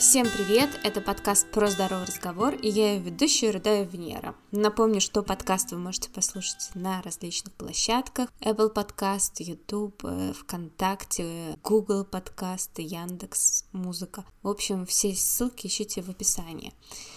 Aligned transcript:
Всем 0.00 0.26
привет! 0.26 0.70
Это 0.82 1.02
подкаст 1.02 1.46
«Про 1.50 1.68
здоровый 1.68 2.06
разговор» 2.06 2.54
и 2.54 2.70
я 2.70 2.94
ее 2.94 3.00
ведущая 3.00 3.50
Рудая 3.50 3.84
Венера. 3.84 4.34
Напомню, 4.50 4.98
что 4.98 5.22
подкаст 5.22 5.72
вы 5.72 5.78
можете 5.78 6.08
послушать 6.08 6.70
на 6.74 7.02
различных 7.02 7.52
площадках 7.52 8.30
Apple 8.40 8.72
Podcast, 8.72 9.34
YouTube, 9.40 10.02
э, 10.04 10.32
ВКонтакте, 10.32 11.54
Google 11.62 12.06
Podcast, 12.10 12.70
Яндекс 12.78 13.66
Музыка. 13.72 14.24
В 14.42 14.48
общем, 14.48 14.86
все 14.86 15.14
ссылки 15.14 15.66
ищите 15.66 16.00
в 16.00 16.08
описании. 16.08 16.72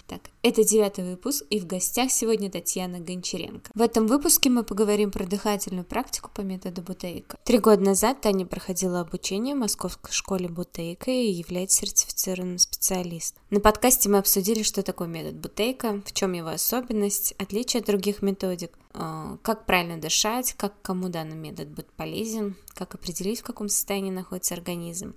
Так, 0.06 0.20
это 0.42 0.66
девятый 0.66 1.06
выпуск, 1.06 1.46
и 1.50 1.62
в 1.62 1.66
гостях 1.66 2.12
сегодня 2.12 2.52
Татьяна 2.52 3.00
Гончаренко. 3.00 3.72
В 3.74 3.82
этом 3.82 4.08
выпуске 4.08 4.50
мы 4.50 4.64
поговорим 4.64 5.10
про 5.10 5.26
дыхательную 5.26 5.86
практику 5.86 6.30
по 6.36 6.42
методу 6.42 6.82
Бутейка. 6.82 7.38
Три 7.46 7.60
года 7.60 7.82
назад 7.82 8.20
Таня 8.20 8.46
проходила 8.46 9.00
обучение 9.00 9.56
в 9.56 9.60
Московской 9.60 10.12
школе 10.12 10.50
Бутейка 10.50 11.12
и 11.12 11.32
является 11.32 11.78
сертифицированным 11.78 12.58
специалист. 12.74 13.36
На 13.50 13.60
подкасте 13.60 14.10
мы 14.10 14.18
обсудили, 14.18 14.64
что 14.64 14.84
такое 14.84 15.08
метод 15.08 15.36
Бутейка, 15.36 16.02
в 16.06 16.12
чем 16.12 16.34
его 16.34 16.50
особенность, 16.50 17.34
отличие 17.38 17.82
от 17.82 17.88
других 17.88 18.22
методик, 18.22 18.72
э, 18.94 19.38
как 19.42 19.66
правильно 19.66 19.98
дышать, 19.98 20.54
как 20.54 20.74
кому 20.82 21.10
данный 21.10 21.36
метод 21.36 21.70
будет 21.70 21.92
полезен, 21.92 22.56
как 22.74 22.96
определить, 22.96 23.42
в 23.42 23.44
каком 23.44 23.70
состоянии 23.70 24.12
находится 24.12 24.56
организм, 24.56 25.16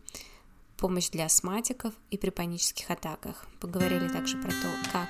помощь 0.77 1.09
для 1.11 1.25
астматиков 1.25 1.95
и 2.11 2.19
при 2.19 2.31
панических 2.31 2.91
атаках. 2.91 3.47
Поговорили 3.61 4.09
также 4.09 4.37
про 4.37 4.51
то, 4.51 4.69
как 4.93 5.09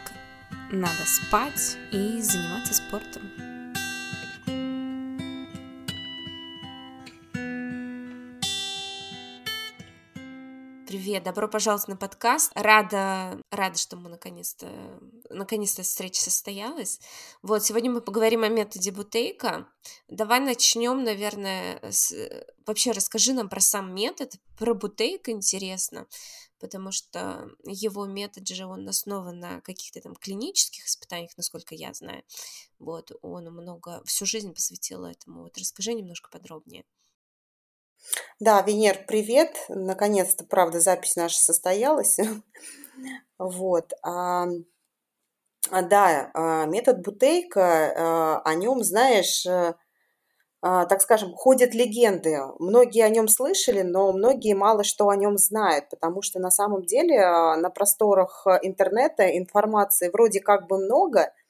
надо 0.70 1.04
спать 1.06 1.76
и 1.92 2.20
заниматься 2.22 2.74
спортом. 2.74 3.55
Привет, 10.86 11.24
добро 11.24 11.48
пожаловать 11.48 11.88
на 11.88 11.96
подкаст. 11.96 12.52
Рада, 12.54 13.40
рада, 13.50 13.76
что 13.76 13.96
мы 13.96 14.08
наконец-то, 14.08 14.68
наконец-то 15.30 15.82
встреча 15.82 16.22
состоялась. 16.22 17.00
Вот, 17.42 17.64
сегодня 17.64 17.90
мы 17.90 18.00
поговорим 18.00 18.44
о 18.44 18.48
методе 18.48 18.92
Бутейка. 18.92 19.66
Давай 20.06 20.38
начнем, 20.38 21.02
наверное, 21.02 21.80
с... 21.90 22.14
вообще 22.66 22.92
расскажи 22.92 23.32
нам 23.32 23.48
про 23.48 23.58
сам 23.58 23.96
метод, 23.96 24.34
про 24.56 24.74
Бутейка 24.74 25.32
интересно, 25.32 26.06
потому 26.60 26.92
что 26.92 27.50
его 27.64 28.06
метод 28.06 28.46
же, 28.46 28.64
он 28.64 28.88
основан 28.88 29.40
на 29.40 29.60
каких-то 29.62 30.00
там 30.00 30.14
клинических 30.14 30.86
испытаниях, 30.86 31.36
насколько 31.36 31.74
я 31.74 31.92
знаю. 31.94 32.22
Вот, 32.78 33.10
он 33.22 33.46
много, 33.46 34.04
всю 34.04 34.24
жизнь 34.24 34.54
посвятил 34.54 35.04
этому. 35.04 35.42
Вот 35.42 35.58
расскажи 35.58 35.94
немножко 35.94 36.30
подробнее. 36.30 36.84
Да, 38.38 38.62
Венер, 38.62 38.98
привет. 39.08 39.56
Наконец-то, 39.68 40.44
правда, 40.44 40.80
запись 40.80 41.16
наша 41.16 41.38
состоялась. 41.38 42.18
Вот. 43.38 43.92
А, 44.02 44.46
а, 45.70 45.82
да, 45.82 46.30
а, 46.32 46.64
метод 46.64 47.02
Бутейка, 47.02 48.40
о 48.42 48.54
нем, 48.54 48.82
знаешь, 48.82 49.44
э, 49.44 49.74
так 50.62 51.02
скажем, 51.02 51.34
ходят 51.34 51.74
легенды. 51.74 52.38
Многие 52.58 53.04
о 53.04 53.10
нем 53.10 53.28
слышали, 53.28 53.82
но 53.82 54.10
многие 54.12 54.54
мало 54.54 54.84
что 54.84 55.10
о 55.10 55.16
нем 55.16 55.36
знают, 55.36 55.90
потому 55.90 56.22
что 56.22 56.38
на 56.38 56.50
самом 56.50 56.86
деле 56.86 57.18
на 57.18 57.68
просторах 57.68 58.46
интернета 58.62 59.36
информации 59.36 60.08
вроде 60.08 60.40
как 60.40 60.66
бы 60.66 60.78
много– 60.78 61.30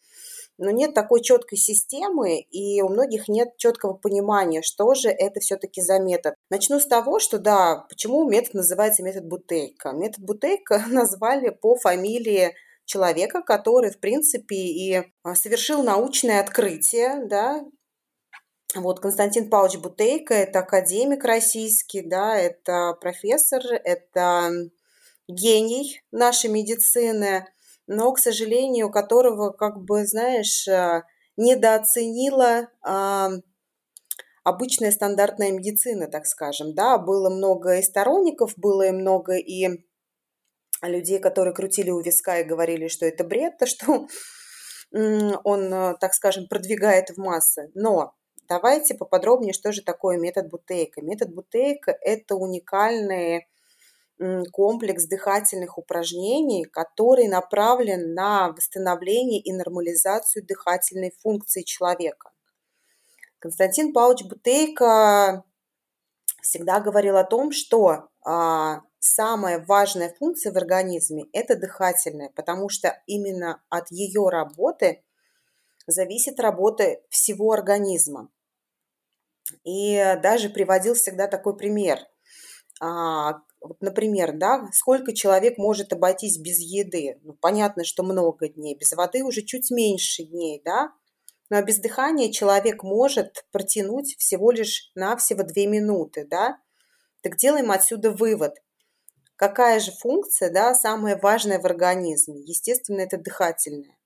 но 0.59 0.71
нет 0.71 0.95
такой 0.95 1.23
четкой 1.23 1.59
системы, 1.59 2.39
и 2.39 2.81
у 2.83 2.89
многих 2.89 3.29
нет 3.29 3.57
четкого 3.57 3.95
понимания, 3.95 4.63
что 4.63 4.95
же 4.95 5.09
это 5.09 5.41
все-таки 5.41 5.81
за 5.81 5.99
метод. 5.99 6.35
Начну 6.51 6.81
с 6.81 6.87
того, 6.87 7.19
что 7.19 7.39
да, 7.39 7.85
почему 7.89 8.29
метод 8.29 8.55
называется 8.55 9.03
метод 9.03 9.27
Бутейка. 9.27 9.93
Метод 9.93 10.25
Бутейка 10.25 10.85
назвали 10.91 11.51
по 11.51 11.77
фамилии 11.77 12.55
человека, 12.85 13.43
который, 13.43 13.91
в 13.91 13.99
принципе, 13.99 14.57
и 14.57 15.03
а, 15.23 15.35
совершил 15.35 15.83
научное 15.83 16.41
открытие, 16.41 17.27
да, 17.27 17.65
вот 18.75 19.01
Константин 19.01 19.49
Павлович 19.49 19.79
Бутейко– 19.79 20.35
это 20.35 20.59
академик 20.61 21.25
российский, 21.25 22.03
да, 22.03 22.37
это 22.37 22.95
профессор, 23.01 23.63
это 23.65 24.51
гений 25.29 26.03
нашей 26.13 26.51
медицины, 26.51 27.47
но, 27.87 28.13
к 28.13 28.19
сожалению, 28.19 28.91
которого, 28.91 29.51
как 29.51 29.83
бы, 29.83 30.07
знаешь, 30.07 30.67
э, 30.69 31.03
недооценила 31.37 32.69
а, 32.83 33.31
обычная 34.43 34.91
стандартная 34.91 35.53
медицина, 35.53 36.09
так 36.09 36.27
скажем, 36.27 36.75
да, 36.75 36.99
было 36.99 37.31
много 37.31 37.79
и 37.79 37.83
сторонников, 37.83 38.55
было 38.57 38.89
и 38.89 38.93
много 38.93 39.37
и 39.37 39.85
людей, 40.83 41.19
которые 41.19 41.55
крутили 41.55 41.91
у 41.91 42.01
виска 42.01 42.39
и 42.39 42.45
говорили, 42.45 42.89
что 42.89 43.07
это 43.07 43.25
бред, 43.25 43.59
то, 43.59 43.67
что 43.67 44.07
он, 44.93 45.75
э, 45.75 45.95
так 46.01 46.15
скажем, 46.15 46.47
продвигает 46.49 47.11
в 47.11 47.19
массы. 47.19 47.71
Но 47.75 48.15
давайте 48.49 48.95
поподробнее, 48.95 49.53
что 49.53 49.73
же 49.73 49.83
такое 49.83 50.17
метод 50.19 50.49
Бутейка. 50.49 51.03
Метод 51.03 51.35
Бутейка– 51.35 51.97
это 52.03 52.37
уникальные 52.37 53.49
комплекс 54.53 55.07
дыхательных 55.07 55.79
упражнений, 55.79 56.65
который 56.65 57.29
направлен 57.29 58.15
на 58.15 58.49
восстановление 58.49 59.41
и 59.41 59.53
нормализацию 59.53 60.45
дыхательной 60.47 61.13
функции 61.23 61.63
человека. 61.63 62.31
Константин 63.39 63.93
Павлович 63.93 64.25
Бутейко 64.25 65.45
всегда 66.41 66.81
говорил 66.81 67.17
о 67.17 67.25
том, 67.25 67.53
что 67.53 68.09
а, 68.25 68.81
самая 68.99 69.65
важная 69.67 70.15
функция 70.19 70.53
в 70.53 70.57
организме– 70.57 71.27
это 71.33 71.57
дыхательная, 71.57 72.31
потому 72.35 72.69
что 72.69 73.01
именно 73.07 73.63
от 73.69 73.91
ее 73.91 74.29
работы 74.29 75.05
зависит 75.87 76.41
работа 76.41 77.01
всего 77.11 77.53
организма. 77.53 78.31
И 79.65 80.17
даже 80.23 80.49
приводил 80.49 80.95
всегда 80.95 81.29
такой 81.29 81.57
пример. 81.57 82.01
Вот, 83.67 83.81
например, 83.81 84.33
да, 84.33 84.69
сколько 84.73 85.15
человек 85.15 85.59
может 85.59 85.93
обойтись 85.93 86.39
без 86.39 86.59
еды? 86.59 87.19
Ну, 87.23 87.35
понятно, 87.35 87.85
что 87.85 88.03
много 88.03 88.49
дней. 88.49 88.77
Без 88.77 88.93
воды 88.93 89.25
уже 89.25 89.43
чуть 89.43 89.71
меньше 89.71 90.25
дней, 90.25 90.63
да? 90.65 90.93
Но 91.51 91.63
без 91.63 91.79
дыхания 91.79 92.33
человек 92.33 92.83
может 92.83 93.45
протянуть 93.53 94.17
всего 94.19 94.51
лишь 94.51 94.91
навсего 94.95 95.43
две 95.43 95.67
минуты, 95.67 96.27
да? 96.29 96.59
Так 97.23 97.37
делаем 97.37 97.71
отсюда 97.71 98.11
вывод. 98.11 98.55
Какая 99.37 99.81
же 99.81 99.93
функция, 99.93 100.51
да, 100.51 100.75
самая 100.75 101.19
важная 101.19 101.61
в 101.61 101.67
организме? 101.67 102.41
Естественно, 102.41 103.01
это 103.01 103.19
дыхательная. 103.19 103.97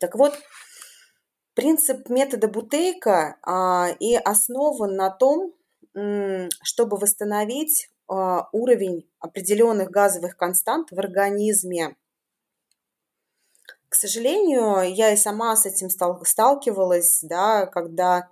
Так 0.00 0.14
вот, 0.14 0.38
принцип 1.54 2.08
метода 2.08 2.48
Бутейка 2.48 3.36
а, 3.42 3.90
и 4.00 4.14
основан 4.14 4.96
на 4.96 5.10
том, 5.10 5.52
чтобы 6.62 6.96
восстановить 6.96 7.90
уровень 8.08 9.08
определенных 9.20 9.90
газовых 9.90 10.36
констант 10.36 10.90
в 10.90 10.98
организме. 10.98 11.96
К 13.88 13.94
сожалению, 13.94 14.92
я 14.94 15.12
и 15.12 15.16
сама 15.16 15.54
с 15.56 15.66
этим 15.66 15.88
сталкивалась, 15.90 17.20
да, 17.22 17.66
когда 17.66 18.28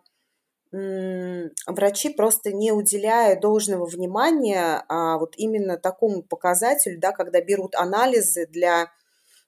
врачи 0.73 2.11
просто 2.11 2.53
не 2.53 2.71
уделяют 2.71 3.41
должного 3.41 3.87
внимания 3.87 4.85
а 4.89 5.19
вот 5.19 5.35
именно 5.37 5.77
такому 5.77 6.23
показателю, 6.23 7.01
да, 7.01 7.11
когда 7.11 7.41
берут 7.41 7.75
анализы 7.75 8.47
для 8.47 8.91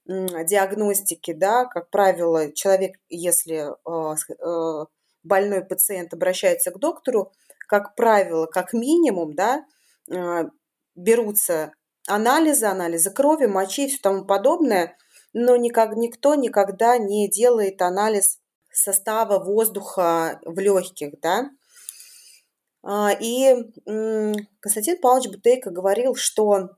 диагностики, 0.04 1.32
да, 1.32 1.64
как 1.66 1.90
правило, 1.90 2.52
человек, 2.52 2.96
если 3.08 3.68
э, 3.70 4.86
больной 5.22 5.64
пациент 5.64 6.12
обращается 6.12 6.72
к 6.72 6.78
доктору, 6.78 7.32
как 7.68 7.94
правило, 7.94 8.46
как 8.46 8.72
минимум, 8.72 9.34
да, 9.34 9.58
а, 9.58 9.71
берутся 10.94 11.72
анализы, 12.06 12.66
анализы 12.66 13.10
крови, 13.10 13.46
мочи 13.46 13.86
и 13.86 13.88
все 13.88 13.98
тому 14.00 14.24
подобное, 14.24 14.96
но 15.32 15.56
никак, 15.56 15.96
никто 15.96 16.34
никогда 16.34 16.98
не 16.98 17.28
делает 17.28 17.80
анализ 17.80 18.38
состава 18.72 19.42
воздуха 19.42 20.40
в 20.44 20.58
легких, 20.58 21.20
да. 21.20 21.50
А, 22.82 23.12
и 23.12 23.54
Константин 24.60 25.00
Павлович 25.00 25.30
Бутейко 25.30 25.70
говорил, 25.70 26.14
что 26.14 26.70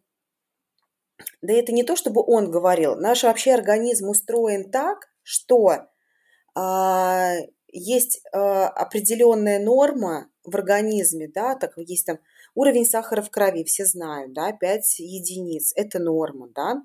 да 1.40 1.52
это 1.52 1.72
не 1.72 1.84
то, 1.84 1.96
чтобы 1.96 2.22
он 2.26 2.50
говорил, 2.50 2.96
наш 2.96 3.22
вообще 3.22 3.54
организм 3.54 4.08
устроен 4.08 4.70
так, 4.70 5.08
что 5.22 5.86
а, 6.54 7.34
есть 7.68 8.22
определенная 8.32 9.58
норма 9.58 10.30
в 10.44 10.54
организме, 10.54 11.28
да, 11.28 11.54
так 11.54 11.72
есть 11.76 12.06
там 12.06 12.18
Уровень 12.54 12.86
сахара 12.86 13.20
в 13.20 13.30
крови 13.30 13.64
все 13.64 13.84
знают, 13.84 14.32
да, 14.32 14.52
5 14.52 15.00
единиц, 15.00 15.72
это 15.74 15.98
норма, 15.98 16.48
да. 16.54 16.82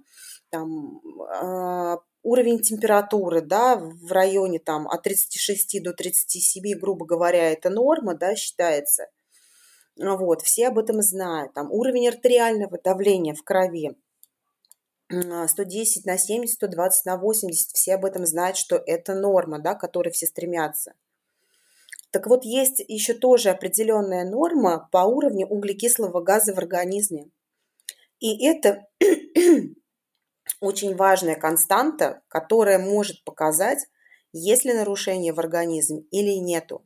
Там, 0.49 0.99
э, 0.99 1.97
уровень 2.23 2.59
температуры, 2.59 3.41
да, 3.41 3.75
в 3.77 4.11
районе 4.11 4.59
там 4.59 4.87
от 4.87 5.03
36 5.03 5.81
до 5.83 5.93
37, 5.93 6.79
грубо 6.79 7.05
говоря, 7.05 7.51
это 7.51 7.69
норма, 7.69 8.15
да, 8.15 8.35
считается. 8.35 9.07
Вот, 9.95 10.41
все 10.41 10.67
об 10.69 10.79
этом 10.79 11.01
знают. 11.01 11.53
Там 11.53 11.71
уровень 11.71 12.07
артериального 12.07 12.79
давления 12.81 13.35
в 13.35 13.43
крови. 13.43 13.95
110 15.09 16.05
на 16.05 16.17
70, 16.17 16.55
120 16.55 17.05
на 17.05 17.17
80, 17.17 17.71
все 17.73 17.95
об 17.95 18.05
этом 18.05 18.25
знают, 18.25 18.57
что 18.57 18.75
это 18.75 19.15
норма, 19.15 19.59
да, 19.59 19.75
к 19.75 19.81
которой 19.81 20.11
все 20.11 20.27
стремятся. 20.27 20.93
Так 22.11 22.27
вот, 22.27 22.43
есть 22.43 22.83
еще 22.87 23.13
тоже 23.13 23.49
определенная 23.49 24.27
норма 24.27 24.89
по 24.91 24.99
уровню 24.99 25.47
углекислого 25.47 26.21
газа 26.21 26.53
в 26.53 26.57
организме. 26.57 27.29
И 28.19 28.45
это 28.45 28.87
очень 30.59 30.95
важная 30.95 31.35
константа, 31.35 32.21
которая 32.27 32.79
может 32.79 33.23
показать, 33.23 33.87
есть 34.33 34.65
ли 34.65 34.73
нарушение 34.73 35.33
в 35.33 35.39
организме 35.39 36.01
или 36.11 36.31
нету. 36.31 36.85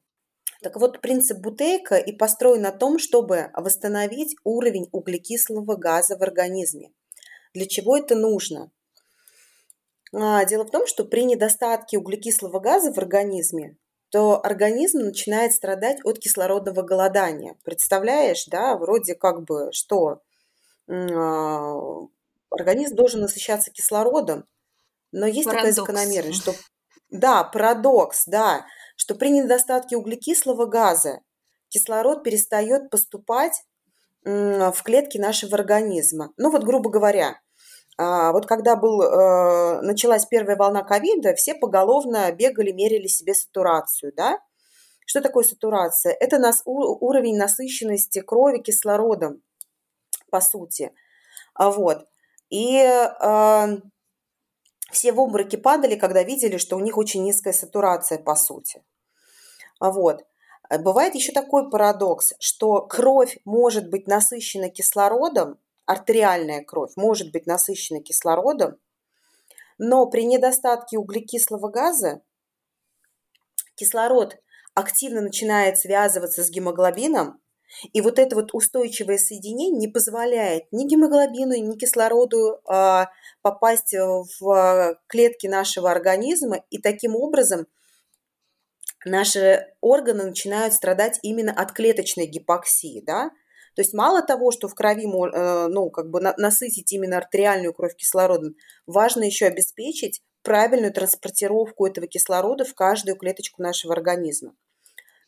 Так 0.61 0.77
вот, 0.77 1.01
принцип 1.01 1.39
Бутейка 1.39 1.95
и 1.95 2.13
построен 2.13 2.61
на 2.61 2.71
том, 2.71 2.97
чтобы 2.97 3.49
восстановить 3.53 4.35
уровень 4.43 4.87
углекислого 4.91 5.75
газа 5.75 6.17
в 6.17 6.21
организме. 6.21 6.91
Для 7.53 7.65
чего 7.65 7.97
это 7.97 8.15
нужно? 8.15 8.71
А, 10.13 10.45
дело 10.45 10.63
в 10.63 10.71
том, 10.71 10.87
что 10.87 11.03
при 11.05 11.25
недостатке 11.25 11.97
углекислого 11.97 12.59
газа 12.59 12.93
в 12.93 12.97
организме, 12.97 13.77
то 14.13 14.39
организм 14.45 14.99
начинает 14.99 15.53
страдать 15.53 15.97
от 16.03 16.19
кислородного 16.19 16.83
голодания. 16.83 17.55
Представляешь, 17.63 18.45
да, 18.45 18.77
вроде 18.77 19.15
как 19.15 19.41
бы 19.41 19.71
что? 19.71 20.21
А, 20.87 21.73
организм 22.51 22.93
должен 22.95 23.21
насыщаться 23.21 23.71
кислородом, 23.71 24.45
но 25.11 25.25
есть 25.25 25.45
Парадокс. 25.45 25.55
такая 25.55 25.71
закономерность, 25.73 26.39
что 26.39 26.53
да, 27.09 27.43
парадокс, 27.43 28.25
да, 28.27 28.67
что 28.97 29.15
при 29.15 29.29
недостатке 29.29 29.97
углекислого 29.97 30.67
газа 30.67 31.21
кислород 31.69 32.23
перестает 32.23 32.91
поступать 32.91 33.63
в 34.23 34.77
клетки 34.83 35.17
нашего 35.17 35.55
организма. 35.55 36.33
Ну 36.37 36.51
вот, 36.51 36.63
грубо 36.63 36.91
говоря, 36.91 37.39
вот 37.97 38.47
когда 38.47 38.75
был, 38.75 39.01
э, 39.03 39.81
началась 39.81 40.25
первая 40.25 40.55
волна 40.55 40.83
ковида, 40.83 41.35
все 41.35 41.53
поголовно 41.53 42.31
бегали, 42.31 42.71
мерили 42.71 43.07
себе 43.07 43.35
сатурацию, 43.35 44.11
да? 44.15 44.39
Что 45.05 45.21
такое 45.21 45.43
сатурация? 45.43 46.15
Это 46.19 46.39
нас, 46.39 46.61
уровень 46.65 47.37
насыщенности 47.37 48.21
крови 48.21 48.59
кислородом, 48.59 49.41
по 50.31 50.41
сути. 50.41 50.91
А 51.53 51.69
вот. 51.69 52.07
И 52.49 52.77
э, 52.77 53.77
все 54.91 55.11
в 55.11 55.19
обмороки 55.19 55.55
падали, 55.55 55.95
когда 55.95 56.23
видели, 56.23 56.57
что 56.57 56.77
у 56.77 56.79
них 56.79 56.97
очень 56.97 57.23
низкая 57.23 57.53
сатурация, 57.53 58.17
по 58.17 58.35
сути. 58.35 58.83
А 59.79 59.91
вот. 59.91 60.25
Бывает 60.79 61.13
еще 61.13 61.31
такой 61.31 61.69
парадокс, 61.69 62.33
что 62.39 62.81
кровь 62.81 63.37
может 63.45 63.89
быть 63.89 64.07
насыщена 64.07 64.69
кислородом, 64.69 65.59
артериальная 65.85 66.63
кровь 66.63 66.91
может 66.95 67.31
быть 67.31 67.45
насыщена 67.45 68.01
кислородом, 68.01 68.77
но 69.77 70.05
при 70.07 70.25
недостатке 70.25 70.97
углекислого 70.97 71.69
газа 71.69 72.21
кислород 73.75 74.37
активно 74.73 75.21
начинает 75.21 75.77
связываться 75.77 76.43
с 76.43 76.49
гемоглобином, 76.49 77.41
и 77.91 78.01
вот 78.01 78.19
это 78.19 78.35
вот 78.35 78.53
устойчивое 78.53 79.17
соединение 79.17 79.79
не 79.79 79.87
позволяет 79.87 80.65
ни 80.71 80.87
гемоглобину, 80.87 81.55
ни 81.55 81.75
кислороду 81.75 82.61
э, 82.71 83.05
попасть 83.41 83.93
в 83.93 84.99
клетки 85.07 85.47
нашего 85.47 85.91
организма, 85.91 86.63
и 86.69 86.77
таким 86.79 87.15
образом 87.15 87.65
наши 89.05 89.67
органы 89.81 90.25
начинают 90.25 90.73
страдать 90.73 91.19
именно 91.23 91.51
от 91.51 91.71
клеточной 91.71 92.27
гипоксии, 92.27 93.01
да, 93.05 93.31
то 93.75 93.81
есть 93.81 93.93
мало 93.93 94.21
того, 94.21 94.51
что 94.51 94.67
в 94.67 94.75
крови, 94.75 95.05
э, 95.05 95.67
ну, 95.67 95.89
как 95.89 96.09
бы 96.09 96.21
насытить 96.21 96.91
именно 96.93 97.17
артериальную 97.17 97.73
кровь 97.73 97.95
кислородом, 97.95 98.55
важно 98.85 99.23
еще 99.23 99.47
обеспечить 99.47 100.21
правильную 100.43 100.93
транспортировку 100.93 101.87
этого 101.87 102.07
кислорода 102.07 102.65
в 102.65 102.75
каждую 102.75 103.17
клеточку 103.17 103.61
нашего 103.61 103.93
организма. 103.93 104.55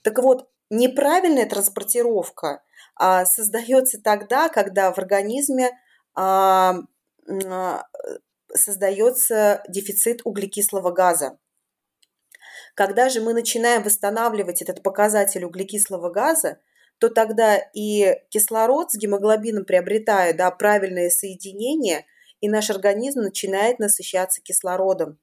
Так 0.03 0.19
вот, 0.19 0.49
неправильная 0.69 1.47
транспортировка 1.47 2.61
а, 2.95 3.25
создается 3.25 3.99
тогда, 4.01 4.49
когда 4.49 4.91
в 4.91 4.97
организме 4.99 5.71
а, 6.13 6.75
а, 7.27 7.83
создается 8.53 9.63
дефицит 9.67 10.21
углекислого 10.23 10.91
газа. 10.91 11.39
Когда 12.75 13.09
же 13.09 13.21
мы 13.21 13.33
начинаем 13.33 13.83
восстанавливать 13.83 14.61
этот 14.61 14.83
показатель 14.83 15.45
углекислого 15.45 16.09
газа, 16.09 16.59
то 16.99 17.09
тогда 17.09 17.57
и 17.73 18.15
кислород 18.29 18.91
с 18.91 18.97
гемоглобином 18.97 19.65
приобретает 19.65 20.37
да, 20.37 20.49
правильное 20.51 21.09
соединение, 21.09 22.05
и 22.41 22.49
наш 22.49 22.69
организм 22.69 23.21
начинает 23.21 23.79
насыщаться 23.79 24.41
кислородом. 24.41 25.19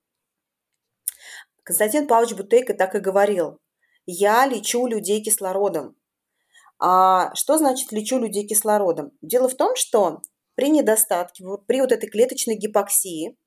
Константин 1.63 2.07
Павлович 2.07 2.37
Бутейко 2.37 2.75
так 2.75 2.95
и 2.95 2.99
говорил. 3.01 3.59
Я 4.07 4.47
лечу 4.47 4.87
людей 4.87 5.23
кислородом. 5.23 5.97
А 6.81 7.33
что 7.35 7.59
значит 7.59 7.93
лечу 7.93 8.19
людей 8.19 8.47
кислородом? 8.47 9.13
Дело 9.23 9.49
в 9.49 9.55
том, 9.55 9.77
что 9.77 10.21
при 10.57 10.71
недостатке, 10.71 11.45
при 11.67 11.81
вот 11.81 11.93
этой 11.93 12.09
клеточной 12.09 12.57
гипоксии, 12.57 13.39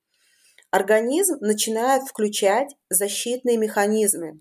организм 0.70 1.36
начинает 1.40 2.04
включать 2.08 2.74
защитные 2.88 3.58
механизмы 3.58 4.40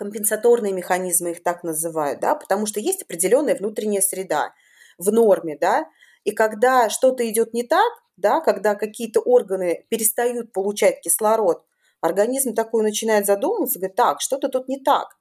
компенсаторные 0.00 0.72
механизмы 0.72 1.32
их 1.32 1.42
так 1.42 1.62
называют, 1.62 2.20
да, 2.20 2.34
потому 2.34 2.64
что 2.64 2.80
есть 2.80 3.02
определенная 3.02 3.54
внутренняя 3.54 4.00
среда 4.00 4.54
в 4.96 5.12
норме, 5.12 5.58
да, 5.60 5.84
и 6.24 6.30
когда 6.30 6.88
что-то 6.88 7.28
идет 7.28 7.52
не 7.52 7.64
так, 7.64 7.92
да, 8.16 8.40
когда 8.40 8.76
какие-то 8.76 9.20
органы 9.20 9.84
перестают 9.90 10.54
получать 10.54 11.02
кислород, 11.02 11.66
организм 12.00 12.54
такой 12.54 12.82
начинает 12.82 13.26
задумываться, 13.26 13.78
говорит, 13.78 13.94
так, 13.94 14.22
что-то 14.22 14.48
тут 14.48 14.68
не 14.68 14.80
так, 14.80 15.18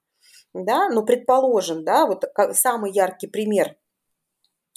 да, 0.54 0.88
ну, 0.88 1.04
предположим, 1.04 1.84
да, 1.84 2.06
вот 2.06 2.24
самый 2.54 2.94
яркий 2.94 3.28
пример, 3.28 3.76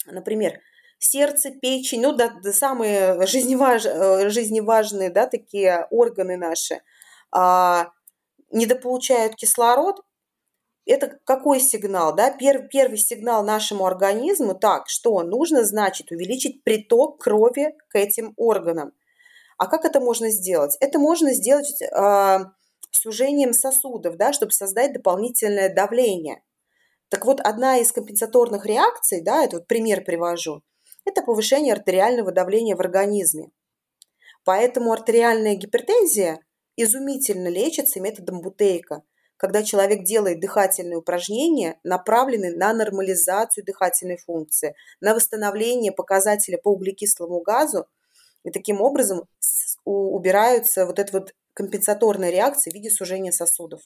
например, 0.05 0.59
сердце, 0.99 1.51
печень, 1.51 2.01
ну, 2.01 2.11
да, 2.11 2.29
да 2.43 2.51
самые 2.51 3.25
жизневаж, 3.25 3.85
э, 3.85 4.29
жизневажные, 4.29 5.09
да, 5.09 5.27
такие 5.27 5.87
органы 5.91 6.35
наши, 6.35 6.81
а, 7.31 7.93
недополучают 8.53 9.35
кислород, 9.35 10.01
это 10.85 11.17
какой 11.25 11.59
сигнал? 11.59 12.15
Да? 12.15 12.31
Первый, 12.31 12.67
первый 12.67 12.97
сигнал 12.97 13.43
нашему 13.43 13.85
организму, 13.85 14.53
так, 14.53 14.89
что 14.89 15.21
нужно, 15.23 15.63
значит, 15.63 16.11
увеличить 16.11 16.63
приток 16.63 17.21
крови 17.21 17.75
к 17.89 17.95
этим 17.95 18.33
органам. 18.37 18.91
А 19.57 19.67
как 19.67 19.85
это 19.85 19.99
можно 19.99 20.29
сделать? 20.29 20.75
Это 20.81 20.99
можно 20.99 21.33
сделать 21.33 21.81
э, 21.81 22.37
сужением 22.91 23.53
сосудов, 23.53 24.17
да, 24.17 24.33
чтобы 24.33 24.51
создать 24.51 24.93
дополнительное 24.93 25.73
давление. 25.73 26.43
Так 27.09 27.25
вот, 27.25 27.39
одна 27.39 27.77
из 27.77 27.91
компенсаторных 27.91 28.65
реакций, 28.65 29.21
да, 29.21 29.43
это 29.43 29.57
вот 29.57 29.67
пример 29.67 30.03
привожу, 30.03 30.63
это 31.05 31.21
повышение 31.21 31.73
артериального 31.73 32.31
давления 32.31 32.75
в 32.75 32.79
организме. 32.79 33.51
Поэтому 34.43 34.91
артериальная 34.91 35.55
гипертензия 35.55 36.39
изумительно 36.75 37.47
лечится 37.47 37.99
методом 37.99 38.41
Бутейка, 38.41 39.03
когда 39.37 39.63
человек 39.63 40.03
делает 40.03 40.39
дыхательные 40.39 40.97
упражнения, 40.97 41.79
направленные 41.83 42.55
на 42.55 42.73
нормализацию 42.73 43.65
дыхательной 43.65 44.17
функции, 44.17 44.75
на 45.01 45.13
восстановление 45.13 45.91
показателя 45.91 46.57
по 46.57 46.69
углекислому 46.69 47.41
газу, 47.41 47.87
и 48.43 48.51
таким 48.51 48.81
образом 48.81 49.23
убираются 49.85 50.85
вот 50.85 50.99
эта 50.99 51.19
вот 51.19 51.33
компенсаторная 51.53 52.29
реакция 52.29 52.71
в 52.71 52.73
виде 52.73 52.89
сужения 52.89 53.31
сосудов. 53.31 53.81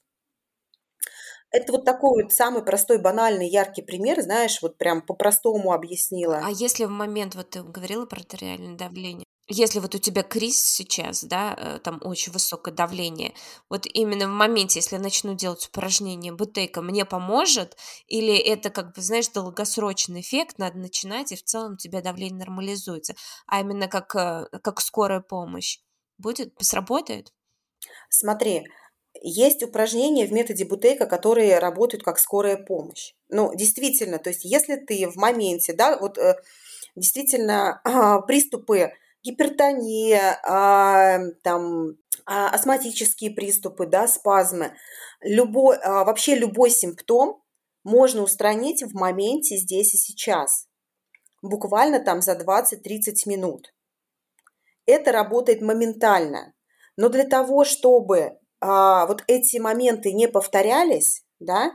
Это 1.49 1.71
вот 1.71 1.85
такой 1.85 2.23
вот 2.23 2.33
самый 2.33 2.63
простой, 2.63 2.99
банальный, 2.99 3.47
яркий 3.47 3.81
пример, 3.81 4.21
знаешь, 4.21 4.61
вот 4.61 4.77
прям 4.77 5.01
по-простому 5.01 5.71
объяснила. 5.71 6.41
А 6.43 6.49
если 6.51 6.83
в 6.85 6.89
момент, 6.89 7.35
вот 7.35 7.51
ты 7.51 7.63
говорила 7.63 8.05
про 8.05 8.19
артериальное 8.19 8.75
давление, 8.75 9.26
если 9.47 9.79
вот 9.79 9.95
у 9.95 9.97
тебя 9.99 10.23
криз 10.23 10.59
сейчас, 10.59 11.23
да, 11.23 11.55
э, 11.57 11.79
там 11.83 11.99
очень 12.03 12.33
высокое 12.33 12.73
давление, 12.73 13.33
вот 13.69 13.85
именно 13.85 14.27
в 14.27 14.31
моменте, 14.31 14.79
если 14.79 14.95
я 14.95 15.01
начну 15.01 15.35
делать 15.35 15.67
упражнение 15.67 16.33
бутейка, 16.33 16.81
мне 16.81 17.05
поможет, 17.05 17.77
или 18.07 18.37
это, 18.37 18.69
как 18.69 18.93
бы, 18.93 19.01
знаешь, 19.01 19.29
долгосрочный 19.29 20.21
эффект, 20.21 20.57
надо 20.57 20.77
начинать, 20.77 21.31
и 21.31 21.35
в 21.35 21.43
целом 21.43 21.73
у 21.73 21.77
тебя 21.77 22.01
давление 22.01 22.39
нормализуется, 22.39 23.15
а 23.47 23.61
именно 23.61 23.87
как, 23.87 24.15
э, 24.15 24.47
как 24.61 24.81
скорая 24.81 25.21
помощь 25.21 25.79
будет, 26.17 26.53
сработает? 26.59 27.31
Смотри, 28.09 28.65
есть 29.21 29.63
упражнения 29.63 30.25
в 30.25 30.31
методе 30.31 30.65
Бутейка, 30.65 31.05
которые 31.05 31.59
работают 31.59 32.03
как 32.03 32.19
скорая 32.19 32.57
помощь. 32.57 33.13
Ну, 33.29 33.55
действительно, 33.55 34.19
то 34.19 34.29
есть 34.29 34.43
если 34.43 34.75
ты 34.75 35.07
в 35.09 35.15
моменте, 35.15 35.73
да, 35.73 35.97
вот 35.97 36.17
э, 36.17 36.35
действительно 36.95 37.81
приступы 38.27 38.91
гипертония, 39.23 40.39
а, 40.45 41.19
там, 41.43 41.97
а, 42.25 42.49
астматические 42.49 43.31
приступы, 43.31 43.87
да, 43.87 44.07
спазмы. 44.07 44.73
Любой, 45.21 45.77
а, 45.77 46.03
вообще 46.03 46.35
любой 46.35 46.69
симптом 46.69 47.41
можно 47.83 48.21
устранить 48.21 48.83
в 48.83 48.93
моменте 48.93 49.57
здесь 49.57 49.93
и 49.93 49.97
сейчас. 49.97 50.67
Буквально 51.41 51.99
там 51.99 52.21
за 52.21 52.35
20-30 52.35 53.25
минут. 53.25 53.73
это 54.85 55.11
работает 55.11 55.61
моментально. 55.61 56.53
Но 56.95 57.09
для 57.09 57.25
того, 57.25 57.65
чтобы 57.65 58.39
а, 58.59 59.05
вот 59.05 59.23
эти 59.27 59.57
моменты 59.57 60.13
не 60.13 60.27
повторялись, 60.27 61.23
да, 61.39 61.71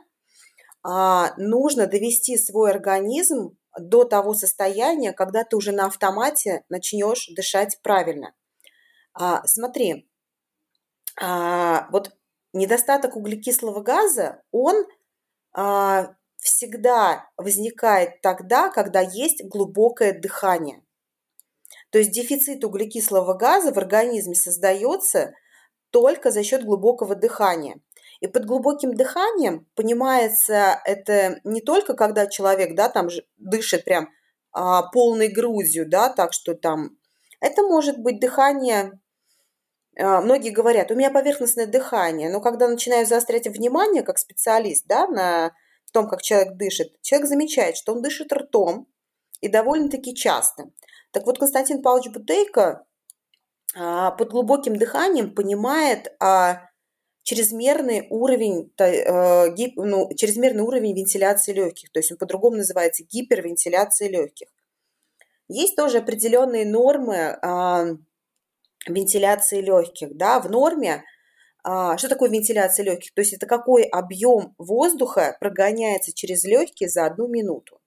а, 0.82 1.34
нужно 1.36 1.86
довести 1.86 2.36
свой 2.36 2.70
организм 2.70 3.56
до 3.78 4.04
того 4.04 4.34
состояния, 4.34 5.12
когда 5.12 5.44
ты 5.44 5.56
уже 5.56 5.72
на 5.72 5.86
автомате 5.86 6.64
начнешь 6.68 7.28
дышать 7.34 7.78
правильно. 7.82 8.34
А, 9.14 9.46
смотри, 9.46 10.08
а, 11.20 11.88
вот 11.90 12.12
недостаток 12.52 13.16
углекислого 13.16 13.80
газа, 13.80 14.42
он 14.50 14.86
а, 15.52 16.14
всегда 16.36 17.30
возникает 17.36 18.20
тогда, 18.20 18.68
когда 18.70 19.00
есть 19.00 19.44
глубокое 19.44 20.18
дыхание. 20.18 20.82
То 21.90 21.98
есть 21.98 22.10
дефицит 22.10 22.64
углекислого 22.64 23.34
газа 23.34 23.72
в 23.72 23.78
организме 23.78 24.34
создается 24.34 25.32
только 25.90 26.30
за 26.30 26.42
счет 26.42 26.64
глубокого 26.64 27.14
дыхания. 27.14 27.80
И 28.22 28.28
под 28.28 28.46
глубоким 28.46 28.94
дыханием 28.94 29.66
понимается 29.74 30.80
это 30.84 31.40
не 31.42 31.60
только 31.60 31.94
когда 31.94 32.28
человек, 32.28 32.76
да, 32.76 32.88
там 32.88 33.08
дышит 33.36 33.84
прям 33.84 34.10
а, 34.52 34.82
полной 34.90 35.26
грудью, 35.26 35.88
да, 35.88 36.08
так 36.08 36.32
что 36.32 36.54
там 36.54 36.90
это 37.40 37.62
может 37.62 37.98
быть 37.98 38.20
дыхание 38.20 38.92
а, 39.98 40.20
многие 40.20 40.50
говорят, 40.50 40.92
у 40.92 40.94
меня 40.94 41.10
поверхностное 41.10 41.66
дыхание, 41.66 42.30
но 42.30 42.40
когда 42.40 42.68
начинаю 42.68 43.06
заострять 43.06 43.48
внимание 43.48 44.04
как 44.04 44.18
специалист 44.18 44.86
да, 44.86 45.08
на 45.08 45.50
том, 45.92 46.08
как 46.08 46.22
человек 46.22 46.54
дышит, 46.56 47.02
человек 47.02 47.28
замечает, 47.28 47.76
что 47.76 47.92
он 47.92 48.02
дышит 48.02 48.32
ртом 48.32 48.86
и 49.40 49.48
довольно-таки 49.48 50.14
часто. 50.14 50.70
Так 51.10 51.26
вот, 51.26 51.40
Константин 51.40 51.82
Павлович 51.82 52.12
Бутейко 52.12 52.86
а, 53.74 54.12
под 54.12 54.30
глубоким 54.30 54.76
дыханием 54.76 55.34
понимает 55.34 56.14
а, 56.20 56.68
чрезмерный 57.22 58.06
уровень, 58.10 58.72
ну, 59.76 60.14
чрезмерный 60.14 60.62
уровень 60.62 60.96
вентиляции 60.96 61.52
легких, 61.52 61.90
то 61.90 62.00
есть 62.00 62.12
он 62.12 62.18
по-другому 62.18 62.56
называется 62.56 63.04
гипервентиляция 63.04 64.08
легких. 64.08 64.48
Есть 65.48 65.76
тоже 65.76 65.98
определенные 65.98 66.64
нормы 66.64 67.38
вентиляции 68.88 69.60
легких, 69.60 70.16
да, 70.16 70.40
в 70.40 70.50
норме. 70.50 71.04
А, 71.64 71.96
что 71.96 72.08
такое 72.08 72.28
вентиляция 72.30 72.84
легких? 72.84 73.14
То 73.14 73.20
есть 73.20 73.32
это 73.32 73.46
какой 73.46 73.84
объем 73.84 74.54
воздуха 74.58 75.36
прогоняется 75.38 76.12
через 76.12 76.42
легкие 76.44 76.88
за 76.88 77.06
одну 77.06 77.28
минуту. 77.28 77.80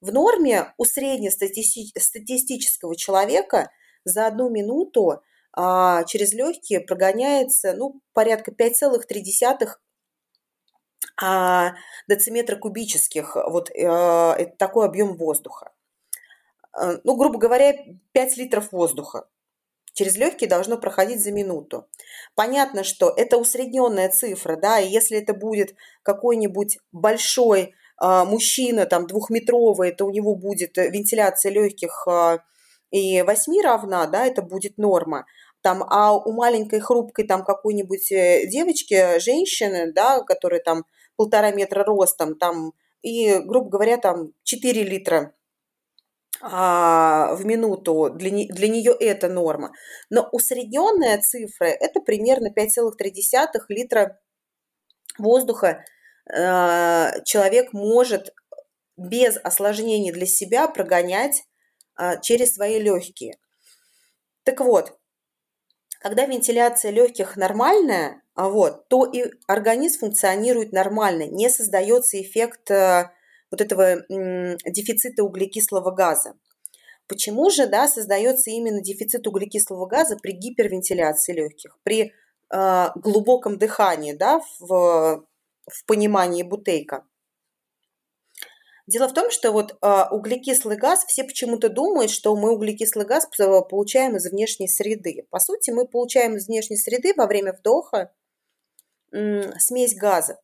В 0.00 0.12
норме 0.12 0.74
у 0.76 0.84
среднестатистического 0.84 2.94
человека 2.96 3.70
за 4.04 4.26
одну 4.26 4.50
минуту 4.50 5.22
а, 5.54 6.04
через 6.04 6.32
легкие 6.32 6.80
прогоняется 6.80 7.74
ну, 7.74 8.00
порядка 8.12 8.52
5,3 8.52 9.68
а, 11.20 11.74
дециметра 12.08 12.56
кубических. 12.56 13.36
Вот 13.36 13.70
э, 13.70 13.74
это 13.74 14.56
такой 14.56 14.86
объем 14.86 15.16
воздуха. 15.16 15.72
Э, 16.78 16.98
ну, 17.04 17.16
грубо 17.16 17.38
говоря, 17.38 17.74
5 18.12 18.36
литров 18.38 18.72
воздуха 18.72 19.26
через 19.94 20.16
легкие 20.16 20.48
должно 20.48 20.78
проходить 20.78 21.22
за 21.22 21.32
минуту. 21.32 21.86
Понятно, 22.34 22.84
что 22.84 23.12
это 23.14 23.36
усредненная 23.36 24.08
цифра, 24.08 24.56
да, 24.56 24.80
и 24.80 24.88
если 24.88 25.18
это 25.18 25.34
будет 25.34 25.74
какой-нибудь 26.02 26.78
большой 26.92 27.74
э, 28.02 28.24
мужчина, 28.24 28.86
там, 28.86 29.06
двухметровый, 29.06 29.92
то 29.92 30.06
у 30.06 30.10
него 30.10 30.34
будет 30.34 30.76
вентиляция 30.76 31.52
легких 31.52 32.06
э, 32.08 32.38
и 32.92 33.22
8 33.22 33.62
равна, 33.62 34.06
да, 34.06 34.26
это 34.26 34.42
будет 34.42 34.78
норма. 34.78 35.26
Там, 35.62 35.82
а 35.88 36.14
у 36.14 36.32
маленькой 36.32 36.80
хрупкой 36.80 37.26
там 37.26 37.42
какой-нибудь 37.44 38.12
э, 38.12 38.46
девочки, 38.46 39.18
женщины, 39.18 39.92
да, 39.92 40.20
которые 40.20 40.62
там 40.62 40.84
полтора 41.16 41.52
метра 41.52 41.84
ростом, 41.84 42.36
там, 42.36 42.72
и, 43.00 43.38
грубо 43.38 43.70
говоря, 43.70 43.96
там 43.96 44.32
4 44.44 44.82
литра 44.84 45.34
а, 46.42 47.34
в 47.34 47.46
минуту, 47.46 48.10
для, 48.14 48.30
не, 48.30 48.48
для 48.48 48.68
нее 48.68 48.92
это 48.92 49.28
норма. 49.28 49.72
Но 50.10 50.28
усредненная 50.32 51.18
цифра– 51.20 51.66
это 51.80 52.00
примерно 52.00 52.48
5,3 52.48 53.60
литра 53.68 54.20
воздуха 55.18 55.84
э, 56.30 57.22
человек 57.24 57.72
может 57.72 58.34
без 58.96 59.38
осложнений 59.42 60.12
для 60.12 60.26
себя 60.26 60.68
прогонять 60.68 61.44
через 62.22 62.54
свои 62.54 62.80
легкие. 62.80 63.36
Так 64.44 64.60
вот, 64.60 64.98
когда 66.02 66.26
вентиляция 66.26 66.90
легких 66.90 67.36
нормальная, 67.36 68.22
вот, 68.34 68.88
то 68.88 69.04
и 69.06 69.30
организм 69.46 70.00
функционирует 70.00 70.72
нормально, 70.72 71.26
не 71.28 71.48
создается 71.48 72.20
эффект 72.20 72.70
э, 72.70 73.10
вот 73.50 73.60
этого 73.60 74.02
дефицита 74.08 75.22
углекислого 75.22 75.92
газа. 75.92 76.34
Почему 77.06 77.50
же 77.50 77.66
да, 77.66 77.86
создается 77.86 78.50
именно 78.50 78.80
дефицит 78.80 79.26
углекислого 79.28 79.86
газа 79.86 80.16
при 80.16 80.32
гипервентиляции 80.32 81.34
легких, 81.34 81.78
при 81.84 82.12
э, 82.50 82.88
глубоком 82.96 83.58
дыхании, 83.58 84.12
да, 84.12 84.40
в, 84.58 85.24
в 85.68 85.84
понимании 85.86 86.42
бутейка? 86.42 87.04
Дело 88.92 89.08
в 89.08 89.14
том, 89.14 89.30
что 89.30 89.52
вот 89.52 89.78
э, 89.80 90.04
углекислый 90.10 90.76
газ, 90.76 91.06
все 91.06 91.24
почему-то 91.24 91.70
думают, 91.70 92.10
что 92.10 92.36
мы 92.36 92.52
углекислый 92.52 93.06
газ 93.06 93.26
получаем 93.70 94.16
из 94.16 94.30
внешней 94.30 94.68
среды. 94.68 95.26
По 95.30 95.38
сути, 95.38 95.70
мы 95.70 95.88
получаем 95.88 96.36
из 96.36 96.46
внешней 96.46 96.76
среды 96.76 97.14
во 97.16 97.26
время 97.26 97.54
вдоха 97.54 98.12
смесь 99.10 99.96
газов. 99.96 100.36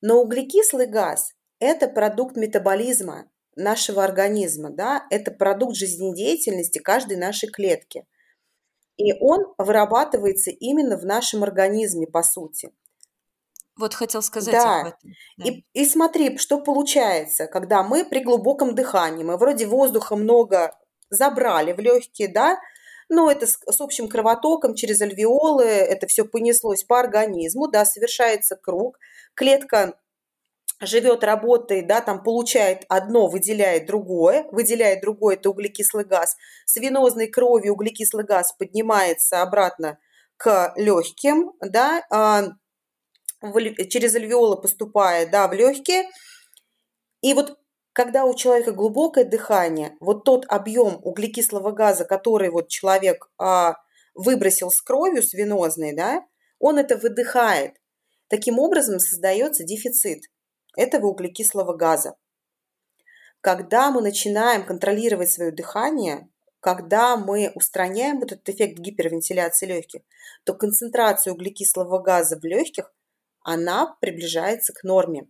Но 0.00 0.22
углекислый 0.22 0.86
газ 0.86 1.34
это 1.58 1.86
продукт 1.86 2.34
метаболизма 2.34 3.30
нашего 3.56 4.02
организма, 4.02 4.70
да, 4.70 5.06
это 5.10 5.30
продукт 5.30 5.76
жизнедеятельности 5.76 6.78
каждой 6.78 7.18
нашей 7.18 7.50
клетки. 7.50 8.06
И 8.96 9.12
он 9.20 9.52
вырабатывается 9.58 10.50
именно 10.50 10.96
в 10.96 11.04
нашем 11.04 11.42
организме, 11.42 12.06
по 12.06 12.22
сути. 12.22 12.72
Вот 13.76 13.94
хотел 13.94 14.22
сказать 14.22 14.54
да. 14.54 14.80
об 14.80 14.86
этом. 14.88 15.10
Да. 15.38 15.44
И, 15.48 15.64
и 15.72 15.84
смотри, 15.86 16.36
что 16.38 16.58
получается, 16.58 17.46
когда 17.46 17.82
мы 17.82 18.04
при 18.04 18.20
глубоком 18.20 18.74
дыхании, 18.74 19.24
мы 19.24 19.36
вроде 19.38 19.66
воздуха 19.66 20.14
много 20.14 20.76
забрали 21.08 21.72
в 21.72 21.78
легкие, 21.78 22.28
да, 22.28 22.58
но 23.08 23.30
это 23.30 23.46
с, 23.46 23.58
с 23.66 23.80
общим 23.80 24.08
кровотоком 24.08 24.74
через 24.74 25.00
альвеолы, 25.00 25.64
это 25.64 26.06
все 26.06 26.24
понеслось 26.24 26.84
по 26.84 27.00
организму, 27.00 27.68
да, 27.68 27.84
совершается 27.84 28.56
круг, 28.56 28.98
клетка 29.34 29.98
живет, 30.80 31.24
работает, 31.24 31.86
да, 31.86 32.00
там 32.00 32.22
получает 32.22 32.84
одно, 32.88 33.28
выделяет 33.28 33.86
другое, 33.86 34.46
выделяет 34.50 35.00
другое, 35.00 35.36
это 35.36 35.50
углекислый 35.50 36.04
газ. 36.04 36.36
С 36.66 36.76
венозной 36.76 37.28
кровью 37.28 37.74
углекислый 37.74 38.24
газ 38.24 38.52
поднимается 38.52 39.42
обратно 39.42 39.98
к 40.36 40.72
легким, 40.76 41.52
да, 41.60 42.02
через 43.88 44.14
альвеолы 44.14 44.60
поступает, 44.60 45.30
да, 45.30 45.48
в 45.48 45.52
легкие. 45.52 46.08
И 47.20 47.34
вот 47.34 47.58
когда 47.92 48.24
у 48.24 48.34
человека 48.34 48.72
глубокое 48.72 49.24
дыхание, 49.24 49.96
вот 50.00 50.24
тот 50.24 50.46
объем 50.48 50.98
углекислого 51.02 51.72
газа, 51.72 52.04
который 52.04 52.50
вот 52.50 52.68
человек 52.68 53.28
а, 53.38 53.76
выбросил 54.14 54.70
с 54.70 54.80
кровью, 54.80 55.22
с 55.22 55.32
венозной, 55.34 55.94
да, 55.94 56.24
он 56.58 56.78
это 56.78 56.96
выдыхает. 56.96 57.74
Таким 58.28 58.58
образом 58.58 58.98
создается 58.98 59.64
дефицит 59.64 60.24
этого 60.76 61.08
углекислого 61.08 61.76
газа. 61.76 62.16
Когда 63.42 63.90
мы 63.90 64.00
начинаем 64.00 64.64
контролировать 64.64 65.30
свое 65.30 65.50
дыхание, 65.50 66.28
когда 66.60 67.16
мы 67.16 67.50
устраняем 67.54 68.20
вот 68.20 68.32
этот 68.32 68.48
эффект 68.48 68.78
гипервентиляции 68.78 69.66
легких, 69.66 70.02
то 70.44 70.54
концентрация 70.54 71.32
углекислого 71.34 71.98
газа 71.98 72.38
в 72.38 72.44
легких, 72.44 72.92
она 73.44 73.96
приближается 74.00 74.72
к 74.72 74.82
норме. 74.84 75.28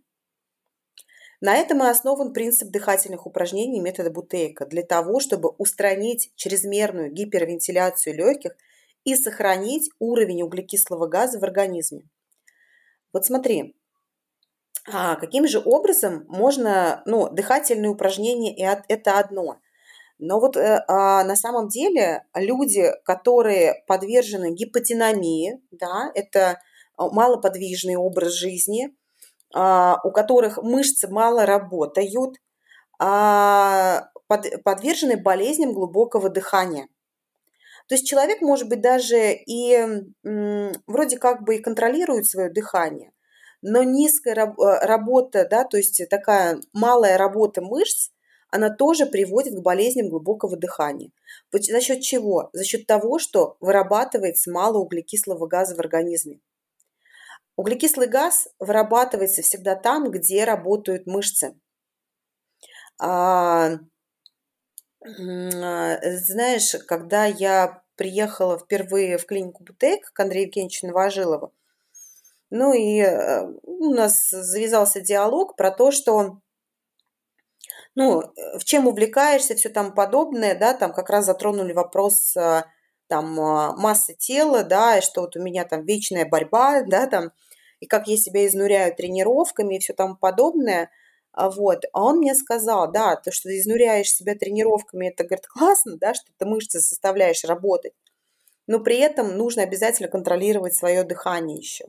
На 1.41 1.55
этом 1.55 1.83
и 1.83 1.87
основан 1.87 2.31
принцип 2.31 2.69
дыхательных 2.69 3.25
упражнений 3.25 3.81
метода 3.81 4.09
Бутейка 4.09 4.65
для 4.65 4.81
того, 4.81 5.19
чтобы 5.19 5.49
устранить 5.57 6.31
чрезмерную 6.35 7.11
гипервентиляцию 7.11 8.15
легких 8.15 8.55
и 9.03 9.15
сохранить 9.15 9.89
уровень 9.99 10.43
углекислого 10.43 11.07
газа 11.07 11.39
в 11.39 11.43
организме. 11.43 12.07
Вот 13.11 13.25
смотри, 13.25 13.75
а 14.89 15.15
каким 15.15 15.47
же 15.47 15.61
образом 15.63 16.25
можно, 16.27 17.03
ну, 17.05 17.29
дыхательные 17.29 17.89
упражнения– 17.89 18.81
это 18.87 19.19
одно. 19.19 19.59
Но 20.19 20.39
вот 20.39 20.55
э, 20.55 20.83
а, 20.87 21.23
на 21.23 21.35
самом 21.35 21.67
деле 21.67 22.23
люди, 22.33 22.91
которые 23.03 23.83
подвержены 23.87 24.53
гипотинамии, 24.53 25.61
да, 25.71 26.11
это 26.15 26.61
малоподвижный 26.97 27.95
образ 27.95 28.33
жизни, 28.33 28.95
а, 29.53 29.99
у 30.03 30.11
которых 30.11 30.57
мышцы 30.57 31.07
мало 31.07 31.45
работают, 31.45 32.37
а, 32.99 34.09
под, 34.27 34.63
подвержены 34.63 35.17
болезням 35.17 35.73
глубокого 35.73 36.29
дыхания. 36.29 36.87
То 37.87 37.95
есть 37.95 38.07
человек, 38.07 38.41
может 38.41 38.69
быть, 38.69 38.81
даже 38.81 39.33
и 39.33 39.77
вроде 40.87 41.17
как 41.17 41.43
бы 41.43 41.57
и 41.57 41.61
контролирует 41.61 42.25
свое 42.25 42.49
дыхание, 42.49 43.11
но 43.61 43.83
низкая 43.83 44.35
э, 44.35 44.85
работа, 44.85 45.47
да, 45.49 45.63
то 45.63 45.77
есть 45.77 46.01
такая 46.09 46.61
малая 46.73 47.17
работа 47.17 47.61
мышц, 47.61 48.09
она 48.49 48.69
тоже 48.69 49.05
приводит 49.05 49.55
к 49.55 49.63
болезням 49.63 50.09
глубокого 50.09 50.55
дыхания. 50.55 51.11
За 51.51 51.81
счет 51.81 52.01
чего? 52.01 52.49
За 52.53 52.63
счет 52.63 52.85
того, 52.85 53.17
что 53.17 53.57
вырабатывается 53.59 54.51
мало 54.51 54.77
углекислого 54.77 55.47
газа 55.47 55.75
в 55.75 55.79
организме. 55.79 56.39
Углекислый 57.55 58.07
газ 58.07 58.47
вырабатывается 58.59 59.41
всегда 59.41 59.75
там, 59.75 60.09
где 60.09 60.43
работают 60.43 61.05
мышцы. 61.05 61.55
А, 62.99 63.77
знаешь, 65.01 66.75
когда 66.87 67.25
я 67.25 67.83
приехала 67.95 68.57
впервые 68.57 69.17
в 69.17 69.25
клинику 69.25 69.63
Бутейк 69.63 70.11
к 70.11 70.19
Андрею 70.19 70.47
Евгеньевичу 70.47 70.87
Новожилову, 70.87 71.53
ну 72.49 72.73
и 72.73 72.99
э, 73.01 73.47
у 73.63 73.93
нас 73.93 74.29
завязался 74.29 75.01
диалог 75.01 75.55
про 75.55 75.71
то, 75.71 75.91
что 75.91 76.39
ну, 77.95 78.23
в 78.59 78.63
чем 78.63 78.87
увлекаешься, 78.87 79.55
все 79.55 79.69
там 79.69 79.93
подобное, 79.93 80.57
да, 80.57 80.73
там 80.73 80.93
как 80.93 81.09
раз 81.09 81.25
затронули 81.25 81.73
вопрос 81.73 82.35
э, 82.35 82.63
там 83.13 83.39
а, 83.39 83.75
массы 83.75 84.15
тела, 84.15 84.63
да, 84.63 84.97
и 84.97 85.01
что 85.01 85.21
вот 85.21 85.35
у 85.35 85.39
меня 85.39 85.65
там 85.65 85.85
вечная 85.85 86.25
борьба, 86.25 86.81
да, 86.81 87.05
там, 87.05 87.31
и 87.79 87.85
как 87.85 88.07
я 88.07 88.17
себя 88.17 88.47
изнуряю 88.47 88.95
тренировками 88.95 89.75
и 89.75 89.79
все 89.79 89.93
там 89.93 90.17
подобное, 90.17 90.89
а 91.31 91.51
вот, 91.51 91.85
а 91.93 92.05
он 92.05 92.17
мне 92.17 92.33
сказал, 92.33 92.91
да, 92.91 93.15
то, 93.15 93.31
что 93.31 93.49
ты 93.49 93.59
изнуряешь 93.59 94.11
себя 94.11 94.33
тренировками, 94.33 95.09
это, 95.09 95.25
говорит, 95.25 95.45
классно, 95.45 95.97
да, 95.97 96.15
что 96.15 96.25
ты 96.35 96.45
мышцы 96.47 96.79
заставляешь 96.79 97.43
работать, 97.43 97.93
но 98.65 98.79
при 98.79 98.97
этом 98.97 99.37
нужно 99.37 99.61
обязательно 99.61 100.09
контролировать 100.09 100.73
свое 100.73 101.03
дыхание 101.03 101.59
еще 101.59 101.85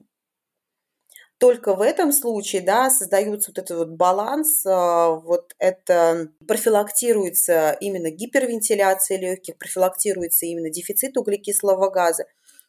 только 1.39 1.75
в 1.75 1.81
этом 1.81 2.13
случае, 2.13 2.63
да, 2.63 2.91
создается 2.91 3.51
вот 3.51 3.59
этот 3.59 3.79
вот 3.79 3.89
баланс, 3.91 4.65
а, 4.65 5.11
вот 5.11 5.55
это 5.59 6.29
профилактируется 6.47 7.77
именно 7.81 8.11
гипервентиляция 8.11 9.19
легких, 9.19 9.59
профилактируется 9.59 10.47
именно 10.47 10.71
дефицит 10.71 11.17
углекислого 11.17 11.91
газа. 11.91 12.25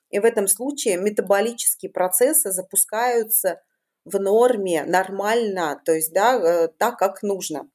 И 0.10 0.20
в 0.20 0.26
этом 0.26 0.48
случае 0.48 0.98
метаболические 0.98 1.92
процессы 1.92 2.52
запускаются 2.52 3.62
в 4.04 4.20
норме 4.20 4.84
нормально, 4.84 5.82
то 5.86 5.94
есть, 5.94 6.14
да, 6.14 6.36
э, 6.36 6.68
так, 6.68 6.98
как 6.98 7.22
нужно. 7.24 7.70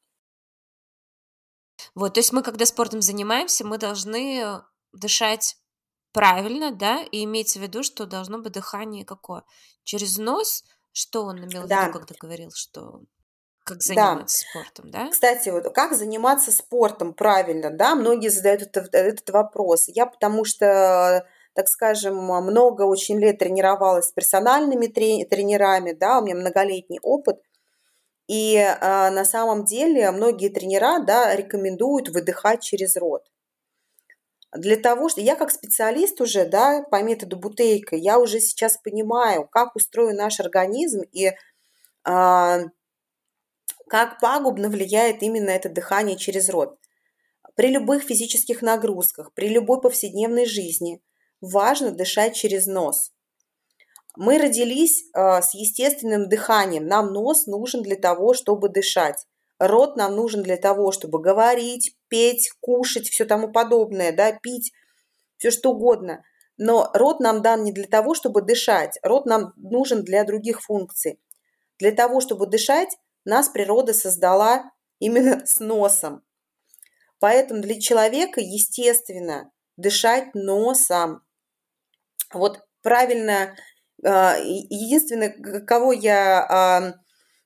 Вот, 1.95 2.15
то 2.15 2.21
есть 2.21 2.33
мы, 2.33 2.43
когда 2.43 2.67
спортом 2.67 3.01
занимаемся, 3.01 3.65
мы 3.65 3.79
должны 3.79 4.63
дышать 4.93 5.57
правильно, 6.13 6.73
да, 6.73 7.03
и 7.03 7.25
иметь 7.25 7.57
в 7.57 7.61
виду, 7.61 7.83
что 7.83 8.07
должно 8.07 8.39
быть 8.39 8.53
дыхание 8.53 9.05
какое? 9.05 9.45
Через 9.85 10.19
нос– 10.19 10.65
что 10.93 11.25
он 11.25 11.45
имел 11.45 11.67
да. 11.67 11.85
в 11.85 11.89
виду, 11.89 11.99
когда 11.99 12.15
говорил, 12.19 12.51
что 12.55 13.03
как 13.65 13.83
заниматься 13.83 14.45
да. 14.45 14.51
спортом, 14.51 14.91
да? 14.91 15.11
Кстати, 15.11 15.49
вот 15.51 15.73
как 15.75 15.95
заниматься 15.95 16.51
спортом 16.51 17.15
правильно, 17.15 17.71
да? 17.71 17.95
Многие 17.95 18.29
задают 18.29 18.63
этот, 18.63 18.95
этот 18.95 19.31
вопрос. 19.31 19.89
Я 19.89 20.07
потому 20.07 20.45
что 20.45 21.27
так 21.53 21.69
скажем, 21.69 22.17
много 22.17 22.83
очень 22.83 23.19
лет 23.19 23.39
тренировалась 23.39 24.07
с 24.07 24.13
персональными 24.13 24.87
тренерами, 24.87 25.93
да, 25.93 26.19
у 26.19 26.25
меня 26.25 26.37
многолетний 26.37 27.01
опыт. 27.03 27.41
И 28.29 28.55
э, 28.55 29.11
на 29.11 29.25
самом 29.25 29.65
деле 29.65 30.13
многие 30.13 30.49
тренера, 30.49 31.01
да, 31.01 31.35
рекомендуют 31.35 32.09
выдыхать 32.11 32.63
через 32.63 32.97
рот 32.97 33.25
для 34.53 34.77
того, 34.77 35.09
что 35.09 35.21
я 35.21 35.37
как 35.37 35.51
специалист 35.51 36.21
уже, 36.21 36.45
да, 36.45 36.83
по 36.91 37.03
методу 37.03 37.37
Бутейка, 37.37 37.95
я 37.95 38.19
уже 38.19 38.41
сейчас 38.41 38.79
понимаю, 38.79 39.47
как 39.47 39.77
устроен 39.77 40.17
наш 40.17 40.41
организм 40.41 41.03
и 41.13 41.33
а, 42.05 42.63
как 43.89 44.21
пагубно 44.21 44.69
влияет 44.69 45.23
именно 45.23 45.51
это 45.51 45.69
дыхание 45.69 46.17
через 46.17 46.49
рот. 46.49 46.79
При 47.55 47.69
любых 47.69 48.03
физических 48.03 48.63
нагрузках, 48.63 49.33
при 49.35 49.49
любой 49.49 49.81
повседневной 49.81 50.47
жизни 50.47 51.01
важно 51.41 51.93
дышать 51.93 52.35
через 52.35 52.67
нос. 52.67 53.13
Мы 54.17 54.39
родились 54.39 55.05
а, 55.13 55.43
с 55.43 55.55
естественным 55.55 56.29
дыханием, 56.29 56.87
нам 56.87 57.13
нос 57.13 57.47
нужен 57.47 57.83
для 57.83 57.97
того, 57.97 58.35
чтобы 58.35 58.69
дышать. 58.69 59.27
Рот 59.61 59.97
нам 59.97 60.17
нужен 60.17 60.43
для 60.43 60.57
того, 60.57 60.91
чтобы 60.91 61.21
говорить, 61.21 61.95
петь, 62.09 62.51
кушать, 62.61 63.11
все 63.11 63.27
тому 63.27 63.53
подобное, 63.53 64.11
да, 64.11 64.33
пить, 64.33 64.73
все 65.37 65.51
что 65.51 65.73
угодно. 65.73 66.25
Но 66.57 66.91
рот 66.95 67.21
нам 67.21 67.43
дан 67.43 67.63
не 67.63 67.71
для 67.71 67.87
того, 67.87 68.15
чтобы 68.15 68.41
дышать. 68.41 68.99
Рот 69.03 69.27
нам 69.27 69.53
нужен 69.57 70.03
для 70.03 70.25
других 70.25 70.63
функций. 70.63 71.21
Для 71.79 71.93
того, 71.93 72.23
чтобы 72.23 72.47
дышать, 72.47 72.97
нас 73.27 73.51
природа 73.51 73.93
создала 73.93 74.71
именно 74.99 75.45
с 75.45 75.61
носом. 75.61 76.23
Поэтому 77.19 77.61
для 77.61 77.79
человека, 77.79 78.41
естественно, 78.41 79.51
дышать 79.77 80.35
носом. 80.35 81.23
Вот 82.33 82.61
правильно, 82.81 83.55
а, 84.03 84.39
единственное, 84.39 85.31
кого 85.67 85.93
я 85.93 86.95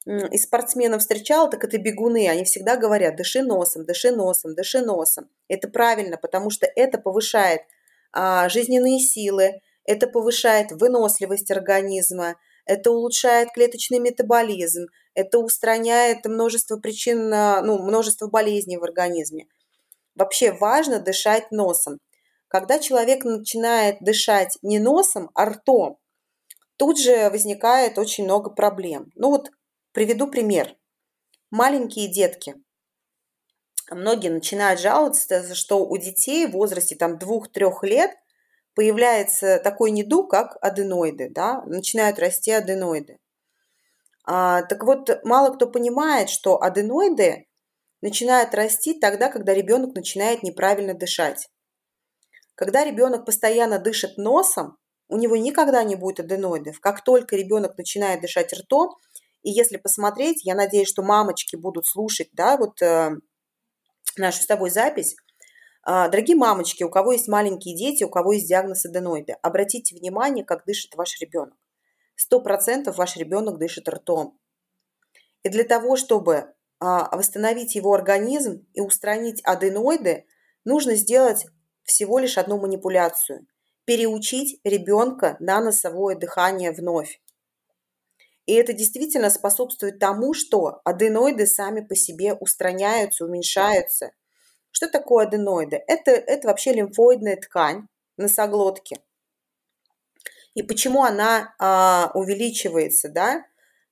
из 0.06 0.42
спортсменов 0.42 1.00
встречала, 1.00 1.50
так 1.50 1.64
это 1.64 1.78
бегуны. 1.78 2.28
Они 2.28 2.44
всегда 2.44 2.76
говорят, 2.76 3.16
дыши 3.16 3.42
носом, 3.42 3.84
дыши 3.84 4.10
носом, 4.10 4.54
дыши 4.54 4.80
носом. 4.80 5.28
Это 5.48 5.68
правильно, 5.68 6.16
потому 6.16 6.50
что 6.50 6.66
это 6.66 6.98
повышает 6.98 7.62
а, 8.12 8.48
жизненные 8.48 9.00
силы, 9.00 9.60
это 9.84 10.06
повышает 10.06 10.72
выносливость 10.72 11.50
организма, 11.50 12.36
это 12.66 12.90
улучшает 12.90 13.48
клеточный 13.52 13.98
метаболизм, 13.98 14.86
это 15.14 15.38
устраняет 15.38 16.24
множество 16.26 16.76
причин, 16.76 17.32
а, 17.32 17.62
ну, 17.62 17.78
множество 17.78 18.26
болезней 18.28 18.76
в 18.76 18.84
организме. 18.84 19.46
Вообще 20.14 20.52
важно 20.52 21.00
дышать 21.00 21.50
носом. 21.50 21.98
Когда 22.48 22.78
человек 22.78 23.24
начинает 23.24 23.96
дышать 24.00 24.58
не 24.62 24.78
носом, 24.78 25.30
а 25.34 25.46
ртом, 25.46 25.98
тут 26.76 27.00
же 27.00 27.30
возникает 27.30 27.98
очень 27.98 28.24
много 28.24 28.50
проблем. 28.50 29.10
Ну 29.16 29.30
вот 29.30 29.50
Приведу 29.94 30.26
пример. 30.26 30.76
Маленькие 31.52 32.08
детки. 32.08 32.56
Многие 33.92 34.28
начинают 34.28 34.80
жаловаться, 34.80 35.54
что 35.54 35.86
у 35.86 35.96
детей 35.98 36.48
в 36.48 36.50
возрасте 36.50 36.96
там 36.96 37.16
2-3 37.16 37.72
лет 37.82 38.10
появляется 38.74 39.60
такой 39.62 39.92
недуг, 39.92 40.32
как 40.32 40.56
аденоиды, 40.60 41.30
да, 41.30 41.62
начинают 41.66 42.18
расти 42.18 42.50
аденоиды. 42.50 43.20
А, 44.24 44.62
так 44.62 44.82
вот, 44.82 45.10
мало 45.22 45.54
кто 45.54 45.68
понимает, 45.68 46.28
что 46.28 46.60
аденоиды 46.60 47.46
начинают 48.00 48.52
расти 48.52 48.98
тогда, 48.98 49.28
когда 49.28 49.54
ребенок 49.54 49.94
начинает 49.94 50.42
неправильно 50.42 50.94
дышать. 50.94 51.48
Когда 52.56 52.84
ребенок 52.84 53.24
постоянно 53.24 53.78
дышит 53.78 54.16
носом, 54.16 54.76
у 55.06 55.18
него 55.18 55.36
никогда 55.36 55.84
не 55.84 55.94
будет 55.94 56.18
аденоидов. 56.18 56.80
Как 56.80 57.04
только 57.04 57.36
ребенок 57.36 57.78
начинает 57.78 58.22
дышать 58.22 58.52
ртом, 58.52 58.96
и 59.44 59.50
если 59.50 59.76
посмотреть, 59.76 60.44
я 60.44 60.54
надеюсь, 60.54 60.88
что 60.88 61.02
мамочки 61.02 61.54
будут 61.54 61.86
слушать, 61.86 62.30
да, 62.32 62.56
вот 62.56 62.80
э, 62.80 63.10
нашу 64.16 64.42
с 64.42 64.46
тобой 64.46 64.70
запись. 64.70 65.16
Э, 65.86 66.08
дорогие 66.10 66.34
мамочки, 66.34 66.82
у 66.82 66.88
кого 66.88 67.12
есть 67.12 67.28
маленькие 67.28 67.76
дети, 67.76 68.04
у 68.04 68.08
кого 68.08 68.32
есть 68.32 68.48
диагноз 68.48 68.86
аденоида, 68.86 69.34
обратите 69.42 69.94
внимание, 69.94 70.46
как 70.46 70.64
дышит 70.64 70.94
ваш 70.94 71.20
ребенок. 71.20 71.58
Сто 72.16 72.40
процентов 72.40 72.96
ваш 72.96 73.16
ребенок 73.16 73.58
дышит 73.58 73.86
ртом. 73.86 74.38
И 75.42 75.50
для 75.50 75.64
того, 75.64 75.96
чтобы 75.96 76.34
э, 76.34 76.44
восстановить 76.80 77.74
его 77.74 77.92
организм 77.92 78.66
и 78.72 78.80
устранить 78.80 79.42
аденоиды, 79.44 80.24
нужно 80.64 80.94
сделать 80.94 81.44
всего 81.82 82.18
лишь 82.18 82.38
одну 82.38 82.58
манипуляцию– 82.58 83.46
переучить 83.84 84.58
ребенка 84.64 85.36
на 85.38 85.60
носовое 85.60 86.16
дыхание 86.16 86.72
вновь. 86.72 87.20
И 88.46 88.52
это 88.54 88.72
действительно 88.72 89.30
способствует 89.30 89.98
тому, 89.98 90.34
что 90.34 90.80
аденоиды 90.84 91.46
сами 91.46 91.80
по 91.80 91.94
себе 91.94 92.34
устраняются, 92.34 93.24
уменьшаются. 93.24 94.12
Что 94.70 94.88
такое 94.88 95.26
аденоиды? 95.26 95.82
Это, 95.86 96.10
это 96.10 96.48
вообще 96.48 96.72
лимфоидная 96.72 97.36
ткань 97.36 97.86
носоглотки. 98.16 98.98
И 100.54 100.62
почему 100.62 101.02
она 101.04 101.54
а, 101.58 102.10
увеличивается, 102.14 103.08
да? 103.08 103.44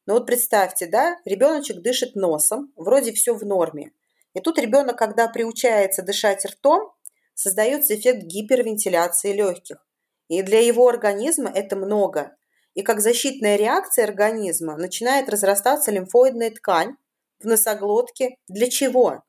Ну 0.06 0.14
вот 0.14 0.26
представьте, 0.26 0.86
да, 0.86 1.16
ребеночек 1.24 1.80
дышит 1.80 2.14
носом, 2.14 2.72
вроде 2.76 3.12
все 3.12 3.34
в 3.34 3.44
норме. 3.44 3.92
И 4.34 4.40
тут 4.40 4.58
ребенок, 4.58 4.96
когда 4.96 5.28
приучается 5.28 6.02
дышать 6.02 6.44
ртом, 6.44 6.92
создается 7.34 7.94
эффект 7.94 8.24
гипервентиляции 8.24 9.32
легких. 9.32 9.84
И 10.28 10.42
для 10.42 10.60
его 10.60 10.88
организма 10.88 11.50
это 11.50 11.76
много. 11.76 12.36
И 12.74 12.82
как 12.82 13.00
защитная 13.00 13.56
реакция 13.56 14.04
организма 14.04 14.76
начинает 14.76 15.28
разрастаться 15.28 15.90
лимфоидная 15.90 16.50
ткань 16.50 16.96
в 17.40 17.46
носоглотке. 17.46 18.37
Для 18.48 18.70
чего? 18.70 19.22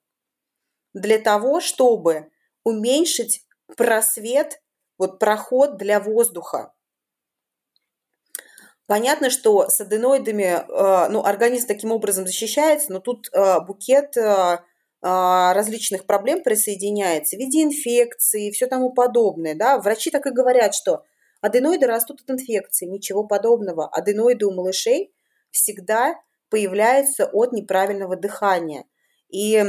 Для 0.93 1.17
того, 1.19 1.59
чтобы 1.59 2.29
уменьшить 2.63 3.45
просвет 3.75 4.61
вот 4.97 5.19
проход 5.19 5.77
для 5.77 5.99
воздуха. 5.99 6.73
Понятно, 8.85 9.29
что 9.29 9.69
с 9.69 9.79
аденоидами 9.81 10.43
э, 10.43 11.09
ну, 11.09 11.23
организм 11.23 11.67
таким 11.67 11.91
образом 11.91 12.25
защищается, 12.27 12.91
но 12.91 12.99
тут 12.99 13.29
э, 13.33 13.59
букет 13.61 14.15
э, 14.17 14.59
различных 15.01 16.05
проблем 16.05 16.43
присоединяется 16.43 17.35
в 17.35 17.39
виде 17.39 17.63
инфекции 17.63 18.47
и 18.47 18.51
все 18.51 18.67
тому 18.67 18.93
подобное. 18.93 19.55
Да? 19.55 19.77
Врачи 19.79 20.11
так 20.11 20.25
и 20.27 20.31
говорят, 20.31 20.75
что 20.75 21.03
аденоиды 21.43 21.87
растут 21.87 22.21
от 22.21 22.31
инфекции, 22.31 22.85
ничего 22.85 23.25
подобного. 23.25 23.87
Аденоиды 23.87 24.45
у 24.45 24.53
малышей 24.53 25.13
всегда 25.51 26.15
появляются 26.49 27.25
от 27.25 27.51
неправильного 27.51 28.15
дыхания. 28.15 28.85
И 29.27 29.61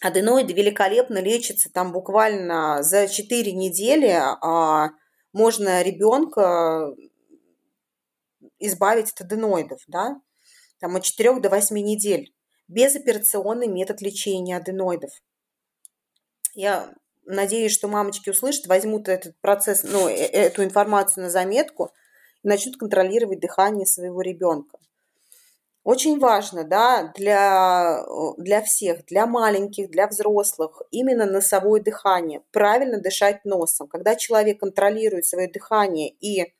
аденоиды 0.00 0.54
великолепно 0.54 1.18
лечатся 1.18 1.70
там 1.70 1.92
буквально 1.92 2.82
за 2.82 3.08
4 3.08 3.52
недели. 3.52 4.18
А 4.18 4.88
можно 5.34 5.82
ребенка 5.82 6.94
избавить 8.58 9.12
от 9.12 9.20
аденоидов, 9.20 9.82
да, 9.86 10.16
там 10.80 10.96
от 10.96 11.02
4 11.02 11.40
до 11.40 11.50
8 11.50 11.76
недель. 11.76 12.32
Безоперационный 12.68 13.68
метод 13.68 14.00
лечения 14.00 14.56
аденоидов. 14.56 15.10
Я 16.54 16.94
надеюсь, 17.26 17.72
что 17.72 17.88
мамочки 17.88 18.30
услышат, 18.30 18.66
возьмут 18.66 19.08
этот 19.08 19.38
процесс, 19.40 19.82
ну, 19.84 20.08
э, 20.08 20.14
эту 20.14 20.64
информацию 20.64 21.24
на 21.24 21.30
заметку 21.30 21.90
и 22.42 22.48
начнут 22.48 22.76
контролировать 22.76 23.40
дыхание 23.40 23.86
своего 23.86 24.20
ребенка. 24.20 24.78
Очень 25.84 26.18
важно, 26.18 26.64
да, 26.64 27.12
для, 27.14 28.02
для 28.38 28.62
всех, 28.62 29.04
для 29.04 29.26
маленьких, 29.26 29.90
для 29.90 30.06
взрослых, 30.06 30.80
именно 30.90 31.26
носовое 31.26 31.82
дыхание, 31.82 32.42
правильно 32.52 32.98
дышать 32.98 33.44
носом. 33.44 33.86
Когда 33.88 34.16
человек 34.16 34.60
контролирует 34.60 35.26
свое 35.26 35.46
дыхание 35.46 36.08
и 36.08 36.54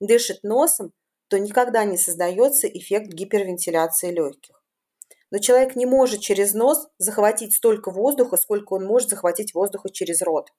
дышит 0.00 0.42
носом, 0.42 0.92
то 1.28 1.38
никогда 1.38 1.84
не 1.84 1.96
создается 1.96 2.66
эффект 2.66 3.12
гипервентиляции 3.12 4.10
легких. 4.10 4.60
Но 5.36 5.42
человек 5.42 5.76
не 5.76 5.84
может 5.84 6.22
через 6.22 6.54
нос 6.54 6.88
захватить 6.96 7.54
столько 7.54 7.90
воздуха, 7.90 8.38
сколько 8.38 8.72
он 8.72 8.86
может 8.86 9.10
захватить 9.10 9.52
воздуха 9.52 9.90
через 9.90 10.22
рот. 10.22 10.50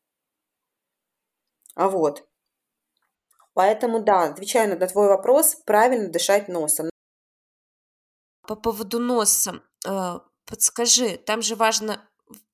А 1.73 1.89
вот. 1.89 2.29
Поэтому, 3.55 4.03
да, 4.03 4.25
отвечая 4.25 4.67
на 4.67 4.87
твой 4.87 5.07
вопрос, 5.07 5.55
правильно 5.65 6.09
дышать 6.09 6.47
носом. 6.47 6.91
По 8.43 8.55
поводу 8.55 8.99
носа, 8.99 9.63
э, 9.83 10.19
подскажи, 10.45 11.17
там 11.17 11.41
же 11.41 11.55
важно, 11.55 12.07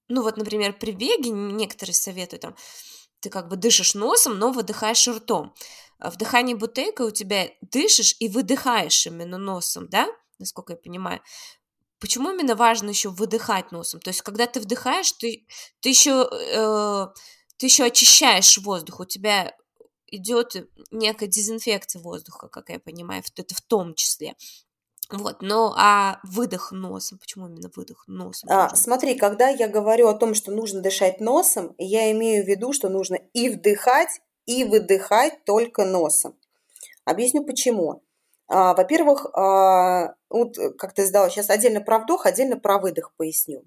ну 0.08 0.24
вот, 0.24 0.38
например, 0.38 0.80
при 0.80 0.94
беге 0.94 1.30
некоторые 1.32 1.94
советуют, 1.94 2.44
там, 2.44 2.56
ты 3.20 3.30
как 3.30 3.50
бы 3.50 3.58
дышишь 3.58 3.96
носом, 3.96 4.40
но 4.40 4.54
выдыхаешь 4.54 5.10
ртом. 5.10 5.54
А 6.00 6.10
в 6.10 6.16
дыхании 6.16 6.54
бутейка 6.54 7.02
у 7.02 7.12
тебя 7.12 7.50
дышишь 7.60 8.16
и 8.20 8.30
выдыхаешь 8.30 9.08
именно 9.08 9.38
носом, 9.38 9.90
да, 9.90 10.08
насколько 10.40 10.72
я 10.72 10.78
понимаю. 10.78 11.22
Почему 12.04 12.32
именно 12.32 12.54
важно 12.54 12.89
еще 12.89 13.08
выдыхать 13.08 13.72
носом? 13.72 14.02
То 14.02 14.10
есть, 14.10 14.22
когда 14.24 14.46
ты 14.46 14.60
вдыхаешь, 14.60 15.13
ты, 15.13 15.48
ты 15.80 15.88
еще 15.88 16.28
э, 16.30 17.08
ты 17.56 17.66
еще 17.68 17.86
очищаешь 17.86 18.58
воздух, 18.58 19.00
у 19.00 19.06
тебя 19.06 19.54
идет 20.08 20.68
некая 20.92 21.28
дезинфекция 21.28 22.02
воздуха, 22.02 22.50
как 22.50 22.68
я 22.68 22.80
понимаю, 22.82 23.24
это 23.38 23.56
в 23.56 23.62
том 23.62 23.96
числе. 23.96 24.36
Вот, 25.12 25.42
ну 25.42 25.72
а 25.78 26.20
выдох 26.24 26.74
носом, 26.74 27.20
почему 27.20 27.48
именно 27.48 27.72
выдох 27.74 28.04
носом? 28.08 28.50
А, 28.52 28.76
смотри, 28.76 29.16
когда 29.16 29.48
я 29.48 29.70
говорю 29.70 30.10
о 30.10 30.13
том, 30.13 30.34
что 30.34 30.52
нужно 30.52 30.82
дышать 30.82 31.22
носом, 31.22 31.74
я 31.78 32.12
имею 32.12 32.44
в 32.44 32.48
виду, 32.50 32.74
что 32.74 32.89
нужно 32.89 33.16
и 33.32 33.48
вдыхать, 33.48 34.20
и 34.46 34.66
выдыхать 34.66 35.46
только 35.46 35.86
носом. 35.86 36.38
Объясню 37.06 37.46
почему. 37.46 38.03
А, 38.48 38.74
во-первых, 38.74 39.26
а, 39.36 40.16
вот 40.30 40.58
как 40.78 40.94
ты 40.94 41.06
сдала, 41.06 41.30
сейчас 41.30 41.50
отдельно 41.50 41.82
про 41.82 42.00
вдох, 42.00 42.26
отдельно 42.26 42.58
про 42.58 42.78
выдох 42.78 43.14
поясню. 43.18 43.64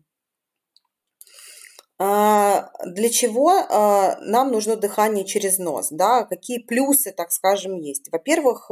А, 1.98 2.70
для 2.84 3.08
чего 3.08 3.50
а, 3.50 4.18
нам 4.20 4.52
нужно 4.52 4.76
дыхание 4.76 5.24
через 5.24 5.58
нос? 5.58 5.88
Да? 5.90 6.24
Какие 6.24 6.58
плюсы, 6.58 7.12
так 7.12 7.32
скажем, 7.32 7.76
есть? 7.76 8.08
Во-первых, 8.12 8.70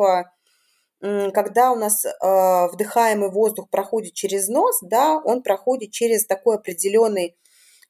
когда 1.00 1.72
у 1.72 1.76
нас 1.76 2.06
э, 2.06 2.10
вдыхаемый 2.72 3.30
воздух 3.30 3.68
проходит 3.68 4.14
через 4.14 4.48
нос, 4.48 4.78
да, 4.80 5.20
он 5.22 5.42
проходит 5.42 5.90
через 5.90 6.24
такой 6.24 6.56
определенный 6.56 7.36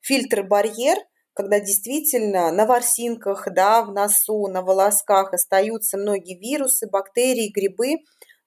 фильтр-барьер, 0.01 0.99
когда 1.35 1.61
действительно 1.61 2.51
на 2.53 2.65
ворсинках, 2.65 3.49
да, 3.53 3.83
в 3.83 3.93
носу, 3.93 4.47
на 4.47 4.63
волосках 4.63 5.33
остаются 5.35 5.99
многие 5.99 6.39
вирусы, 6.39 6.89
бактерии, 6.89 7.53
грибы, 7.53 7.97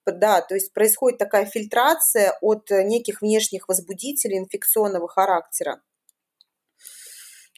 да, 0.06 0.42
то 0.42 0.56
есть 0.56 0.74
происходит 0.74 1.20
такая 1.20 1.46
фильтрация 1.46 2.38
от 2.42 2.70
неких 2.70 3.22
внешних 3.22 3.68
возбудителей 3.68 4.38
инфекционного 4.38 5.08
характера. 5.08 5.82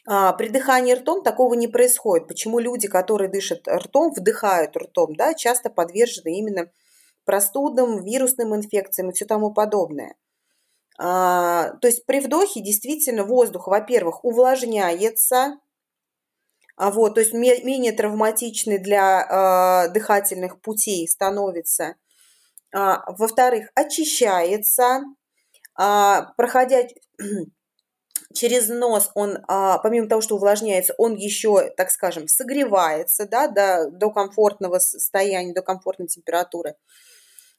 А 0.06 0.32
при 0.32 0.48
дыхании 0.48 0.94
ртом 0.94 1.22
такого 1.22 1.54
не 1.54 1.68
происходит. 1.68 2.26
Почему 2.26 2.58
люди, 2.58 2.88
которые 2.88 3.30
дышат 3.30 3.68
ртом, 3.68 4.12
вдыхают 4.12 4.76
ртом, 4.76 5.14
да, 5.14 5.34
часто 5.34 5.70
подвержены 5.70 6.36
именно 6.38 6.70
простудам, 7.24 8.02
вирусным 8.02 8.56
инфекциям 8.56 9.10
и 9.10 9.12
все 9.12 9.26
тому 9.26 9.52
подобное. 9.52 10.16
А, 11.02 11.70
то 11.80 11.88
есть 11.88 12.04
при 12.04 12.20
вдохе 12.20 12.60
действительно 12.60 13.24
воздух, 13.24 13.68
во-первых, 13.68 14.22
увлажняется, 14.22 15.58
а 16.76 16.90
вот, 16.90 17.14
то 17.14 17.20
есть 17.20 17.32
менее 17.32 17.92
травматичный 17.92 18.76
для 18.78 19.26
а, 19.26 19.88
дыхательных 19.88 20.60
путей 20.60 21.08
становится. 21.08 21.94
А, 22.74 23.02
во-вторых, 23.12 23.70
очищается, 23.74 25.00
а, 25.74 26.34
проходя 26.36 26.82
через 28.34 28.68
нос, 28.68 29.10
он, 29.14 29.38
а, 29.48 29.78
помимо 29.78 30.06
того, 30.06 30.20
что 30.20 30.36
увлажняется, 30.36 30.94
он 30.98 31.14
еще, 31.14 31.70
так 31.78 31.90
скажем, 31.90 32.28
согревается 32.28 33.26
да, 33.26 33.48
до, 33.48 33.90
до 33.90 34.10
комфортного 34.10 34.78
состояния, 34.78 35.54
до 35.54 35.62
комфортной 35.62 36.08
температуры. 36.08 36.74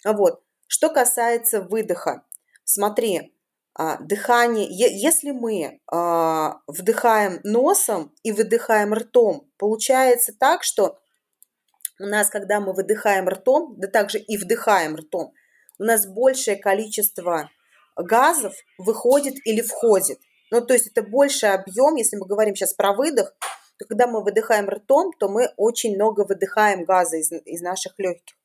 Вот. 0.05 0.43
Что 0.67 0.89
касается 0.89 1.61
выдоха, 1.61 2.23
смотри, 2.63 3.33
а, 3.73 3.97
дыхание, 3.97 4.67
если 4.69 5.31
мы 5.31 5.79
а, 5.91 6.59
вдыхаем 6.67 7.39
носом 7.43 8.13
и 8.23 8.31
выдыхаем 8.31 8.93
ртом, 8.93 9.49
получается 9.57 10.33
так, 10.37 10.63
что 10.63 10.99
у 11.99 12.05
нас, 12.05 12.29
когда 12.29 12.59
мы 12.59 12.73
выдыхаем 12.73 13.29
ртом, 13.29 13.75
да 13.77 13.87
также 13.87 14.19
и 14.19 14.37
вдыхаем 14.37 14.95
ртом, 14.95 15.33
у 15.79 15.83
нас 15.83 16.05
большее 16.05 16.57
количество 16.57 17.49
газов 17.95 18.53
выходит 18.77 19.35
или 19.45 19.61
входит. 19.61 20.19
Ну, 20.51 20.61
то 20.61 20.73
есть 20.73 20.87
это 20.87 21.01
больший 21.01 21.53
объем, 21.53 21.95
если 21.95 22.17
мы 22.17 22.25
говорим 22.25 22.55
сейчас 22.55 22.73
про 22.73 22.93
выдох, 22.93 23.33
то 23.77 23.85
когда 23.87 24.05
мы 24.05 24.21
выдыхаем 24.21 24.69
ртом, 24.69 25.11
то 25.17 25.29
мы 25.29 25.49
очень 25.55 25.95
много 25.95 26.25
выдыхаем 26.25 26.83
газа 26.83 27.17
из, 27.17 27.31
из 27.31 27.61
наших 27.61 27.97
легких. 27.97 28.35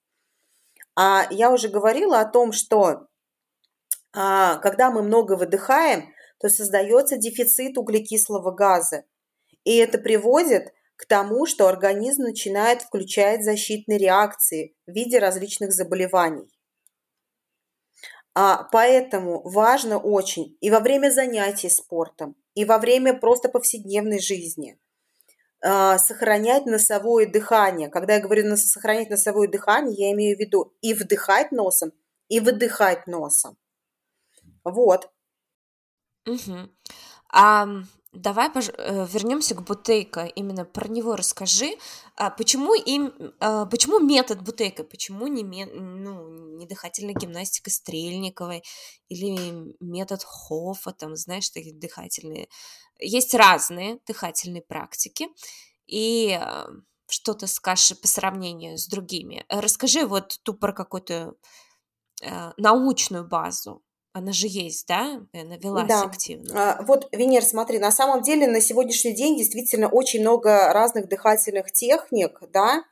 А 0.95 1.27
я 1.31 1.51
уже 1.51 1.69
говорила 1.69 2.21
о 2.21 2.25
том, 2.25 2.53
что 2.53 3.09
когда 4.17 4.91
мы 4.91 5.03
много 5.03 5.37
выдыхаем, 5.37 6.15
то 6.39 6.49
создается 6.49 7.17
дефицит 7.17 7.77
углекислого 7.77 8.51
газа. 8.51 9.05
И 9.65 9.77
это 9.77 9.99
приводит 9.99 10.73
к 10.97 11.07
тому, 11.07 11.47
что 11.47 11.69
организм 11.69 12.23
начинает 12.23 12.83
включать 12.83 13.45
защитные 13.45 13.99
реакции 13.99 14.75
в 14.87 14.93
виде 14.93 15.19
различных 15.19 15.73
заболеваний. 15.73 16.49
А, 18.35 18.65
поэтому 18.71 19.43
важно 19.49 19.99
очень 19.99 20.57
и 20.61 20.71
во 20.71 20.81
время 20.81 21.11
занятий 21.11 21.71
спортом, 21.71 22.37
и 22.55 22.65
во 22.65 22.79
время 22.79 23.15
просто 23.15 23.49
повседневной 23.49 24.21
жизни 24.21 24.79
а, 25.63 25.99
сохранять 25.99 26.67
носовое 26.67 27.27
дыхание. 27.27 27.89
Когда 27.89 28.15
я 28.15 28.21
говорю 28.21 28.57
сохранять 28.57 29.11
носовое 29.11 29.49
дыхание, 29.49 30.09
я 30.09 30.13
имею 30.13 30.37
в 30.37 30.41
виду 30.41 30.75
и 30.81 30.93
вдыхать 30.95 31.51
носом, 31.53 31.93
и 32.29 32.41
выдыхать 32.41 33.07
носом. 33.07 33.57
Вот. 34.67 35.11
Угу. 36.27 36.71
А 37.33 37.69
давай 38.13 38.51
пож... 38.51 38.69
Э, 38.77 39.07
вернемся 39.07 39.55
к 39.55 39.63
Бутейко. 39.63 40.25
Именно 40.25 40.65
про 40.65 40.89
него 40.89 41.15
расскажи. 41.15 41.77
А 42.17 42.31
почему 42.31 42.75
им, 42.75 43.13
а 43.41 43.67
почему 43.67 44.01
метод 44.01 44.43
Бутейко, 44.43 44.83
почему 44.83 45.29
не, 45.29 45.45
ме... 45.45 45.67
ну, 45.67 46.57
не 46.57 46.67
дыхательная 46.67 47.15
гимнастика 47.15 47.71
Стрельниковой 47.71 48.65
или 49.09 49.75
метод 49.81 50.25
Хофа, 50.25 50.93
там, 50.93 51.15
знаешь, 51.15 51.51
такие 51.51 51.75
дыхательные 51.75 52.49
есть 52.99 53.35
разные 53.35 54.01
дыхательные 54.07 54.63
практики, 54.63 55.29
и 55.87 56.39
э, 56.41 56.67
что 57.09 57.35
ты 57.35 57.47
скажешь 57.47 58.01
по 58.01 58.09
сравнению 58.09 58.79
с 58.79 58.87
другими? 58.87 59.45
Расскажи 59.49 60.07
вот 60.07 60.39
ту 60.43 60.55
про 60.55 60.73
какую-то 60.73 61.35
э, 62.23 62.53
научную 62.57 63.27
базу 63.27 63.83
она 64.17 64.33
же 64.33 64.47
есть, 64.49 64.89
да? 64.89 65.21
Она 65.35 65.59
велась 65.59 65.89
Да. 65.89 66.05
активно. 66.05 66.79
А, 66.79 66.83
Вот, 66.85 67.07
Венер, 67.13 67.45
смотри, 67.45 67.79
на 67.79 67.93
самом 67.93 68.23
деле 68.23 68.47
на 68.47 68.63
сегодняшний 68.63 69.13
день 69.13 69.37
действительно 69.37 69.91
очень 69.91 70.23
много 70.23 70.73
разных 70.73 71.07
дыхательных 71.07 71.71
техник, 71.71 72.41
да, 72.51 72.83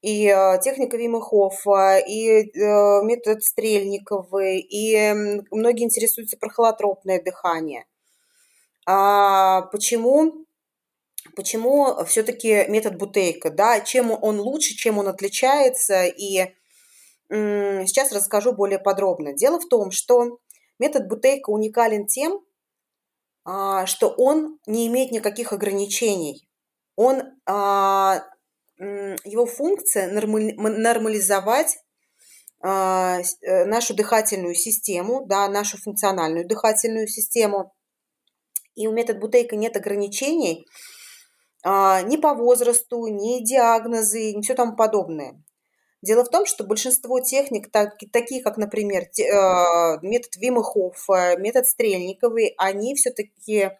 и 0.00 0.28
э, 0.28 0.60
техника 0.62 0.96
Вима 0.96 1.20
Хофа, 1.20 1.98
и 1.98 2.28
э, 2.28 3.02
метод 3.02 3.42
Стрельниковой, 3.42 4.60
и 4.60 5.12
многие 5.50 5.82
интересуются 5.82 6.36
про 6.36 6.48
холотропное 6.50 7.20
дыхание. 7.20 7.84
А 8.86 9.62
почему, 9.72 10.46
почему 11.34 12.04
все-таки 12.04 12.66
метод 12.68 12.96
Бутейка, 12.96 13.50
да, 13.50 13.80
чем 13.80 14.12
он 14.12 14.38
лучше, 14.38 14.76
чем 14.76 14.98
он 14.98 15.08
отличается, 15.08 16.04
и 16.04 16.46
сейчас 17.28 18.12
расскажу 18.12 18.52
более 18.52 18.78
подробно. 18.78 19.32
Дело 19.32 19.58
в 19.58 19.68
том, 19.68 19.90
что 19.90 20.38
метод 20.80 21.06
Бутейка 21.06 21.50
уникален 21.50 22.06
тем, 22.06 22.40
а, 23.44 23.86
что 23.86 24.08
он 24.08 24.58
не 24.66 24.88
имеет 24.88 25.12
никаких 25.12 25.52
ограничений. 25.52 26.48
Он, 26.96 27.22
а, 27.46 28.24
его 28.78 29.46
функция 29.46 30.10
нормализовать 30.10 31.78
а, 32.62 33.20
э, 33.20 33.64
нашу 33.66 33.94
дыхательную 33.94 34.54
систему, 34.54 35.26
да, 35.26 35.48
нашу 35.48 35.78
функциональную 35.78 36.46
дыхательную 36.46 37.06
систему. 37.06 37.74
И 38.74 38.86
у 38.86 38.92
метода 38.92 39.20
Бутейка 39.20 39.56
нет 39.56 39.76
ограничений 39.76 40.66
ни 41.62 42.16
по 42.16 42.32
возрасту, 42.32 43.06
ни 43.08 43.44
диагнозы, 43.44 44.32
ни 44.32 44.40
все 44.40 44.54
тому 44.54 44.76
подобное. 44.76 45.42
Дело 46.02 46.24
в 46.24 46.30
том, 46.30 46.46
что 46.46 46.64
большинство 46.64 47.20
техник, 47.20 47.70
так- 47.70 47.98
такие 48.12 48.42
как, 48.42 48.56
например, 48.56 49.04
те- 49.06 49.24
э, 49.28 49.98
метод 50.02 50.36
Вима 50.36 50.62
Хоффа, 50.62 51.36
метод 51.36 51.66
Стрельниковой, 51.66 52.54
они 52.56 52.94
все-таки 52.94 53.70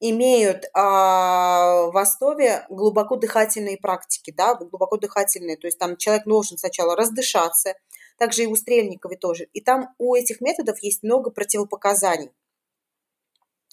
имеют 0.00 0.64
а, 0.74 1.86
в 1.90 1.96
основе 1.96 2.66
глубоко 2.68 3.16
дыхательные 3.16 3.78
практики, 3.78 4.32
да, 4.36 4.54
глубоко 4.54 4.96
дыхательные, 4.98 5.56
то 5.56 5.66
есть 5.66 5.78
там 5.78 5.96
человек 5.96 6.24
должен 6.26 6.58
сначала 6.58 6.96
раздышаться, 6.96 7.74
также 8.18 8.42
и 8.44 8.46
у 8.46 8.56
Стрельниковой 8.56 9.16
тоже. 9.16 9.44
И 9.52 9.60
там 9.60 9.94
у 9.98 10.14
этих 10.14 10.40
методов 10.40 10.78
есть 10.82 11.02
много 11.02 11.30
противопоказаний. 11.30 12.30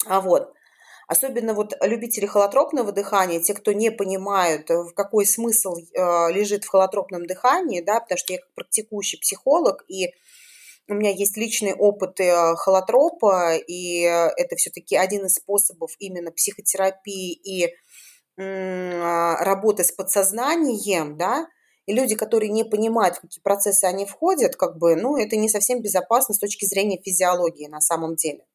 А 0.06 0.20
вот, 0.20 0.52
особенно 1.12 1.52
вот 1.52 1.74
любители 1.82 2.26
холотропного 2.26 2.90
дыхания, 2.90 3.40
те, 3.40 3.52
кто 3.54 3.72
не 3.72 3.90
понимают, 3.90 4.70
э, 4.70 4.82
в 4.82 4.94
какой 4.94 5.26
смысл 5.26 5.76
э, 5.76 6.32
лежит 6.32 6.64
в 6.64 6.68
холотропном 6.68 7.26
дыхании, 7.26 7.82
да, 7.82 8.00
потому 8.00 8.18
что 8.18 8.32
я 8.32 8.38
как 8.38 8.54
практикующий 8.54 9.18
психолог, 9.18 9.84
и 9.88 10.08
у 10.88 10.94
меня 10.94 11.10
есть 11.10 11.36
личный 11.36 11.74
опыт 11.74 12.18
э, 12.18 12.54
холотропа, 12.56 13.56
и 13.56 14.00
это 14.00 14.56
все-таки 14.56 14.96
один 14.96 15.26
из 15.26 15.34
способов 15.34 15.92
именно 15.98 16.32
психотерапии 16.32 17.32
и 17.32 17.74
работы 18.38 19.84
с 19.84 19.92
подсознанием, 19.92 21.18
да, 21.18 21.46
и 21.84 21.92
люди, 21.92 22.14
которые 22.14 22.50
не 22.50 22.64
понимают, 22.64 23.16
в 23.16 23.20
какие 23.20 23.42
процессы 23.42 23.84
они 23.84 24.06
входят, 24.06 24.56
как 24.56 24.78
бы, 24.78 24.96
ну, 24.96 25.18
это 25.18 25.36
не 25.36 25.50
совсем 25.50 25.82
безопасно 25.82 26.34
с 26.34 26.38
точки 26.38 26.64
зрения 26.64 26.98
физиологии 27.04 27.66
на 27.66 27.80
самом 27.80 28.16
деле. 28.16 28.46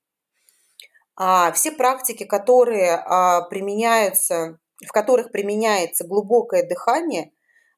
А 1.17 1.51
все 1.51 1.71
практики, 1.71 2.23
которые 2.23 2.93
а, 2.93 3.41
применяются, 3.41 4.59
в 4.85 4.91
которых 4.91 5.31
применяется 5.31 6.05
глубокое 6.05 6.61
дыхание, 6.61 7.31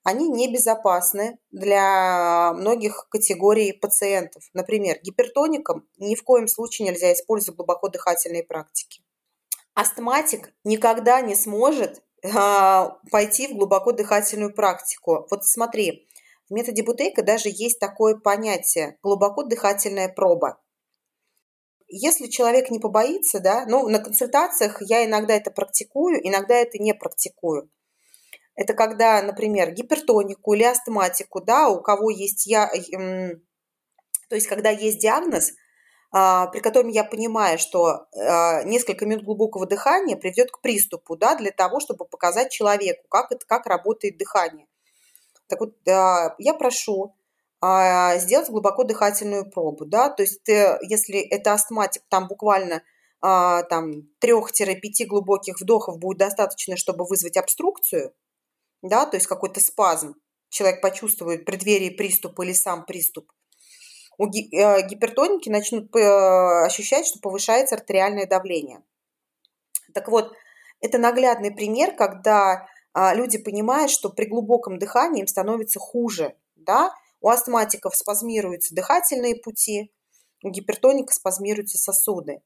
они 0.03 0.27
небезопасны 0.27 1.39
для 1.51 2.51
многих 2.53 3.07
категорий 3.09 3.71
пациентов. 3.71 4.43
Например, 4.53 4.97
гипертоникам 5.01 5.87
ни 5.97 6.15
в 6.15 6.23
коем 6.23 6.47
случае 6.49 6.89
нельзя 6.89 7.13
использовать 7.13 7.57
глубоко 7.57 7.87
дыхательные 7.87 8.43
практики. 8.43 9.01
Астматик 9.73 10.53
никогда 10.65 11.21
не 11.21 11.35
сможет 11.35 12.03
а, 12.35 12.97
пойти 13.09 13.47
в 13.47 13.55
глубоко 13.55 13.93
дыхательную 13.93 14.53
практику. 14.53 15.27
Вот 15.31 15.45
смотри, 15.45 16.09
в 16.49 16.53
методе 16.53 16.83
Бутейка 16.83 17.23
даже 17.23 17.47
есть 17.49 17.79
такое 17.79 18.15
понятие 18.17 18.97
глубоко 19.01 19.43
дыхательная 19.43 20.09
проба. 20.09 20.59
Если 21.89 22.27
человек 22.27 22.69
не 22.69 22.79
побоится, 22.79 23.39
да, 23.39 23.65
ну, 23.67 23.87
на 23.89 23.99
консультациях 23.99 24.77
я 24.81 25.05
иногда 25.05 25.33
это 25.33 25.49
практикую, 25.49 26.25
иногда 26.25 26.55
это 26.55 26.77
не 26.77 26.93
практикую. 26.93 27.69
Это 28.55 28.73
когда, 28.73 29.21
например, 29.23 29.71
гипертонику 29.71 30.53
или 30.53 30.63
астматику, 30.63 31.41
да, 31.41 31.69
у 31.69 31.81
кого 31.81 32.11
есть 32.11 32.45
я, 32.45 32.69
м, 32.93 33.41
то 34.29 34.35
есть 34.35 34.47
когда 34.47 34.69
есть 34.69 34.99
диагноз, 34.99 35.53
а, 36.11 36.47
при 36.47 36.59
котором 36.59 36.89
я 36.89 37.03
понимаю, 37.03 37.57
что 37.59 38.07
а, 38.15 38.63
несколько 38.63 39.05
минут 39.05 39.23
глубокого 39.23 39.65
дыхания 39.65 40.17
приведет 40.17 40.51
к 40.51 40.61
приступу, 40.61 41.15
да, 41.15 41.35
для 41.35 41.51
того, 41.51 41.79
чтобы 41.79 42.05
показать 42.05 42.51
человеку, 42.51 43.07
как, 43.09 43.31
это, 43.31 43.45
как 43.47 43.65
работает 43.65 44.17
дыхание. 44.17 44.67
Так 45.47 45.61
вот, 45.61 45.75
я 45.85 46.53
прошу 46.59 47.15
сделать 47.61 48.49
глубоко 48.49 48.83
дыхательную 48.83 49.49
пробу, 49.49 49.85
да, 49.85 50.09
то 50.09 50.23
есть 50.23 50.43
ты, 50.43 50.77
если 50.81 51.19
это 51.19 51.53
астматик, 51.53 52.03
там 52.07 52.27
буквально 52.27 52.83
а, 53.21 53.63
там 53.63 54.07
3-5 54.23 55.05
глубоких 55.07 55.59
вдохов 55.59 55.99
будет 55.99 56.19
достаточно, 56.19 56.77
чтобы 56.77 57.05
вызвать 57.05 57.35
обструкцию, 57.35 58.13
да, 58.81 59.05
то 59.05 59.17
есть 59.17 59.27
какой-то 59.27 59.59
спазм, 59.59 60.15
человек 60.49 60.81
почувствует 60.81 61.43
преддверие 61.45 61.91
приступа 61.91 62.43
или 62.43 62.53
сам 62.53 62.85
приступ, 62.85 63.29
у 64.17 64.27
э, 64.27 64.87
гипертоники 64.87 65.49
начнут 65.49 65.95
э, 65.95 66.65
ощущать, 66.65 67.07
что 67.07 67.19
повышается 67.19 67.75
артериальное 67.75 68.27
давление. 68.27 68.83
Так 69.93 70.09
вот, 70.09 70.33
это 70.81 70.97
наглядный 70.97 71.51
пример, 71.51 71.95
когда 71.95 72.67
а, 72.93 73.13
люди 73.13 73.37
понимают, 73.37 73.91
что 73.91 74.09
при 74.09 74.25
глубоком 74.25 74.77
дыхании 74.77 75.21
им 75.21 75.27
становится 75.27 75.79
хуже, 75.79 76.35
да, 76.55 76.93
у 77.21 77.29
астматиков 77.29 77.95
спазмируются 77.95 78.75
дыхательные 78.75 79.35
пути, 79.35 79.91
у 80.43 80.49
гипертоника 80.49 81.13
спазмируются 81.13 81.77
сосуды. 81.77 82.41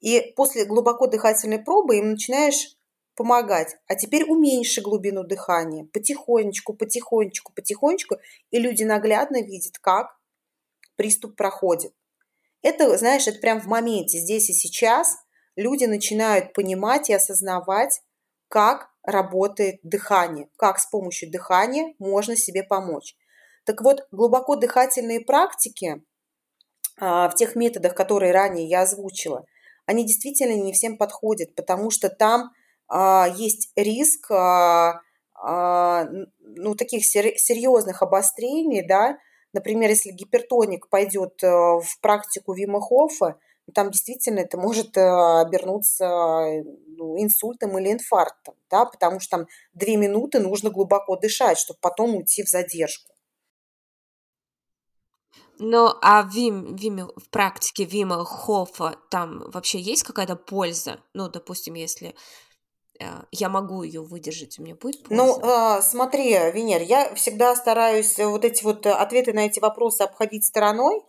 И 0.00 0.32
после 0.36 0.64
глубоко 0.64 1.06
дыхательной 1.06 1.58
пробы 1.58 1.98
им 1.98 2.10
начинаешь 2.10 2.76
помогать. 3.16 3.76
А 3.88 3.96
теперь 3.96 4.24
уменьши 4.24 4.80
глубину 4.80 5.24
дыхания. 5.24 5.88
Потихонечку, 5.92 6.74
потихонечку, 6.74 7.52
потихонечку. 7.52 8.16
И 8.50 8.58
люди 8.58 8.84
наглядно 8.84 9.42
видят, 9.42 9.78
как 9.78 10.16
приступ 10.96 11.36
проходит. 11.36 11.92
Это, 12.62 12.96
знаешь, 12.98 13.26
это 13.26 13.38
прям 13.38 13.60
в 13.60 13.66
моменте, 13.66 14.18
здесь 14.18 14.50
и 14.50 14.52
сейчас 14.52 15.16
люди 15.56 15.84
начинают 15.84 16.52
понимать 16.52 17.08
и 17.08 17.14
осознавать, 17.14 18.02
как 18.48 18.90
работает 19.02 19.80
дыхание, 19.82 20.48
как 20.56 20.78
с 20.78 20.86
помощью 20.86 21.30
дыхания 21.30 21.94
можно 21.98 22.36
себе 22.36 22.64
помочь. 22.64 23.16
Так 23.68 23.82
вот, 23.82 24.06
глубоко 24.12 24.56
дыхательные 24.56 25.20
практики 25.20 26.02
а, 26.98 27.28
в 27.28 27.34
тех 27.34 27.54
методах, 27.54 27.94
которые 27.94 28.32
ранее 28.32 28.66
я 28.66 28.80
озвучила, 28.80 29.44
они 29.84 30.06
действительно 30.06 30.54
не 30.58 30.72
всем 30.72 30.96
подходят, 30.96 31.54
потому 31.54 31.90
что 31.90 32.08
там 32.08 32.52
а, 32.88 33.28
есть 33.36 33.70
риск 33.76 34.30
а, 34.30 35.02
ну, 35.34 36.74
таких 36.76 37.04
серьезных 37.04 38.00
обострений, 38.00 38.82
да, 38.88 39.18
например, 39.52 39.90
если 39.90 40.12
гипертоник 40.12 40.88
пойдет 40.88 41.42
э, 41.44 41.46
в 41.46 42.00
практику 42.00 42.54
Вима 42.54 42.80
Хофа, 42.80 43.38
там 43.72 43.90
действительно 43.92 44.40
это 44.40 44.56
может 44.56 44.96
э, 44.96 45.00
обернуться 45.00 46.08
ну, 46.86 47.22
инсультом 47.22 47.78
или 47.78 47.92
инфарктом, 47.92 48.56
да, 48.68 48.86
потому 48.86 49.20
что 49.20 49.36
там 49.36 49.46
две 49.74 49.96
минуты 49.96 50.40
нужно 50.40 50.70
глубоко 50.70 51.16
дышать, 51.16 51.58
чтобы 51.58 51.78
потом 51.80 52.16
уйти 52.16 52.42
в 52.42 52.48
задержку. 52.48 53.14
Ну, 55.58 55.92
а 56.02 56.22
в, 56.22 56.32
Вим, 56.32 56.76
Виме, 56.76 57.04
в 57.04 57.28
практике 57.30 57.84
Вима 57.84 58.24
Хофа 58.24 58.96
там 59.10 59.50
вообще 59.50 59.80
есть 59.80 60.02
какая-то 60.02 60.36
польза? 60.36 61.00
Ну, 61.14 61.28
допустим, 61.28 61.74
если 61.74 62.14
э, 63.00 63.04
я 63.32 63.48
могу 63.48 63.82
ее 63.82 64.02
выдержать, 64.02 64.58
у 64.58 64.62
меня 64.62 64.76
будет 64.76 65.04
польза? 65.04 65.22
Ну, 65.22 65.40
э, 65.40 65.82
смотри, 65.82 66.30
Венер, 66.30 66.82
я 66.82 67.14
всегда 67.14 67.56
стараюсь 67.56 68.16
вот 68.18 68.44
эти 68.44 68.62
вот 68.62 68.86
ответы 68.86 69.32
на 69.32 69.46
эти 69.46 69.58
вопросы 69.60 70.02
обходить 70.02 70.46
стороной 70.46 71.02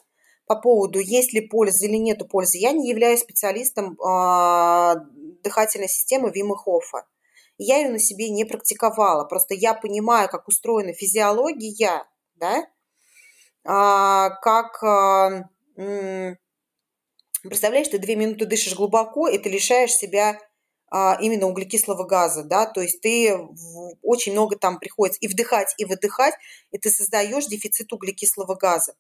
по 0.47 0.55
поводу, 0.55 0.99
есть 0.99 1.31
ли 1.33 1.41
польза 1.41 1.85
или 1.85 1.97
нету 1.97 2.27
пользы. 2.27 2.57
Я 2.57 2.71
не 2.71 2.89
являюсь 2.89 3.19
специалистом 3.19 3.99
э, 3.99 4.95
дыхательной 5.43 5.87
системы 5.87 6.31
Вима 6.31 6.57
Хофа. 6.57 7.05
Я 7.59 7.77
ее 7.77 7.89
на 7.89 7.99
себе 7.99 8.29
не 8.29 8.45
практиковала. 8.45 9.25
Просто 9.25 9.53
я 9.53 9.73
понимаю, 9.73 10.29
как 10.29 10.47
устроена 10.47 10.93
физиология, 10.93 12.03
да, 12.35 12.55
а, 12.57 12.78
как 13.63 14.83
а, 14.83 15.45
представляешь, 17.43 17.87
ты 17.87 17.99
две 17.99 18.15
минуты 18.15 18.45
дышишь 18.45 18.75
глубоко, 18.75 19.27
и 19.27 19.37
ты 19.37 19.49
лишаешь 19.49 19.93
себя 19.93 20.39
а, 20.91 21.17
именно 21.21 21.47
углекислого 21.47 22.03
газа, 22.03 22.43
да, 22.43 22.65
то 22.65 22.81
есть 22.81 23.01
ты 23.01 23.37
очень 24.01 24.31
много 24.33 24.57
там 24.57 24.79
приходится 24.79 25.19
и 25.21 25.27
вдыхать, 25.27 25.73
и 25.77 25.85
выдыхать, 25.85 26.33
и 26.71 26.77
ты 26.77 26.89
создаешь 26.89 27.47
дефицит 27.47 27.93
углекислого 27.93 28.55
газа. 28.55 28.95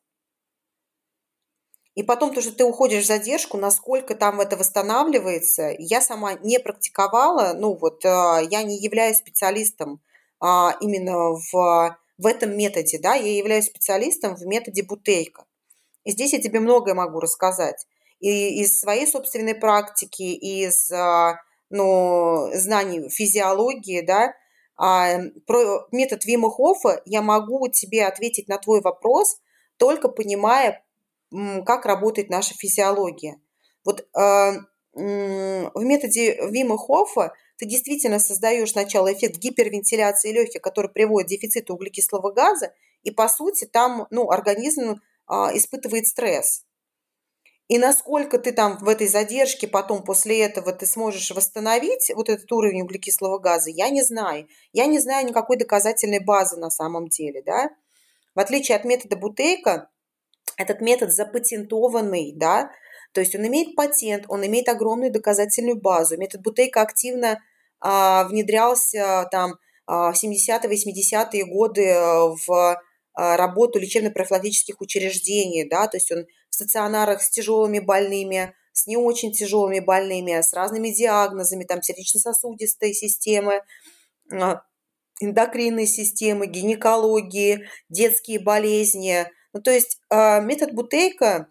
И 1.95 2.03
потом 2.03 2.33
то, 2.33 2.41
что 2.41 2.53
ты 2.53 2.63
уходишь 2.63 3.03
в 3.03 3.07
задержку, 3.07 3.57
насколько 3.57 4.15
там 4.15 4.39
это 4.39 4.55
восстанавливается, 4.55 5.75
я 5.77 5.99
сама 5.99 6.35
не 6.35 6.59
практиковала, 6.59 7.53
ну 7.53 7.75
вот 7.75 8.05
а, 8.05 8.39
я 8.39 8.63
не 8.63 8.77
являюсь 8.77 9.17
специалистом 9.17 9.99
а, 10.39 10.77
именно 10.79 11.31
в, 11.51 11.97
в 12.19 12.25
этом 12.25 12.55
методе, 12.55 12.99
да, 12.99 13.15
я 13.15 13.37
являюсь 13.37 13.65
специалистом 13.65 14.35
в 14.35 14.45
методе 14.45 14.83
бутейка. 14.83 15.45
И 16.03 16.11
здесь 16.11 16.33
я 16.33 16.41
тебе 16.41 16.59
многое 16.59 16.93
могу 16.93 17.19
рассказать. 17.19 17.87
И 18.19 18.61
из 18.61 18.77
своей 18.77 19.07
собственной 19.07 19.55
практики, 19.55 20.23
из 20.23 20.91
а, 20.91 21.39
ну, 21.69 22.49
знаний 22.53 23.09
физиологии, 23.09 24.01
да, 24.01 24.33
про 24.75 25.87
метод 25.91 26.25
Вима 26.25 26.49
Хоффа 26.49 27.01
я 27.05 27.21
могу 27.21 27.67
тебе 27.69 28.05
ответить 28.05 28.47
на 28.47 28.57
твой 28.57 28.81
вопрос, 28.81 29.37
только 29.77 30.07
понимая, 30.07 30.85
как 31.65 31.85
работает 31.85 32.29
наша 32.29 32.53
физиология. 32.53 33.41
Вот 33.83 34.01
э, 34.01 34.51
в 34.93 35.83
методе 35.83 36.35
Вима 36.49 36.77
Хоффа 36.77 37.33
ты 37.59 37.65
действительно 37.65 38.19
создаешь 38.19 38.71
сначала 38.71 39.11
эффект 39.13 39.37
гипервентиляции 39.37 40.31
легких, 40.31 40.61
который 40.61 40.89
приводит 40.89 41.27
к 41.27 41.31
дефициту 41.31 41.73
углекислого 41.73 42.31
газа, 42.31 42.73
и 43.03 43.11
по 43.11 43.27
сути 43.27 43.65
там 43.65 44.07
ну, 44.11 44.31
организм 44.31 44.91
э, 44.91 45.33
испытывает 45.53 46.07
стресс. 46.07 46.63
И 47.67 47.77
насколько 47.77 48.39
ты 48.39 48.53
там 48.53 48.77
в 48.77 48.87
этой 48.87 49.07
задержке 49.07 49.67
потом 49.67 50.03
после 50.03 50.41
этого 50.41 50.71
ты 50.71 50.85
сможешь 50.85 51.31
восстановить 51.31 52.11
вот 52.15 52.29
этот 52.29 52.49
уровень 52.51 52.81
углекислого 52.81 53.39
газа, 53.39 53.69
я 53.69 53.89
не 53.89 54.03
знаю. 54.03 54.47
Я 54.71 54.85
не 54.85 54.99
знаю 54.99 55.27
никакой 55.27 55.57
доказательной 55.57 56.19
базы 56.19 56.57
на 56.57 56.69
самом 56.69 57.09
деле, 57.09 57.43
да. 57.45 57.69
В 58.35 58.39
отличие 58.39 58.77
от 58.77 58.85
метода 58.85 59.17
Бутейка, 59.17 59.89
этот 60.55 60.79
метод 60.79 61.11
запатентованный, 61.11 62.31
да, 62.35 62.71
то 63.11 63.21
есть 63.21 63.35
он 63.35 63.45
имеет 63.47 63.75
патент, 63.75 64.25
он 64.29 64.45
имеет 64.45 64.69
огромную 64.69 65.11
доказательную 65.11 65.79
базу. 65.79 66.17
Метод 66.17 66.41
Бутейка 66.41 66.81
активно 66.81 67.39
а, 67.81 68.25
внедрялся 68.25 69.27
там 69.31 69.55
а, 69.85 70.11
в 70.11 70.15
70-80-е 70.15 71.45
годы 71.45 71.85
э, 71.85 72.35
в 72.47 72.81
работу 73.15 73.79
лечебно-профилактических 73.79 74.79
учреждений, 74.79 75.67
да, 75.67 75.87
то 75.87 75.97
есть 75.97 76.09
он 76.09 76.25
в 76.49 76.55
стационарах 76.55 77.21
с 77.21 77.29
тяжелыми 77.29 77.79
больными, 77.79 78.53
с 78.71 78.87
не 78.87 78.95
очень 78.95 79.33
тяжелыми 79.33 79.81
больными, 79.81 80.39
с 80.39 80.53
разными 80.53 80.89
диагнозами, 80.91 81.65
там 81.65 81.81
сердечно-сосудистой 81.81 82.93
системы, 82.93 83.61
а, 84.31 84.61
эндокринной 85.19 85.85
системы, 85.85 86.47
гинекологии, 86.47 87.67
детские 87.89 88.39
болезни– 88.39 89.27
ну, 89.53 89.61
то 89.61 89.71
есть 89.71 89.99
метод 90.09 90.73
Бутейка 90.73 91.47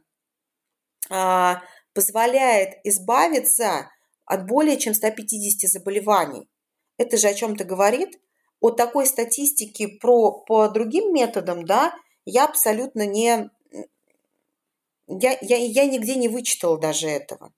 позволяет 1.95 2.75
избавиться 2.85 3.91
от 4.29 4.47
более 4.47 4.77
чем 4.79 4.95
150 4.95 5.71
заболеваний. 5.71 6.49
Это 6.97 7.17
же 7.17 7.29
о 7.29 7.35
чем-то 7.35 7.65
говорит. 7.65 8.21
О 8.61 8.71
такой 8.71 9.07
статистике 9.07 9.89
про, 9.89 10.33
по 10.33 10.69
другим 10.69 11.15
методам, 11.15 11.65
да, 11.65 11.95
я 12.25 12.45
абсолютно 12.45 13.07
не... 13.07 13.51
Я, 15.07 15.39
я, 15.41 15.57
я 15.57 15.87
нигде 15.87 16.17
не 16.17 16.29
вычитала 16.29 16.79
даже 16.79 17.09
этого. 17.09 17.53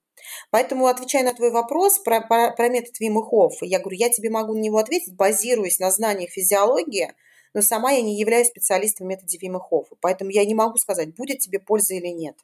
Поэтому, 0.51 0.85
отвечая 0.85 1.23
на 1.23 1.33
твой 1.33 1.51
вопрос 1.51 1.99
про, 1.99 2.21
про, 2.21 2.51
про 2.51 2.69
метод 2.69 2.99
Вима 2.99 3.27
я 3.61 3.79
говорю, 3.79 3.97
я 3.97 4.09
тебе 4.09 4.29
могу 4.29 4.53
на 4.53 4.59
него 4.59 4.77
ответить, 4.77 5.15
базируясь 5.15 5.79
на 5.79 5.91
знаниях 5.91 6.31
физиологии– 6.31 7.13
но 7.53 7.61
сама 7.61 7.91
я 7.91 8.01
не 8.01 8.17
являюсь 8.17 8.47
специалистом 8.47 9.07
в 9.07 9.09
методе 9.09 9.37
Вима 9.37 9.61
поэтому 9.99 10.29
я 10.29 10.45
не 10.45 10.55
могу 10.55 10.77
сказать, 10.77 11.15
будет 11.15 11.39
тебе 11.39 11.59
польза 11.59 11.95
или 11.95 12.07
нет. 12.07 12.37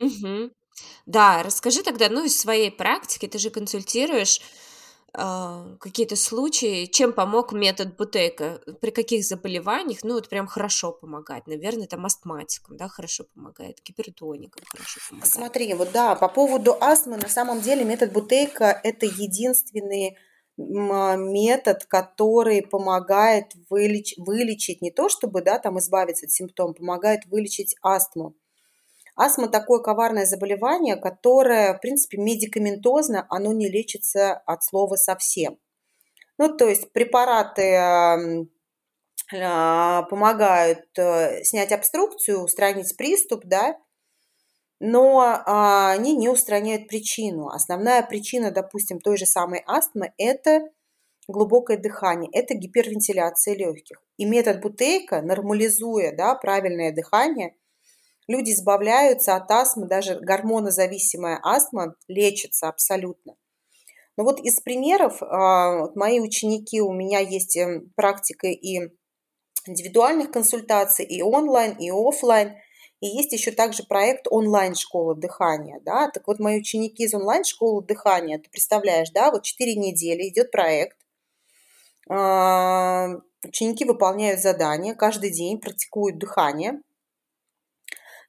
Угу. 0.00 0.50
Да, 1.06 1.42
расскажи 1.42 1.82
тогда, 1.82 2.08
ну, 2.08 2.24
из 2.24 2.38
своей 2.38 2.70
практики, 2.70 3.26
ты 3.26 3.38
же 3.38 3.50
консультируешь 3.50 4.40
э, 5.14 5.76
какие-то 5.80 6.16
случаи, 6.16 6.86
чем 6.86 7.12
помог 7.12 7.52
метод 7.52 7.96
Бутейка, 7.96 8.60
при 8.80 8.90
каких 8.90 9.24
заболеваниях, 9.24 10.00
ну, 10.02 10.14
вот 10.14 10.28
прям 10.28 10.46
хорошо 10.46 10.92
помогает, 10.92 11.46
наверное, 11.46 11.86
там 11.86 12.04
астматикам, 12.06 12.76
да, 12.76 12.88
хорошо 12.88 13.24
помогает, 13.34 13.80
гипертоникам 13.84 14.64
хорошо 14.66 15.00
помогает. 15.08 15.32
Смотри, 15.32 15.74
вот 15.74 15.90
да, 15.92 16.14
по 16.14 16.28
поводу 16.28 16.76
астмы, 16.80 17.16
на 17.16 17.28
самом 17.28 17.60
деле 17.60 17.84
метод 17.84 18.12
Бутейка– 18.12 18.80
это 18.84 19.06
единственный 19.06 20.16
а, 20.58 21.16
метод, 21.16 21.84
который 21.86 22.62
помогает 22.62 23.52
вылеч, 23.70 24.14
вылечить 24.18 24.82
не 24.82 24.90
то, 24.90 25.08
чтобы 25.08 25.42
да, 25.42 25.58
там 25.58 25.78
избавиться 25.78 26.26
от 26.26 26.32
симптомов, 26.32 26.76
помогает 26.76 27.24
вылечить 27.26 27.76
астму. 27.82 28.34
Астма 29.14 29.48
такое 29.48 29.80
коварное 29.80 30.26
заболевание, 30.26 30.96
которое, 30.96 31.74
в 31.74 31.80
принципе, 31.80 32.18
медикаментозно, 32.18 33.26
оно 33.28 33.52
не 33.52 33.68
лечится 33.68 34.34
от 34.46 34.64
слова 34.64 34.96
совсем. 34.96 35.58
Ну, 36.38 36.56
то 36.56 36.66
есть 36.66 36.92
препараты 36.92 37.74
а, 39.34 40.02
помогают 40.04 40.86
э, 40.96 41.44
снять 41.44 41.72
обструкцию, 41.72 42.42
устранить 42.42 42.96
приступ, 42.96 43.44
да, 43.44 43.76
но 44.80 45.20
а, 45.20 45.92
они 45.92 46.16
не 46.16 46.28
устраняют 46.28 46.88
причину. 46.88 47.48
Основная 47.48 48.02
причина, 48.02 48.50
допустим, 48.50 48.98
той 48.98 49.16
же 49.16 49.26
самой 49.26 49.62
астмы– 49.66 50.12
это 50.18 50.62
глубокое 51.28 51.76
дыхание, 51.76 52.30
это 52.32 52.54
гипервентиляция 52.54 53.54
легких. 53.54 54.02
И 54.16 54.24
метод 54.24 54.60
Бутейка, 54.60 55.22
нормализуя 55.22 56.14
да, 56.16 56.34
правильное 56.34 56.92
дыхание, 56.92 57.54
люди 58.28 58.52
избавляются 58.52 59.36
от 59.36 59.50
астмы, 59.50 59.86
даже 59.86 60.18
гормонозависимая 60.20 61.38
астма 61.42 61.94
лечится 62.08 62.68
абсолютно. 62.68 63.34
Но 64.16 64.24
вот 64.24 64.40
из 64.40 64.60
примеров, 64.60 65.22
а, 65.22 65.80
вот 65.80 65.96
мои 65.96 66.20
ученики, 66.20 66.80
у 66.80 66.92
меня 66.92 67.18
есть 67.18 67.56
эм, 67.56 67.90
практика 67.96 68.48
и 68.48 68.90
индивидуальных 69.66 70.30
консультаций, 70.30 71.04
и 71.04 71.22
онлайн, 71.22 71.76
и 71.78 71.90
офлайн– 71.90 72.54
и 73.02 73.08
есть 73.08 73.32
еще 73.32 73.50
также 73.50 73.82
проект 73.82 74.28
онлайн-школа 74.30 75.16
дыхания, 75.16 75.80
да, 75.84 76.08
так 76.08 76.28
вот 76.28 76.38
мои 76.38 76.60
ученики 76.60 77.02
из 77.02 77.12
онлайн-школы 77.12 77.82
дыхания, 77.82 78.38
ты 78.38 78.48
представляешь, 78.48 79.10
да, 79.10 79.32
вот 79.32 79.42
4 79.42 79.74
недели 79.74 80.28
идет 80.28 80.52
проект, 80.52 80.96
а, 82.08 83.08
ученики 83.44 83.84
выполняют 83.84 84.40
задания, 84.40 84.94
каждый 84.94 85.30
день 85.30 85.58
практикуют 85.58 86.18
дыхание. 86.18 86.80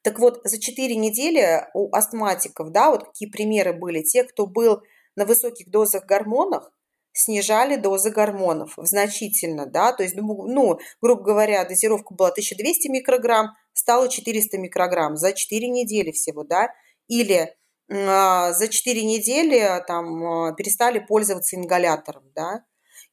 Так 0.03 0.19
вот, 0.19 0.41
за 0.43 0.59
4 0.59 0.95
недели 0.95 1.65
у 1.73 1.93
астматиков, 1.95 2.71
да, 2.71 2.91
вот 2.91 3.05
какие 3.05 3.29
примеры 3.29 3.73
были, 3.73 4.01
те, 4.01 4.23
кто 4.23 4.45
был 4.45 4.83
на 5.15 5.25
высоких 5.25 5.71
дозах 5.71 6.05
гормонов, 6.05 6.65
снижали 7.13 7.77
дозы 7.77 8.09
гормонов 8.09 8.73
значительно, 8.77 9.65
да, 9.65 9.93
то 9.93 10.03
есть, 10.03 10.15
ну, 10.15 10.79
грубо 11.01 11.23
говоря, 11.23 11.63
дозировка 11.63 12.13
была 12.13 12.29
1200 12.29 12.89
микрограмм, 12.89 13.55
стало 13.73 14.09
400 14.09 14.57
микрограмм 14.57 15.15
за 15.15 15.31
4 15.31 15.69
недели 15.69 16.11
всего, 16.11 16.43
да, 16.43 16.69
или 17.07 17.55
э, 17.87 18.53
за 18.53 18.67
4 18.67 19.03
недели 19.05 19.83
там 19.87 20.49
э, 20.49 20.55
перестали 20.55 20.99
пользоваться 20.99 21.55
ингалятором, 21.55 22.23
да, 22.35 22.65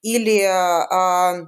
или 0.02 0.40
э, 0.40 1.46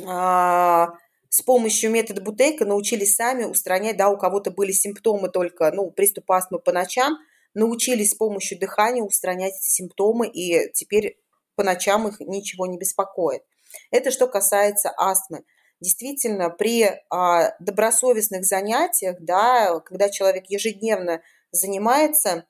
э, 0.00 0.86
с 1.28 1.42
помощью 1.42 1.90
метода 1.90 2.22
Бутейка 2.22 2.64
научились 2.64 3.14
сами 3.14 3.44
устранять, 3.44 3.96
да, 3.96 4.08
у 4.08 4.16
кого-то 4.16 4.50
были 4.50 4.72
симптомы 4.72 5.28
только, 5.28 5.70
ну, 5.72 5.90
приступ 5.90 6.30
астмы 6.30 6.58
по 6.58 6.72
ночам, 6.72 7.18
научились 7.54 8.12
с 8.12 8.14
помощью 8.14 8.58
дыхания 8.58 9.02
устранять 9.02 9.54
эти 9.54 9.68
симптомы, 9.68 10.28
и 10.28 10.70
теперь 10.72 11.18
по 11.54 11.62
ночам 11.64 12.08
их 12.08 12.20
ничего 12.20 12.66
не 12.66 12.78
беспокоит. 12.78 13.42
Это 13.90 14.10
что 14.10 14.26
касается 14.26 14.92
астмы 14.96 15.44
действительно 15.80 16.50
при 16.50 16.90
а, 17.10 17.54
добросовестных 17.60 18.44
занятиях, 18.44 19.16
да, 19.20 19.80
когда 19.80 20.08
человек 20.08 20.46
ежедневно 20.48 21.22
занимается, 21.50 22.46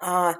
а, 0.00 0.36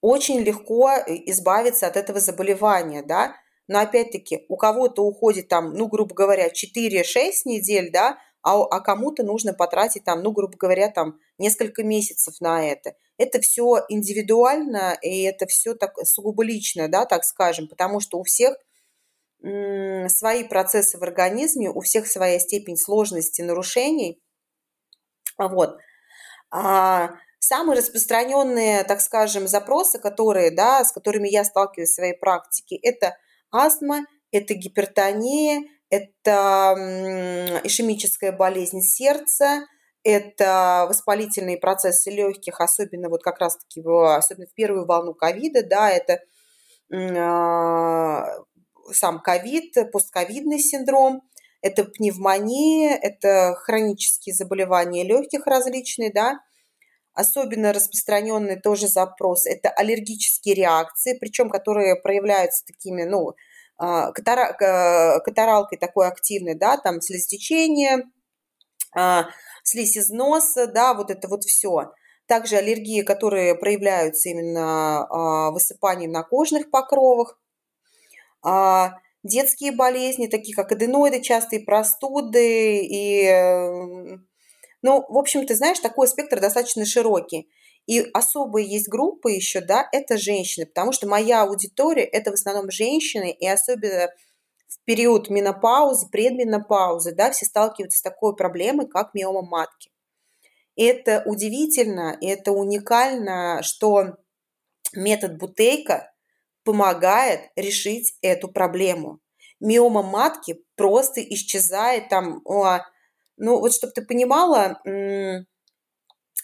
очень 0.00 0.40
легко 0.40 0.90
избавиться 1.06 1.86
от 1.86 1.96
этого 1.96 2.20
заболевания, 2.20 3.02
да, 3.02 3.34
но 3.68 3.80
опять-таки 3.80 4.46
у 4.48 4.56
кого-то 4.56 5.04
уходит 5.04 5.48
там, 5.48 5.74
ну, 5.74 5.86
грубо 5.86 6.14
говоря, 6.14 6.48
4-6 6.48 7.44
недель, 7.44 7.90
да, 7.92 8.18
а, 8.42 8.64
а 8.64 8.80
кому-то 8.80 9.22
нужно 9.22 9.52
потратить 9.52 10.04
там, 10.04 10.22
ну, 10.22 10.32
грубо 10.32 10.56
говоря, 10.56 10.88
там 10.88 11.18
несколько 11.36 11.84
месяцев 11.84 12.40
на 12.40 12.66
это. 12.66 12.94
Это 13.18 13.40
все 13.40 13.84
индивидуально, 13.88 14.96
и 15.02 15.22
это 15.22 15.46
все 15.46 15.74
так 15.74 15.98
сугубо 16.04 16.42
лично, 16.42 16.88
да, 16.88 17.04
так 17.04 17.24
скажем, 17.24 17.68
потому 17.68 18.00
что 18.00 18.18
у 18.18 18.22
всех 18.22 18.56
свои 19.40 20.44
процессы 20.48 20.98
в 20.98 21.02
организме, 21.02 21.70
у 21.70 21.80
всех 21.80 22.08
своя 22.08 22.40
степень 22.40 22.76
сложности 22.76 23.42
нарушений. 23.42 24.20
Вот. 25.36 25.78
А 26.50 27.10
самые 27.38 27.78
распространенные, 27.78 28.82
так 28.82 29.00
скажем, 29.00 29.46
запросы, 29.46 30.00
которые, 30.00 30.50
да, 30.50 30.82
с 30.84 30.90
которыми 30.90 31.28
я 31.28 31.44
сталкиваюсь 31.44 31.90
в 31.90 31.94
своей 31.94 32.14
практике, 32.14 32.76
это 32.76 33.16
астма, 33.50 34.06
это 34.30 34.54
гипертония, 34.54 35.62
это 35.90 36.74
ишемическая 37.64 38.32
болезнь 38.32 38.80
сердца, 38.80 39.66
это 40.04 40.86
воспалительные 40.88 41.58
процессы 41.58 42.10
легких, 42.10 42.60
особенно 42.60 43.08
вот 43.08 43.22
как 43.22 43.40
раз-таки 43.40 43.80
в, 43.80 44.16
особенно 44.16 44.46
в 44.46 44.54
первую 44.54 44.86
волну 44.86 45.14
ковида, 45.14 45.66
да, 45.66 45.90
это 45.90 46.20
э, 46.92 48.42
сам 48.92 49.20
ковид, 49.20 49.74
постковидный 49.92 50.58
синдром, 50.58 51.22
это 51.60 51.84
пневмония, 51.84 52.96
это 52.96 53.54
хронические 53.56 54.34
заболевания 54.34 55.04
легких 55.04 55.46
различные, 55.46 56.12
да, 56.12 56.38
особенно 57.18 57.72
распространенный 57.72 58.60
тоже 58.60 58.86
запрос– 58.86 59.44
это 59.46 59.70
аллергические 59.70 60.54
реакции, 60.54 61.18
причем 61.18 61.50
которые 61.50 61.96
проявляются 61.96 62.64
такими, 62.64 63.02
ну, 63.02 63.34
а, 63.76 64.12
катаралкой 64.12 65.78
такой 65.78 66.06
активной, 66.06 66.54
да, 66.54 66.76
там 66.76 67.00
слезотечение, 67.00 68.04
а, 68.94 69.26
слизь 69.64 69.96
из 69.96 70.10
носа, 70.10 70.68
да, 70.68 70.94
вот 70.94 71.10
это 71.10 71.26
вот 71.26 71.42
все. 71.42 71.92
Также 72.26 72.56
аллергии, 72.56 73.02
которые 73.02 73.56
проявляются 73.56 74.28
именно 74.28 75.04
а, 75.06 75.50
высыпанием 75.50 76.12
на 76.12 76.22
кожных 76.22 76.70
покровах. 76.70 77.38
Детские 79.24 79.72
болезни, 79.72 80.28
такие 80.28 80.54
как 80.54 80.70
аденоиды, 80.70 81.20
частые 81.20 81.64
простуды 81.64 82.78
и 82.84 84.18
ну, 84.82 85.04
в 85.08 85.16
общем, 85.16 85.46
ты 85.46 85.54
знаешь, 85.54 85.80
такой 85.80 86.08
спектр 86.08 86.40
достаточно 86.40 86.84
широкий. 86.84 87.48
И 87.86 88.00
особые 88.12 88.68
есть 88.68 88.88
группы 88.88 89.32
еще, 89.32 89.60
да, 89.60 89.88
это 89.92 90.18
женщины, 90.18 90.66
потому 90.66 90.92
что 90.92 91.08
моя 91.08 91.42
аудитория– 91.42 92.04
это 92.12 92.30
в 92.30 92.34
основном 92.34 92.70
женщины, 92.70 93.30
и 93.30 93.48
особенно 93.48 94.08
в 94.68 94.84
период 94.84 95.30
менопаузы, 95.30 96.08
предменопаузы, 96.10 97.14
да, 97.14 97.30
все 97.30 97.46
сталкиваются 97.46 97.98
с 97.98 98.02
такой 98.02 98.36
проблемой, 98.36 98.86
как 98.86 99.14
миома 99.14 99.42
матки. 99.42 99.90
И 100.76 100.84
это 100.84 101.22
удивительно, 101.24 102.16
и 102.20 102.26
это 102.26 102.52
уникально, 102.52 103.62
что 103.62 104.18
метод 104.92 105.38
Бутейка 105.38 106.12
помогает 106.64 107.40
решить 107.56 108.16
эту 108.20 108.48
проблему. 108.48 109.20
Миома 109.60 110.02
матки 110.02 110.62
просто 110.76 111.22
исчезает 111.22 112.10
там, 112.10 112.42
ну, 113.38 113.58
вот 113.58 113.72
чтобы 113.72 113.92
ты 113.92 114.02
понимала, 114.02 114.80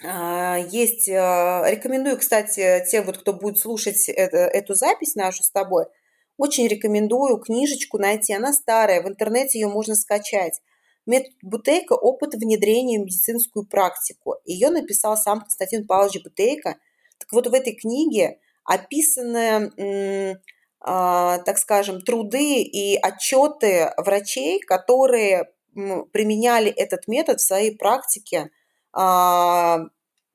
а, 0.03 0.59
есть, 0.59 1.09
а, 1.09 1.65
рекомендую, 1.69 2.19
кстати, 2.19 2.85
тем, 2.91 3.05
вот, 3.05 3.19
кто 3.19 3.33
будет 3.33 3.59
слушать 3.59 4.09
это, 4.09 4.39
эту 4.39 4.75
запись 4.75 5.15
нашу 5.15 5.43
с 5.43 5.51
тобой, 5.51 5.87
очень 6.37 6.67
рекомендую 6.67 7.39
книжечку 7.39 7.99
найти. 7.99 8.35
Она 8.35 8.53
старая, 8.53 9.03
в 9.03 9.09
интернете 9.09 9.61
ее 9.61 9.69
можно 9.69 9.95
скачать. 9.95 10.61
Метод 11.07 11.33
Бутейко 11.43 11.93
«Опыт 11.93 12.35
внедрения 12.35 12.99
в 12.99 13.05
медицинскую 13.05 13.67
практику». 13.67 14.37
Ее 14.45 14.71
написал 14.71 15.17
сам 15.17 15.41
Константин 15.41 15.87
Павлович 15.87 16.23
Бутейко. 16.25 16.77
Так 17.19 17.31
вот, 17.33 17.47
в 17.47 17.55
этой 17.55 17.75
книге 17.75 18.39
описаны, 18.65 19.71
э, 19.77 20.35
так 20.81 21.59
скажем, 21.59 22.01
труды 22.01 22.63
и 22.63 22.97
отчеты 22.97 23.93
врачей, 23.99 24.61
которые 24.61 25.51
применяли 25.75 26.71
этот 26.71 27.09
метод 27.09 27.41
в 27.41 27.47
своей 27.47 27.77
практике 27.77 28.51
а, 28.93 29.79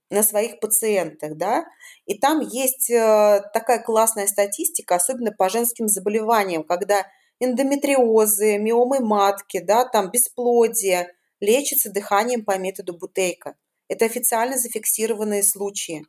на 0.09 0.23
своих 0.23 0.59
пациентах, 0.59 1.37
да, 1.37 1.65
и 2.05 2.17
там 2.17 2.39
есть 2.39 2.89
э, 2.89 3.41
такая 3.53 3.79
классная 3.79 4.25
статистика, 4.25 4.95
особенно 4.95 5.31
по 5.31 5.49
женским 5.49 5.87
заболеваниям, 5.87 6.63
когда 6.63 7.05
эндометриозы, 7.39 8.57
миомы 8.57 8.99
матки, 8.99 9.59
да, 9.59 9.85
там 9.85 10.09
бесплодие 10.09 11.13
лечится 11.39 11.91
дыханием 11.91 12.43
по 12.43 12.57
методу 12.57 12.97
Бутейка. 12.97 13.55
Это 13.87 14.05
официально 14.05 14.57
зафиксированные 14.57 15.43
случаи. 15.43 16.05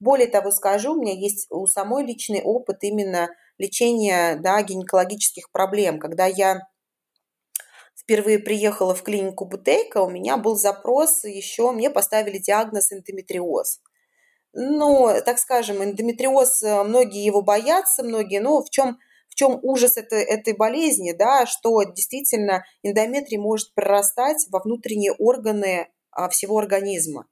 Более 0.00 0.26
того, 0.26 0.50
скажу, 0.50 0.92
у 0.92 1.00
меня 1.00 1.14
есть 1.14 1.46
у 1.50 1.66
самой 1.66 2.04
личный 2.04 2.42
опыт 2.42 2.78
именно 2.82 3.30
лечения 3.58 4.36
да, 4.36 4.62
гинекологических 4.62 5.50
проблем, 5.50 5.98
когда 5.98 6.26
я 6.26 6.60
впервые 8.06 8.38
приехала 8.38 8.94
в 8.94 9.02
клинику 9.02 9.46
Бутейка, 9.46 9.98
у 9.98 10.08
меня 10.08 10.36
был 10.36 10.54
запрос 10.54 11.24
еще, 11.24 11.72
мне 11.72 11.90
поставили 11.90 12.38
диагноз 12.38 12.92
эндометриоз. 12.92 13.80
Ну, 14.52 15.08
так 15.24 15.38
скажем, 15.38 15.82
эндометриоз, 15.82 16.62
э, 16.62 16.84
многие 16.84 17.24
его 17.24 17.42
боятся, 17.42 18.04
многие, 18.04 18.38
но 18.38 18.62
в 18.62 18.70
чем, 18.70 18.98
в 19.28 19.34
чем 19.34 19.58
ужас 19.62 19.96
этой, 19.96 20.22
этой 20.22 20.54
болезни, 20.54 21.12
да, 21.12 21.46
что 21.46 21.82
действительно 21.82 22.64
эндометрий 22.84 23.38
может 23.38 23.74
прорастать 23.74 24.46
во 24.50 24.60
внутренние 24.60 25.12
органы 25.12 25.88
а, 26.12 26.28
всего 26.28 26.58
организма 26.58 27.26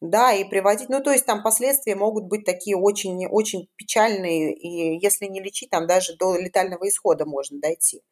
да, 0.00 0.32
и 0.32 0.44
приводить, 0.44 0.88
ну, 0.88 1.02
то 1.02 1.10
есть 1.10 1.26
там 1.26 1.42
последствия 1.42 1.96
могут 1.96 2.26
быть 2.26 2.44
такие 2.44 2.76
очень, 2.76 3.26
очень 3.26 3.68
печальные, 3.76 4.54
и 4.54 5.02
если 5.02 5.26
не 5.26 5.42
лечить, 5.42 5.70
там 5.70 5.86
даже 5.86 6.16
до 6.16 6.36
летального 6.38 6.88
исхода 6.88 7.26
можно 7.26 7.60
дойти. 7.60 8.02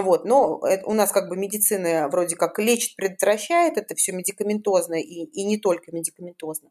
Вот, 0.00 0.24
но 0.24 0.62
у 0.84 0.94
нас 0.94 1.12
как 1.12 1.28
бы 1.28 1.36
медицина 1.36 2.08
вроде 2.08 2.34
как 2.34 2.58
лечит, 2.58 2.96
предотвращает, 2.96 3.76
это 3.76 3.94
все 3.94 4.12
медикаментозно 4.12 4.94
и, 4.94 5.24
и 5.24 5.44
не 5.44 5.58
только 5.58 5.92
медикаментозно. 5.92 6.70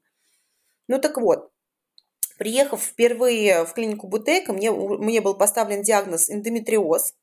Ну 0.87 0.99
так 0.99 1.17
вот, 1.17 1.51
приехав 2.39 2.81
впервые 2.81 3.65
в 3.65 3.73
клинику 3.73 4.07
Бутейка, 4.07 4.53
мне, 4.53 4.71
мне 4.71 5.21
был 5.21 5.35
поставлен 5.35 5.83
диагноз 5.83 6.31
эндометриоз. 6.31 7.13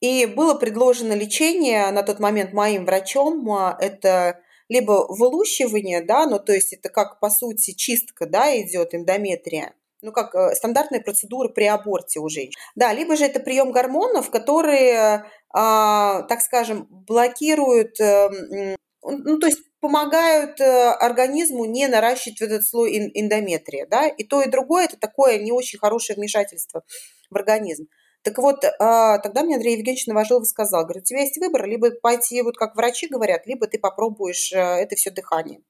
И 0.00 0.24
было 0.26 0.54
предложено 0.54 1.12
лечение 1.12 1.90
на 1.90 2.02
тот 2.02 2.18
момент 2.18 2.52
моим 2.54 2.86
врачом. 2.86 3.50
А, 3.50 3.76
это 3.78 4.40
либо 4.68 5.06
вылущивание, 5.08 6.02
да, 6.02 6.26
ну 6.26 6.38
то 6.38 6.54
есть 6.54 6.72
это 6.72 6.88
как 6.88 7.20
по 7.20 7.28
сути 7.28 7.72
чистка, 7.72 8.26
да, 8.26 8.58
идет 8.58 8.94
эндометрия 8.94 9.74
ну, 10.04 10.12
как 10.12 10.34
э, 10.34 10.54
стандартная 10.54 11.00
процедура 11.00 11.48
при 11.48 11.64
аборте 11.64 12.20
у 12.20 12.28
женщин. 12.28 12.60
Да, 12.74 12.92
либо 12.92 13.16
же 13.16 13.24
это 13.24 13.40
прием 13.40 13.72
гормонов, 13.72 14.30
которые, 14.30 15.24
а, 15.52 16.22
так 16.22 16.42
скажем, 16.42 16.86
блокируют, 16.90 17.98
э, 18.00 18.76
ну, 19.02 19.38
то 19.38 19.46
есть 19.46 19.60
помогают 19.80 20.60
э, 20.60 20.90
организму 20.90 21.64
не 21.64 21.88
наращивать 21.88 22.42
этот 22.42 22.66
слой 22.66 23.10
эндометрия, 23.14 23.86
да, 23.86 24.06
и 24.06 24.24
то, 24.24 24.42
и 24.42 24.50
другое– 24.50 24.84
это 24.86 24.98
такое 24.98 25.38
не 25.38 25.52
очень 25.52 25.78
хорошее 25.78 26.16
вмешательство 26.16 26.82
в 27.30 27.36
организм. 27.36 27.86
Так 28.22 28.38
вот, 28.38 28.64
а, 28.78 29.18
тогда 29.18 29.42
мне 29.42 29.56
Андрей 29.56 29.76
Евгеньевич 29.76 30.06
Новожилов 30.06 30.46
сказал, 30.46 30.84
говорит, 30.84 31.02
у 31.04 31.06
тебя 31.06 31.20
есть 31.20 31.38
выбор, 31.38 31.66
либо 31.66 31.90
пойти, 32.02 32.40
вот 32.42 32.56
как 32.56 32.76
врачи 32.76 33.06
говорят, 33.08 33.46
либо 33.46 33.66
ты 33.66 33.78
попробуешь 33.78 34.52
это 34.52 34.96
все 34.96 35.10
дыхание. 35.10 35.60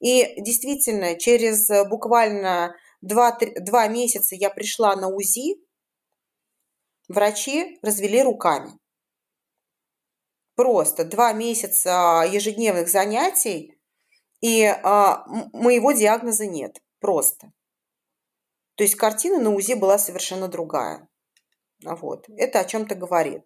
И 0.00 0.40
действительно, 0.40 1.16
через 1.16 1.68
буквально 1.88 2.74
два, 3.00 3.38
два 3.60 3.88
месяца 3.88 4.34
я 4.34 4.50
пришла 4.50 4.96
на 4.96 5.08
УЗИ, 5.08 5.56
врачи 7.08 7.78
развели 7.82 8.22
руками. 8.22 8.78
Просто 10.54 11.04
два 11.04 11.32
месяца 11.32 12.24
ежедневных 12.30 12.88
занятий, 12.88 13.78
и 14.40 14.64
а, 14.64 15.24
моего 15.52 15.92
диагноза 15.92 16.46
нет. 16.46 16.82
Просто. 17.00 17.52
То 18.76 18.84
есть 18.84 18.94
картина 18.94 19.38
на 19.38 19.50
УЗИ 19.50 19.74
была 19.74 19.98
совершенно 19.98 20.48
другая. 20.48 21.08
Вот. 21.82 22.26
Это 22.28 22.60
о 22.60 22.64
чем-то 22.64 22.94
говорит. 22.94 23.42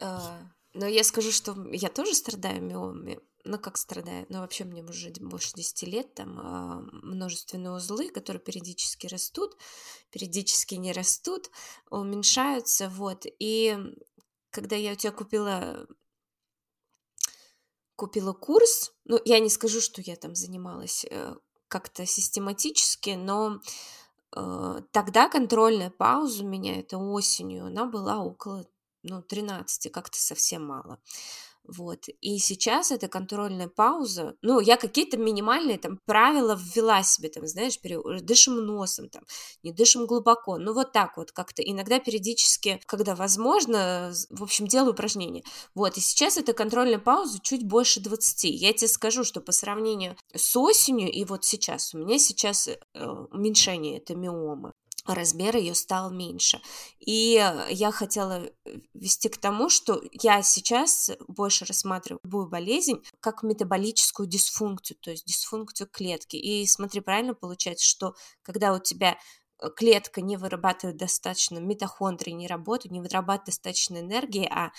А, 0.00 0.40
но 0.72 0.86
я 0.86 1.04
скажу, 1.04 1.30
что 1.30 1.54
я 1.70 1.88
тоже 1.88 2.14
страдаю 2.14 2.62
миомами 2.62 3.20
ну 3.44 3.58
как 3.58 3.76
страдает, 3.76 4.30
но 4.30 4.40
вообще 4.40 4.64
мне 4.64 4.82
уже 4.82 5.10
больше 5.20 5.52
10 5.54 5.82
лет, 5.84 6.14
там 6.14 6.38
э, 6.38 6.90
множественные 6.92 7.72
узлы, 7.72 8.10
которые 8.10 8.40
периодически 8.40 9.06
растут, 9.06 9.56
периодически 10.10 10.76
не 10.76 10.92
растут, 10.92 11.50
уменьшаются, 11.90 12.88
вот, 12.88 13.26
и 13.38 13.76
когда 14.50 14.76
я 14.76 14.92
у 14.92 14.94
тебя 14.94 15.12
купила 15.12 15.86
купила 17.96 18.32
курс, 18.32 18.92
ну, 19.04 19.20
я 19.24 19.38
не 19.38 19.48
скажу, 19.48 19.80
что 19.80 20.00
я 20.00 20.16
там 20.16 20.34
занималась 20.34 21.06
э, 21.08 21.34
как-то 21.68 22.04
систематически, 22.04 23.10
но 23.10 23.60
э, 24.34 24.80
тогда 24.90 25.28
контрольная 25.28 25.90
пауза 25.90 26.44
у 26.44 26.48
меня, 26.48 26.80
это 26.80 26.98
осенью, 26.98 27.66
она 27.66 27.86
была 27.86 28.18
около, 28.18 28.66
ну, 29.02 29.22
13, 29.22 29.92
как-то 29.92 30.18
совсем 30.18 30.66
мало. 30.66 31.00
Вот. 31.64 32.06
И 32.20 32.38
сейчас 32.38 32.90
эта 32.90 33.08
контрольная 33.08 33.68
пауза, 33.68 34.34
ну, 34.42 34.58
я 34.60 34.76
какие-то 34.76 35.16
минимальные 35.16 35.78
там 35.78 35.98
правила 36.06 36.58
ввела 36.58 37.02
себе, 37.02 37.28
там, 37.28 37.46
знаешь, 37.46 37.80
пере... 37.80 37.98
дышим 38.20 38.56
носом, 38.56 39.08
там, 39.08 39.22
не 39.62 39.72
дышим 39.72 40.06
глубоко, 40.06 40.58
ну, 40.58 40.74
вот 40.74 40.92
так 40.92 41.16
вот 41.16 41.32
как-то. 41.32 41.62
Иногда 41.62 42.00
периодически, 42.00 42.80
когда 42.86 43.14
возможно, 43.14 44.12
в 44.30 44.42
общем, 44.42 44.66
делаю 44.66 44.92
упражнения. 44.92 45.44
Вот, 45.74 45.96
и 45.96 46.00
сейчас 46.00 46.36
эта 46.36 46.52
контрольная 46.52 46.98
пауза 46.98 47.38
чуть 47.40 47.64
больше 47.66 48.00
20. 48.00 48.44
Я 48.44 48.72
тебе 48.72 48.88
скажу, 48.88 49.24
что 49.24 49.40
по 49.40 49.52
сравнению 49.52 50.16
с 50.34 50.56
осенью 50.56 51.10
и 51.10 51.24
вот 51.24 51.44
сейчас, 51.44 51.94
у 51.94 51.98
меня 51.98 52.18
сейчас 52.18 52.68
э, 52.68 52.78
уменьшение, 53.30 53.98
это 53.98 54.14
миомы. 54.14 54.72
Размер 55.04 55.56
ее 55.56 55.74
стал 55.74 56.10
меньше. 56.10 56.60
И 57.00 57.42
я 57.70 57.90
хотела 57.90 58.48
вести 58.94 59.28
к 59.28 59.36
тому, 59.38 59.68
что 59.68 60.02
я 60.12 60.42
сейчас 60.42 61.10
больше 61.28 61.64
рассматриваю 61.64 62.20
любую 62.24 62.48
болезнь 62.48 63.02
как 63.20 63.42
метаболическую 63.42 64.28
дисфункцию, 64.28 64.96
то 65.00 65.10
есть 65.10 65.26
дисфункцию 65.26 65.88
клетки. 65.90 66.36
И 66.36 66.66
смотри, 66.66 67.00
правильно 67.00 67.34
получается, 67.34 67.86
что 67.86 68.14
когда 68.42 68.72
у 68.72 68.78
тебя 68.78 69.18
э, 69.58 69.68
клетка 69.76 70.20
не 70.20 70.36
вырабатывает 70.36 70.96
достаточно, 70.96 71.58
митохондрии 71.58 72.32
не 72.32 72.46
работают, 72.46 72.92
не 72.92 73.00
вырабатывает 73.00 73.46
достаточно 73.46 73.98
энергии, 73.98 74.46
а 74.50 74.70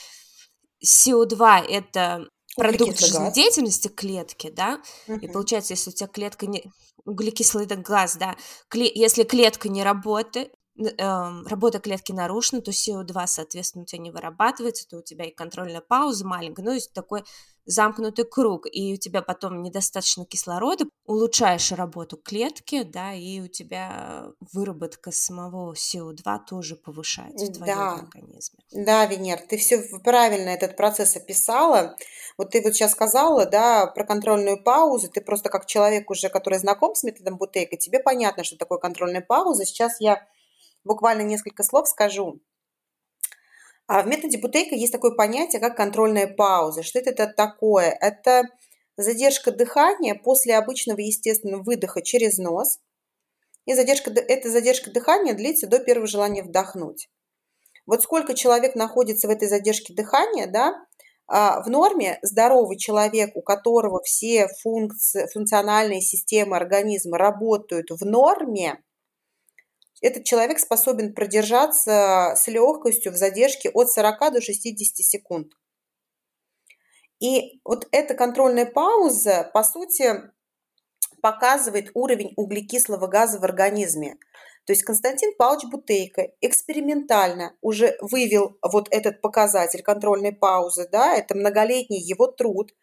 СО2 0.86 1.66
это 1.68 2.28
продукт 2.56 3.00
жизнедеятельности 3.00 3.88
клетки, 3.88 4.50
да, 4.50 4.82
угу. 5.08 5.18
и 5.20 5.28
получается, 5.28 5.74
если 5.74 5.90
у 5.90 5.94
тебя 5.94 6.08
клетка 6.08 6.46
не... 6.46 6.64
углекислый 7.06 7.66
газ, 7.66 8.18
да, 8.18 8.36
кле... 8.68 8.92
если 8.94 9.24
клетка 9.24 9.70
не 9.70 9.84
работает, 9.84 10.54
работа 10.76 11.80
клетки 11.80 12.11
нарушена, 12.11 12.61
то 12.61 12.71
СО2, 12.71 13.28
соответственно, 13.28 13.84
у 13.84 13.86
тебя 13.86 14.01
не 14.01 14.11
вырабатывается, 14.11 14.88
то 14.88 14.97
у 14.97 15.01
тебя 15.03 15.26
и 15.26 15.32
контрольная 15.32 15.82
пауза 15.82 16.26
маленькая, 16.26 16.63
ну, 16.63 16.71
есть 16.71 16.93
такой 16.93 17.24
замкнутый 17.65 18.26
круг, 18.26 18.65
и 18.69 18.93
у 18.93 18.97
тебя 18.97 19.21
потом 19.21 19.61
недостаточно 19.61 20.26
кислорода, 20.26 20.86
улучшаешь 21.05 21.71
работу 21.71 22.17
клетки, 22.17 22.84
да, 22.84 23.13
и 23.13 23.39
у 23.39 23.47
тебя 23.47 24.32
выработка 24.51 25.11
самого 25.11 25.74
СО2 25.74 26.39
тоже 26.49 26.76
повышается 26.76 27.45
в 27.45 27.53
твоем 27.55 27.78
да. 27.78 27.93
организме. 27.93 28.59
Да, 28.71 29.05
Венер, 29.05 29.39
ты 29.47 29.57
все 29.57 29.82
правильно 30.03 30.49
этот 30.49 30.76
процесс 30.76 31.15
описала. 31.15 31.95
Вот 32.38 32.49
ты 32.49 32.61
вот 32.61 32.74
сейчас 32.74 32.91
сказала, 32.91 33.45
да, 33.45 33.88
про 33.88 34.03
контрольную 34.03 34.61
паузу, 34.61 35.09
ты 35.09 35.21
просто 35.21 35.49
как 35.49 35.65
человек 35.65 36.09
уже, 36.09 36.30
который 36.30 36.59
знаком 36.59 36.95
с 36.95 37.03
методом 37.03 37.38
Бутейка, 37.38 37.78
тебе 37.78 37.99
понятно, 37.99 38.43
что 38.43 38.57
такое 38.57 38.80
контрольная 38.80 39.21
пауза. 39.21 39.65
Сейчас 39.65 40.01
я 40.01 40.26
буквально 40.84 41.22
несколько 41.22 41.64
слов 41.64 41.88
скажу. 41.88 42.42
А 43.88 44.02
в 44.02 44.08
методе 44.08 44.38
Бутейка 44.38 44.76
есть 44.76 44.94
такое 44.94 45.12
понятие, 45.12 45.60
как 45.60 45.76
контрольная 45.76 46.28
пауза. 46.28 46.84
Что 46.84 47.00
это 47.00 47.28
такое? 47.28 47.96
Это 48.00 48.44
задержка 48.96 49.52
дыхания 49.52 50.16
после 50.16 50.56
обычного 50.56 51.00
естественного 51.00 51.64
выдоха 51.64 52.02
через 52.02 52.38
нос. 52.38 52.80
И 53.66 53.74
задержка, 53.74 54.12
эта 54.12 54.50
задержка 54.50 54.92
дыхания 54.92 55.34
длится 55.34 55.68
до 55.68 55.80
первого 55.80 56.08
желания 56.08 56.44
вдохнуть. 56.44 57.10
Вот 57.86 58.02
сколько 58.02 58.34
человек 58.34 58.76
находится 58.76 59.28
в 59.28 59.32
этой 59.32 59.48
задержке 59.48 59.94
дыхания, 59.94 60.48
да, 60.48 60.86
а, 61.28 61.62
в 61.62 61.70
норме 61.70 62.20
здоровый 62.22 62.78
человек, 62.78 63.36
у 63.36 63.42
которого 63.42 64.02
все 64.04 64.48
функции, 64.62 65.28
функциональные 65.34 66.02
системы 66.02 66.58
организма 66.58 67.18
работают 67.18 67.90
в 67.90 68.06
норме, 68.06 68.82
этот 70.04 70.26
человек 70.26 70.60
способен 70.60 71.14
продержаться 71.14 72.34
с 72.36 72.47
легкостью 72.47 73.14
в 73.14 73.16
задержке 73.16 73.70
от 73.70 73.89
40 73.89 74.34
до 74.34 74.41
60 74.41 74.97
секунд. 74.97 75.54
И 77.20 77.62
вот 77.64 77.88
эта 77.91 78.14
контрольная 78.14 78.66
пауза, 78.66 79.49
по 79.54 79.64
сути, 79.64 80.30
показывает 81.22 81.91
уровень 81.93 82.34
углекислого 82.36 83.08
газа 83.08 83.39
в 83.39 83.45
организме. 83.45 84.18
То 84.66 84.74
есть 84.74 84.84
Константин 84.84 85.34
Павлович 85.38 85.70
Бутейко 85.72 86.32
экспериментально 86.41 87.56
уже 87.62 87.97
вывел 88.01 88.58
вот 88.62 88.89
этот 88.91 89.22
показатель 89.22 89.84
контрольной 89.84 90.34
паузы, 90.34 90.88
да, 90.91 91.16
это 91.16 91.36
многолетний 91.36 91.99
его 91.99 92.28
труд, 92.28 92.74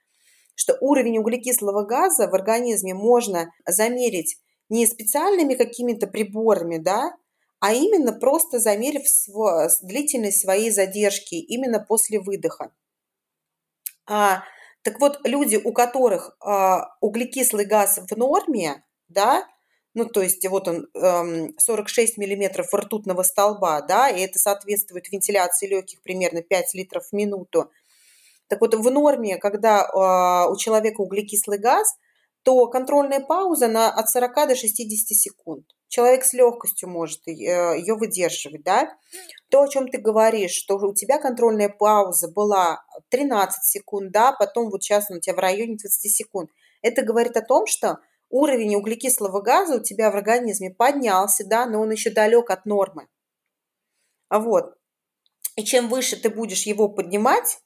что 0.55 0.77
уровень 0.81 1.19
углекислого 1.19 1.85
газа 1.85 2.29
в 2.29 2.35
организме 2.35 2.95
можно 2.95 3.53
замерить 3.67 4.39
не 4.71 4.87
специальными 4.87 5.55
какими-то 5.55 6.07
приборами, 6.07 6.79
да, 6.79 7.13
а 7.59 7.75
именно 7.75 8.13
просто 8.13 8.59
замерив 8.59 9.03
длительность 9.83 10.41
своей 10.41 10.71
задержки 10.71 11.35
именно 11.35 11.81
после 11.81 12.21
выдоха. 12.21 12.73
А, 14.07 14.43
так 14.83 14.99
вот, 14.99 15.21
люди, 15.25 15.57
у 15.57 15.73
которых 15.73 16.37
а, 16.41 16.95
углекислый 17.01 17.67
газ 17.67 17.99
в 17.99 18.17
норме, 18.17 18.83
да, 19.09 19.47
ну, 19.93 20.07
то 20.07 20.23
есть 20.23 20.47
вот 20.49 20.69
он 20.69 20.87
46 20.95 22.17
эм, 22.17 22.23
миллиметров 22.23 22.73
ртутного 22.73 23.25
столба, 23.25 23.83
да, 23.83 24.09
и 24.09 24.21
это 24.21 24.39
соответствует 24.39 25.11
вентиляции 25.11 25.67
легких 25.67 26.01
примерно 26.01 26.43
5 26.43 26.75
литров 26.75 27.09
в 27.09 27.13
минуту. 27.13 27.71
Так 28.47 28.61
вот, 28.61 28.75
в 28.75 28.91
норме, 28.91 29.37
когда 29.37 29.85
а, 29.85 30.49
у 30.49 30.57
человека 30.57 31.01
углекислый 31.01 31.59
газ– 31.59 31.97
то 32.43 32.67
контрольная 32.69 33.21
пауза 33.21 33.69
на 33.69 33.91
от 33.91 34.09
40 34.09 34.49
до 34.49 34.57
60 34.57 35.17
секунд. 35.17 35.67
Человек 35.89 36.25
с 36.25 36.33
легкостью 36.33 36.89
может 36.89 37.27
э, 37.27 37.33
ее 37.33 37.95
выдерживать, 37.95 38.63
да. 38.63 38.97
То, 39.51 39.63
о 39.63 39.69
чем 39.69 39.89
ты 39.89 39.99
говоришь, 39.99 40.53
что 40.53 40.77
у 40.77 40.95
тебя 40.95 41.19
контрольная 41.19 41.69
пауза 41.69 42.29
была 42.29 42.85
13 43.09 43.65
секунд, 43.65 44.13
да, 44.13 44.33
потом 44.33 44.71
вот 44.71 44.83
сейчас 44.83 45.11
у 45.11 45.19
тебя 45.19 45.35
в 45.35 45.41
районе 45.41 45.77
20 45.77 46.13
секунд. 46.13 46.51
Это 46.81 47.03
говорит 47.03 47.37
о 47.37 47.43
том, 47.43 47.67
что 47.67 47.99
уровень 48.31 48.77
углекислого 48.77 49.41
газа 49.41 49.77
у 49.77 49.83
тебя 49.83 50.11
в 50.11 50.17
организме 50.17 50.71
поднялся, 50.71 51.45
да, 51.45 51.67
но 51.67 51.81
он 51.81 51.91
еще 51.91 52.11
далек 52.11 52.51
от 52.51 52.65
нормы. 52.65 53.09
Вот. 54.31 54.75
И 55.57 55.65
чем 55.65 55.89
выше 55.89 56.17
ты 56.17 56.31
будешь 56.31 56.63
его 56.63 56.89
поднимать, 56.89 57.59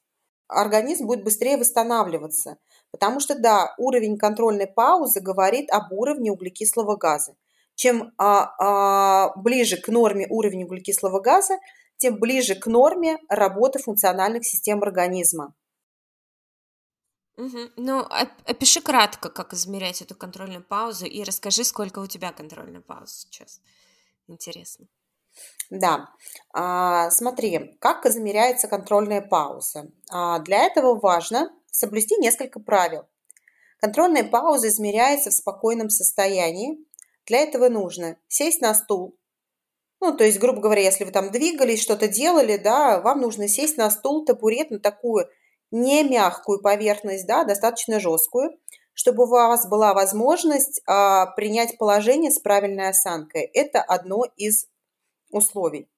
организм 0.48 1.06
будет 1.06 1.24
быстрее 1.24 1.56
восстанавливаться. 1.56 2.56
Потому 2.94 3.18
что, 3.18 3.36
да, 3.36 3.74
уровень 3.76 4.16
контрольной 4.16 4.68
паузы 4.68 5.18
говорит 5.18 5.68
об 5.72 5.92
уровне 5.92 6.30
углекислого 6.30 6.94
газа. 6.94 7.34
Чем 7.74 8.12
а, 8.18 8.54
а, 8.60 9.32
ближе 9.34 9.78
к 9.78 9.88
норме 9.88 10.28
уровень 10.30 10.62
углекислого 10.62 11.18
газа, 11.18 11.58
тем 11.96 12.20
ближе 12.20 12.54
к 12.54 12.68
норме 12.68 13.18
работы 13.28 13.80
функциональных 13.80 14.46
систем 14.46 14.84
организма. 14.84 15.56
Угу. 17.36 17.58
Ну, 17.78 18.06
опиши 18.46 18.80
кратко, 18.80 19.28
как 19.28 19.54
измерять 19.54 20.00
эту 20.00 20.14
контрольную 20.14 20.62
паузу, 20.62 21.06
и 21.06 21.24
расскажи, 21.24 21.64
сколько 21.64 21.98
у 21.98 22.06
тебя 22.06 22.30
контрольной 22.30 22.80
паузы 22.80 23.12
сейчас. 23.22 23.60
Интересно. 24.28 24.86
Да, 25.68 26.10
а, 26.52 27.10
смотри, 27.10 27.76
как 27.80 28.06
измеряется 28.06 28.68
контрольная 28.68 29.20
пауза. 29.20 29.90
А, 30.12 30.38
для 30.38 30.62
этого 30.62 30.94
важно 30.94 31.50
соблюсти 31.74 32.16
несколько 32.16 32.60
правил. 32.60 33.06
Контрольная 33.80 34.24
пауза 34.24 34.68
измеряется 34.68 35.30
в 35.30 35.34
спокойном 35.34 35.90
состоянии. 35.90 36.78
Для 37.26 37.40
этого 37.40 37.68
нужно 37.68 38.16
сесть 38.28 38.60
на 38.60 38.74
стул. 38.74 39.18
Ну, 40.00 40.16
то 40.16 40.24
есть, 40.24 40.38
грубо 40.38 40.60
говоря, 40.60 40.82
если 40.82 41.04
вы 41.04 41.10
там 41.10 41.30
двигались, 41.30 41.82
что-то 41.82 42.08
делали, 42.08 42.56
да, 42.56 43.00
вам 43.00 43.20
нужно 43.20 43.48
сесть 43.48 43.76
на 43.76 43.90
стул, 43.90 44.24
табурет, 44.24 44.70
на 44.70 44.78
такую 44.78 45.28
не 45.70 46.04
мягкую 46.04 46.60
поверхность, 46.60 47.26
да, 47.26 47.44
достаточно 47.44 47.98
жесткую, 47.98 48.50
чтобы 48.92 49.24
у 49.24 49.26
вас 49.26 49.68
была 49.68 49.92
возможность 49.92 50.80
а, 50.86 51.26
принять 51.34 51.78
положение 51.78 52.30
с 52.30 52.38
правильной 52.38 52.88
осанкой. 52.88 53.42
Это 53.42 53.82
одно 53.82 54.24
из 54.36 54.66
условий. 55.30 55.88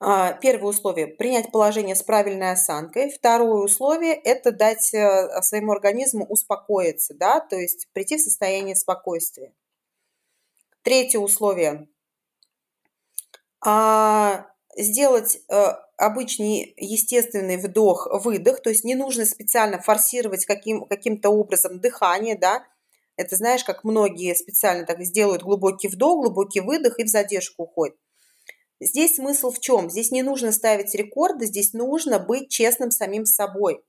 А, 0.00 0.32
первое 0.34 0.70
условие– 0.70 1.06
принять 1.18 1.50
положение 1.50 1.96
с 1.96 2.02
правильной 2.02 2.52
осанкой. 2.52 3.10
Второе 3.10 3.64
условие– 3.64 4.14
это 4.24 4.52
дать 4.52 4.94
э, 4.94 5.42
своему 5.42 5.72
организму 5.72 6.24
успокоиться, 6.24 7.14
да, 7.14 7.40
то 7.40 7.56
есть 7.56 7.88
прийти 7.92 8.16
в 8.16 8.20
состояние 8.20 8.76
спокойствия. 8.76 9.52
Третье 10.82 11.18
условие 11.18 11.88
а,– 13.60 14.46
сделать 14.76 15.40
э, 15.48 15.72
обычный 15.96 16.74
естественный 16.76 17.56
вдох-выдох, 17.56 18.62
то 18.62 18.70
есть 18.70 18.84
не 18.84 18.94
нужно 18.94 19.24
специально 19.24 19.80
форсировать 19.80 20.46
каким, 20.46 20.86
каким-то 20.86 21.30
образом 21.30 21.80
дыхание, 21.80 22.38
да, 22.38 22.64
это 23.16 23.34
знаешь, 23.34 23.64
как 23.64 23.82
многие 23.82 24.36
специально 24.36 24.86
так 24.86 25.02
сделают 25.02 25.42
глубокий 25.42 25.88
вдох, 25.88 26.22
глубокий 26.22 26.60
выдох 26.60 27.00
и 27.00 27.04
в 27.04 27.08
задержку 27.08 27.64
уходят. 27.64 27.96
Здесь 28.80 29.16
смысл 29.16 29.50
в 29.50 29.58
чем? 29.58 29.90
Здесь 29.90 30.10
не 30.10 30.22
нужно 30.22 30.52
ставить 30.52 30.94
рекорды, 30.94 31.46
здесь 31.46 31.72
нужно 31.72 32.18
быть 32.18 32.48
честным 32.48 32.90
самим 32.90 33.24
собой. 33.24 33.84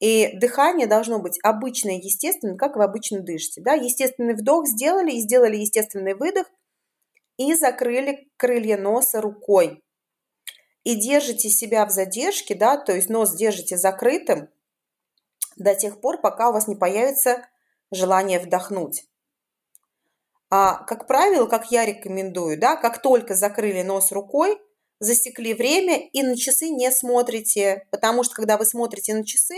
И 0.00 0.36
дыхание 0.36 0.88
должно 0.88 1.20
быть 1.20 1.38
обычное, 1.44 1.94
естественное, 1.94 2.56
как 2.56 2.76
вы 2.76 2.82
обычно 2.82 3.20
дышите. 3.20 3.60
Да? 3.60 3.74
Естественный 3.74 4.34
вдох 4.34 4.66
сделали 4.66 5.12
и 5.12 5.20
сделали 5.20 5.56
естественный 5.56 6.14
выдох, 6.14 6.50
и 7.36 7.54
закрыли 7.54 8.28
крылья 8.36 8.76
носа 8.76 9.20
рукой. 9.20 9.82
И 10.84 10.96
держите 10.96 11.48
себя 11.48 11.86
в 11.86 11.90
задержке, 11.90 12.56
да, 12.56 12.76
то 12.76 12.92
есть 12.92 13.08
нос 13.08 13.36
держите 13.36 13.76
закрытым 13.76 14.48
до 15.56 15.74
тех 15.74 16.00
пор, 16.00 16.20
пока 16.20 16.50
у 16.50 16.52
вас 16.52 16.66
не 16.66 16.74
появится 16.74 17.46
желание 17.92 18.40
вдохнуть. 18.40 19.04
А, 20.54 20.84
как 20.84 21.06
правило, 21.06 21.46
как 21.46 21.70
я 21.70 21.86
рекомендую, 21.86 22.58
да, 22.58 22.76
как 22.76 23.00
только 23.00 23.34
закрыли 23.34 23.80
нос 23.80 24.12
рукой, 24.12 24.60
засекли 25.00 25.54
время 25.54 26.06
и 26.12 26.22
на 26.22 26.36
часы 26.36 26.68
не 26.68 26.90
смотрите, 26.90 27.86
потому 27.90 28.22
что 28.22 28.34
когда 28.34 28.58
вы 28.58 28.66
смотрите 28.66 29.14
на 29.14 29.24
часы, 29.24 29.54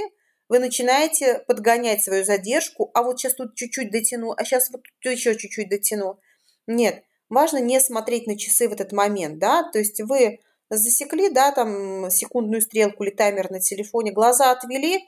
вы 0.48 0.60
начинаете 0.60 1.40
подгонять 1.48 2.04
свою 2.04 2.24
задержку, 2.24 2.92
а 2.94 3.02
вот 3.02 3.18
сейчас 3.18 3.34
тут 3.34 3.56
чуть-чуть 3.56 3.90
дотяну, 3.90 4.34
а 4.36 4.44
сейчас 4.44 4.70
вот 4.70 4.82
тут 5.02 5.12
еще 5.12 5.36
чуть-чуть 5.36 5.68
дотяну. 5.68 6.20
Нет, 6.68 7.02
важно 7.28 7.58
не 7.58 7.80
смотреть 7.80 8.28
на 8.28 8.38
часы 8.38 8.68
в 8.68 8.72
этот 8.72 8.92
момент, 8.92 9.40
да, 9.40 9.68
то 9.72 9.80
есть 9.80 10.00
вы 10.00 10.38
засекли, 10.70 11.28
да, 11.28 11.50
там 11.50 12.08
секундную 12.08 12.62
стрелку 12.62 13.02
или 13.02 13.10
таймер 13.10 13.50
на 13.50 13.58
телефоне, 13.58 14.12
глаза 14.12 14.52
отвели 14.52 15.00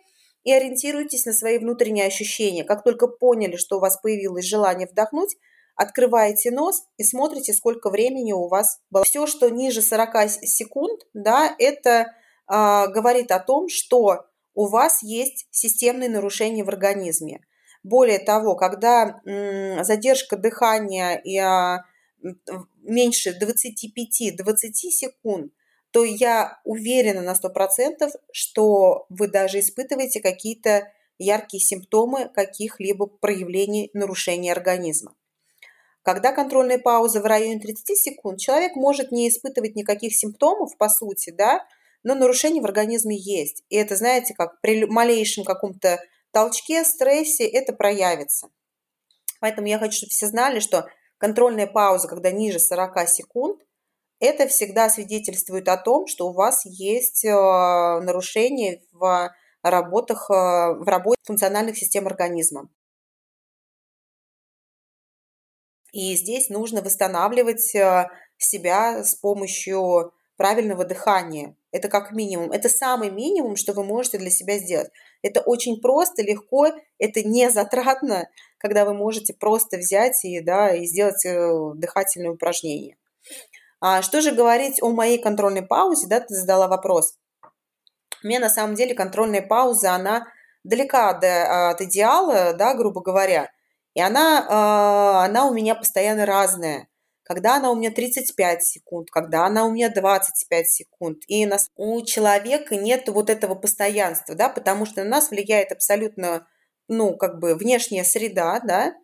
и 0.42 0.52
ориентируйтесь 0.52 1.26
на 1.26 1.32
свои 1.32 1.58
внутренние 1.58 2.06
ощущения. 2.06 2.64
Как 2.64 2.82
только 2.82 3.06
поняли, 3.06 3.54
что 3.54 3.76
у 3.76 3.80
вас 3.80 4.00
появилось 4.00 4.46
желание 4.46 4.88
вдохнуть, 4.88 5.36
открываете 5.76 6.50
нос 6.50 6.82
и 6.96 7.04
смотрите, 7.04 7.52
сколько 7.52 7.90
времени 7.90 8.32
у 8.32 8.48
вас 8.48 8.80
было. 8.90 9.04
Все, 9.04 9.26
что 9.26 9.48
ниже 9.48 9.82
40 9.82 10.30
секунд, 10.42 11.02
да, 11.14 11.54
это 11.58 12.12
э, 12.50 12.88
говорит 12.88 13.30
о 13.30 13.38
том, 13.38 13.68
что 13.68 14.26
у 14.54 14.66
вас 14.66 15.02
есть 15.02 15.46
системные 15.50 16.08
нарушения 16.08 16.64
в 16.64 16.68
организме. 16.68 17.46
Более 17.82 18.18
того, 18.18 18.56
когда 18.56 19.20
м, 19.24 19.84
задержка 19.84 20.36
дыхания 20.36 21.16
и, 21.16 21.36
а, 21.36 21.84
меньше 22.82 23.38
25-20 23.38 24.90
секунд, 24.90 25.52
то 25.92 26.04
я 26.04 26.58
уверена 26.64 27.22
на 27.22 27.34
100%, 27.34 28.10
что 28.32 29.06
вы 29.08 29.28
даже 29.28 29.60
испытываете 29.60 30.20
какие-то 30.20 30.90
яркие 31.18 31.62
симптомы 31.62 32.28
каких-либо 32.34 33.06
проявлений 33.06 33.90
нарушения 33.92 34.52
организма. 34.52 35.14
Когда 36.06 36.30
контрольная 36.30 36.78
пауза 36.78 37.20
в 37.20 37.24
районе 37.24 37.58
30 37.58 37.98
секунд, 37.98 38.38
человек 38.38 38.76
может 38.76 39.10
не 39.10 39.28
испытывать 39.28 39.74
никаких 39.74 40.14
симптомов, 40.14 40.76
по 40.78 40.88
сути, 40.88 41.30
да, 41.30 41.66
но 42.04 42.14
нарушение 42.14 42.62
в 42.62 42.64
организме 42.64 43.16
есть. 43.18 43.64
И 43.70 43.76
это, 43.76 43.96
знаете, 43.96 44.32
как 44.32 44.60
при 44.60 44.84
малейшем 44.84 45.42
каком-то 45.42 45.98
толчке, 46.30 46.84
стрессе 46.84 47.44
это 47.44 47.72
проявится. 47.72 48.50
Поэтому 49.40 49.66
я 49.66 49.80
хочу, 49.80 49.96
чтобы 49.96 50.10
все 50.10 50.28
знали, 50.28 50.60
что 50.60 50.86
контрольная 51.18 51.66
пауза, 51.66 52.06
когда 52.06 52.30
ниже 52.30 52.60
40 52.60 53.08
секунд, 53.08 53.60
это 54.20 54.46
всегда 54.46 54.88
свидетельствует 54.88 55.66
о 55.66 55.76
том, 55.76 56.06
что 56.06 56.28
у 56.28 56.32
вас 56.32 56.64
есть 56.66 57.24
э, 57.24 57.30
нарушение 57.32 58.80
в 58.92 59.34
работах, 59.64 60.30
э, 60.30 60.34
в 60.34 60.86
работе 60.86 61.18
функциональных 61.24 61.76
систем 61.76 62.06
организма. 62.06 62.68
И 65.96 66.14
здесь 66.14 66.50
нужно 66.50 66.82
восстанавливать 66.82 67.74
э, 67.74 68.10
себя 68.36 69.02
с 69.02 69.14
помощью 69.14 70.12
правильного 70.36 70.84
дыхания. 70.84 71.56
Это 71.72 71.88
как 71.88 72.12
минимум. 72.12 72.52
Это 72.52 72.68
самый 72.68 73.08
минимум, 73.08 73.56
что 73.56 73.72
вы 73.72 73.82
можете 73.82 74.18
для 74.18 74.28
себя 74.28 74.58
сделать. 74.58 74.90
Это 75.22 75.40
очень 75.40 75.80
просто, 75.80 76.22
легко, 76.22 76.66
это 76.98 77.22
не 77.22 77.50
затратно, 77.50 78.28
когда 78.58 78.84
вы 78.84 78.92
можете 78.92 79.32
просто 79.32 79.78
взять 79.78 80.22
и, 80.22 80.40
да, 80.40 80.74
и 80.74 80.84
сделать 80.84 81.24
э, 81.24 81.72
дыхательное 81.76 82.32
упражнение. 82.32 82.98
А 83.80 84.02
что 84.02 84.20
же 84.20 84.32
говорить 84.32 84.82
о 84.82 84.90
моей 84.90 85.16
контрольной 85.16 85.62
паузе? 85.62 86.08
Да, 86.08 86.20
ты 86.20 86.34
задала 86.34 86.68
вопрос. 86.68 87.16
У 88.22 88.26
меня 88.26 88.38
на 88.38 88.50
самом 88.50 88.74
деле 88.74 88.94
контрольная 88.94 89.40
пауза, 89.40 89.94
она 89.94 90.26
далека 90.62 91.08
от 91.08 91.80
идеала, 91.80 92.52
да, 92.52 92.74
грубо 92.74 93.00
говоря. 93.00 93.50
И 93.96 94.00
она, 94.00 94.46
а, 94.46 95.24
она 95.24 95.46
у 95.46 95.54
меня 95.54 95.74
постоянно 95.74 96.26
разная. 96.26 96.86
Когда 97.22 97.56
она 97.56 97.70
у 97.70 97.74
меня 97.74 97.90
35 97.90 98.62
секунд, 98.62 99.08
когда 99.10 99.46
она 99.46 99.64
у 99.64 99.72
меня 99.72 99.88
25 99.88 100.68
секунд. 100.68 101.22
И 101.28 101.46
нас, 101.46 101.70
у 101.76 102.02
человека 102.02 102.76
нет 102.76 103.08
вот 103.08 103.30
этого 103.30 103.54
постоянства, 103.54 104.34
да, 104.34 104.50
потому 104.50 104.84
что 104.84 105.02
на 105.02 105.08
нас 105.08 105.30
влияет 105.30 105.72
абсолютно, 105.72 106.46
ну, 106.88 107.16
как 107.16 107.40
бы 107.40 107.54
внешняя 107.54 108.04
среда, 108.04 108.60
да, 108.60 108.94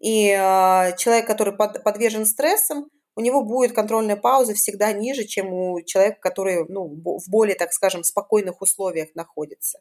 и 0.00 0.28
э, 0.28 0.96
человек, 0.98 1.26
который 1.26 1.56
под, 1.56 1.82
подвержен 1.82 2.26
стрессам, 2.26 2.90
у 3.16 3.22
него 3.22 3.42
будет 3.42 3.74
контрольная 3.74 4.16
пауза 4.16 4.52
всегда 4.52 4.92
ниже, 4.92 5.24
чем 5.24 5.50
у 5.50 5.80
человека, 5.80 6.18
который 6.20 6.66
ну, 6.68 6.84
в 6.88 7.30
более, 7.30 7.56
так 7.56 7.72
скажем, 7.72 8.04
спокойных 8.04 8.60
условиях 8.60 9.08
находится. 9.14 9.80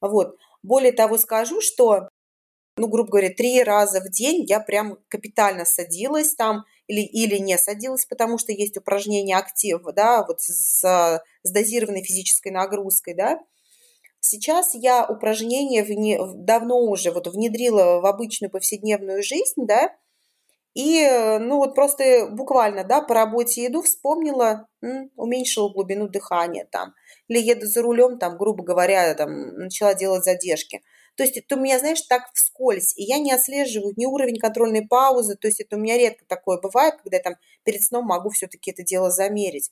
Вот. 0.00 0.34
Более 0.62 0.92
того, 0.92 1.18
скажу, 1.18 1.60
что 1.60 2.08
ну, 2.80 2.88
грубо 2.88 3.10
говоря, 3.10 3.28
три 3.28 3.62
раза 3.62 4.00
в 4.00 4.08
день 4.08 4.44
я 4.48 4.58
прям 4.58 4.96
капитально 5.08 5.66
садилась 5.66 6.34
там 6.34 6.64
или, 6.86 7.02
или 7.02 7.36
не 7.36 7.58
садилась, 7.58 8.06
потому 8.06 8.38
что 8.38 8.52
есть 8.52 8.78
упражнения 8.78 9.36
актив, 9.36 9.82
да, 9.94 10.24
вот 10.26 10.40
с, 10.40 10.80
с 10.80 11.50
дозированной 11.50 12.02
физической 12.02 12.50
нагрузкой, 12.50 13.14
да. 13.14 13.38
Сейчас 14.20 14.74
я 14.74 15.06
упражнения 15.06 15.82
вне, 15.82 16.18
давно 16.36 16.80
уже 16.80 17.10
вот 17.10 17.26
внедрила 17.26 18.00
в 18.00 18.06
обычную 18.06 18.50
повседневную 18.50 19.22
жизнь, 19.22 19.66
да, 19.66 19.94
и, 20.72 21.06
ну, 21.40 21.56
вот 21.56 21.74
просто 21.74 22.28
буквально, 22.30 22.84
да, 22.84 23.02
по 23.02 23.14
работе 23.14 23.66
иду, 23.66 23.82
вспомнила, 23.82 24.68
м, 24.82 25.10
уменьшила 25.16 25.68
глубину 25.68 26.08
дыхания 26.08 26.66
там, 26.70 26.94
или 27.28 27.40
еду 27.40 27.66
за 27.66 27.82
рулем, 27.82 28.18
там, 28.18 28.38
грубо 28.38 28.64
говоря, 28.64 29.14
там, 29.14 29.54
начала 29.56 29.92
делать 29.94 30.24
задержки– 30.24 30.80
то 31.20 31.24
есть 31.24 31.36
это 31.36 31.56
у 31.56 31.60
меня, 31.60 31.78
знаешь, 31.78 32.00
так 32.00 32.30
вскользь, 32.32 32.96
и 32.96 33.02
я 33.02 33.18
не 33.18 33.30
отслеживаю 33.30 33.92
ни 33.98 34.06
уровень 34.06 34.38
контрольной 34.38 34.86
паузы, 34.88 35.36
то 35.36 35.48
есть 35.48 35.60
это 35.60 35.76
у 35.76 35.78
меня 35.78 35.98
редко 35.98 36.24
такое 36.26 36.58
бывает, 36.58 36.94
когда 37.02 37.18
я 37.18 37.22
там 37.22 37.34
перед 37.62 37.82
сном 37.82 38.06
могу 38.06 38.30
все-таки 38.30 38.70
это 38.70 38.82
дело 38.82 39.10
замерить. 39.10 39.70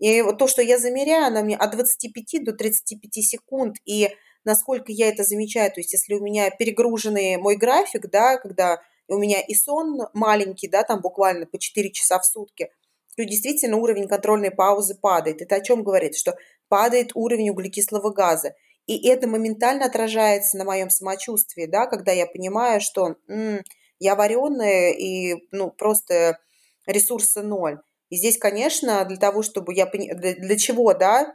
И 0.00 0.20
вот 0.20 0.36
то, 0.36 0.46
что 0.46 0.60
я 0.60 0.76
замеряю, 0.76 1.28
она 1.28 1.40
мне 1.40 1.56
от 1.56 1.70
25 1.70 2.44
до 2.44 2.52
35 2.52 3.24
секунд, 3.24 3.76
и 3.86 4.10
насколько 4.44 4.92
я 4.92 5.08
это 5.08 5.24
замечаю, 5.24 5.72
то 5.72 5.80
есть 5.80 5.94
если 5.94 6.12
у 6.12 6.20
меня 6.20 6.50
перегруженный 6.50 7.38
мой 7.38 7.56
график, 7.56 8.10
да, 8.10 8.36
когда 8.36 8.82
у 9.08 9.16
меня 9.16 9.40
и 9.40 9.54
сон 9.54 9.98
маленький, 10.12 10.68
да, 10.68 10.82
там 10.82 11.00
буквально 11.00 11.46
по 11.46 11.58
4 11.58 11.90
часа 11.90 12.18
в 12.18 12.26
сутки, 12.26 12.68
то 13.16 13.24
действительно 13.24 13.78
уровень 13.78 14.08
контрольной 14.08 14.50
паузы 14.50 14.94
падает. 14.94 15.40
Это 15.40 15.54
о 15.54 15.62
чем 15.62 15.84
говорит? 15.84 16.16
Что 16.16 16.36
падает 16.68 17.12
уровень 17.14 17.48
углекислого 17.48 18.10
газа. 18.10 18.54
И 18.86 19.08
это 19.08 19.28
моментально 19.28 19.86
отражается 19.86 20.56
на 20.56 20.64
моем 20.64 20.90
самочувствии, 20.90 21.66
да, 21.66 21.86
когда 21.86 22.12
я 22.12 22.26
понимаю, 22.26 22.80
что 22.80 23.16
м, 23.28 23.62
я 23.98 24.16
вареная 24.16 24.92
и 24.92 25.36
ну, 25.52 25.70
просто 25.70 26.38
ресурса 26.86 27.42
ноль. 27.42 27.80
И 28.10 28.16
здесь, 28.16 28.38
конечно, 28.38 29.04
для 29.04 29.16
того, 29.16 29.42
чтобы 29.42 29.72
я 29.72 29.86
для, 29.86 30.34
для 30.34 30.58
чего, 30.58 30.92
да, 30.94 31.34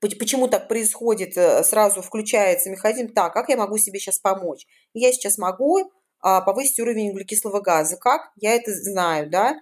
почему 0.00 0.48
так 0.48 0.68
происходит, 0.68 1.36
э, 1.36 1.64
сразу 1.64 2.02
включается 2.02 2.70
механизм, 2.70 3.12
так, 3.12 3.32
как 3.32 3.48
я 3.48 3.56
могу 3.56 3.78
себе 3.78 3.98
сейчас 3.98 4.18
помочь? 4.18 4.66
Я 4.94 5.12
сейчас 5.12 5.38
могу 5.38 5.90
а, 6.20 6.40
повысить 6.40 6.78
уровень 6.80 7.10
углекислого 7.10 7.60
газа. 7.60 7.96
Как? 7.96 8.30
Я 8.36 8.54
это 8.54 8.72
знаю, 8.72 9.30
да. 9.30 9.60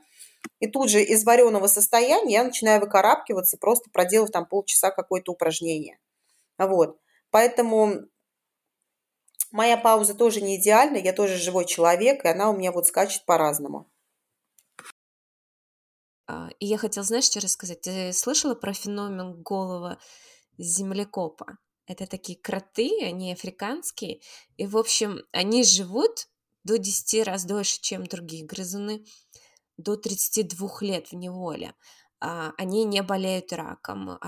И 0.60 0.66
тут 0.66 0.90
же 0.90 1.02
из 1.02 1.24
вареного 1.24 1.66
состояния 1.66 2.34
я 2.34 2.44
начинаю 2.44 2.80
выкарабкиваться, 2.80 3.58
просто 3.58 3.90
проделав 3.90 4.30
там 4.30 4.46
полчаса 4.46 4.90
какое-то 4.90 5.32
упражнение. 5.32 5.98
Вот. 6.59 6.98
Поэтому 7.30 8.09
моя 9.50 9.76
пауза 9.76 10.14
тоже 10.14 10.40
не 10.40 10.61
идеальна, 10.61 10.96
я 10.96 11.12
тоже 11.12 11.36
живой 11.36 11.66
человек, 11.66 12.24
и 12.24 12.28
она 12.28 12.50
у 12.50 12.57
меня 12.57 12.72
вот 12.72 12.86
скачет 12.86 13.24
по-разному. 13.24 13.90
А, 16.26 16.50
и 16.59 16.66
я 16.66 16.78
хотела, 16.78 17.04
знаешь, 17.04 17.24
что 17.24 17.40
рассказать? 17.40 17.82
Ты 17.82 18.12
слышала 18.12 18.54
про 18.54 18.72
феномен 18.72 19.42
голого 19.42 19.98
землекопа? 20.59 21.59
Это 21.86 22.07
такие 22.07 22.38
кроты, 22.38 22.90
они 23.04 23.32
африканские, 23.32 24.20
и, 24.57 24.66
в 24.66 24.76
общем, 24.76 25.20
они 25.30 25.62
живут 25.62 26.28
до 26.64 26.78
10 26.78 27.24
раз 27.24 27.44
дольше, 27.44 27.80
чем 27.80 28.07
другие 28.07 28.44
грызуны, 28.44 29.04
до 29.76 29.96
32 29.96 30.68
лет 30.80 31.12
в 31.12 31.14
неволе. 31.14 31.74
А, 32.18 32.52
они 32.59 32.84
не 32.84 33.02
болеют 33.02 33.52
раком, 33.52 34.18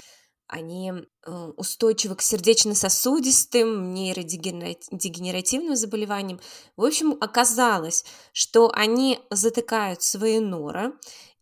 они 0.49 0.92
э, 0.92 1.53
устойчивы 1.57 2.16
к 2.16 2.22
сердечно-сосудистым, 2.22 3.92
нейродегенеративным 3.94 5.76
заболеваниям. 5.76 6.40
В 6.76 6.84
общем, 6.84 7.16
оказалось, 7.20 8.05
что 8.32 8.70
они 8.74 9.20
затыкают 9.30 10.03
свои 10.03 10.40
норы, 10.40 10.94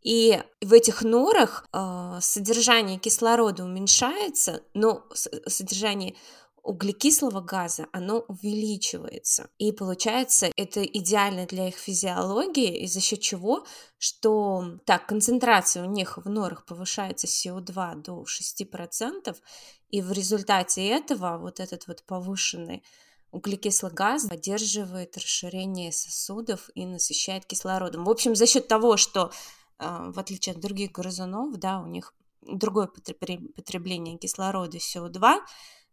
и 0.02 0.40
в 0.60 0.72
этих 0.72 1.02
норах 1.02 1.66
э, 1.72 2.18
содержание 2.20 2.98
кислорода 2.98 3.64
уменьшается, 3.64 4.62
но 4.74 5.04
содержание 5.12 6.14
углекислого 6.66 7.40
газа, 7.40 7.86
оно 7.92 8.24
увеличивается. 8.26 9.48
И 9.56 9.70
получается, 9.70 10.50
это 10.56 10.82
идеально 10.82 11.46
для 11.46 11.68
их 11.68 11.76
физиологии, 11.76 12.82
и 12.82 12.86
за 12.88 13.00
счет 13.00 13.20
чего, 13.20 13.64
что 13.98 14.78
так, 14.84 15.06
концентрация 15.06 15.84
у 15.84 15.90
них 15.90 16.18
в 16.18 16.28
норах 16.28 16.66
повышается 16.66 17.28
СО2 17.28 18.02
до 18.02 18.24
6%, 18.24 19.36
и 19.90 20.02
в 20.02 20.10
результате 20.10 20.88
этого 20.88 21.38
вот 21.38 21.60
этот 21.60 21.86
вот 21.86 22.02
повышенный 22.04 22.82
углекислый 23.30 23.92
газ 23.92 24.26
поддерживает 24.26 25.16
расширение 25.16 25.92
сосудов 25.92 26.68
и 26.74 26.84
насыщает 26.84 27.46
кислородом. 27.46 28.04
В 28.04 28.10
общем, 28.10 28.34
за 28.34 28.46
счет 28.46 28.66
того, 28.66 28.96
что 28.96 29.30
а, 29.78 30.10
в 30.10 30.18
отличие 30.18 30.54
от 30.54 30.60
других 30.60 30.90
грызунов, 30.90 31.56
да, 31.58 31.80
у 31.80 31.86
них 31.86 32.12
другое 32.42 32.88
потребление 32.88 34.18
кислорода 34.18 34.78
СО2, 34.78 35.40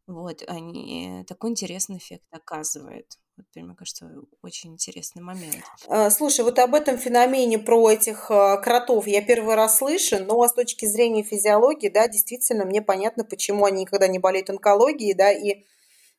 вот, 0.05 0.43
они 0.47 1.23
такой 1.27 1.51
интересный 1.51 1.97
эффект 1.97 2.25
оказывают. 2.31 3.17
Вот, 3.37 3.45
мне 3.55 3.73
кажется, 3.73 4.11
очень 4.41 4.73
интересный 4.73 5.23
момент. 5.23 5.63
А, 5.87 6.09
слушай, 6.11 6.43
вот 6.43 6.59
об 6.59 6.75
этом 6.75 6.97
феномене 6.97 7.57
про 7.57 7.89
этих 7.89 8.29
а, 8.29 8.57
кротов 8.57 9.07
я 9.07 9.21
первый 9.21 9.55
раз 9.55 9.77
слышу, 9.77 10.23
но 10.23 10.45
с 10.47 10.53
точки 10.53 10.85
зрения 10.85 11.23
физиологии, 11.23 11.87
да, 11.87 12.07
действительно, 12.07 12.65
мне 12.65 12.81
понятно, 12.81 13.23
почему 13.23 13.65
они 13.65 13.81
никогда 13.81 14.07
не 14.07 14.19
болеют 14.19 14.49
онкологией, 14.49 15.13
да, 15.13 15.31
и 15.31 15.65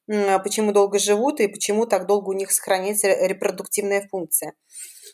почему 0.07 0.73
долго 0.73 0.99
живут, 0.99 1.41
и 1.41 1.49
почему 1.49 1.87
так 1.87 2.07
долго 2.07 2.31
у 2.31 2.35
них 2.35 2.51
сохраняется 2.53 3.09
репродуктивная 3.09 4.07
функция. 4.11 4.55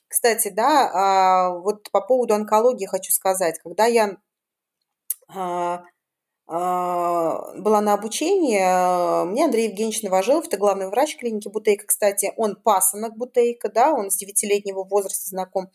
Кстати, 0.09 0.49
да, 0.49 0.91
а, 0.93 1.51
вот 1.59 1.91
по 1.91 2.01
поводу 2.01 2.35
онкологии 2.35 2.87
хочу 2.87 3.13
сказать. 3.13 3.59
Когда 3.63 3.87
я 3.87 4.17
была 6.51 7.81
на 7.81 7.95
обучении. 7.95 8.59
А, 8.61 9.25
мне 9.25 9.45
Андрей 9.45 9.69
Евгеньевич 9.69 10.03
Новожилов, 10.03 10.49
это 10.49 10.57
главный 10.57 10.89
врач 10.89 11.17
клиники 11.17 11.47
Бутейка, 11.47 11.87
кстати, 11.87 12.33
он 12.37 12.57
пасынок 12.57 13.17
Бутейка, 13.17 13.71
да, 13.71 13.93
он 13.93 14.11
с 14.11 14.17
девятилетнего 14.17 14.83
возраста 14.83 15.29
знаком 15.29 15.71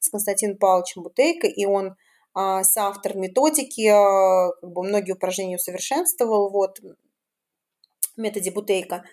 с 0.00 0.10
Константином 0.10 0.58
Павловичем 0.58 1.02
Бутейко, 1.02 1.46
и 1.46 1.64
он 1.64 1.96
а, 2.34 2.62
соавтор 2.62 3.16
методики, 3.16 3.88
как 3.88 4.70
бы 4.70 4.82
многие 4.82 5.12
упражнения 5.12 5.56
усовершенствовал, 5.56 6.50
вот, 6.50 6.78
в 6.80 8.20
методе 8.20 8.50
Бутейка. 8.50 9.04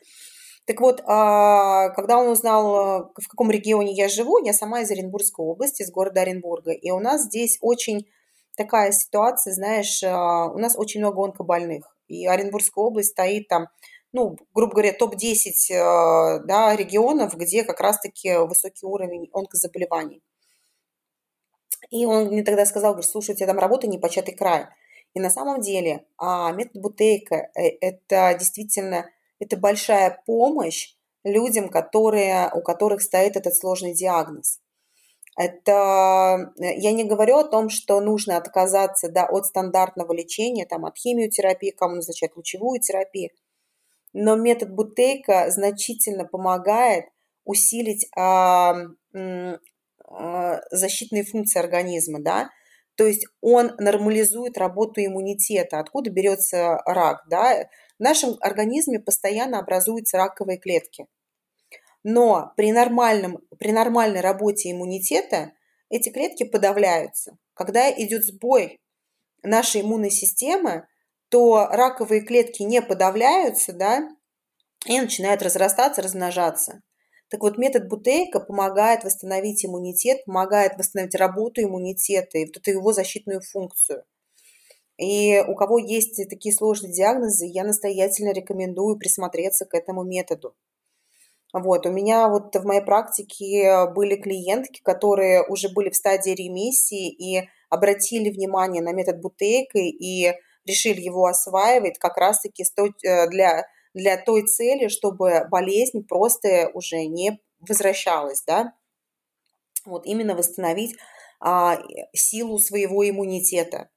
Так 0.66 0.82
вот, 0.82 0.98
когда 0.98 2.18
он 2.18 2.28
узнал, 2.28 3.14
в 3.16 3.28
каком 3.30 3.52
регионе 3.52 3.94
я 3.94 4.10
живу, 4.10 4.44
я 4.44 4.52
сама 4.52 4.82
из 4.82 4.90
Оренбургской 4.90 5.46
области, 5.46 5.84
из 5.84 5.92
города 5.92 6.22
Оренбурга, 6.22 6.72
и 6.72 6.90
у 6.90 7.00
нас 7.00 7.26
здесь 7.26 7.60
очень 7.62 8.08
такая 8.56 8.92
ситуация, 8.92 9.54
знаешь, 9.54 10.04
а, 10.04 10.48
у 10.48 10.58
нас 10.58 10.78
очень 10.78 11.00
много 11.00 11.24
онкобольных, 11.24 11.96
и 12.08 12.26
Оренбургская 12.28 12.84
область 12.84 13.12
стоит 13.12 13.48
там, 13.48 13.68
ну, 14.12 14.38
грубо 14.54 14.74
говоря, 14.74 14.94
топ-10 14.94 15.74
а, 15.74 16.40
да, 16.40 16.76
регионов, 16.76 17.36
где 17.36 17.64
как 17.64 17.80
раз-таки 17.80 18.38
высокий 18.38 18.86
уровень 18.86 19.30
онкозаболеваний. 19.34 20.22
И 21.90 22.06
он 22.06 22.28
мне 22.28 22.44
тогда 22.44 22.66
сказал, 22.66 22.94
говорит, 22.94 23.10
слушай, 23.10 23.32
у 23.32 23.36
тебя 23.36 23.48
там 23.48 23.60
работа 23.60 23.88
непочатый 23.88 24.36
край. 24.36 24.68
И 25.14 25.20
на 25.20 25.30
самом 25.30 25.62
деле 25.62 26.06
а, 26.18 26.52
метод 26.52 26.82
Бутейка 26.82 27.50
э,– 27.56 27.70
это 27.82 28.36
действительно 28.38 29.10
это 29.40 29.58
большая 29.58 30.22
помощь 30.26 30.96
людям, 31.24 31.70
которые, 31.70 32.52
у 32.54 32.62
которых 32.62 33.02
стоит 33.02 33.36
этот 33.36 33.56
сложный 33.56 33.94
диагноз. 33.94 34.60
Это 35.38 36.54
э, 36.58 36.76
я 36.78 36.94
не 36.94 37.04
говорю 37.04 37.38
о 37.38 37.44
том, 37.44 37.70
что 37.70 38.00
нужно 38.00 38.38
отказаться 38.38 39.10
да, 39.10 39.26
от 39.26 39.46
стандартного 39.46 40.14
лечения, 40.14 40.66
там, 40.66 40.86
от 40.86 40.98
химиотерапии, 40.98 41.72
кому 41.72 41.96
назначать 41.96 42.36
лучевую 42.36 42.80
терапию. 42.80 43.32
Но 44.14 44.36
метод 44.36 44.74
Бутейка 44.74 45.52
значительно 45.52 46.26
помогает 46.26 47.06
усилить 47.44 48.08
а, 48.16 48.76
а, 49.14 50.62
защитные 50.72 51.26
функции 51.26 51.60
организма, 51.60 52.22
да, 52.22 52.50
то 52.96 53.06
есть 53.06 53.28
он 53.42 53.74
нормализует 53.78 54.58
работу 54.58 55.04
иммунитета. 55.04 55.80
Откуда 55.80 56.10
берется 56.10 56.82
рак, 56.86 57.26
да? 57.30 57.68
В 58.00 58.04
нашем 58.04 58.36
организме 58.40 59.00
постоянно 59.00 59.60
образуются 59.60 60.18
раковые 60.18 60.58
клетки. 60.58 61.08
Но 62.08 62.54
при, 62.56 62.72
нормальном, 62.72 63.40
при 63.58 63.72
нормальной 63.72 64.22
работе 64.22 64.70
иммунитета 64.70 65.54
эти 65.90 66.10
клетки 66.10 66.44
подавляются. 66.44 67.36
Когда 67.56 67.92
идет 67.92 68.24
сбой 68.24 68.80
нашей 69.42 69.82
иммунной 69.82 70.12
системы, 70.12 70.88
то 71.30 71.66
раковые 71.72 72.22
клетки 72.22 72.62
не 72.62 72.84
подавляются, 72.84 73.74
да, 73.74 74.08
и 74.86 75.00
начинают 75.00 75.42
разрастаться, 75.42 76.04
размножаться. 76.04 76.84
Так 77.30 77.42
вот, 77.42 77.58
метод 77.58 77.88
Бутейка 77.88 78.40
помогает 78.40 79.04
восстановить 79.04 79.66
иммунитет, 79.66 80.26
помогает 80.26 80.78
восстановить 80.78 81.16
работу 81.16 81.64
иммунитета 81.64 82.38
и 82.38 82.46
вот 82.46 82.58
эту 82.58 82.70
его 82.70 82.94
защитную 82.94 83.42
функцию. 83.42 84.04
И 84.98 85.40
у 85.40 85.56
кого 85.56 85.80
есть 85.80 86.22
такие 86.30 86.54
сложные 86.54 86.94
диагнозы, 86.94 87.48
я 87.48 87.64
настоятельно 87.64 88.32
рекомендую 88.32 89.00
присмотреться 89.00 89.66
к 89.66 89.74
этому 89.74 90.04
методу. 90.04 90.56
Вот, 91.58 91.86
у 91.86 91.90
меня 91.90 92.28
вот 92.28 92.54
в 92.54 92.66
моей 92.66 92.82
практике 92.82 93.88
были 93.96 94.18
клиентки, 94.18 94.82
которые 94.84 95.42
уже 95.48 95.70
были 95.70 95.90
в 95.90 95.96
стадии 95.96 96.32
ремиссии 96.32 97.10
и 97.10 97.48
обратили 97.70 98.30
внимание 98.30 98.84
на 98.84 98.92
метод 98.92 99.22
Бутейка 99.22 99.80
и 99.80 100.34
решили 100.66 101.00
его 101.00 101.28
осваивать 101.28 101.98
как 101.98 102.18
раз-таки 102.18 102.64
э, 102.64 103.30
для, 103.30 103.66
для 103.94 104.18
той 104.18 104.46
цели, 104.46 104.90
чтобы 104.90 105.48
болезнь 105.50 106.04
просто 106.06 106.72
уже 106.74 107.06
не 107.06 107.40
возвращалась, 107.62 108.44
да, 108.46 108.74
вот 109.86 110.06
именно 110.06 110.36
восстановить 110.36 110.98
а, 111.40 111.82
силу 112.14 112.60
своего 112.60 113.10
иммунитета. 113.10 113.90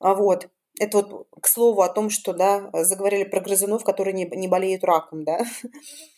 А 0.00 0.16
вот, 0.16 0.48
это 0.80 0.98
вот 0.98 1.28
к 1.40 1.46
слову 1.46 1.82
о 1.82 1.88
том, 1.88 2.10
что, 2.10 2.32
да, 2.32 2.70
заговорили 2.82 3.22
про 3.22 3.38
грызунов, 3.38 3.84
которые 3.84 4.14
не, 4.14 4.24
не 4.24 4.48
болеют 4.48 4.82
раком, 4.82 5.22
да. 5.22 5.46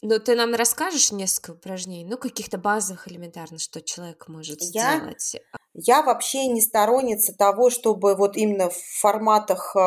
Ну, 0.00 0.20
ты 0.20 0.36
нам 0.36 0.54
расскажешь 0.54 1.10
несколько 1.10 1.52
упражнений, 1.52 2.08
ну, 2.08 2.18
каких-то 2.18 2.56
базовых 2.56 3.08
элементарно, 3.08 3.58
что 3.58 3.82
человек 3.82 4.28
может 4.28 4.58
я, 4.60 4.96
сделать? 4.96 5.36
Я 5.74 6.02
вообще 6.02 6.46
не 6.46 6.60
сторонница 6.60 7.34
того, 7.36 7.68
чтобы 7.68 8.14
вот 8.14 8.36
именно 8.36 8.70
в 8.70 8.76
форматах 9.00 9.74
э, 9.74 9.80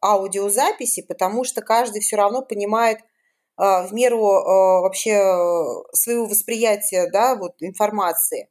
аудиозаписи, 0.00 1.02
потому 1.02 1.42
что 1.42 1.60
каждый 1.60 2.02
все 2.02 2.16
равно 2.16 2.42
понимает 2.42 2.98
э, 2.98 3.02
в 3.56 3.92
меру 3.92 4.18
э, 4.18 4.80
вообще 4.82 5.16
своего 5.92 6.26
восприятия, 6.26 7.10
да, 7.12 7.34
вот 7.34 7.54
информации. 7.60 8.48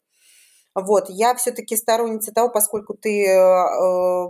Вот, 0.76 1.06
я 1.10 1.36
все-таки 1.36 1.78
сторонница 1.78 2.34
того, 2.34 2.50
поскольку 2.50 2.96
ты 2.96 3.28
э, 3.28 4.30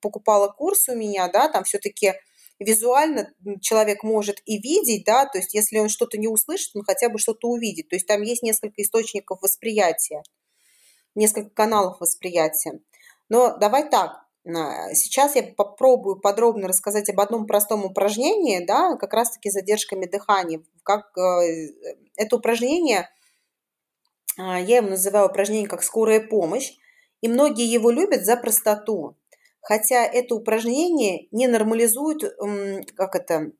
покупала 0.00 0.48
курс 0.48 0.88
у 0.88 0.94
меня, 0.94 1.28
да, 1.28 1.48
там 1.48 1.64
все-таки 1.64 2.14
визуально 2.58 3.32
человек 3.60 4.02
может 4.02 4.40
и 4.44 4.58
видеть, 4.58 5.04
да, 5.04 5.26
то 5.26 5.38
есть 5.38 5.54
если 5.54 5.78
он 5.78 5.88
что-то 5.88 6.18
не 6.18 6.28
услышит, 6.28 6.74
он 6.74 6.84
хотя 6.84 7.08
бы 7.08 7.18
что-то 7.18 7.48
увидит. 7.48 7.88
То 7.88 7.96
есть 7.96 8.06
там 8.06 8.22
есть 8.22 8.42
несколько 8.42 8.82
источников 8.82 9.42
восприятия, 9.42 10.22
несколько 11.14 11.50
каналов 11.50 12.00
восприятия. 12.00 12.80
Но 13.28 13.56
давай 13.56 13.88
так, 13.88 14.24
Сейчас 14.92 15.36
я 15.36 15.42
попробую 15.42 16.16
подробно 16.16 16.68
рассказать 16.68 17.08
об 17.08 17.18
одном 17.18 17.46
простом 17.46 17.86
упражнении, 17.86 18.62
да, 18.62 18.94
как 18.96 19.14
раз-таки 19.14 19.48
задержками 19.48 20.04
дыхания. 20.04 20.62
Как 20.82 21.16
э, 21.16 21.70
это 22.16 22.36
упражнение, 22.36 23.08
а, 24.36 24.60
я 24.60 24.78
его 24.78 24.88
называю 24.90 25.28
упражнение 25.28 25.66
как 25.66 25.82
скорая 25.82 26.20
помощь, 26.20 26.74
и 27.22 27.28
многие 27.28 27.64
его 27.64 27.90
любят 27.90 28.26
за 28.26 28.36
простоту 28.36 29.16
хотя 29.64 30.04
это 30.04 30.34
упражнение 30.34 31.26
не 31.32 31.48
нормализует, 31.48 32.22
как 32.94 33.16
это, 33.16 33.50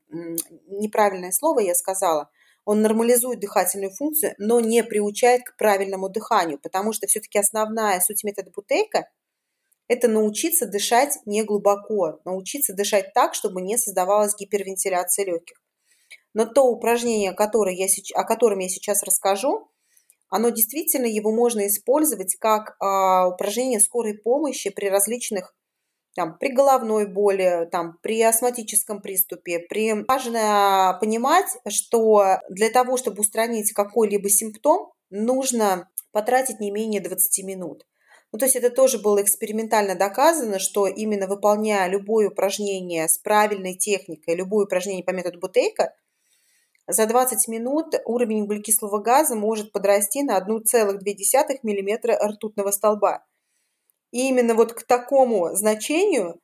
неправильное 0.67 1.31
слово 1.31 1.59
я 1.59 1.75
сказала, 1.75 2.29
он 2.63 2.81
нормализует 2.81 3.39
дыхательную 3.39 3.91
функцию, 3.91 4.35
но 4.37 4.59
не 4.59 4.83
приучает 4.83 5.43
к 5.43 5.57
правильному 5.57 6.09
дыханию, 6.09 6.59
потому 6.59 6.93
что 6.93 7.07
все-таки 7.07 7.39
основная 7.39 7.99
суть 7.99 8.23
метода 8.23 8.51
Бутейка– 8.55 9.09
это 9.87 10.07
научиться 10.07 10.67
дышать 10.67 11.17
не 11.25 11.43
глубоко, 11.43 12.19
научиться 12.23 12.73
дышать 12.73 13.13
так, 13.13 13.33
чтобы 13.35 13.61
не 13.61 13.77
создавалась 13.77 14.35
гипервентиляция 14.35 15.25
легких. 15.25 15.61
Но 16.33 16.45
то 16.45 16.63
упражнение, 16.63 17.33
которое 17.33 17.75
я, 17.75 17.87
о 18.15 18.23
котором 18.23 18.59
я 18.59 18.69
сейчас 18.69 19.03
расскажу, 19.03 19.69
оно 20.29 20.49
действительно, 20.49 21.05
его 21.05 21.31
можно 21.31 21.65
использовать 21.67 22.35
как 22.35 22.75
а, 22.79 23.27
упражнение 23.27 23.79
скорой 23.79 24.15
помощи 24.17 24.69
при 24.69 24.87
различных 24.87 25.55
там, 26.15 26.37
при 26.37 26.53
головной 26.53 27.05
боли, 27.07 27.67
там, 27.71 27.99
при 28.01 28.21
астматическом 28.21 29.01
приступе. 29.01 29.59
При... 29.59 30.05
Важно 30.07 30.97
понимать, 31.01 31.47
что 31.67 32.39
для 32.49 32.69
того, 32.69 32.97
чтобы 32.97 33.19
устранить 33.21 33.73
какой-либо 33.73 34.29
симптом, 34.29 34.93
нужно 35.09 35.89
потратить 36.11 36.61
не 36.61 36.71
менее 36.71 37.01
20 37.01 37.43
минут. 37.45 37.85
Ну, 38.31 38.39
то 38.39 38.45
есть 38.45 38.55
это 38.55 38.69
тоже 38.69 38.97
было 38.97 39.21
экспериментально 39.21 39.95
доказано, 39.95 40.59
что 40.59 40.87
именно 40.87 41.27
выполняя 41.27 41.87
любое 41.89 42.29
упражнение 42.29 43.07
с 43.07 43.17
правильной 43.17 43.75
техникой, 43.75 44.35
любое 44.35 44.65
упражнение 44.65 45.03
по 45.03 45.11
методу 45.11 45.39
Бутейка, 45.39 45.93
за 46.87 47.07
20 47.07 47.47
минут 47.49 47.95
уровень 48.05 48.41
углекислого 48.41 48.99
газа 48.99 49.35
может 49.35 49.71
подрасти 49.71 50.23
на 50.23 50.37
1,2 50.37 51.59
мм 51.63 52.17
ртутного 52.25 52.71
столба. 52.71 53.25
И 54.11 54.27
именно 54.29 54.55
вот 54.55 54.73
к 54.73 54.83
такому 54.83 55.55
значению 55.55 56.39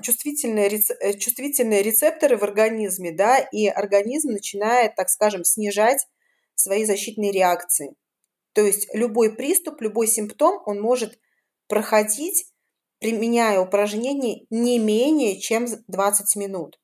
чувствительные, 0.00 0.70
э, 1.00 1.12
чувствительные 1.18 1.82
рецепторы 1.82 2.38
в 2.38 2.42
организме, 2.42 3.12
да, 3.12 3.38
и 3.38 3.66
организм 3.66 4.30
начинает, 4.30 4.94
так 4.96 5.10
скажем, 5.10 5.44
снижать 5.44 6.06
свои 6.54 6.84
защитные 6.84 7.30
реакции. 7.30 7.94
То 8.54 8.62
есть 8.62 8.88
любой 8.94 9.36
приступ, 9.36 9.80
любой 9.82 10.06
симптом, 10.06 10.62
он 10.64 10.80
может 10.80 11.18
проходить, 11.68 12.46
применяя 13.00 13.60
упражнение 13.60 14.46
не 14.50 14.78
менее 14.78 15.38
чем 15.38 15.66
20 15.88 16.36
минут. 16.36 16.80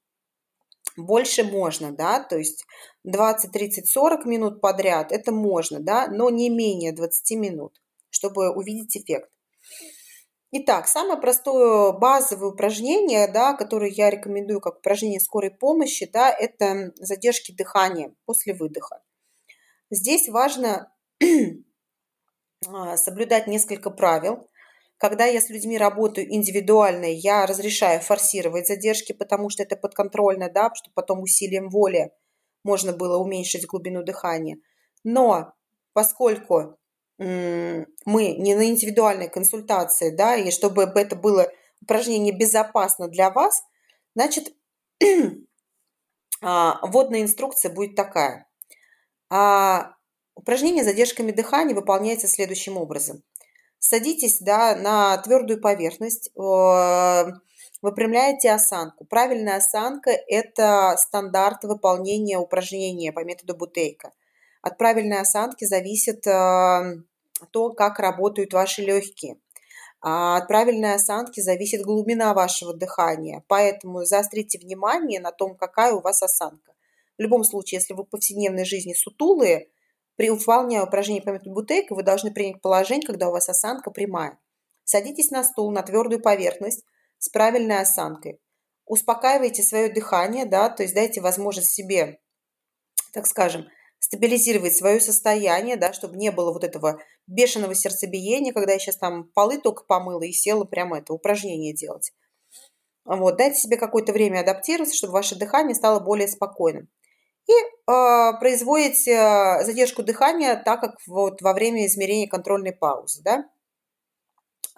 Больше 0.96 1.44
можно, 1.44 1.92
да, 1.92 2.20
то 2.20 2.38
есть 2.38 2.64
20, 3.04 3.52
30, 3.52 3.88
40 3.90 4.24
минут 4.26 4.60
подряд 4.60 5.12
это 5.12 5.32
можно, 5.32 5.80
да, 5.80 6.08
но 6.08 6.30
не 6.30 6.48
менее 6.48 6.92
20 6.92 7.36
минут, 7.38 7.80
чтобы 8.10 8.50
увидеть 8.50 8.96
эффект. 8.96 9.30
Итак, 10.52 10.86
самое 10.86 11.20
простое 11.20 11.92
базовое 11.92 12.50
упражнение, 12.50 13.26
да, 13.26 13.54
которое 13.54 13.90
я 13.90 14.10
рекомендую 14.10 14.60
как 14.60 14.78
упражнение 14.78 15.20
скорой 15.20 15.50
помощи, 15.50 16.08
да, 16.10 16.30
это 16.30 16.92
задержки 16.96 17.52
дыхания 17.52 18.14
после 18.26 18.54
выдоха. 18.54 19.02
Здесь 19.90 20.28
важно 20.28 20.92
а, 22.66 22.96
соблюдать 22.96 23.48
несколько 23.48 23.90
правил. 23.90 24.48
Когда 24.98 25.26
я 25.26 25.40
с 25.40 25.50
людьми 25.50 25.76
работаю 25.76 26.32
индивидуально, 26.32 27.06
я 27.06 27.44
разрешаю 27.44 28.00
форсировать 28.00 28.68
задержки, 28.68 29.12
потому 29.12 29.50
что 29.50 29.64
это 29.64 29.76
подконтрольно, 29.76 30.48
да, 30.48 30.70
чтобы 30.74 30.94
потом 30.94 31.22
усилием 31.22 31.68
воли 31.68 32.12
можно 32.62 32.92
было 32.92 33.18
уменьшить 33.18 33.66
глубину 33.66 34.02
дыхания. 34.04 34.58
Но 35.04 35.52
поскольку 35.92 36.78
мы 37.18 38.32
не 38.38 38.54
на 38.54 38.66
индивидуальной 38.66 39.28
консультации, 39.28 40.10
да, 40.10 40.36
и 40.36 40.50
чтобы 40.50 40.82
это 40.94 41.16
было 41.16 41.50
упражнение 41.80 42.36
безопасно 42.36 43.08
для 43.08 43.30
вас, 43.30 43.62
значит, 44.14 44.54
а, 46.42 46.86
вводная 46.86 47.22
инструкция 47.22 47.72
будет 47.72 47.96
такая. 47.96 48.46
А 49.30 49.94
упражнение 50.34 50.84
с 50.84 50.86
задержками 50.86 51.32
дыхания 51.32 51.74
выполняется 51.74 52.28
следующим 52.28 52.76
образом. 52.76 53.22
Садитесь 53.78 54.40
да, 54.40 54.74
на 54.76 55.16
твердую 55.18 55.60
поверхность, 55.60 56.30
выпрямляете 57.82 58.50
осанку. 58.50 59.04
Правильная 59.04 59.56
осанка– 59.56 60.10
это 60.28 60.96
стандарт 60.98 61.64
выполнения 61.64 62.38
упражнения 62.38 63.12
по 63.12 63.24
методу 63.24 63.54
Бутейка– 63.56 64.12
от 64.66 64.78
правильной 64.78 65.20
осанки 65.20 65.64
зависит 65.64 66.26
э, 66.26 66.96
то, 67.52 67.70
как 67.70 68.00
работают 68.00 68.52
ваши 68.52 68.82
легкие. 68.82 69.36
А 70.00 70.38
от 70.38 70.48
правильной 70.48 70.94
осанки 70.94 71.38
зависит 71.38 71.82
глубина 71.82 72.34
вашего 72.34 72.74
дыхания. 72.74 73.44
Поэтому 73.46 74.04
заострите 74.04 74.58
внимание 74.58 75.20
на 75.20 75.30
том, 75.30 75.54
какая 75.54 75.92
у 75.92 76.00
вас 76.00 76.20
осанка. 76.20 76.74
В 77.16 77.22
любом 77.22 77.44
случае, 77.44 77.78
если 77.78 77.94
вы 77.94 78.02
в 78.02 78.08
повседневной 78.08 78.64
жизни 78.64 78.92
сутулые, 78.92 79.68
при 80.16 80.30
выполнении 80.30 80.80
упражнений 80.80 81.20
по 81.20 81.30
методу 81.30 81.52
Бутейка 81.52 81.94
вы 81.94 82.02
должны 82.02 82.32
принять 82.32 82.60
положение, 82.60 83.06
когда 83.06 83.28
у 83.28 83.32
вас 83.32 83.48
осанка 83.48 83.92
прямая. 83.92 84.36
Садитесь 84.82 85.30
на 85.30 85.44
стул, 85.44 85.70
на 85.70 85.82
твердую 85.82 86.20
поверхность 86.20 86.84
с 87.18 87.28
правильной 87.28 87.82
осанкой. 87.82 88.40
Успокаивайте 88.84 89.62
свое 89.62 89.92
дыхание, 89.92 90.44
да, 90.44 90.68
то 90.70 90.82
есть 90.82 90.94
дайте 90.94 91.20
возможность 91.20 91.70
себе, 91.70 92.18
так 93.12 93.28
скажем, 93.28 93.68
стабилизировать 94.06 94.76
свое 94.76 95.00
состояние, 95.00 95.76
да, 95.76 95.92
чтобы 95.92 96.16
не 96.16 96.30
было 96.30 96.52
вот 96.52 96.62
этого 96.62 97.00
бешеного 97.26 97.74
сердцебиения, 97.74 98.52
когда 98.52 98.74
я 98.74 98.78
сейчас 98.78 98.96
там 98.98 99.24
полы 99.34 99.58
только 99.58 99.82
помыла 99.82 100.22
и 100.22 100.30
села 100.30 100.62
прямо 100.62 100.98
это 100.98 101.12
упражнение 101.12 101.74
делать. 101.74 102.12
Вот, 103.04 103.36
дайте 103.36 103.58
себе 103.58 103.76
какое-то 103.76 104.12
время 104.12 104.40
адаптироваться, 104.40 104.96
чтобы 104.96 105.14
ваше 105.14 105.34
дыхание 105.34 105.74
стало 105.74 105.98
более 105.98 106.28
спокойным. 106.28 106.88
И 107.48 107.52
э, 107.52 108.38
производите 108.38 109.10
э, 109.10 109.64
задержку 109.64 110.04
дыхания, 110.04 110.54
так 110.54 110.82
как 110.82 110.94
вот 111.08 111.42
во 111.42 111.52
время 111.52 111.84
измерения 111.86 112.28
контрольной 112.28 112.72
паузы, 112.72 113.22
да. 113.24 113.44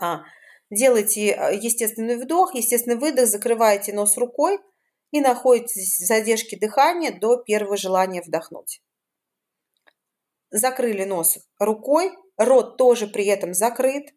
А, 0.00 0.22
делайте 0.70 1.32
э, 1.32 1.54
естественный 1.54 2.16
вдох, 2.16 2.54
естественный 2.54 2.96
выдох, 2.96 3.26
закрываете 3.26 3.92
нос 3.92 4.16
рукой 4.16 4.58
и 5.10 5.20
находитесь 5.20 5.98
в 5.98 6.06
задержке 6.06 6.56
дыхания 6.56 7.12
до 7.12 7.36
первого 7.36 7.76
желания 7.76 8.22
вдохнуть 8.22 8.80
закрыли 10.50 11.04
нос 11.04 11.38
рукой, 11.58 12.16
рот 12.36 12.76
тоже 12.76 13.06
при 13.06 13.26
этом 13.26 13.54
закрыт, 13.54 14.14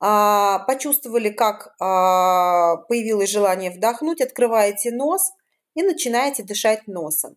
а, 0.00 0.60
почувствовали, 0.60 1.30
как 1.30 1.74
а, 1.80 2.76
появилось 2.88 3.30
желание 3.30 3.70
вдохнуть, 3.70 4.20
открываете 4.20 4.92
нос 4.92 5.32
и 5.74 5.82
начинаете 5.82 6.44
дышать 6.44 6.86
носом. 6.86 7.36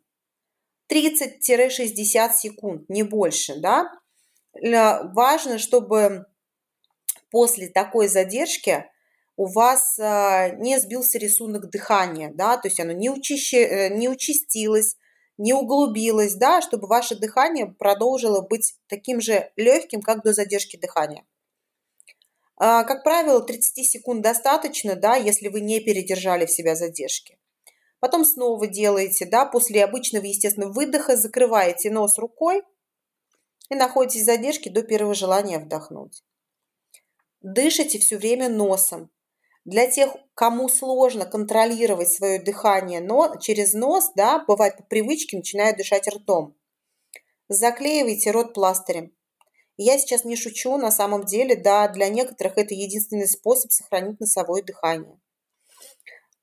30-60 0.91 2.33
секунд, 2.33 2.89
не 2.89 3.03
больше, 3.03 3.55
да. 3.59 3.89
Важно, 4.53 5.57
чтобы 5.57 6.25
после 7.31 7.69
такой 7.69 8.07
задержки 8.09 8.85
у 9.37 9.47
вас 9.47 9.97
а, 9.97 10.49
не 10.49 10.77
сбился 10.79 11.17
рисунок 11.17 11.69
дыхания, 11.71 12.31
да, 12.33 12.57
то 12.57 12.67
есть 12.67 12.79
оно 12.79 12.91
не, 12.91 13.09
учащи, 13.09 13.57
э, 13.57 13.89
не 13.89 14.07
участилось, 14.07 14.97
не 15.41 15.53
углубилось, 15.53 16.35
да, 16.35 16.61
чтобы 16.61 16.87
ваше 16.87 17.15
дыхание 17.15 17.65
продолжило 17.65 18.41
быть 18.41 18.75
таким 18.87 19.19
же 19.19 19.51
легким, 19.55 20.01
как 20.01 20.23
до 20.23 20.33
задержки 20.33 20.77
дыхания. 20.77 21.25
А, 22.57 22.83
как 22.83 23.03
правило, 23.03 23.41
30 23.41 23.83
секунд 23.89 24.21
достаточно, 24.21 24.95
да, 24.95 25.15
если 25.15 25.47
вы 25.47 25.61
не 25.61 25.79
передержали 25.79 26.45
в 26.45 26.51
себя 26.51 26.75
задержки. 26.75 27.39
Потом 27.99 28.23
снова 28.23 28.67
делаете, 28.67 29.25
да, 29.25 29.45
после 29.45 29.83
обычного, 29.83 30.25
естественного 30.25 30.73
выдоха 30.73 31.17
закрываете 31.17 31.89
нос 31.89 32.19
рукой 32.19 32.61
и 33.69 33.75
находитесь 33.75 34.21
в 34.21 34.25
задержке 34.25 34.69
до 34.69 34.83
первого 34.83 35.15
желания 35.15 35.57
вдохнуть. 35.57 36.23
Дышите 37.41 37.97
все 37.97 38.17
время 38.17 38.47
носом. 38.47 39.09
Для 39.65 39.89
тех, 39.89 40.15
кому 40.33 40.69
сложно 40.69 41.25
контролировать 41.25 42.11
свое 42.11 42.41
дыхание 42.41 42.99
но 42.99 43.35
через 43.39 43.73
нос, 43.73 44.11
да, 44.15 44.43
бывает 44.47 44.77
по 44.77 44.83
привычке 44.83 45.37
начинают 45.37 45.77
дышать 45.77 46.07
ртом. 46.07 46.55
Заклеивайте 47.47 48.31
рот 48.31 48.53
пластырем. 48.53 49.11
Я 49.77 49.97
сейчас 49.97 50.25
не 50.25 50.35
шучу, 50.35 50.77
на 50.77 50.91
самом 50.91 51.25
деле, 51.25 51.55
да, 51.55 51.87
для 51.87 52.07
некоторых 52.07 52.57
это 52.57 52.73
единственный 52.73 53.27
способ 53.27 53.71
сохранить 53.71 54.19
носовое 54.19 54.63
дыхание. 54.63 55.19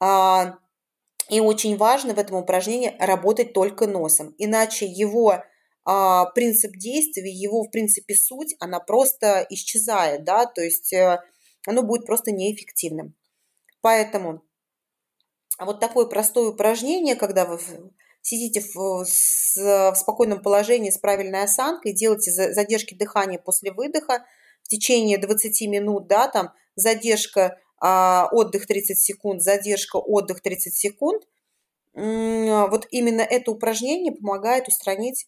А, 0.01 0.59
и 1.29 1.41
очень 1.41 1.77
важно 1.77 2.15
в 2.15 2.19
этом 2.19 2.37
упражнении 2.37 2.95
работать 2.99 3.53
только 3.53 3.87
носом, 3.87 4.35
иначе 4.39 4.87
его 4.87 5.43
а, 5.85 6.27
принцип 6.33 6.73
действия, 6.77 7.31
его, 7.31 7.63
в 7.65 7.71
принципе, 7.71 8.15
суть, 8.15 8.55
она 8.61 8.81
просто 8.81 9.47
исчезает, 9.51 10.25
да, 10.25 10.47
то 10.47 10.61
есть 10.61 10.93
э, 10.93 11.21
оно 11.69 11.83
будет 11.83 12.07
просто 12.07 12.33
неэффективным. 12.33 13.15
Поэтому 13.83 14.43
вот 15.59 15.81
такое 15.81 16.07
простое 16.07 16.49
упражнение, 16.49 17.15
когда 17.15 17.45
вы 17.45 17.61
сидите 18.23 18.61
в, 18.61 19.05
с, 19.05 19.55
в 19.57 19.95
спокойном 19.95 20.41
положении 20.41 20.91
с 20.91 20.97
правильной 20.97 21.43
осанкой, 21.43 21.93
делаете 21.93 22.31
задержки 22.31 22.95
дыхания 22.95 23.39
после 23.39 23.71
выдоха 23.71 24.25
в 24.63 24.69
течение 24.69 25.19
20 25.19 25.69
минут, 25.69 26.07
да, 26.07 26.29
там 26.29 26.55
задержка, 26.75 27.59
а, 27.81 28.29
отдых 28.33 28.67
30 28.67 28.99
секунд, 28.99 29.43
задержка, 29.43 29.97
отдых 29.97 30.41
30 30.41 30.75
секунд. 30.75 31.23
Вот 31.93 32.87
именно 32.91 33.23
это 33.23 33.51
упражнение 33.51 34.13
помогает 34.13 34.69
устранить 34.69 35.27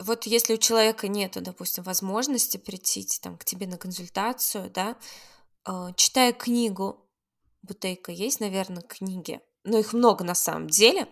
вот 0.00 0.26
если 0.26 0.54
у 0.54 0.58
человека 0.58 1.08
нет, 1.08 1.36
допустим, 1.42 1.82
возможности 1.84 2.56
прийти 2.56 3.06
там, 3.20 3.36
к 3.36 3.44
тебе 3.44 3.66
на 3.66 3.78
консультацию, 3.78 4.70
да, 4.70 4.96
э, 5.66 5.92
читая 5.96 6.32
книгу, 6.32 7.04
Бутейка 7.62 8.12
есть, 8.12 8.40
наверное, 8.40 8.82
книги, 8.82 9.40
но 9.64 9.78
их 9.78 9.92
много 9.92 10.24
на 10.24 10.34
самом 10.34 10.68
деле, 10.68 11.08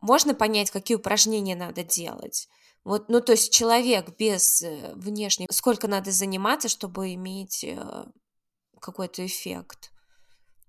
можно 0.00 0.34
понять, 0.34 0.70
какие 0.70 0.96
упражнения 0.96 1.54
надо 1.54 1.84
делать. 1.84 2.48
Вот, 2.84 3.08
ну, 3.08 3.20
то 3.20 3.32
есть 3.32 3.52
человек 3.52 4.16
без 4.18 4.62
э, 4.62 4.92
внешней, 4.96 5.46
сколько 5.50 5.86
надо 5.86 6.10
заниматься, 6.10 6.68
чтобы 6.68 7.14
иметь 7.14 7.62
э, 7.62 8.04
какой-то 8.80 9.24
эффект. 9.24 9.91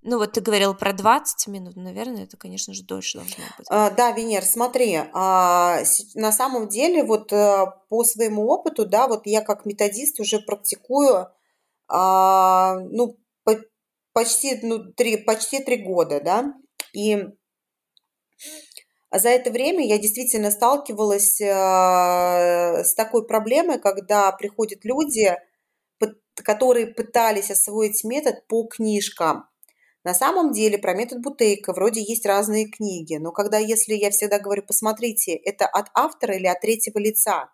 Ну 0.06 0.18
вот 0.18 0.34
ты 0.34 0.42
говорил 0.42 0.74
про 0.76 0.92
20 0.92 1.48
минут, 1.48 1.76
наверное, 1.78 2.24
это, 2.24 2.36
конечно 2.36 2.74
же, 2.74 2.84
дольше 2.84 3.20
должно 3.20 3.44
быть. 3.58 3.68
А, 3.70 3.90
да, 3.90 4.12
Венер, 4.12 4.44
смотри, 4.44 5.00
а, 5.14 5.80
на 6.16 6.32
самом 6.34 6.68
деле 6.68 7.04
вот 7.04 7.32
а, 7.32 7.68
по 7.90 8.04
своему 8.04 8.48
опыту, 8.48 8.86
да, 8.86 9.08
вот 9.08 9.26
я 9.26 9.42
как 9.42 9.66
методист 9.66 10.20
уже 10.20 10.40
практикую, 10.40 11.30
а, 11.88 12.80
ну, 12.80 13.18
по, 13.46 13.58
почти, 14.12 14.60
ну, 14.62 14.92
три, 14.92 15.18
почти 15.18 15.64
три 15.64 15.78
года, 15.78 16.20
да, 16.20 16.54
и 16.94 17.26
за 19.10 19.30
это 19.30 19.52
время 19.52 19.86
я 19.88 19.98
действительно 19.98 20.52
сталкивалась 20.52 21.40
а, 21.40 22.84
с 22.84 22.94
такой 22.94 23.26
проблемой, 23.26 23.80
когда 23.80 24.32
приходят 24.34 24.84
люди, 24.84 25.34
которые 26.36 26.88
пытались 26.88 27.52
освоить 27.52 28.04
метод 28.04 28.46
по 28.48 28.66
книжкам, 28.66 29.48
на 30.04 30.14
самом 30.14 30.52
деле 30.52 30.78
про 30.78 30.94
метод 30.94 31.22
Бутейка 31.22 31.72
вроде 31.74 32.02
есть 32.02 32.26
разные 32.26 32.68
книги, 32.68 33.16
но 33.16 33.32
когда, 33.32 33.58
если 33.58 33.94
я 33.94 34.10
всегда 34.12 34.40
говорю, 34.40 34.64
посмотрите, 34.64 35.34
это 35.34 35.66
от 35.66 35.88
автора 35.94 36.36
или 36.36 36.48
от 36.48 36.60
третьего 36.60 37.00
лица. 37.00 37.50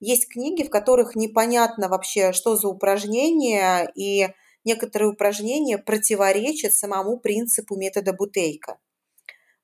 Есть 0.00 0.28
книги, 0.28 0.64
в 0.64 0.70
которых 0.70 1.14
непонятно 1.16 1.88
вообще, 1.88 2.32
что 2.32 2.56
за 2.56 2.68
упражнение, 2.68 3.90
и 3.94 4.28
некоторые 4.64 5.10
упражнения 5.10 5.78
противоречат 5.78 6.74
самому 6.74 7.18
принципу 7.18 7.76
метода 7.76 8.12
Бутейка. 8.12 8.78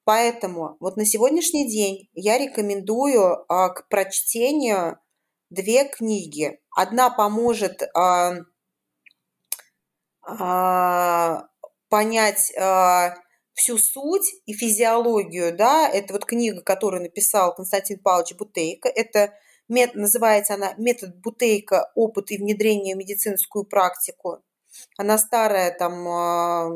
Поэтому 0.04 0.76
вот 0.78 0.96
на 0.96 1.04
сегодняшний 1.04 1.68
день 1.68 2.08
я 2.14 2.38
рекомендую 2.38 3.44
а, 3.48 3.70
к 3.70 3.88
прочтению 3.88 4.98
две 5.50 5.84
книги. 5.84 6.60
Одна 6.70 7.10
поможет 7.10 7.82
а, 7.94 8.36
а, 10.22 11.48
понять 11.89 12.53
а, 12.57 13.14
всю 13.55 13.78
суть 13.78 14.34
и 14.45 14.53
физиологию, 14.53 15.57
да, 15.57 15.89
это 15.89 16.12
вот 16.12 16.24
книга, 16.24 16.61
которую 16.62 17.03
написал 17.03 17.55
Константин 17.55 17.99
Павлович 18.01 18.37
Бутейко, 18.37 18.89
это 18.89 19.32
мет, 19.68 19.95
называется 19.95 20.55
она 20.55 20.74
«Метод 20.76 21.16
Бутейко. 21.16 21.91
Опыт 21.95 22.30
и 22.30 22.39
внедрение 22.39 22.95
в 22.95 22.99
медицинскую 22.99 23.64
практику». 23.64 24.43
Она 24.99 25.16
старая, 25.18 25.70
там, 25.76 26.07
а, 26.07 26.68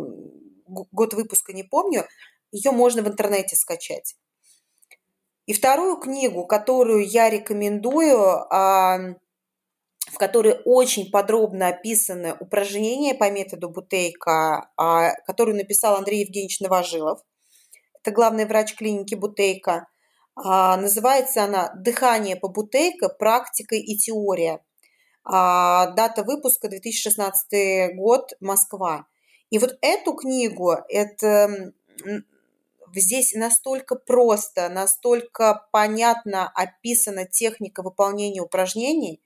год 0.66 1.14
выпуска 1.14 1.52
не 1.52 1.64
помню, 1.64 2.06
ее 2.50 2.70
можно 2.70 3.02
в 3.02 3.08
интернете 3.08 3.56
скачать. 3.56 4.16
И 5.46 5.52
вторую 5.52 5.96
книгу, 5.96 6.46
которую 6.46 7.06
я 7.06 7.28
рекомендую, 7.28 8.46
в 10.10 10.18
которой 10.18 10.60
очень 10.64 11.10
подробно 11.10 11.68
описаны 11.68 12.34
упражнения 12.38 13.14
по 13.14 13.30
методу 13.30 13.68
Бутейка, 13.70 14.70
которую 15.26 15.56
написал 15.56 15.96
Андрей 15.96 16.20
Евгеньевич 16.20 16.60
Новожилов. 16.60 17.20
Это 18.02 18.10
главный 18.10 18.44
врач 18.44 18.74
клиники 18.74 19.14
Бутейка. 19.14 19.86
Называется 20.36 21.44
она 21.44 21.72
«Дыхание 21.76 22.36
по 22.36 22.48
Бутейко. 22.48 23.08
Практика 23.08 23.76
и 23.76 23.96
теория». 23.96 24.60
А, 25.22 25.88
дата 25.88 26.24
выпуска 26.24 26.68
2016 26.68 27.94
год, 27.94 28.32
Москва. 28.40 29.06
И 29.50 29.58
вот 29.58 29.76
эту 29.82 30.14
книгу, 30.14 30.76
это 30.88 31.72
здесь 32.94 33.34
настолько 33.34 33.96
просто, 33.96 34.68
настолько 34.68 35.68
понятно 35.72 36.48
описана 36.48 37.26
техника 37.26 37.82
выполнения 37.82 38.40
упражнений. 38.40 39.20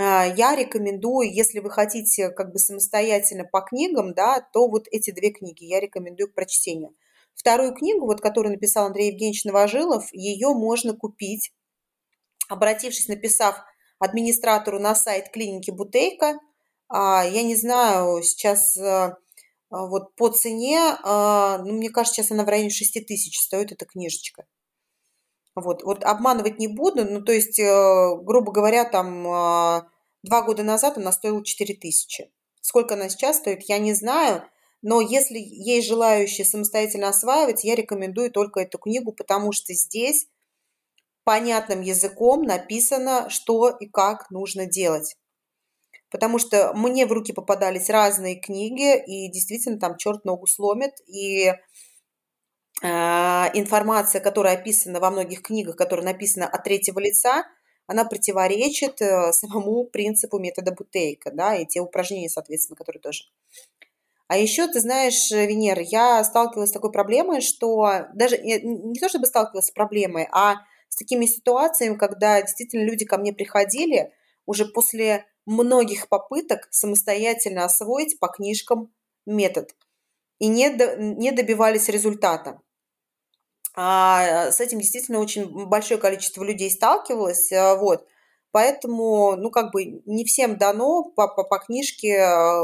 А, 0.00 0.24
я 0.24 0.54
рекомендую, 0.54 1.34
если 1.34 1.58
вы 1.58 1.70
хотите 1.70 2.30
как 2.30 2.52
бы 2.52 2.60
самостоятельно 2.60 3.44
по 3.44 3.60
книгам, 3.60 4.14
да, 4.14 4.40
то 4.52 4.68
вот 4.68 4.86
эти 4.92 5.10
две 5.10 5.30
книги 5.30 5.64
я 5.64 5.80
рекомендую 5.80 6.30
к 6.30 6.34
прочтению. 6.34 6.94
Вторую 7.34 7.74
книгу, 7.74 8.06
вот, 8.06 8.20
которую 8.20 8.52
написал 8.52 8.86
Андрей 8.86 9.10
Евгеньевич 9.10 9.44
Новожилов, 9.44 10.08
ее 10.12 10.54
можно 10.54 10.94
купить, 10.94 11.52
обратившись, 12.48 13.08
написав 13.08 13.60
администратору 13.98 14.78
на 14.78 14.94
сайт 14.94 15.30
клиники 15.30 15.72
Бутейка. 15.72 16.38
А, 16.88 17.24
я 17.24 17.42
не 17.42 17.56
знаю, 17.56 18.22
сейчас 18.22 18.76
э, 18.76 19.16
вот 19.70 20.14
по 20.14 20.28
цене, 20.28 20.96
а, 21.02 21.58
ну, 21.58 21.72
мне 21.74 21.90
кажется, 21.90 22.22
сейчас 22.22 22.30
она 22.30 22.44
в 22.44 22.48
районе 22.48 22.70
6 22.70 23.04
тысяч 23.04 23.38
стоит 23.40 23.72
эта 23.72 23.84
книжечка. 23.84 24.46
Вот, 25.60 25.82
вот 25.82 26.04
обманывать 26.04 26.58
не 26.58 26.68
буду, 26.68 27.04
ну, 27.04 27.22
то 27.22 27.32
есть, 27.32 27.58
э, 27.58 28.16
грубо 28.22 28.52
говоря, 28.52 28.84
там 28.84 29.26
а, 29.28 29.88
два 30.22 30.42
года 30.42 30.62
назад 30.62 30.98
она 30.98 31.12
стоила 31.12 31.44
4 31.44 31.74
тысячи. 31.74 32.30
Сколько 32.60 32.94
она 32.94 33.08
сейчас 33.08 33.38
стоит, 33.38 33.62
я 33.68 33.78
не 33.78 33.94
знаю, 33.94 34.42
но 34.82 35.00
если 35.00 35.38
есть 35.38 35.88
желающие 35.88 36.44
самостоятельно 36.44 37.08
осваивать, 37.08 37.64
я 37.64 37.74
рекомендую 37.74 38.30
только 38.30 38.60
эту 38.60 38.78
книгу, 38.78 39.12
потому 39.12 39.52
что 39.52 39.74
здесь 39.74 40.26
понятным 41.24 41.80
языком 41.80 42.42
написано, 42.42 43.28
что 43.30 43.68
и 43.70 43.86
как 43.86 44.30
нужно 44.30 44.66
делать 44.66 45.16
потому 46.10 46.38
что 46.38 46.72
мне 46.74 47.06
в 47.06 47.12
руки 47.12 47.32
попадались 47.32 47.90
разные 47.90 48.36
книги, 48.36 48.96
и 49.04 49.30
действительно 49.30 49.78
там 49.78 49.96
черт 49.96 50.24
ногу 50.24 50.46
сломит, 50.46 50.92
и 51.06 51.52
информация, 52.80 54.20
которая 54.20 54.56
описана 54.56 55.00
во 55.00 55.10
многих 55.10 55.42
книгах, 55.42 55.76
которая 55.76 56.06
написана 56.06 56.46
от 56.46 56.62
третьего 56.64 57.00
лица, 57.00 57.44
она 57.88 58.04
противоречит 58.04 59.00
э, 59.00 59.32
самому 59.32 59.84
принципу 59.84 60.38
метода 60.38 60.72
Бутейка, 60.72 61.30
да, 61.32 61.56
и 61.56 61.64
те 61.64 61.80
упражнения, 61.80 62.28
соответственно, 62.28 62.76
которые 62.76 63.00
тоже. 63.00 63.24
А 64.28 64.36
еще, 64.36 64.68
ты 64.68 64.80
знаешь, 64.80 65.30
Венера, 65.30 65.82
я 65.82 66.22
сталкивалась 66.22 66.68
с 66.68 66.74
такой 66.74 66.92
проблемой, 66.92 67.40
что 67.40 68.06
даже 68.12 68.36
не 68.38 69.00
то 69.00 69.08
чтобы 69.08 69.26
сталкивалась 69.26 69.68
с 69.68 69.70
проблемой, 69.70 70.28
а 70.32 70.56
с 70.90 70.96
такими 70.96 71.24
ситуациями, 71.24 71.96
когда 71.96 72.42
действительно 72.42 72.84
люди 72.84 73.06
ко 73.06 73.16
мне 73.16 73.32
приходили 73.32 74.12
уже 74.44 74.66
после 74.66 75.24
многих 75.46 76.08
попыток 76.08 76.68
самостоятельно 76.70 77.64
освоить 77.64 78.18
по 78.20 78.28
книжкам 78.28 78.92
метод 79.24 79.74
и 80.38 80.46
не, 80.46 80.68
до, 80.68 80.96
не 80.96 81.32
добивались 81.32 81.88
результата. 81.88 82.60
А 83.80 84.50
с 84.50 84.60
этим 84.60 84.80
действительно 84.80 85.20
очень 85.20 85.66
большое 85.66 86.00
количество 86.00 86.42
людей 86.42 86.68
сталкивалось, 86.68 87.52
а, 87.52 87.76
вот. 87.76 88.04
Поэтому, 88.50 89.36
ну, 89.36 89.52
как 89.52 89.70
бы 89.70 90.02
не 90.04 90.24
всем 90.24 90.56
дано 90.56 91.04
по, 91.04 91.28
по, 91.28 91.44
по 91.44 91.60
книжке 91.60 92.18
а, 92.18 92.60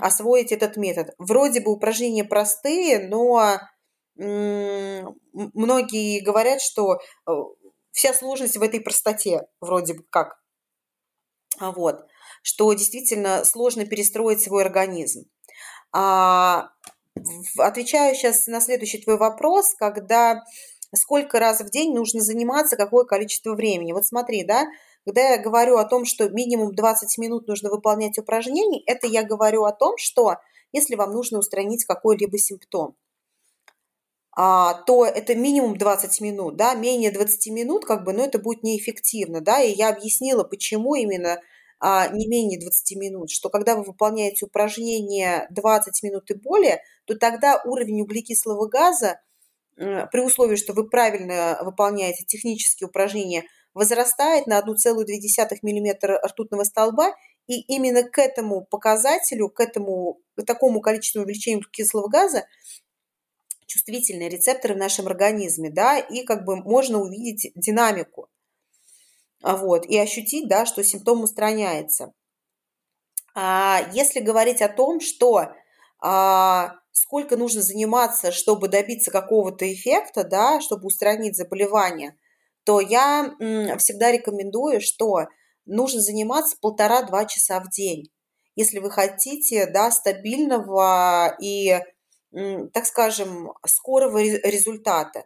освоить 0.00 0.50
этот 0.50 0.76
метод. 0.76 1.14
Вроде 1.18 1.60
бы 1.60 1.70
упражнения 1.70 2.24
простые, 2.24 3.06
но 3.06 3.60
многие 4.16 6.24
говорят, 6.24 6.60
что 6.60 6.94
э, 6.94 7.30
вся 7.92 8.14
сложность 8.14 8.56
в 8.56 8.62
этой 8.62 8.80
простоте, 8.80 9.46
вроде 9.60 9.94
бы 9.94 10.02
как. 10.10 10.42
А, 11.60 11.70
вот, 11.70 12.04
что 12.42 12.72
действительно 12.72 13.44
сложно 13.44 13.86
перестроить 13.86 14.42
свой 14.42 14.64
организм. 14.64 15.30
А, 15.92 16.70
отвечаю 17.58 18.14
сейчас 18.14 18.46
на 18.46 18.60
следующий 18.60 18.98
твой 18.98 19.18
вопрос, 19.18 19.74
когда 19.74 20.44
сколько 20.94 21.38
раз 21.38 21.60
в 21.60 21.70
день 21.70 21.94
нужно 21.94 22.20
заниматься, 22.20 22.76
какое 22.76 23.04
количество 23.04 23.54
времени. 23.54 23.92
Вот 23.92 24.06
смотри, 24.06 24.44
да, 24.44 24.66
когда 25.04 25.30
я 25.30 25.38
говорю 25.38 25.76
о 25.76 25.84
том, 25.84 26.04
что 26.04 26.28
минимум 26.28 26.74
20 26.74 27.18
минут 27.18 27.46
нужно 27.46 27.70
выполнять 27.70 28.18
упражнений, 28.18 28.82
это 28.86 29.06
я 29.06 29.22
говорю 29.22 29.64
о 29.64 29.72
том, 29.72 29.96
что 29.98 30.36
если 30.72 30.96
вам 30.96 31.12
нужно 31.12 31.38
устранить 31.38 31.84
какой-либо 31.84 32.38
симптом, 32.38 32.96
а, 34.38 34.74
то 34.82 35.06
это 35.06 35.34
минимум 35.34 35.78
20 35.78 36.20
минут, 36.20 36.56
да, 36.56 36.74
менее 36.74 37.10
20 37.10 37.52
минут, 37.52 37.84
как 37.86 38.04
бы, 38.04 38.12
но 38.12 38.24
это 38.24 38.38
будет 38.38 38.62
неэффективно, 38.62 39.40
да, 39.40 39.62
и 39.62 39.72
я 39.72 39.88
объяснила, 39.88 40.44
почему 40.44 40.94
именно 40.94 41.40
а, 41.78 42.08
не 42.08 42.26
менее 42.26 42.60
20 42.60 42.96
минут, 42.96 43.30
что 43.30 43.50
когда 43.50 43.76
вы 43.76 43.84
выполняете 43.84 44.46
упражнение 44.46 45.46
20 45.50 46.02
минут 46.02 46.30
и 46.30 46.34
более, 46.34 46.82
то 47.04 47.16
тогда 47.16 47.60
уровень 47.64 48.02
углекислого 48.02 48.66
газа, 48.68 49.20
при 49.76 50.20
условии, 50.20 50.56
что 50.56 50.72
вы 50.72 50.88
правильно 50.88 51.58
выполняете 51.62 52.24
технические 52.24 52.88
упражнения, 52.88 53.44
возрастает 53.74 54.46
на 54.46 54.58
1,2 54.58 55.58
мм 55.62 56.18
ртутного 56.24 56.64
столба, 56.64 57.14
и 57.46 57.60
именно 57.60 58.02
к 58.02 58.18
этому 58.18 58.64
показателю, 58.64 59.50
к 59.50 59.60
этому 59.60 60.20
к 60.34 60.44
такому 60.44 60.80
количеству 60.80 61.22
увеличения 61.22 61.58
углекислого 61.58 62.08
газа 62.08 62.46
чувствительные 63.66 64.28
рецепторы 64.28 64.74
в 64.74 64.78
нашем 64.78 65.06
организме, 65.06 65.70
да, 65.70 65.98
и 65.98 66.24
как 66.24 66.44
бы 66.44 66.56
можно 66.56 67.00
увидеть 67.00 67.52
динамику, 67.54 68.28
вот, 69.42 69.86
и 69.86 69.98
ощутить, 69.98 70.48
да, 70.48 70.66
что 70.66 70.84
симптом 70.84 71.22
устраняется. 71.22 72.12
А 73.34 73.80
если 73.92 74.20
говорить 74.20 74.62
о 74.62 74.68
том, 74.68 75.00
что 75.00 75.48
а, 76.00 76.72
сколько 76.92 77.36
нужно 77.36 77.62
заниматься, 77.62 78.32
чтобы 78.32 78.68
добиться 78.68 79.10
какого-то 79.10 79.70
эффекта, 79.72 80.24
да, 80.24 80.60
чтобы 80.60 80.86
устранить 80.86 81.36
заболевание, 81.36 82.16
то 82.64 82.80
я 82.80 83.34
м, 83.40 83.78
всегда 83.78 84.10
рекомендую, 84.10 84.80
что 84.80 85.26
нужно 85.66 86.00
заниматься 86.00 86.56
полтора-два 86.60 87.26
часа 87.26 87.60
в 87.60 87.70
день, 87.70 88.10
если 88.54 88.78
вы 88.78 88.90
хотите, 88.90 89.66
да, 89.66 89.90
стабильного 89.90 91.36
и 91.40 91.80
так 92.72 92.84
скажем, 92.86 93.52
скорого 93.66 94.20
результата. 94.20 95.24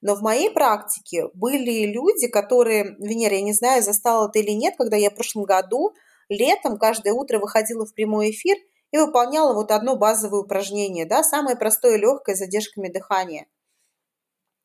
Но 0.00 0.14
в 0.14 0.22
моей 0.22 0.50
практике 0.50 1.26
были 1.34 1.86
люди, 1.86 2.28
которые, 2.28 2.96
Венера, 2.98 3.34
я 3.34 3.42
не 3.42 3.52
знаю, 3.52 3.82
застала 3.82 4.28
ты 4.28 4.40
или 4.40 4.52
нет, 4.52 4.74
когда 4.78 4.96
я 4.96 5.10
в 5.10 5.14
прошлом 5.14 5.44
году 5.44 5.92
летом 6.28 6.78
каждое 6.78 7.12
утро 7.12 7.38
выходила 7.38 7.84
в 7.84 7.94
прямой 7.94 8.30
эфир 8.30 8.56
и 8.90 8.98
выполняла 8.98 9.54
вот 9.54 9.70
одно 9.70 9.96
базовое 9.96 10.40
упражнение, 10.40 11.04
да, 11.04 11.22
самое 11.22 11.56
простое, 11.56 11.96
легкое, 11.96 12.36
с 12.36 12.38
задержками 12.38 12.88
дыхания. 12.88 13.46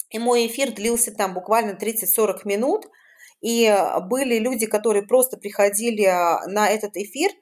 И 0.10 0.20
мой 0.20 0.46
эфир 0.46 0.72
длился 0.72 1.12
там 1.12 1.34
буквально 1.34 1.72
30-40 1.72 2.42
минут, 2.46 2.86
и 3.42 3.76
были 4.10 4.38
люди, 4.38 4.68
которые 4.68 5.04
просто 5.04 5.38
приходили 5.38 6.06
на 6.48 6.70
этот 6.70 6.96
эфир– 6.96 7.32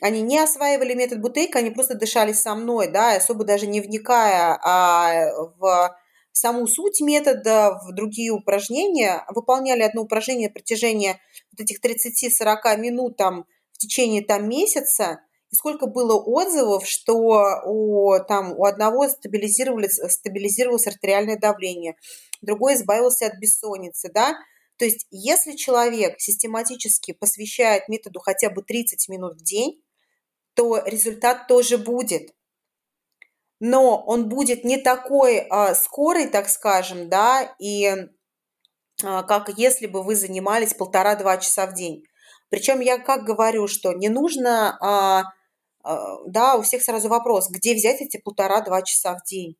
они 0.00 0.22
не 0.22 0.38
осваивали 0.38 0.94
метод 0.94 1.20
бутейка, 1.20 1.58
они 1.58 1.70
просто 1.70 1.94
дышали 1.94 2.32
со 2.32 2.54
мной, 2.54 2.88
да, 2.88 3.16
особо 3.16 3.44
даже 3.44 3.66
не 3.66 3.80
вникая 3.80 4.58
а 4.62 5.30
в 5.58 5.96
саму 6.40 6.66
суть 6.66 7.00
метода, 7.00 7.78
в 7.86 7.92
другие 7.92 8.30
упражнения, 8.30 9.24
выполняли 9.28 9.82
одно 9.82 10.02
упражнение 10.02 10.48
на 10.48 10.54
протяжении 10.54 11.20
вот 11.52 11.60
этих 11.60 11.80
30-40 11.80 12.78
минут 12.78 13.16
там 13.16 13.44
в 13.72 13.78
течение 13.78 14.22
там 14.22 14.48
месяца, 14.48 15.20
и 15.50 15.56
сколько 15.56 15.86
было 15.86 16.16
отзывов, 16.16 16.86
что 16.86 17.62
у, 17.66 18.16
там, 18.26 18.52
у 18.52 18.64
одного 18.64 19.08
стабилизировалось, 19.08 20.00
стабилизировалось 20.08 20.86
артериальное 20.86 21.38
давление, 21.38 21.96
другой 22.40 22.74
избавился 22.74 23.26
от 23.26 23.38
бессонницы, 23.38 24.10
да, 24.12 24.36
то 24.78 24.86
есть 24.86 25.06
если 25.10 25.56
человек 25.56 26.18
систематически 26.20 27.12
посвящает 27.12 27.88
методу 27.88 28.18
хотя 28.20 28.48
бы 28.48 28.62
30 28.62 29.10
минут 29.10 29.34
в 29.38 29.42
день, 29.42 29.82
то 30.54 30.82
результат 30.86 31.48
тоже 31.48 31.76
будет. 31.76 32.32
Но 33.60 34.02
он 34.02 34.28
будет 34.28 34.64
не 34.64 34.78
такой 34.78 35.38
а, 35.38 35.74
скорый, 35.74 36.28
так 36.28 36.48
скажем, 36.48 37.08
да, 37.08 37.54
и 37.58 37.94
а, 39.04 39.22
как 39.22 39.50
если 39.56 39.86
бы 39.86 40.02
вы 40.02 40.16
занимались 40.16 40.74
полтора-два 40.74 41.36
часа 41.36 41.66
в 41.66 41.74
день. 41.74 42.02
Причем 42.48 42.80
я 42.80 42.98
как 42.98 43.24
говорю, 43.24 43.68
что 43.68 43.92
не 43.92 44.08
нужно 44.08 44.76
а, 44.80 45.24
а, 45.82 46.18
да, 46.26 46.56
у 46.56 46.62
всех 46.62 46.82
сразу 46.82 47.08
вопрос, 47.08 47.48
где 47.50 47.74
взять 47.74 48.00
эти 48.00 48.18
полтора-два 48.18 48.82
часа 48.82 49.16
в 49.16 49.24
день? 49.28 49.56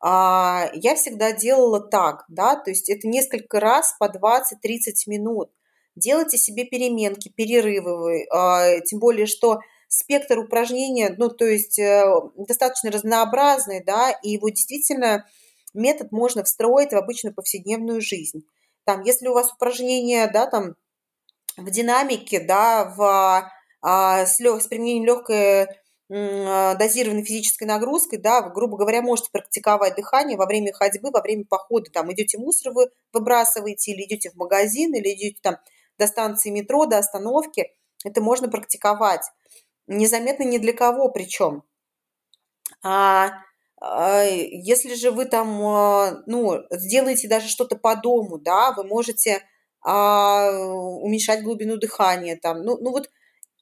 А, 0.00 0.70
я 0.74 0.94
всегда 0.96 1.32
делала 1.32 1.80
так, 1.80 2.24
да, 2.28 2.56
то 2.56 2.70
есть 2.70 2.90
это 2.90 3.08
несколько 3.08 3.60
раз 3.60 3.94
по 3.98 4.04
20-30 4.04 5.06
минут. 5.06 5.50
Делайте 5.96 6.38
себе 6.38 6.64
переменки, 6.64 7.30
перерывы, 7.34 8.26
а, 8.30 8.80
тем 8.80 8.98
более, 8.98 9.26
что 9.26 9.60
спектр 9.98 10.38
упражнения, 10.38 11.14
ну, 11.16 11.28
то 11.28 11.44
есть 11.44 11.78
э, 11.78 12.04
достаточно 12.36 12.90
разнообразный, 12.90 13.82
да, 13.84 14.10
и 14.10 14.30
его 14.30 14.48
действительно 14.48 15.26
метод 15.72 16.12
можно 16.12 16.44
встроить 16.44 16.92
в 16.92 16.96
обычную 16.96 17.34
повседневную 17.34 18.00
жизнь. 18.00 18.44
Там, 18.84 19.02
если 19.02 19.28
у 19.28 19.34
вас 19.34 19.52
упражнения, 19.52 20.28
да, 20.28 20.46
там 20.46 20.74
в 21.56 21.70
динамике, 21.70 22.40
да, 22.40 22.92
в 22.96 23.50
а, 23.80 24.26
с, 24.26 24.40
лег, 24.40 24.62
с 24.62 24.66
применением 24.66 25.04
легкой 25.04 25.66
а, 26.10 26.74
дозированной 26.74 27.24
физической 27.24 27.64
нагрузкой, 27.64 28.18
да, 28.18 28.42
вы, 28.42 28.52
грубо 28.52 28.76
говоря, 28.76 29.02
можете 29.02 29.30
практиковать 29.30 29.96
дыхание 29.96 30.36
во 30.36 30.46
время 30.46 30.72
ходьбы, 30.72 31.10
во 31.10 31.20
время 31.20 31.44
похода, 31.44 31.90
там, 31.90 32.12
идете 32.12 32.38
мусор 32.38 32.72
вы 32.72 32.90
выбрасываете, 33.12 33.92
или 33.92 34.04
идете 34.04 34.30
в 34.30 34.36
магазин, 34.36 34.94
или 34.94 35.14
идете 35.14 35.38
там 35.42 35.56
до 35.98 36.06
станции 36.06 36.50
метро, 36.50 36.86
до 36.86 36.98
остановки, 36.98 37.72
это 38.04 38.20
можно 38.20 38.48
практиковать. 38.48 39.22
Незаметно 39.86 40.44
ни 40.44 40.58
для 40.58 40.72
кого 40.72 41.10
причем. 41.10 41.62
А, 42.82 43.30
а 43.80 44.22
если 44.24 44.94
же 44.94 45.10
вы 45.10 45.26
там, 45.26 45.60
а, 45.62 46.22
ну, 46.26 46.62
сделаете 46.70 47.28
даже 47.28 47.48
что-то 47.48 47.76
по 47.76 47.96
дому, 47.96 48.38
да, 48.38 48.72
вы 48.72 48.84
можете 48.84 49.42
а, 49.82 50.50
уменьшать 50.50 51.42
глубину 51.42 51.76
дыхания, 51.76 52.38
там, 52.40 52.62
ну, 52.62 52.78
ну 52.78 52.90
вот 52.90 53.10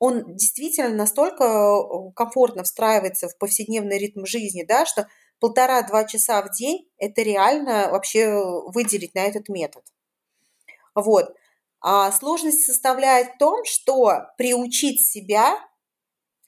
он 0.05 0.35
действительно 0.35 0.89
настолько 0.89 1.45
э, 1.45 2.13
комфортно 2.17 2.65
встраивается 2.65 3.29
в 3.29 3.39
повседневный 3.39 3.99
ритм 3.99 4.25
жизни, 4.25 4.65
да, 4.65 4.85
что 4.85 5.07
полтора-два 5.39 6.05
часа 6.07 6.43
в 6.43 6.51
день– 6.51 6.91
это 6.99 7.23
реально 7.23 7.89
вообще 7.89 8.35
выделить 8.67 9.15
на 9.15 9.21
этот 9.21 9.49
метод. 9.49 9.85
Вот. 10.97 11.33
А 11.81 12.11
сложность 12.11 12.65
составляет 12.67 13.35
в 13.35 13.39
том, 13.39 13.65
что 13.65 14.27
приучить 14.37 15.01
себя 15.09 15.57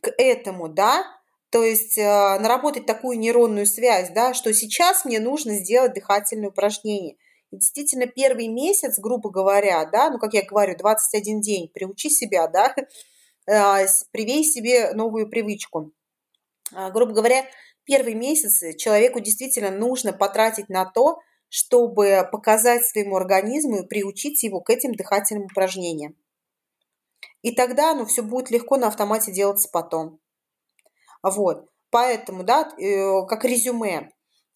к 0.05 0.15
этому, 0.19 0.69
да, 0.69 1.05
то 1.51 1.63
есть 1.63 1.97
э, 1.99 2.03
наработать 2.03 2.85
такую 2.85 3.19
нейронную 3.19 3.67
связь, 3.67 4.11
да, 4.11 4.35
что 4.35 4.53
сейчас 4.53 5.05
мне 5.05 5.21
нужно 5.21 5.55
сделать 5.55 5.95
дыхательное 5.95 6.51
упражнение. 6.51 7.17
И 7.51 7.57
действительно, 7.57 8.07
первый 8.07 8.49
месяц, 8.49 8.99
грубо 8.99 9.31
говоря, 9.31 9.85
да, 9.87 10.11
ну, 10.11 10.19
как 10.19 10.35
я 10.35 10.43
говорю, 10.43 10.77
21 10.77 11.41
день, 11.41 11.69
приучи 11.73 12.11
себя, 12.11 12.49
да, 12.49 12.75
а, 13.49 13.87
привей 14.11 14.45
себе 14.45 14.93
новую 14.93 15.31
привычку. 15.31 15.93
А, 16.73 16.91
грубо 16.91 17.13
говоря, 17.13 17.47
первые 17.85 18.17
месяцы 18.17 18.77
человеку 18.77 19.21
действительно 19.21 19.71
нужно 19.71 20.13
потратить 20.13 20.69
на 20.69 20.85
то, 20.85 21.21
чтобы 21.49 22.29
показать 22.33 22.85
своему 22.85 23.15
организму 23.17 23.83
и 23.83 23.87
приучить 23.87 24.43
его 24.43 24.61
к 24.61 24.71
этим 24.71 24.93
дыхательным 24.95 25.45
упражнениям. 25.45 26.17
И 27.43 27.55
тогда 27.55 27.93
оно 27.93 28.07
все 28.07 28.23
будет 28.23 28.51
легко 28.51 28.77
на 28.77 28.89
автомате 28.89 29.33
делаться 29.33 29.69
потом. 29.73 30.21
Вот. 31.23 31.67
Поэтому, 31.91 32.43
да, 32.43 32.69
э, 32.79 33.27
как 33.27 33.45
резюме, 33.45 34.11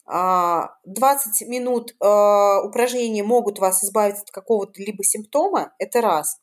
20 0.09 0.11
а, 0.11 1.45
минут 1.47 1.95
упражнений 2.01 3.23
могут 3.23 3.59
вас 3.59 3.85
избавить 3.85 4.17
от 4.17 4.31
какого-то 4.31 4.83
либо 4.83 5.05
симптома, 5.05 5.75
это 5.79 6.01
раз. 6.01 6.39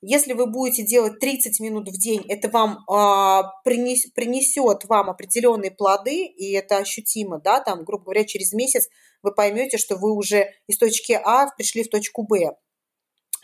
Если 0.00 0.32
вы 0.32 0.46
будете 0.46 0.84
делать 0.86 1.18
30 1.18 1.58
минут 1.60 1.88
в 1.88 1.98
день, 1.98 2.24
это 2.28 2.48
вам 2.48 2.84
а, 2.88 3.50
принес, 3.64 4.06
принесет 4.12 4.84
вам 4.84 5.10
определенные 5.10 5.72
плоды, 5.72 6.24
и 6.24 6.52
это 6.52 6.78
ощутимо, 6.78 7.40
да, 7.40 7.60
там, 7.60 7.84
грубо 7.84 8.04
говоря, 8.04 8.24
через 8.24 8.52
месяц 8.52 8.88
вы 9.22 9.34
поймете, 9.34 9.76
что 9.76 9.96
вы 9.96 10.12
уже 10.12 10.52
из 10.68 10.78
точки 10.78 11.12
А 11.12 11.48
пришли 11.56 11.82
в 11.82 11.90
точку 11.90 12.22
Б. 12.22 12.56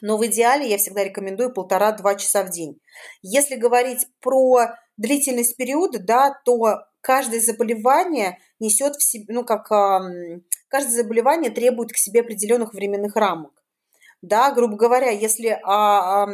Но 0.00 0.16
в 0.16 0.26
идеале 0.26 0.68
я 0.68 0.78
всегда 0.78 1.04
рекомендую 1.04 1.52
полтора-два 1.52 2.14
часа 2.16 2.44
в 2.44 2.50
день. 2.50 2.80
Если 3.22 3.56
говорить 3.56 4.06
про 4.20 4.76
длительность 4.96 5.56
периода, 5.56 5.98
да, 5.98 6.38
то 6.44 6.80
каждое 7.00 7.40
заболевание 7.40 8.38
несет 8.60 8.96
в 8.96 9.02
себе, 9.02 9.32
ну, 9.32 9.44
как 9.44 9.68
каждое 10.68 10.92
заболевание 10.92 11.50
требует 11.50 11.92
к 11.92 11.96
себе 11.96 12.20
определенных 12.20 12.74
временных 12.74 13.16
рамок 13.16 13.64
да, 14.24 14.50
грубо 14.50 14.76
говоря, 14.76 15.10
если 15.10 15.58
а, 15.64 16.26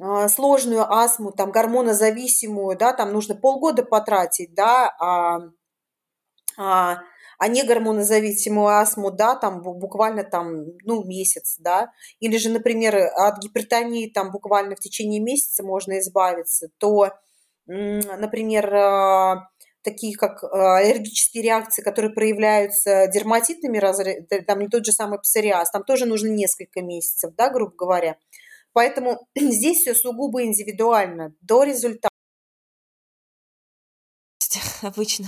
а, 0.00 0.28
сложную 0.28 0.90
астму, 0.92 1.32
там, 1.32 1.52
гормонозависимую, 1.52 2.76
да, 2.76 2.92
там 2.92 3.12
нужно 3.12 3.34
полгода 3.34 3.84
потратить, 3.84 4.54
да, 4.54 4.94
а, 4.98 5.40
а, 6.58 6.98
а 7.42 7.48
не 7.48 7.64
гормонозависимую 7.64 8.68
астму, 8.68 9.10
да, 9.10 9.34
там 9.34 9.62
буквально 9.62 10.22
там, 10.22 10.64
ну, 10.84 11.02
месяц, 11.02 11.56
да, 11.58 11.90
или 12.20 12.36
же, 12.36 12.50
например, 12.50 12.94
от 12.94 13.42
гипертонии 13.42 14.08
там 14.08 14.30
буквально 14.30 14.76
в 14.76 14.78
течение 14.78 15.20
месяца 15.20 15.64
можно 15.64 15.98
избавиться, 15.98 16.68
то, 16.78 17.10
например, 17.66 18.72
а, 18.72 19.48
такие 19.82 20.14
как 20.16 20.44
э, 20.44 20.46
аллергические 20.52 21.42
реакции, 21.42 21.82
которые 21.82 22.14
проявляются 22.14 23.08
дерматитными 23.08 23.78
разрядами, 23.78 24.44
там 24.44 24.60
не 24.60 24.68
тот 24.68 24.86
же 24.86 24.92
самый 24.92 25.18
псориаз, 25.18 25.68
там 25.72 25.82
тоже 25.82 26.06
нужно 26.06 26.28
несколько 26.28 26.80
месяцев, 26.80 27.34
да, 27.36 27.50
грубо 27.50 27.74
говоря. 27.74 28.18
Поэтому 28.72 29.26
здесь 29.36 29.78
все 29.78 29.96
сугубо 29.96 30.44
индивидуально, 30.44 31.34
до 31.40 31.64
результата. 31.64 32.08
Обычно 34.82 35.26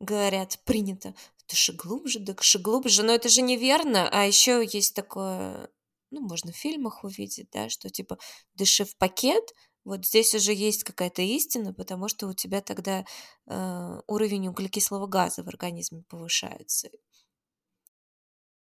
говорят, 0.00 0.58
принято, 0.64 1.14
дыши 1.48 1.72
глубже, 1.72 2.20
дыши 2.20 2.58
глубже, 2.58 3.02
но 3.02 3.12
это 3.12 3.28
же 3.28 3.42
неверно, 3.42 4.08
а 4.10 4.24
еще 4.24 4.64
есть 4.64 4.94
такое, 4.94 5.70
ну, 6.10 6.20
можно 6.20 6.52
в 6.52 6.56
фильмах 6.56 7.04
увидеть, 7.04 7.48
да, 7.52 7.68
что 7.68 7.90
типа 7.90 8.18
дыши 8.54 8.84
в 8.84 8.96
пакет, 8.96 9.52
вот 9.84 10.04
здесь 10.04 10.34
уже 10.34 10.52
есть 10.52 10.84
какая-то 10.84 11.22
истина, 11.22 11.72
потому 11.72 12.08
что 12.08 12.26
у 12.26 12.34
тебя 12.34 12.60
тогда 12.60 13.04
э, 13.46 14.00
уровень 14.06 14.48
углекислого 14.48 15.06
газа 15.06 15.42
в 15.42 15.48
организме 15.48 16.04
повышается. 16.08 16.90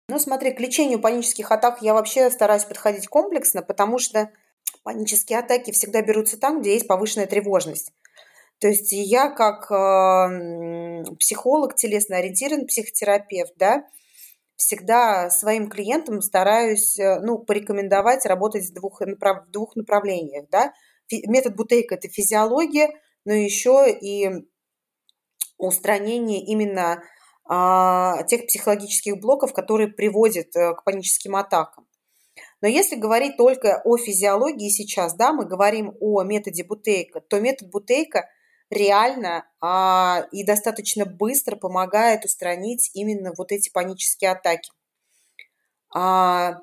Ну, 0.08 0.18
смотри, 0.18 0.52
к 0.52 0.60
лечению 0.60 1.00
панических 1.00 1.50
атак 1.50 1.82
я 1.82 1.92
вообще 1.92 2.30
стараюсь 2.30 2.64
подходить 2.64 3.08
комплексно, 3.08 3.62
потому 3.62 3.98
что 3.98 4.30
панические 4.82 5.40
атаки 5.40 5.72
всегда 5.72 6.00
берутся 6.02 6.38
там, 6.38 6.60
где 6.60 6.74
есть 6.74 6.86
повышенная 6.86 7.26
тревожность. 7.26 7.92
То 8.60 8.68
есть 8.68 8.92
я 8.92 9.30
как 9.30 9.70
э, 9.70 11.04
психолог, 11.20 11.76
телесно 11.76 12.16
ориентированный 12.16 12.66
психотерапевт, 12.66 13.52
да, 13.56 13.84
всегда 14.56 15.30
своим 15.30 15.70
клиентам 15.70 16.20
стараюсь, 16.20 16.98
э, 16.98 17.20
ну, 17.20 17.38
порекомендовать 17.38 18.26
работать 18.26 18.68
в 18.68 18.74
двух, 18.74 19.00
направ, 19.00 19.46
в 19.46 19.50
двух 19.50 19.76
направлениях, 19.76 20.46
да 20.50 20.72
метод 21.10 21.56
Бутейка– 21.56 21.94
это 21.96 22.08
физиология, 22.08 22.90
но 23.24 23.32
еще 23.32 23.90
и 23.90 24.28
устранение 25.56 26.44
именно 26.44 27.02
а, 27.48 28.22
тех 28.24 28.46
психологических 28.46 29.18
блоков, 29.18 29.52
которые 29.52 29.88
приводят 29.88 30.54
э, 30.54 30.74
к 30.74 30.84
паническим 30.84 31.34
атакам. 31.34 31.86
Но 32.60 32.68
если 32.68 32.96
говорить 32.96 33.36
только 33.36 33.80
о 33.84 33.96
физиологии 33.96 34.68
сейчас, 34.68 35.14
да, 35.14 35.32
мы 35.32 35.46
говорим 35.46 35.94
о 36.00 36.22
методе 36.22 36.64
Бутейка, 36.64 37.20
то 37.20 37.40
метод 37.40 37.70
Бутейка 37.70 38.28
реально 38.70 39.46
а, 39.60 40.26
и 40.32 40.44
достаточно 40.44 41.06
быстро 41.06 41.56
помогает 41.56 42.24
устранить 42.24 42.90
именно 42.94 43.32
вот 43.36 43.52
эти 43.52 43.70
панические 43.70 44.32
атаки. 44.32 44.70
А, 45.94 46.60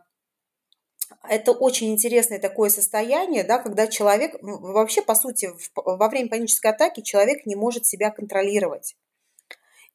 это 1.28 1.52
очень 1.52 1.92
интересное 1.92 2.40
такое 2.40 2.70
состояние, 2.70 3.44
да, 3.44 3.60
когда 3.60 3.88
человек, 3.88 4.36
вообще, 4.42 5.02
по 5.02 5.16
сути, 5.16 5.50
во 5.76 6.08
время 6.10 6.30
панической 6.30 6.72
атаки 6.72 7.02
человек 7.02 7.46
не 7.46 7.56
может 7.56 7.86
себя 7.86 8.12
контролировать. 8.12 8.96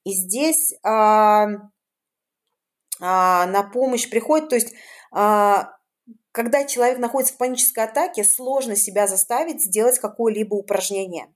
И 0.05 0.13
здесь 0.13 0.75
а, 0.83 1.47
а, 3.01 3.47
на 3.47 3.63
помощь 3.63 4.09
приходит, 4.09 4.49
то 4.49 4.55
есть 4.57 4.73
а, 5.13 5.77
когда 6.33 6.65
человек 6.65 6.99
находится 6.99 7.35
в 7.35 7.39
панической 7.39 7.85
атаке, 7.85 8.25
сложно 8.25 8.77
себя 8.77 9.07
заставить 9.07 9.63
сделать 9.63 9.99
какое-либо 9.99 10.55
упражнение. 10.55 11.33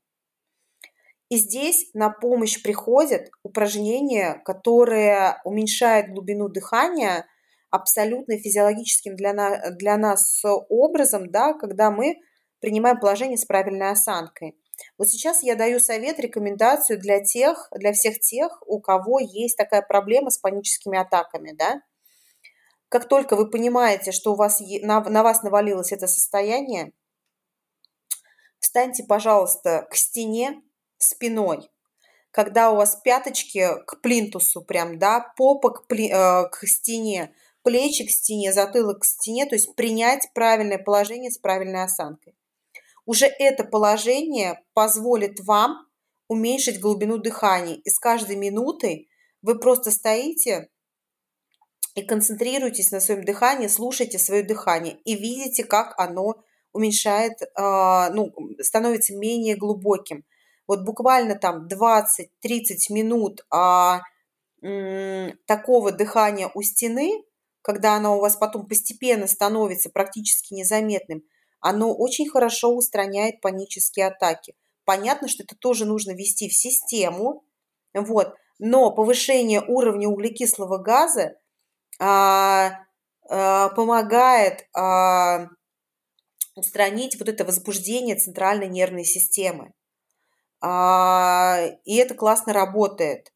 И 1.30 1.36
здесь 1.36 1.90
на 1.94 2.10
помощь 2.10 2.62
приходят 2.62 3.30
упражнения, 3.42 4.40
которые 4.44 5.40
уменьшают 5.44 6.10
глубину 6.10 6.48
дыхания 6.48 7.26
абсолютно 7.70 8.38
физиологическим 8.38 9.16
для, 9.16 9.32
на, 9.32 9.70
для 9.70 9.96
нас 9.96 10.42
образом, 10.68 11.30
да, 11.30 11.54
когда 11.54 11.90
мы 11.90 12.16
принимаем 12.60 13.00
положение 13.00 13.36
с 13.36 13.44
правильной 13.44 13.90
осанкой. 13.90 14.56
Вот 14.98 15.08
сейчас 15.08 15.42
я 15.42 15.56
даю 15.56 15.80
совет, 15.80 16.18
рекомендацию 16.18 17.00
для 17.00 17.22
тех, 17.22 17.68
для 17.72 17.92
всех 17.92 18.20
тех, 18.20 18.62
у 18.66 18.80
кого 18.80 19.18
есть 19.20 19.56
такая 19.56 19.82
проблема 19.82 20.30
с 20.30 20.38
паническими 20.38 20.98
атаками, 20.98 21.52
да. 21.52 21.80
Как 22.88 23.08
только 23.08 23.34
вы 23.34 23.50
понимаете, 23.50 24.12
что 24.12 24.32
у 24.32 24.36
вас, 24.36 24.60
на, 24.82 25.00
на 25.00 25.22
вас 25.22 25.42
навалилось 25.42 25.92
это 25.92 26.06
состояние, 26.06 26.92
встаньте, 28.60 29.04
пожалуйста, 29.04 29.86
к 29.90 29.96
стене 29.96 30.62
спиной. 30.98 31.70
Когда 32.30 32.72
у 32.72 32.76
вас 32.76 32.96
пяточки 33.02 33.68
к 33.86 34.00
плинтусу 34.00 34.62
прям, 34.62 34.98
да, 34.98 35.32
попа 35.36 35.70
к, 35.70 35.86
пли, 35.86 36.10
э, 36.10 36.48
к 36.48 36.66
стене, 36.66 37.32
плечи 37.62 38.06
к 38.06 38.10
стене, 38.10 38.52
затылок 38.52 39.02
к 39.02 39.04
стене, 39.04 39.46
то 39.46 39.54
есть 39.54 39.74
принять 39.74 40.28
правильное 40.34 40.78
положение 40.78 41.30
с 41.30 41.38
правильной 41.38 41.84
осанкой 41.84 42.34
уже 43.06 43.26
это 43.26 43.64
положение 43.64 44.62
позволит 44.72 45.40
вам 45.40 45.86
уменьшить 46.28 46.80
глубину 46.80 47.18
дыхания. 47.18 47.76
И 47.76 47.90
с 47.90 47.98
каждой 47.98 48.36
минутой 48.36 49.08
вы 49.42 49.58
просто 49.58 49.90
стоите 49.90 50.68
и 51.94 52.02
концентрируетесь 52.02 52.90
на 52.90 53.00
своем 53.00 53.24
дыхании, 53.24 53.68
слушайте 53.68 54.18
свое 54.18 54.42
дыхание 54.42 54.98
и 55.04 55.14
видите, 55.14 55.64
как 55.64 55.94
оно 55.98 56.42
уменьшает, 56.72 57.34
а, 57.54 58.10
ну, 58.10 58.32
становится 58.60 59.14
менее 59.14 59.54
глубоким. 59.54 60.24
Вот 60.66 60.84
буквально 60.84 61.34
там 61.34 61.66
20-30 61.68 62.28
минут 62.90 63.44
а, 63.50 64.00
такого 65.46 65.92
дыхания 65.92 66.50
у 66.54 66.62
стены, 66.62 67.22
когда 67.62 67.96
оно 67.96 68.16
у 68.16 68.20
вас 68.20 68.36
потом 68.36 68.66
постепенно 68.66 69.26
становится 69.26 69.90
практически 69.90 70.54
незаметным– 70.54 71.22
оно 71.64 71.94
очень 71.94 72.28
хорошо 72.28 72.76
устраняет 72.76 73.40
панические 73.40 74.08
атаки. 74.08 74.54
Понятно, 74.84 75.28
что 75.28 75.44
это 75.44 75.56
тоже 75.56 75.86
нужно 75.86 76.10
ввести 76.10 76.50
в 76.50 76.52
систему, 76.52 77.42
вот, 77.94 78.34
но 78.58 78.90
повышение 78.90 79.62
уровня 79.66 80.08
углекислого 80.08 80.76
газа 80.76 81.36
а, 81.98 82.80
а, 83.30 83.70
помогает 83.70 84.66
а, 84.76 85.48
устранить 86.54 87.18
вот 87.18 87.30
это 87.30 87.46
возбуждение 87.46 88.16
центральной 88.16 88.68
нервной 88.68 89.06
системы. 89.06 89.72
А, 90.66 91.58
и 91.84 91.96
это 91.96 92.14
классно 92.14 92.54
работает. 92.54 93.30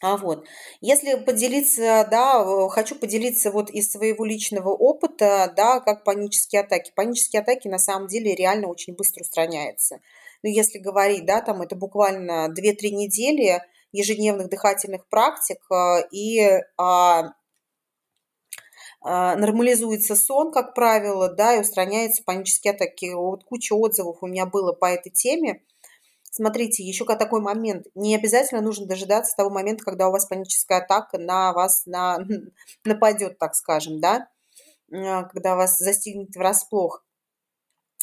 А 0.00 0.16
вот, 0.16 0.46
если 0.80 1.14
поделиться, 1.16 2.08
да, 2.10 2.42
хочу 2.70 2.96
поделиться 2.96 3.50
вот 3.50 3.68
из 3.68 3.92
своего 3.92 4.24
личного 4.24 4.70
опыта, 4.70 5.52
да, 5.54 5.80
как 5.80 6.02
панические 6.02 6.62
атаки. 6.62 6.90
Панические 6.96 7.42
атаки 7.42 7.68
на 7.68 7.78
самом 7.78 8.08
деле 8.08 8.34
реально 8.34 8.68
очень 8.68 8.94
быстро 8.94 9.20
устраняются. 9.20 10.00
Ну, 10.42 10.48
если 10.48 10.78
говорить, 10.78 11.26
да, 11.26 11.42
там 11.42 11.60
это 11.60 11.76
буквально 11.76 12.48
2-3 12.48 12.90
недели 12.90 13.62
ежедневных 13.92 14.48
дыхательных 14.48 15.06
практик, 15.08 15.58
а, 15.70 16.00
и 16.10 16.40
а, 16.78 17.34
нормализуется 19.02 20.16
сон, 20.16 20.52
как 20.52 20.74
правило, 20.74 21.28
да, 21.28 21.54
и 21.56 21.60
устраняются 21.60 22.22
панические 22.24 22.72
атаки. 22.72 23.12
Вот 23.12 23.44
куча 23.44 23.74
отзывов 23.74 24.22
у 24.22 24.26
меня 24.26 24.46
было 24.46 24.72
по 24.72 24.86
этой 24.86 25.10
теме. 25.10 25.60
Смотрите, 26.34 26.82
еще 26.82 27.04
такой 27.04 27.42
момент. 27.42 27.88
Не 27.94 28.16
обязательно 28.16 28.62
нужно 28.62 28.86
дожидаться 28.86 29.36
того 29.36 29.50
момента, 29.50 29.84
когда 29.84 30.08
у 30.08 30.12
вас 30.12 30.24
паническая 30.24 30.78
атака 30.78 31.18
на 31.18 31.52
вас 31.52 31.84
на, 31.84 32.20
нападет, 32.84 33.38
так 33.38 33.54
скажем, 33.54 34.00
да, 34.00 34.28
а, 34.90 35.24
когда 35.24 35.56
вас 35.56 35.76
застигнет 35.76 36.34
врасплох. 36.34 37.04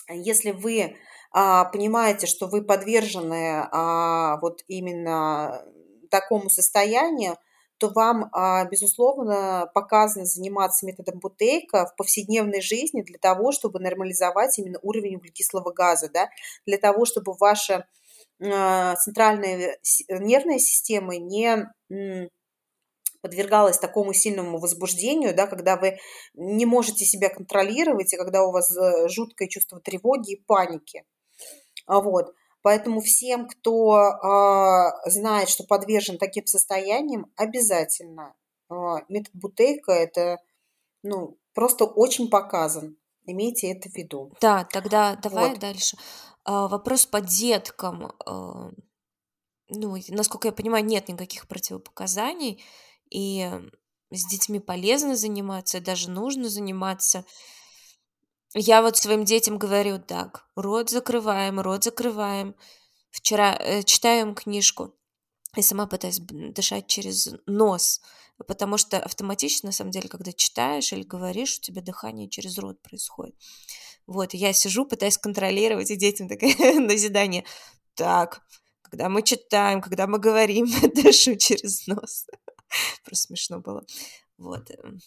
Если 0.10 0.52
вы 0.52 0.96
а, 1.32 1.66
понимаете, 1.66 2.28
что 2.28 2.46
вы 2.46 2.64
подвержены 2.64 3.68
а, 3.72 4.38
вот 4.42 4.62
именно 4.68 5.66
такому 6.12 6.52
состоянию, 6.52 7.36
то 7.80 7.90
вам, 7.90 8.30
а, 8.32 8.64
безусловно, 8.66 9.72
показано 9.74 10.26
заниматься 10.26 10.86
методом 10.86 11.18
Бутейка 11.20 11.88
в 11.88 11.96
повседневной 11.96 12.62
жизни 12.62 13.02
для 13.02 13.18
того, 13.18 13.52
чтобы 13.52 13.80
нормализовать 13.80 14.60
именно 14.60 14.78
уровень 14.84 15.16
углекислого 15.16 15.72
газа, 15.72 16.12
да, 16.14 16.30
для 16.68 16.78
того, 16.78 17.06
чтобы 17.06 17.34
ваша 17.34 17.76
а, 17.76 17.86
центральная 18.40 19.78
нервная 20.10 20.60
система 20.60 21.18
не 21.18 21.68
подвергалась 23.22 23.78
такому 23.78 24.14
сильному 24.14 24.60
возбуждению, 24.60 25.36
да, 25.36 25.48
когда 25.48 25.76
вы 25.76 26.00
не 26.34 26.66
можете 26.66 27.06
себя 27.06 27.30
контролировать, 27.30 28.14
и 28.14 28.18
когда 28.18 28.44
у 28.46 28.52
вас 28.52 28.76
э, 28.76 29.08
жуткое 29.10 29.48
чувство 29.48 29.80
тревоги 29.80 30.34
и 30.34 30.44
паники. 30.46 31.04
А 31.86 32.02
вот. 32.02 32.34
Поэтому 32.62 33.02
всем, 33.02 33.48
кто 33.48 33.98
э, 33.98 35.10
знает, 35.10 35.50
что 35.50 35.64
подвержен 35.64 36.18
таким 36.18 36.46
состояниям, 36.46 37.32
обязательно 37.36 38.36
э, 38.70 38.74
метод 39.08 39.34
Бутейка 39.34 39.92
это 39.92 40.38
ну, 41.04 41.38
просто 41.54 41.86
очень 41.86 42.30
показан. 42.30 42.98
Имейте 43.32 43.72
это 43.72 43.90
в 43.90 43.96
виду. 43.96 44.32
Да, 44.42 44.64
тогда 44.64 45.16
давай 45.16 45.52
вот. 45.52 45.60
дальше. 45.60 45.98
А, 46.44 46.68
вопрос 46.68 47.06
по 47.06 47.22
деткам. 47.22 48.12
А, 48.26 48.72
ну, 49.70 49.98
насколько 50.10 50.48
я 50.48 50.52
понимаю, 50.52 50.86
нет 50.86 51.10
никаких 51.10 51.48
противопоказаний, 51.48 52.64
и 53.10 53.50
с 54.12 54.26
детьми 54.26 54.60
полезно 54.60 55.16
заниматься, 55.16 55.80
даже 55.80 56.10
нужно 56.10 56.50
заниматься. 56.50 57.26
Я 58.56 58.82
вот 58.82 58.98
своим 58.98 59.26
детям 59.26 59.60
говорю 59.60 60.00
так, 60.00 60.48
рот 60.56 60.90
закрываем, 60.90 61.60
рот 61.60 61.84
закрываем. 61.84 62.56
Вчера 63.12 63.56
э, 63.56 63.84
читаем 63.84 64.36
книжку, 64.36 64.96
и 65.56 65.62
сама 65.62 65.88
пытаюсь 65.88 66.20
дышать 66.20 66.88
через 66.88 67.30
нос, 67.46 68.02
потому 68.48 68.78
что 68.78 68.98
автоматически, 69.00 69.66
на 69.66 69.72
самом 69.72 69.92
деле, 69.92 70.10
когда 70.10 70.32
читаешь 70.32 70.94
или 70.94 71.04
говоришь, 71.04 71.58
у 71.58 71.62
тебя 71.62 71.82
дыхание 71.82 72.30
через 72.30 72.58
рот 72.58 72.82
происходит. 72.82 73.36
Вот, 74.08 74.34
я 74.34 74.54
сижу, 74.54 74.86
пытаюсь 74.86 75.18
контролировать, 75.18 75.92
и 75.92 75.96
детям 75.96 76.28
такое 76.28 76.56
назидание. 76.80 77.46
Так, 77.96 78.42
когда 78.82 79.10
мы 79.10 79.22
читаем, 79.22 79.82
когда 79.82 80.08
мы 80.08 80.20
говорим, 80.20 80.68
дышу 80.96 81.36
через 81.36 81.86
нос. 81.88 82.26
Просто 83.04 83.28
смешно 83.28 83.60
было. 83.60 83.86
Вот. 84.38 84.72
Эм. 84.72 85.00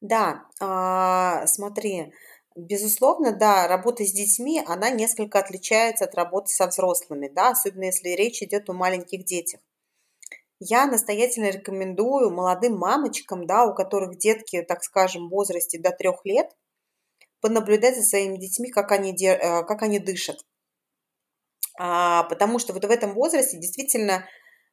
Да, 0.00 0.46
а, 0.60 1.46
смотри, 1.46 2.12
безусловно, 2.56 3.32
да, 3.32 3.68
работа 3.68 4.04
с 4.04 4.12
детьми, 4.12 4.62
она 4.66 4.90
несколько 4.90 5.38
отличается 5.38 6.06
от 6.06 6.14
работы 6.14 6.50
со 6.52 6.66
взрослыми, 6.66 7.28
да, 7.28 7.50
особенно 7.50 7.84
если 7.84 8.08
речь 8.08 8.42
идет 8.42 8.68
о 8.68 8.72
маленьких 8.72 9.24
детях. 9.24 9.60
Я 10.64 10.86
настоятельно 10.86 11.50
рекомендую 11.50 12.30
молодым 12.30 12.78
мамочкам, 12.78 13.46
да, 13.46 13.66
у 13.66 13.74
которых 13.74 14.16
детки, 14.18 14.62
так 14.62 14.84
скажем, 14.84 15.26
в 15.26 15.30
возрасте 15.30 15.80
до 15.80 15.90
трех 15.90 16.24
лет, 16.24 16.50
понаблюдать 17.40 17.96
за 17.96 18.02
своими 18.02 18.36
детьми, 18.36 18.70
как 18.70 18.92
они, 18.92 19.12
э, 19.26 19.64
как 19.64 19.82
они 19.82 19.98
дышат. 19.98 20.36
А, 21.80 22.22
потому 22.24 22.60
что 22.60 22.72
вот 22.72 22.84
в 22.84 22.90
этом 22.90 23.14
возрасте 23.14 23.58
действительно 23.58 24.24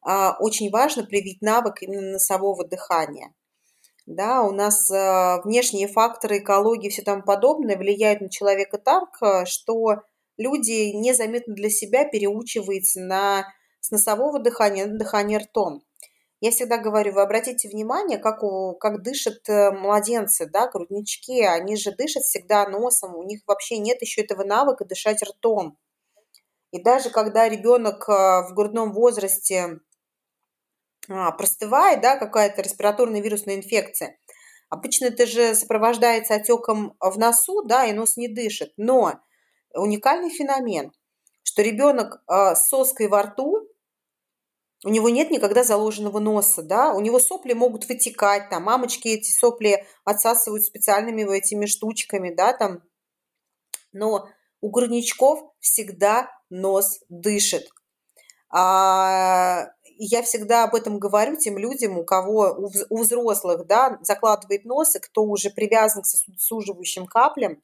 а, 0.02 0.38
очень 0.40 0.70
важно 0.70 1.06
привить 1.06 1.42
навык 1.42 1.82
именно 1.82 2.12
носового 2.12 2.68
дыхания. 2.68 3.34
Да, 4.06 4.44
у 4.44 4.52
нас 4.52 4.92
а, 4.92 5.42
внешние 5.42 5.88
факторы 5.88 6.38
экологии 6.38 6.88
и 6.88 6.92
все 6.92 7.02
тому 7.02 7.24
подобное 7.24 7.78
влияют 7.78 8.22
на 8.22 8.30
человека 8.30 8.78
так, 8.78 9.48
что 9.48 10.04
люди 10.38 10.92
незаметно 10.96 11.56
для 11.56 11.72
себя 11.72 12.06
переучиваются 12.06 13.00
на, 13.00 13.48
с 13.80 13.92
носового 13.92 14.40
дыхания 14.40 14.86
на 14.86 14.98
дыхание 14.98 15.40
ртом. 15.40 15.84
Я 16.42 16.52
всегда 16.52 16.78
говорю, 16.78 17.14
вы 17.14 17.22
обратите 17.22 17.68
внимание, 17.68 18.18
как, 18.18 18.44
у, 18.44 18.74
как 18.74 19.02
дышат 19.04 19.48
э, 19.50 19.72
младенцы, 19.72 20.46
да, 20.46 20.70
груднички, 20.70 21.42
они 21.42 21.76
же 21.76 21.92
дышат 21.92 22.24
всегда 22.24 22.68
носом, 22.68 23.16
у 23.16 23.24
них 23.24 23.42
вообще 23.46 23.78
нет 23.78 24.02
еще 24.02 24.22
этого 24.22 24.46
навыка 24.46 24.86
дышать 24.86 25.22
ртом. 25.22 25.78
И 26.72 26.82
даже 26.82 27.10
когда 27.10 27.50
ребенок 27.50 28.08
э, 28.08 28.14
в 28.14 28.54
грудном 28.54 28.94
возрасте 28.94 29.80
а, 31.10 31.32
простывает, 31.32 32.02
да, 32.02 32.16
какая-то 32.16 32.62
респираторная 32.62 33.22
вирусная 33.22 33.56
инфекция, 33.56 34.18
обычно 34.70 35.06
это 35.06 35.26
же 35.26 35.56
сопровождается 35.56 36.36
отеком 36.36 36.96
в 37.00 37.18
носу, 37.18 37.64
да, 37.64 37.86
и 37.86 37.94
нос 37.94 38.16
не 38.16 38.28
дышит. 38.28 38.72
Но 38.78 39.20
уникальный 39.74 40.30
феномен, 40.30 40.92
что 41.44 41.64
ребенок 41.64 42.22
э, 42.28 42.56
с 42.56 42.68
соской 42.68 43.08
во 43.08 43.24
рту 43.24 43.68
у 44.86 44.90
него 44.90 45.10
нет 45.10 45.30
никогда 45.30 45.64
заложенного 45.64 46.20
носа, 46.20 46.64
да, 46.64 46.94
у 46.94 47.02
него 47.02 47.20
сопли 47.20 47.54
могут 47.54 47.88
вытекать, 47.90 48.50
там, 48.50 48.64
мамочки 48.64 49.10
эти 49.10 49.32
сопли 49.32 49.86
отсасывают 50.06 50.64
специальными 50.64 51.24
этими 51.38 51.66
штучками, 51.66 52.34
да, 52.34 52.54
там, 52.54 52.82
но 53.92 54.30
у 54.62 54.70
грудничков 54.70 55.42
всегда 55.60 56.30
нос 56.50 57.02
дышит. 57.10 57.70
А, 58.52 59.68
я 59.98 60.24
всегда 60.24 60.64
об 60.64 60.76
этом 60.76 60.98
говорю 60.98 61.36
тем 61.36 61.58
людям, 61.58 61.98
у 61.98 62.06
кого, 62.06 62.72
у 62.90 62.98
взрослых, 62.98 63.68
да, 63.68 64.00
закладывает 64.02 64.64
нос, 64.64 64.96
и 64.96 65.00
кто 65.00 65.24
уже 65.24 65.50
привязан 65.50 66.04
к 66.04 66.06
сосудосуживающим 66.06 67.06
каплям, 67.06 67.62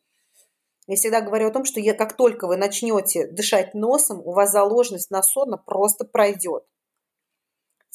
я 0.87 0.95
всегда 0.97 1.21
говорю 1.21 1.47
о 1.47 1.51
том, 1.51 1.65
что 1.65 1.79
я, 1.79 1.93
как 1.93 2.15
только 2.15 2.45
вы 2.45 2.57
начнете 2.57 3.27
дышать 3.27 3.73
носом, 3.73 4.19
у 4.19 4.33
вас 4.33 4.51
заложенность 4.51 5.09
на 5.09 5.23
сон 5.23 5.57
просто 5.65 6.05
пройдет. 6.05 6.63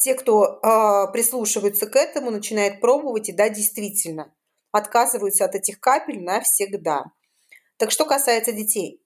Те, 0.01 0.15
кто 0.15 0.45
э, 0.45 1.13
прислушиваются 1.13 1.87
к 1.87 1.95
этому, 1.95 2.31
начинают 2.31 2.81
пробовать, 2.81 3.29
и 3.29 3.33
да, 3.33 3.51
действительно, 3.51 4.33
отказываются 4.73 5.45
от 5.45 5.55
этих 5.55 5.79
капель 5.79 6.23
навсегда. 6.23 7.13
Так 7.77 7.91
что 7.91 8.07
касается 8.07 8.53
детей. 8.53 9.05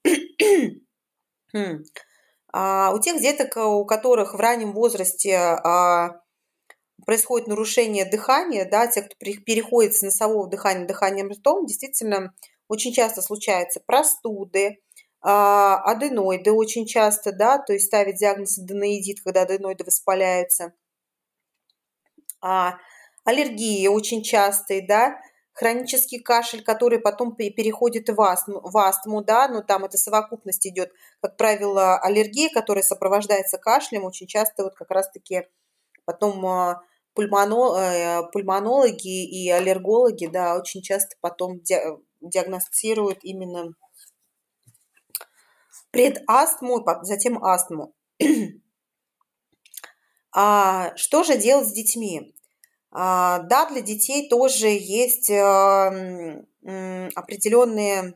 А 2.53 2.93
у 2.93 2.99
тех 2.99 3.19
деток, 3.21 3.57
у 3.57 3.85
которых 3.85 4.35
в 4.35 4.39
раннем 4.39 4.71
возрасте 4.71 5.35
а, 5.35 6.21
происходит 7.05 7.49
нарушение 7.49 8.05
дыхания, 8.05 8.63
да, 8.63 8.87
те, 8.87 9.01
кто 9.01 9.15
переходит 9.17 9.95
с 9.95 10.01
носового 10.01 10.47
дыхания 10.47 10.83
на 10.83 10.87
дыхание 10.87 11.25
ртом, 11.25 11.65
действительно 11.65 12.33
очень 12.69 12.93
часто 12.93 13.21
случаются 13.21 13.81
простуды, 13.85 14.81
а, 15.19 15.75
аденоиды 15.83 16.53
очень 16.53 16.85
часто, 16.85 17.33
да, 17.33 17.57
то 17.57 17.73
есть 17.73 17.87
ставить 17.87 18.15
диагноз 18.15 18.57
аденоидит, 18.57 19.19
когда 19.21 19.41
аденоиды 19.41 19.83
воспаляются. 19.83 20.71
А, 22.47 22.77
аллергии 23.23 23.87
очень 23.87 24.21
частые, 24.21 24.85
да, 24.85 25.19
хронический 25.53 26.19
кашель, 26.19 26.63
который 26.63 26.99
потом 26.99 27.35
переходит 27.35 28.07
в 28.09 28.21
астму, 28.21 28.61
в 28.61 28.77
астму, 28.77 29.23
да, 29.23 29.47
но 29.47 29.63
там 29.63 29.83
это 29.83 29.97
совокупность 29.97 30.67
идет, 30.67 30.91
как 31.21 31.37
правило, 31.37 31.97
аллергия, 31.97 32.49
которая 32.53 32.83
сопровождается 32.83 33.57
кашлем, 33.57 34.03
очень 34.03 34.27
часто 34.27 34.63
вот 34.63 34.75
как 34.75 34.91
раз-таки 34.91 35.47
потом 36.05 36.45
а, 36.45 36.83
пульмоно, 37.15 37.79
э, 37.79 38.21
пульмонологи 38.31 39.25
и 39.25 39.49
аллергологи, 39.49 40.27
да, 40.27 40.55
очень 40.55 40.83
часто 40.83 41.15
потом 41.21 41.61
диагностируют 42.21 43.23
именно 43.23 43.73
предастму, 45.89 46.85
затем 47.01 47.43
астму. 47.43 47.95
а 50.31 50.95
что 50.95 51.23
же 51.23 51.39
делать 51.39 51.69
с 51.69 51.71
детьми? 51.71 52.34
А, 52.97 53.39
да, 53.39 53.69
для 53.69 53.81
детей 53.81 54.29
тоже 54.29 54.67
есть 54.67 55.29
а, 55.29 55.87
определенные, 57.13 58.13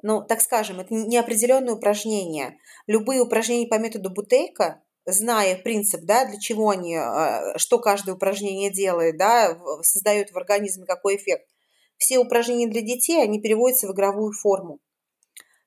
ну, 0.00 0.22
так 0.22 0.40
скажем, 0.40 0.78
это 0.78 0.94
не 0.94 1.16
определенные 1.16 1.74
упражнения. 1.74 2.56
Любые 2.86 3.20
упражнения 3.20 3.66
по 3.66 3.80
методу 3.80 4.10
Бутейка, 4.10 4.80
зная 5.04 5.56
принцип, 5.56 6.02
да, 6.04 6.24
для 6.24 6.38
чего 6.38 6.70
они, 6.70 6.94
а, 6.94 7.58
что 7.58 7.80
каждое 7.80 8.14
упражнение 8.14 8.70
делает, 8.70 9.16
да, 9.16 9.58
создает 9.82 10.30
в 10.30 10.36
организме 10.36 10.86
какой 10.86 11.16
эффект, 11.16 11.48
все 11.96 12.20
упражнения 12.20 12.68
для 12.68 12.82
детей, 12.82 13.20
они 13.20 13.40
переводятся 13.40 13.88
в 13.88 13.92
игровую 13.92 14.32
форму. 14.34 14.78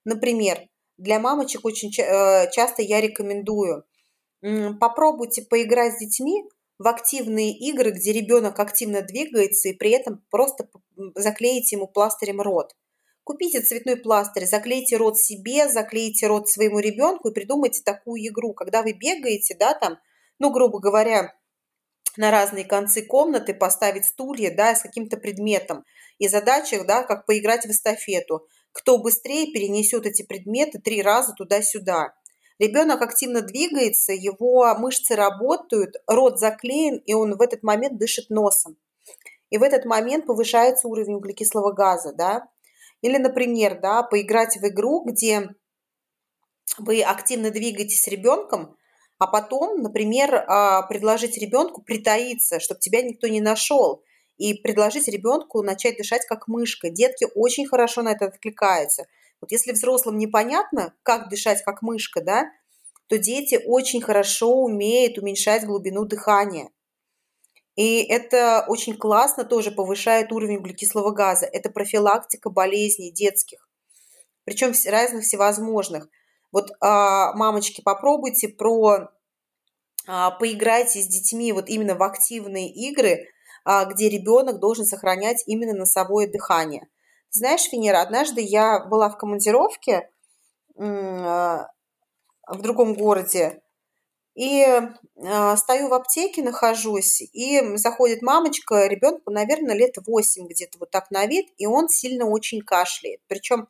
Например, 0.06 0.62
для 0.96 1.20
мамочек 1.20 1.66
очень 1.66 1.92
э, 1.98 2.50
часто 2.52 2.84
я 2.84 3.02
рекомендую 3.02 3.84
попробуйте 4.80 5.42
поиграть 5.42 5.96
с 5.96 6.00
детьми 6.00 6.44
в 6.78 6.88
активные 6.88 7.52
игры, 7.52 7.92
где 7.92 8.12
ребенок 8.12 8.60
активно 8.60 9.02
двигается 9.02 9.70
и 9.70 9.74
при 9.74 9.92
этом 9.92 10.24
просто 10.30 10.70
заклеите 11.16 11.78
ему 11.78 11.88
пластырем 11.88 12.42
рот. 12.42 12.74
Купите 13.24 13.62
цветной 13.62 13.98
пластырь, 13.98 14.46
заклейте 14.46 14.98
рот 14.98 15.18
себе, 15.18 15.68
заклейте 15.68 16.28
рот 16.28 16.48
своему 16.48 16.80
ребенку 16.80 17.30
и 17.30 17.34
придумайте 17.34 17.82
такую 17.84 18.22
игру, 18.28 18.54
когда 18.54 18.84
вы 18.84 18.94
бегаете, 18.94 19.56
да, 19.60 19.74
там, 19.74 19.98
ну, 20.38 20.52
грубо 20.52 20.80
говоря, 20.80 21.34
на 22.18 22.32
разные 22.32 22.66
концы 22.66 23.02
комнаты 23.02 23.54
поставить 23.54 24.06
стулья, 24.06 24.54
да, 24.56 24.76
с 24.76 24.82
каким-то 24.82 25.18
предметом. 25.18 25.84
И 26.18 26.28
задача, 26.28 26.84
да, 26.86 27.04
как 27.04 27.26
поиграть 27.26 27.66
в 27.66 27.72
эстафету. 27.72 28.48
Кто 28.72 28.98
быстрее 28.98 29.52
перенесет 29.52 30.06
эти 30.06 30.24
предметы 30.24 30.80
три 30.80 31.02
раза 31.02 31.34
туда-сюда. 31.34 32.14
Ребенок 32.58 33.02
активно 33.02 33.42
двигается, 33.42 34.14
его 34.14 34.74
мышцы 34.76 35.16
работают, 35.16 35.96
рот 36.08 36.40
заклеен, 36.40 36.98
и 37.06 37.14
он 37.14 37.36
в 37.36 37.42
этот 37.42 37.64
момент 37.64 37.98
дышит 37.98 38.30
носом. 38.30 38.78
И 39.50 39.58
в 39.58 39.64
этот 39.64 39.86
момент 39.86 40.26
повышается 40.26 40.88
уровень 40.88 41.16
углекислого 41.16 41.72
газа, 41.74 42.14
да. 42.14 42.48
Или, 43.02 43.18
например, 43.18 43.80
да, 43.82 44.04
поиграть 44.04 44.58
в 44.58 44.66
игру, 44.68 45.04
где 45.06 45.50
вы 46.78 47.02
активно 47.04 47.52
двигаетесь 47.52 48.04
с 48.04 48.08
ребенком, 48.08 48.76
а 49.18 49.28
потом, 49.28 49.82
например, 49.82 50.36
а, 50.36 50.82
предложить 50.84 51.38
ребенку 51.38 51.82
притаиться, 51.82 52.60
чтобы 52.60 52.80
тебя 52.80 53.02
никто 53.02 53.28
не 53.28 53.42
нашел, 53.42 54.04
и 54.38 54.54
предложить 54.56 55.08
ребенку 55.08 55.62
начать 55.62 55.98
дышать 55.98 56.26
как 56.28 56.48
мышка. 56.48 56.90
Детки 56.90 57.28
очень 57.36 57.68
хорошо 57.68 58.02
на 58.02 58.12
это 58.12 58.26
откликаются. 58.26 59.06
Вот 59.46 59.52
если 59.52 59.74
взрослым 59.74 60.18
непонятно, 60.18 60.96
как 61.04 61.30
дышать 61.30 61.62
как 61.64 61.84
мышка, 61.84 62.20
да, 62.20 62.46
то 63.06 63.20
дети 63.20 63.62
очень 63.64 64.02
хорошо 64.02 64.64
умеют 64.64 65.20
уменьшать 65.20 65.68
глубину 65.68 66.06
дыхания. 66.06 66.72
И 67.76 68.02
это 68.02 68.66
очень 68.68 68.98
классно 68.98 69.44
тоже 69.44 69.70
повышает 69.70 70.32
уровень 70.32 70.58
углекислого 70.58 71.12
газа. 71.12 71.46
Это 71.46 71.70
профилактика 71.70 72.50
болезней 72.50 73.12
детских, 73.12 73.70
причем 74.46 74.74
разных 74.90 75.24
всевозможных. 75.24 76.08
Вот, 76.52 76.72
а, 76.82 77.34
мамочки, 77.34 77.82
попробуйте 77.82 78.48
про 78.48 79.10
а, 80.08 80.32
поиграйте 80.32 81.04
с 81.04 81.08
детьми 81.08 81.52
вот 81.52 81.70
именно 81.70 81.94
в 81.94 82.02
активные 82.02 82.74
игры, 82.74 83.28
а, 83.64 83.86
где 83.86 84.10
ребенок 84.10 84.60
должен 84.60 84.86
сохранять 84.86 85.44
именно 85.46 85.74
носовое 85.74 86.28
дыхание. 86.28 86.88
Знаешь, 87.36 87.72
Венера, 87.72 88.02
однажды 88.02 88.42
я 88.42 88.80
была 88.80 89.10
в 89.10 89.18
командировке 89.18 90.10
в 90.76 91.68
другом 92.48 92.94
городе, 92.96 93.62
и 94.36 94.62
э, 94.66 95.56
стою 95.56 95.88
в 95.88 95.94
аптеке, 95.94 96.44
нахожусь, 96.44 97.22
и 97.22 97.78
заходит 97.78 98.22
мамочка, 98.22 98.86
ребенку, 98.88 99.32
наверное, 99.32 99.76
лет 99.76 99.96
8 100.06 100.48
где-то 100.48 100.78
вот 100.78 100.92
так 100.92 101.10
на 101.10 101.26
вид, 101.26 101.48
и 101.58 101.66
он 101.66 101.88
сильно 101.88 102.26
очень 102.26 102.62
кашляет. 102.62 103.22
Причем 103.28 103.70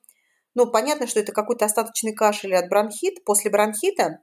ну, 0.56 0.66
понятно, 0.66 1.06
что 1.06 1.20
это 1.20 1.34
какой-то 1.34 1.66
остаточный 1.66 2.14
кашель 2.14 2.56
от 2.56 2.70
бронхита, 2.70 3.22
после 3.26 3.52
бронхита, 3.52 4.22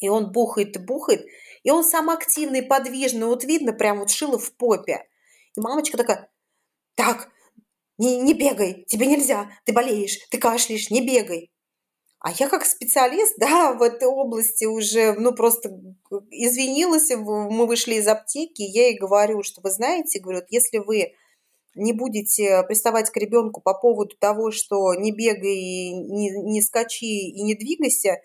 и 0.00 0.08
он 0.08 0.32
бухает 0.32 0.74
и 0.74 0.78
бухает, 0.80 1.26
и 1.62 1.70
он 1.70 1.84
сам 1.84 2.08
активный, 2.10 2.62
подвижный, 2.62 3.26
вот 3.26 3.44
видно, 3.44 3.72
прям 3.74 4.00
вот 4.00 4.10
шило 4.10 4.38
в 4.38 4.52
попе. 4.56 5.06
И 5.54 5.60
мамочка 5.60 5.98
такая, 5.98 6.30
так, 6.94 7.28
не, 7.98 8.20
не 8.20 8.34
бегай, 8.34 8.84
тебе 8.88 9.06
нельзя, 9.06 9.50
ты 9.64 9.72
болеешь, 9.72 10.18
ты 10.30 10.38
кашляешь, 10.38 10.90
не 10.90 11.00
бегай. 11.00 11.50
А 12.20 12.30
я 12.38 12.48
как 12.48 12.64
специалист, 12.64 13.34
да, 13.38 13.72
в 13.72 13.82
этой 13.82 14.06
области 14.06 14.64
уже, 14.64 15.14
ну, 15.14 15.34
просто 15.34 15.70
извинилась, 16.30 17.10
мы 17.10 17.66
вышли 17.66 17.94
из 17.94 18.06
аптеки, 18.06 18.62
я 18.62 18.88
ей 18.88 18.98
говорю, 18.98 19.42
что 19.42 19.60
вы 19.60 19.70
знаете, 19.70 20.20
говорю, 20.20 20.42
если 20.48 20.78
вы 20.78 21.14
не 21.74 21.92
будете 21.92 22.62
приставать 22.64 23.10
к 23.10 23.16
ребенку 23.16 23.60
по 23.60 23.74
поводу 23.74 24.16
того, 24.16 24.52
что 24.52 24.94
не 24.94 25.10
бегай, 25.10 25.90
не, 25.90 26.30
не 26.30 26.62
скачи 26.62 27.28
и 27.28 27.42
не 27.42 27.54
двигайся, 27.54 28.18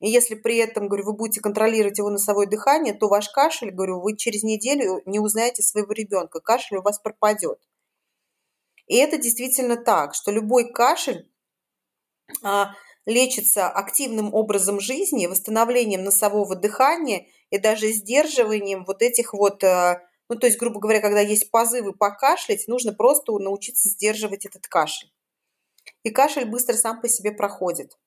и 0.00 0.10
если 0.10 0.34
при 0.34 0.58
этом, 0.58 0.88
говорю, 0.88 1.06
вы 1.06 1.12
будете 1.14 1.40
контролировать 1.40 1.96
его 1.96 2.10
носовое 2.10 2.46
дыхание, 2.46 2.92
то 2.92 3.08
ваш 3.08 3.30
кашель, 3.30 3.70
говорю, 3.70 4.00
вы 4.00 4.18
через 4.18 4.42
неделю 4.42 5.00
не 5.06 5.18
узнаете 5.18 5.62
своего 5.62 5.92
ребенка, 5.92 6.40
кашель 6.40 6.76
у 6.76 6.82
вас 6.82 6.98
пропадет. 6.98 7.58
И 8.86 8.96
это 8.96 9.18
действительно 9.18 9.76
так, 9.76 10.14
что 10.14 10.30
любой 10.30 10.72
кашель 10.72 11.30
а, 12.42 12.74
лечится 13.06 13.68
активным 13.68 14.32
образом 14.34 14.80
жизни, 14.80 15.26
восстановлением 15.26 16.04
носового 16.04 16.54
дыхания 16.54 17.26
и 17.50 17.58
даже 17.58 17.92
сдерживанием 17.92 18.84
вот 18.84 19.02
этих 19.02 19.32
вот 19.32 19.62
а, 19.64 20.02
ну, 20.28 20.36
то 20.36 20.46
есть, 20.46 20.58
грубо 20.58 20.80
говоря, 20.80 21.00
когда 21.00 21.20
есть 21.20 21.50
позывы 21.50 21.92
покашлять, 21.92 22.66
нужно 22.66 22.94
просто 22.94 23.32
научиться 23.32 23.88
сдерживать 23.88 24.46
этот 24.46 24.66
кашель. 24.66 25.12
И 26.02 26.10
кашель 26.10 26.46
быстро 26.46 26.74
сам 26.74 27.00
по 27.00 27.08
себе 27.08 27.30
проходит. 27.30 27.98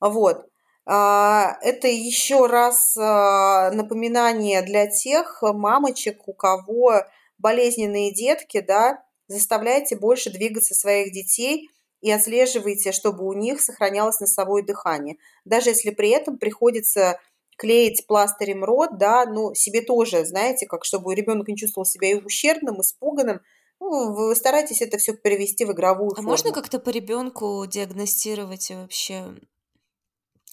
Вот. 0.00 0.46
А, 0.86 1.58
это 1.60 1.88
еще 1.88 2.46
раз 2.46 2.96
а, 2.96 3.70
напоминание 3.70 4.62
для 4.62 4.86
тех 4.86 5.42
мамочек, 5.42 6.26
у 6.26 6.32
кого 6.32 7.04
болезненные 7.38 8.14
детки, 8.14 8.60
да, 8.60 9.04
заставляйте 9.30 9.96
больше 9.96 10.30
двигаться 10.30 10.74
своих 10.74 11.12
детей, 11.12 11.68
и 12.00 12.10
отслеживайте, 12.10 12.92
чтобы 12.92 13.26
у 13.26 13.32
них 13.32 13.60
сохранялось 13.60 14.20
носовое 14.20 14.62
дыхание. 14.62 15.16
Даже 15.44 15.70
если 15.70 15.90
при 15.90 16.08
этом 16.10 16.38
приходится 16.38 17.20
клеить 17.58 18.06
пластырем 18.06 18.64
рот, 18.64 18.96
да, 18.96 19.26
ну, 19.26 19.54
себе 19.54 19.82
тоже, 19.82 20.24
знаете, 20.24 20.66
как 20.66 20.84
чтобы 20.84 21.14
ребенок 21.14 21.48
не 21.48 21.56
чувствовал 21.56 21.84
себя 21.84 22.10
и 22.10 22.14
ущербным, 22.14 22.80
испуганным, 22.80 23.40
ну, 23.80 24.14
вы 24.14 24.34
старайтесь 24.34 24.80
это 24.80 24.98
все 24.98 25.14
перевести 25.14 25.64
в 25.64 25.72
игровую 25.72 26.12
а 26.12 26.16
форму. 26.16 26.30
можно 26.30 26.52
как-то 26.52 26.78
по 26.78 26.90
ребенку 26.90 27.64
диагностировать 27.66 28.70
вообще 28.70 29.34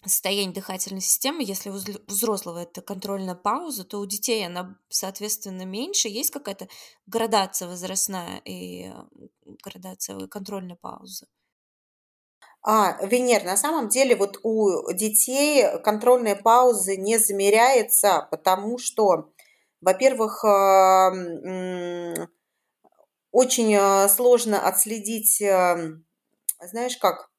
состояние 0.09 0.53
дыхательной 0.53 1.01
системы, 1.01 1.43
если 1.43 1.69
у 1.69 1.73
взрослого 2.07 2.59
это 2.63 2.81
контрольная 2.81 3.35
пауза, 3.35 3.83
то 3.83 3.99
у 3.99 4.05
детей 4.05 4.45
она, 4.45 4.77
соответственно, 4.89 5.63
меньше. 5.63 6.07
Есть 6.07 6.31
какая-то 6.31 6.67
градация 7.05 7.67
возрастная 7.67 8.41
и 8.45 8.91
градация 9.63 10.27
контрольной 10.27 10.75
паузы? 10.75 11.27
А, 12.61 12.97
Венер, 13.05 13.43
на 13.43 13.55
самом 13.55 13.87
деле 13.87 14.15
вот 14.15 14.39
у 14.43 14.91
детей 14.91 15.79
контрольная 15.83 16.35
паузы 16.35 16.97
не 16.97 17.17
замеряется, 17.17 18.27
потому 18.29 18.77
что, 18.77 19.31
во-первых, 19.79 20.43
а, 20.43 21.11
очень 23.31 23.73
а, 23.75 24.09
сложно 24.09 24.67
отследить, 24.67 25.37
знаешь 26.59 26.97
как, 26.97 27.29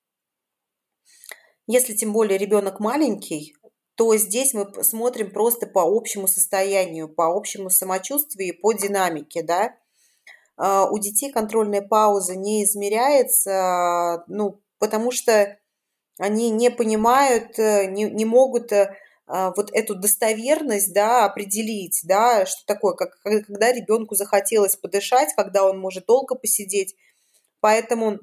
если 1.68 1.94
тем 1.94 2.12
более 2.12 2.38
ребенок 2.38 2.80
маленький, 2.80 3.54
то 3.94 4.16
здесь 4.16 4.54
мы 4.54 4.82
смотрим 4.82 5.30
просто 5.30 5.66
по 5.66 5.82
общему 5.82 6.26
состоянию, 6.26 7.08
по 7.08 7.36
общему 7.36 7.68
самочувствию, 7.68 8.58
по 8.58 8.72
динамике, 8.72 9.42
да. 9.42 9.76
А, 10.56 10.90
у 10.90 10.98
детей 10.98 11.30
контрольная 11.30 11.82
пауза 11.82 12.36
не 12.36 12.64
измеряется, 12.64 14.24
ну, 14.28 14.62
потому 14.78 15.10
что 15.10 15.58
они 16.18 16.50
не 16.50 16.70
понимают, 16.70 17.58
э, 17.58 17.86
не, 17.86 18.04
не 18.04 18.24
могут 18.24 18.72
э, 18.72 18.96
а, 19.26 19.52
вот 19.54 19.70
эту 19.74 19.94
достоверность, 19.94 20.94
да, 20.94 21.26
определить, 21.26 22.00
да, 22.04 22.46
что 22.46 22.64
такое, 22.64 22.94
как, 22.94 23.20
когда 23.20 23.72
ребенку 23.72 24.14
захотелось 24.14 24.76
подышать, 24.76 25.34
когда 25.34 25.64
он 25.64 25.78
может 25.78 26.06
долго 26.06 26.34
посидеть. 26.34 26.96
Поэтому 27.60 28.20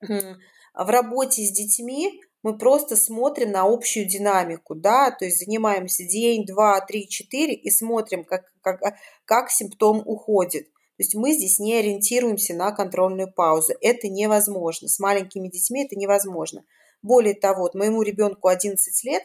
в 0.00 0.88
работе 0.88 1.42
с 1.42 1.50
детьми 1.50 2.22
мы 2.42 2.56
просто 2.56 2.96
смотрим 2.96 3.50
на 3.50 3.62
общую 3.62 4.06
динамику, 4.06 4.74
да, 4.74 5.10
то 5.10 5.24
есть 5.24 5.44
занимаемся 5.44 6.04
день, 6.04 6.46
два, 6.46 6.80
три, 6.80 7.08
четыре 7.08 7.54
и 7.54 7.70
смотрим, 7.70 8.24
как, 8.24 8.44
как, 8.62 8.80
как 9.24 9.50
симптом 9.50 10.02
уходит. 10.04 10.66
То 10.98 11.04
есть 11.04 11.14
мы 11.14 11.32
здесь 11.32 11.58
не 11.60 11.74
ориентируемся 11.74 12.54
на 12.54 12.72
контрольную 12.72 13.32
паузу. 13.32 13.72
Это 13.80 14.08
невозможно. 14.08 14.88
С 14.88 14.98
маленькими 14.98 15.48
детьми 15.48 15.84
это 15.84 15.94
невозможно. 15.94 16.64
Более 17.02 17.34
того, 17.34 17.62
вот 17.62 17.74
моему 17.74 18.02
ребенку 18.02 18.48
11 18.48 19.04
лет, 19.04 19.22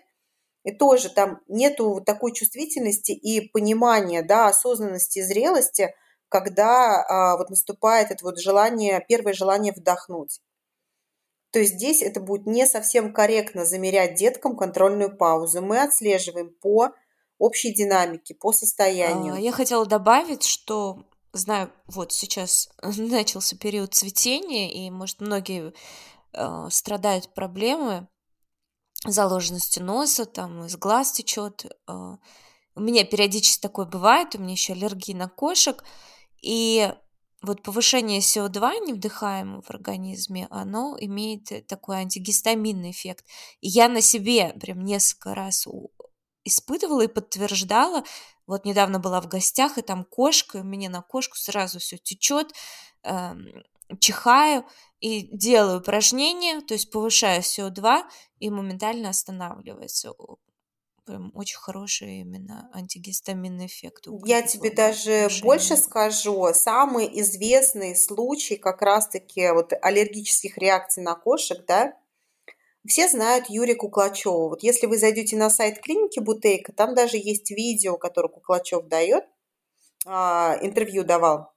и 0.63 0.71
тоже 0.71 1.09
там 1.09 1.39
нету 1.47 2.01
такой 2.05 2.33
чувствительности 2.33 3.11
и 3.11 3.49
понимания, 3.49 4.21
да, 4.21 4.47
осознанности 4.47 5.19
и 5.19 5.23
зрелости, 5.23 5.93
когда 6.29 7.03
а, 7.03 7.37
вот 7.37 7.49
наступает 7.49 8.11
это 8.11 8.23
вот 8.23 8.39
желание, 8.39 9.03
первое 9.07 9.33
желание 9.33 9.73
вдохнуть. 9.73 10.41
То 11.53 11.63
здесь 11.63 12.01
это 12.01 12.19
будет 12.19 12.47
не 12.47 12.65
совсем 12.65 13.13
корректно 13.13 13.63
замерять 13.63 14.15
деткам 14.15 14.57
контрольную 14.57 15.15
паузу. 15.15 15.61
Мы 15.61 15.81
отслеживаем 15.81 16.49
по 16.49 16.89
общей 17.37 17.71
динамике, 17.71 18.33
по 18.33 18.51
состоянию. 18.51 19.35
А, 19.35 19.39
я 19.39 19.51
хотела 19.51 19.85
добавить, 19.85 20.43
что 20.43 21.05
знаю, 21.31 21.71
вот 21.85 22.11
сейчас 22.11 22.69
начался 22.81 23.55
период 23.55 23.93
цветения, 23.93 24.71
и, 24.71 24.89
может, 24.89 25.21
многие 25.21 25.73
э, 26.33 26.67
страдают 26.71 27.31
проблемы 27.35 28.07
заложенности 29.05 29.79
носа, 29.79 30.25
там 30.25 30.65
из 30.65 30.75
глаз 30.75 31.11
течет. 31.11 31.65
Э, 31.87 32.15
у 32.75 32.81
меня 32.81 33.03
периодически 33.03 33.61
такое 33.61 33.85
бывает, 33.85 34.33
у 34.33 34.39
меня 34.39 34.53
еще 34.53 34.73
аллергия 34.73 35.15
на 35.15 35.29
кошек, 35.29 35.83
и 36.41 36.91
вот 37.43 37.61
повышение 37.61 38.21
СО2 38.21 38.87
невдыхаемого 38.87 39.61
в 39.61 39.69
организме, 39.69 40.47
оно 40.49 40.95
имеет 40.99 41.51
э, 41.51 41.61
такой 41.61 41.97
антигистаминный 41.97 42.91
эффект. 42.91 43.25
Я 43.61 43.89
на 43.89 44.01
себе 44.01 44.53
прям 44.59 44.83
несколько 44.83 45.35
раз 45.35 45.67
испытывала 46.45 47.01
и 47.01 47.07
подтверждала. 47.07 48.03
Вот 48.47 48.65
недавно 48.65 48.99
была 48.99 49.21
в 49.21 49.27
гостях, 49.27 49.77
и 49.77 49.81
там 49.81 50.05
кошка, 50.05 50.59
и 50.59 50.63
мне 50.63 50.89
на 50.89 51.01
кошку 51.01 51.37
сразу 51.37 51.79
все 51.79 51.97
течет, 51.97 52.53
эм, 53.03 53.63
чихаю 53.99 54.65
и 54.99 55.27
делаю 55.35 55.79
упражнения, 55.79 56.61
то 56.61 56.73
есть 56.73 56.91
повышаю 56.91 57.41
СО2 57.41 58.03
и 58.39 58.49
моментально 58.49 59.09
останавливается 59.09 60.13
прям 61.05 61.31
очень 61.33 61.57
хороший 61.57 62.21
именно 62.21 62.69
антигистаминный 62.73 63.67
эффект. 63.67 64.07
Я 64.25 64.41
тебе 64.41 64.71
даже 64.71 65.29
больше 65.41 65.77
скажу. 65.77 66.53
Самый 66.53 67.07
известный 67.21 67.95
случай 67.95 68.55
как 68.55 68.81
раз-таки 68.81 69.51
вот 69.51 69.73
аллергических 69.81 70.57
реакций 70.57 71.03
на 71.03 71.15
кошек, 71.15 71.65
да, 71.67 71.93
все 72.85 73.07
знают 73.07 73.49
Юрия 73.49 73.75
Куклачева. 73.75 74.49
Вот 74.49 74.63
если 74.63 74.87
вы 74.87 74.97
зайдете 74.97 75.37
на 75.37 75.49
сайт 75.49 75.79
клиники 75.79 76.19
Бутейка, 76.19 76.73
там 76.73 76.95
даже 76.95 77.17
есть 77.17 77.49
видео, 77.51 77.97
которое 77.97 78.27
Куклачев 78.27 78.87
дает, 78.87 79.23
а, 80.05 80.57
интервью 80.61 81.03
давал. 81.03 81.53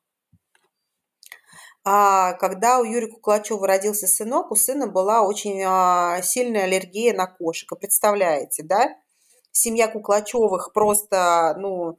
А 1.85 2.33
когда 2.35 2.81
у 2.81 2.85
Юрия 2.85 3.09
Куклачева 3.09 3.67
родился 3.67 4.07
сынок, 4.07 4.51
у 4.51 4.57
сына 4.57 4.87
была 4.87 5.23
очень 5.23 5.63
а, 5.65 6.21
сильная 6.23 6.65
аллергия 6.65 7.15
на 7.15 7.27
кошек. 7.27 7.69
представляете, 7.79 8.63
да? 8.63 8.97
Семья 9.57 9.89
Куклачевых 9.89 10.73
просто, 10.73 11.55
ну, 11.59 11.99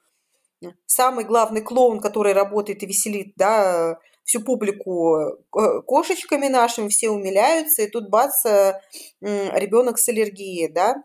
самый 0.85 1.25
главный 1.25 1.61
клоун, 1.61 1.99
который 1.99 2.33
работает 2.33 2.83
и 2.83 2.85
веселит, 2.85 3.33
да, 3.35 3.99
всю 4.23 4.41
публику 4.41 5.17
э, 5.19 5.81
кошечками 5.85 6.47
нашими, 6.47 6.89
все 6.89 7.09
умиляются, 7.09 7.83
и 7.83 7.89
тут 7.89 8.09
бац, 8.09 8.45
э, 8.45 8.79
ребенок 9.21 9.99
с 9.99 10.09
аллергией, 10.09 10.67
да. 10.69 10.95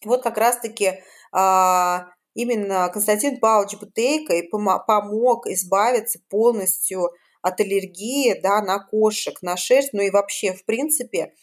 И 0.00 0.08
вот 0.08 0.22
как 0.22 0.36
раз-таки 0.38 1.02
а, 1.32 2.08
именно 2.34 2.88
Константин 2.88 3.40
Павлович 3.40 3.78
Бутейко 3.78 4.34
и 4.34 4.48
помог 4.48 5.46
избавиться 5.46 6.20
полностью 6.28 7.10
от 7.42 7.60
аллергии, 7.60 8.38
да, 8.40 8.62
на 8.62 8.78
кошек, 8.78 9.40
на 9.42 9.56
шерсть, 9.56 9.92
ну 9.92 10.02
и 10.02 10.10
вообще, 10.10 10.52
в 10.52 10.64
принципе, 10.64 11.34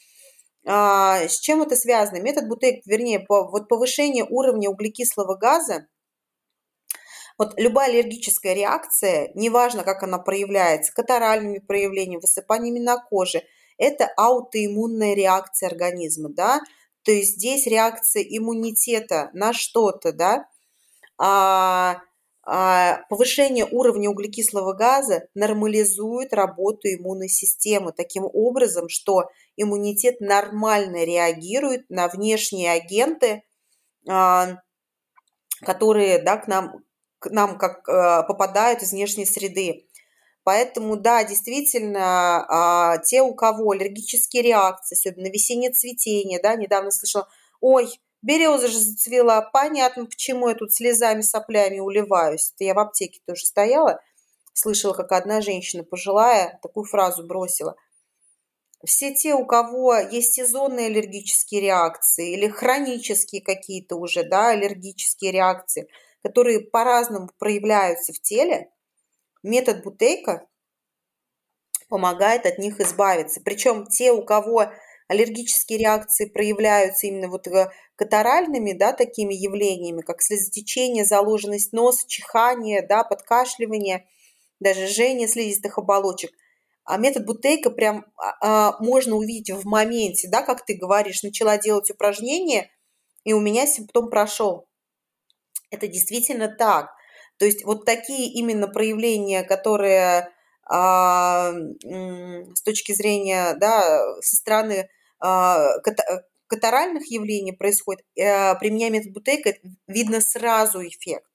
с 0.65 1.39
чем 1.39 1.61
это 1.61 1.75
связано? 1.75 2.19
Метод 2.19 2.47
Бутейк, 2.47 2.85
вернее, 2.85 3.25
вот 3.29 3.67
повышение 3.67 4.25
уровня 4.27 4.69
углекислого 4.69 5.35
газа, 5.35 5.87
вот 7.37 7.53
любая 7.57 7.89
аллергическая 7.89 8.53
реакция, 8.53 9.31
неважно, 9.35 9.83
как 9.83 10.03
она 10.03 10.17
проявляется, 10.19 10.93
катаральными 10.93 11.59
проявлениями, 11.59 12.21
высыпаниями 12.21 12.79
на 12.79 12.97
коже, 12.97 13.43
это 13.77 14.07
аутоиммунная 14.15 15.15
реакция 15.15 15.67
организма, 15.67 16.29
да, 16.29 16.61
то 17.03 17.11
есть 17.11 17.35
здесь 17.35 17.67
реакция 17.67 18.23
иммунитета 18.23 19.29
на 19.33 19.53
что-то, 19.53 20.13
да, 20.13 20.47
а, 21.17 21.91
а, 21.93 22.01
повышение 22.45 23.65
уровня 23.65 24.09
углекислого 24.09 24.73
газа 24.73 25.27
нормализует 25.33 26.31
работу 26.31 26.87
иммунной 26.87 27.27
системы 27.27 27.91
таким 27.91 28.23
образом, 28.31 28.87
что 28.87 29.29
иммунитет 29.57 30.21
нормально 30.21 31.05
реагирует 31.05 31.89
на 31.89 32.07
внешние 32.07 32.71
агенты, 32.71 33.41
а, 34.07 34.59
которые 35.61 36.21
да, 36.21 36.37
к, 36.37 36.47
нам, 36.47 36.83
к 37.17 37.31
нам 37.31 37.57
как 37.57 37.89
а, 37.89 38.21
попадают 38.23 38.83
из 38.83 38.91
внешней 38.91 39.25
среды. 39.25 39.87
Поэтому, 40.43 40.95
да, 40.95 41.23
действительно, 41.23 43.01
те, 43.03 43.23
у 43.23 43.33
кого 43.33 43.71
аллергические 43.71 44.43
реакции, 44.43 44.93
особенно 44.93 45.31
весеннее 45.31 45.71
цветение, 45.71 46.39
да, 46.39 46.55
недавно 46.55 46.91
слышала, 46.91 47.27
ой, 47.61 47.99
Береза 48.25 48.67
же 48.69 48.79
зацвела. 48.79 49.41
Понятно, 49.41 50.07
почему 50.07 50.49
я 50.49 50.55
тут 50.55 50.73
слезами, 50.73 51.21
соплями 51.21 51.79
уливаюсь. 51.79 52.51
Это 52.55 52.63
я 52.63 52.73
в 52.73 52.79
аптеке 52.79 53.21
тоже 53.27 53.45
стояла, 53.45 54.01
слышала, 54.53 54.93
как 54.93 55.11
одна 55.11 55.41
женщина 55.41 55.83
пожилая 55.83 56.57
такую 56.63 56.85
фразу 56.85 57.23
бросила. 57.23 57.75
Все 58.83 59.13
те, 59.13 59.35
у 59.35 59.45
кого 59.45 59.95
есть 59.95 60.33
сезонные 60.33 60.87
аллергические 60.87 61.61
реакции 61.61 62.33
или 62.33 62.47
хронические 62.47 63.43
какие-то 63.43 63.95
уже, 63.95 64.23
да, 64.23 64.49
аллергические 64.49 65.31
реакции, 65.31 65.87
которые 66.23 66.61
по-разному 66.61 67.29
проявляются 67.37 68.11
в 68.11 68.19
теле, 68.19 68.71
метод 69.43 69.83
Бутейка 69.83 70.47
помогает 71.89 72.47
от 72.47 72.57
них 72.57 72.79
избавиться. 72.79 73.39
Причем 73.45 73.85
те, 73.85 74.11
у 74.11 74.25
кого 74.25 74.71
аллергические 75.07 75.79
реакции 75.79 76.25
проявляются 76.25 77.07
именно 77.07 77.27
вот 77.29 77.47
э, 77.47 77.69
катаральными, 77.95 78.73
да, 78.73 78.91
такими 78.93 79.33
явлениями, 79.33 80.01
как 80.01 80.21
слезотечение, 80.21 81.05
заложенность 81.05 81.73
носа, 81.73 82.07
чихание, 82.07 82.81
да, 82.81 83.03
подкашливание, 83.03 84.07
даже 84.59 84.87
жжение 84.87 85.27
слизистых 85.27 85.77
оболочек. 85.77 86.31
а 86.85 86.97
метод 86.97 87.25
Бутейка 87.25 87.69
прям 87.71 88.05
а, 88.17 88.35
а, 88.41 88.83
можно 88.83 89.15
увидеть 89.15 89.51
в 89.55 89.65
моменте, 89.65 90.27
да, 90.27 90.41
как 90.41 90.65
ты 90.65 90.75
говоришь, 90.75 91.23
начала 91.23 91.57
делать 91.57 91.89
упражнения, 91.91 92.69
и 93.23 93.33
у 93.33 93.39
меня 93.39 93.67
симптом 93.67 94.09
прошел. 94.09 94.67
Это 95.71 95.87
действительно 95.87 96.47
так. 96.47 96.91
То 97.37 97.45
есть 97.45 97.65
вот 97.65 97.85
такие 97.85 98.31
именно 98.31 98.67
проявления, 98.67 99.43
которые 99.43 100.31
а, 100.67 101.51
с 101.51 102.61
точки 102.63 102.93
зрения, 102.93 103.55
да, 103.55 103.99
со 104.21 104.35
стороны 104.35 104.89
катаральных 106.47 107.09
явлений 107.09 107.53
происходит, 107.53 108.05
а, 108.19 108.55
применяя 108.55 108.91
метод 108.91 109.13
Бутейка, 109.13 109.55
видно 109.87 110.21
сразу 110.21 110.85
эффект. 110.85 111.25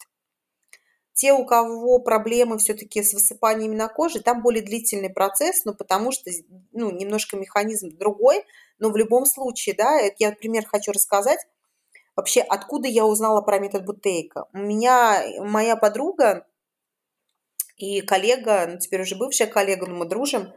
Те, 1.12 1.32
у 1.32 1.44
кого 1.44 1.98
проблемы 1.98 2.58
все-таки 2.58 3.02
с 3.02 3.12
высыпаниями 3.12 3.74
на 3.74 3.88
коже, 3.88 4.22
там 4.22 4.42
более 4.42 4.62
длительный 4.62 5.10
процесс, 5.10 5.64
ну, 5.64 5.74
потому 5.74 6.12
что, 6.12 6.30
ну, 6.72 6.90
немножко 6.90 7.36
механизм 7.36 7.90
другой, 7.98 8.44
но 8.78 8.90
в 8.90 8.96
любом 8.96 9.26
случае, 9.26 9.74
да, 9.74 9.98
я 10.18 10.32
пример 10.32 10.64
хочу 10.64 10.92
рассказать. 10.92 11.40
Вообще, 12.16 12.40
откуда 12.40 12.88
я 12.88 13.04
узнала 13.04 13.42
про 13.42 13.58
метод 13.58 13.84
Бутейка? 13.84 14.46
У 14.52 14.58
меня 14.58 15.22
моя 15.40 15.76
подруга 15.76 16.46
и 17.76 18.00
коллега, 18.00 18.66
ну, 18.66 18.78
теперь 18.78 19.02
уже 19.02 19.16
бывшая 19.16 19.46
коллега, 19.46 19.86
но 19.86 19.96
мы 19.96 20.06
дружим, 20.06 20.52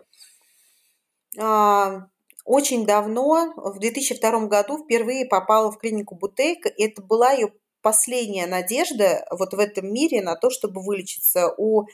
а, 1.38 2.08
очень 2.44 2.86
давно, 2.86 3.54
в 3.56 3.80
2002 3.80 4.48
году, 4.48 4.84
впервые 4.84 5.26
попала 5.26 5.72
в 5.72 5.78
клинику 5.78 6.16
Бутейка, 6.16 6.70
и 6.70 6.84
это 6.84 7.02
была 7.02 7.32
ее 7.32 7.54
последняя 7.82 8.48
надежда 8.48 9.26
вот 9.32 9.54
в 9.54 9.60
этом 9.60 9.94
мире 9.94 10.22
на 10.22 10.36
то, 10.36 10.50
чтобы 10.50 10.82
вылечиться. 10.82 11.54
У 11.58 11.86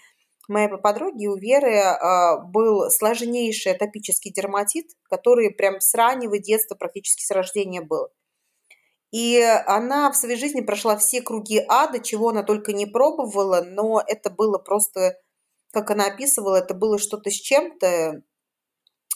моей 0.48 0.68
подруги, 0.70 1.28
у 1.28 1.36
Веры 1.36 1.78
а, 1.78 2.38
был 2.38 2.90
сложнейший 2.90 3.74
атопический 3.74 4.32
дерматит, 4.32 4.88
который 5.04 5.52
прям 5.52 5.80
с 5.80 5.94
раннего 5.94 6.40
детства, 6.40 6.76
практически 6.76 7.24
с 7.24 7.32
рождения 7.32 7.82
был. 7.82 8.10
И 9.12 9.42
она 9.66 10.12
в 10.12 10.16
своей 10.16 10.38
жизни 10.38 10.62
прошла 10.62 10.96
все 10.98 11.22
круги 11.22 11.64
ада, 11.68 12.00
чего 12.00 12.30
она 12.30 12.44
только 12.44 12.74
не 12.74 12.86
пробовала, 12.86 13.62
но 13.62 14.04
это 14.06 14.30
было 14.30 14.60
просто, 14.60 15.20
как 15.72 15.90
она 15.90 16.06
описывала, 16.06 16.58
это 16.58 16.74
было 16.74 17.00
что-то 17.00 17.32
с 17.32 17.36
чем-то. 17.36 18.22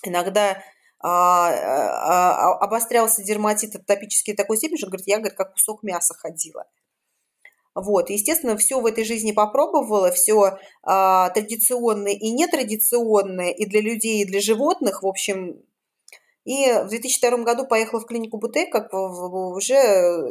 Иногда 0.03 0.63
а, 1.05 1.49
а, 1.49 2.53
обострялся 2.59 3.21
дерматит 3.21 3.75
атопический 3.75 4.33
такой 4.33 4.55
степени, 4.55 4.77
что, 4.77 4.87
говорит, 4.87 5.07
я, 5.07 5.17
говорит, 5.17 5.37
как 5.37 5.53
кусок 5.53 5.83
мяса 5.83 6.13
ходила. 6.13 6.65
Вот, 7.75 8.09
естественно, 8.09 8.55
все 8.55 8.79
в 8.79 8.85
этой 8.85 9.03
жизни 9.03 9.33
попробовала, 9.33 10.11
все 10.11 10.57
а, 10.81 11.29
традиционное 11.31 12.13
и 12.13 12.31
нетрадиционное 12.31 13.51
и 13.51 13.65
для 13.65 13.81
людей, 13.81 14.21
и 14.21 14.25
для 14.25 14.39
животных, 14.39 15.03
в 15.03 15.07
общем. 15.07 15.61
И 16.45 16.71
в 16.71 16.87
2002 16.87 17.43
году 17.43 17.65
поехала 17.67 17.99
в 17.99 18.05
клинику 18.05 18.37
Бутек, 18.37 18.71
как 18.71 18.93
уже 18.93 19.75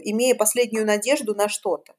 имея 0.05 0.35
последнюю 0.35 0.86
надежду 0.86 1.35
на 1.35 1.49
что-то. 1.49 1.94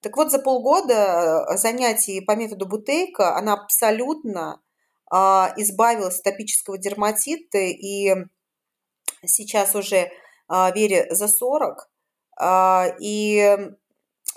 Так 0.00 0.16
вот, 0.16 0.30
за 0.30 0.40
полгода 0.40 1.46
занятий 1.56 2.20
по 2.20 2.36
методу 2.36 2.66
Бутейка 2.66 3.34
она 3.36 3.54
абсолютно 3.54 4.52
а, 4.52 4.65
избавилась 5.10 6.18
от 6.18 6.24
топического 6.24 6.78
дерматита, 6.78 7.58
и 7.58 8.14
сейчас 9.24 9.74
уже 9.74 10.10
а, 10.48 10.70
Вере 10.72 11.06
за 11.14 11.28
40. 11.28 11.88
А, 12.38 12.88
и 13.00 13.56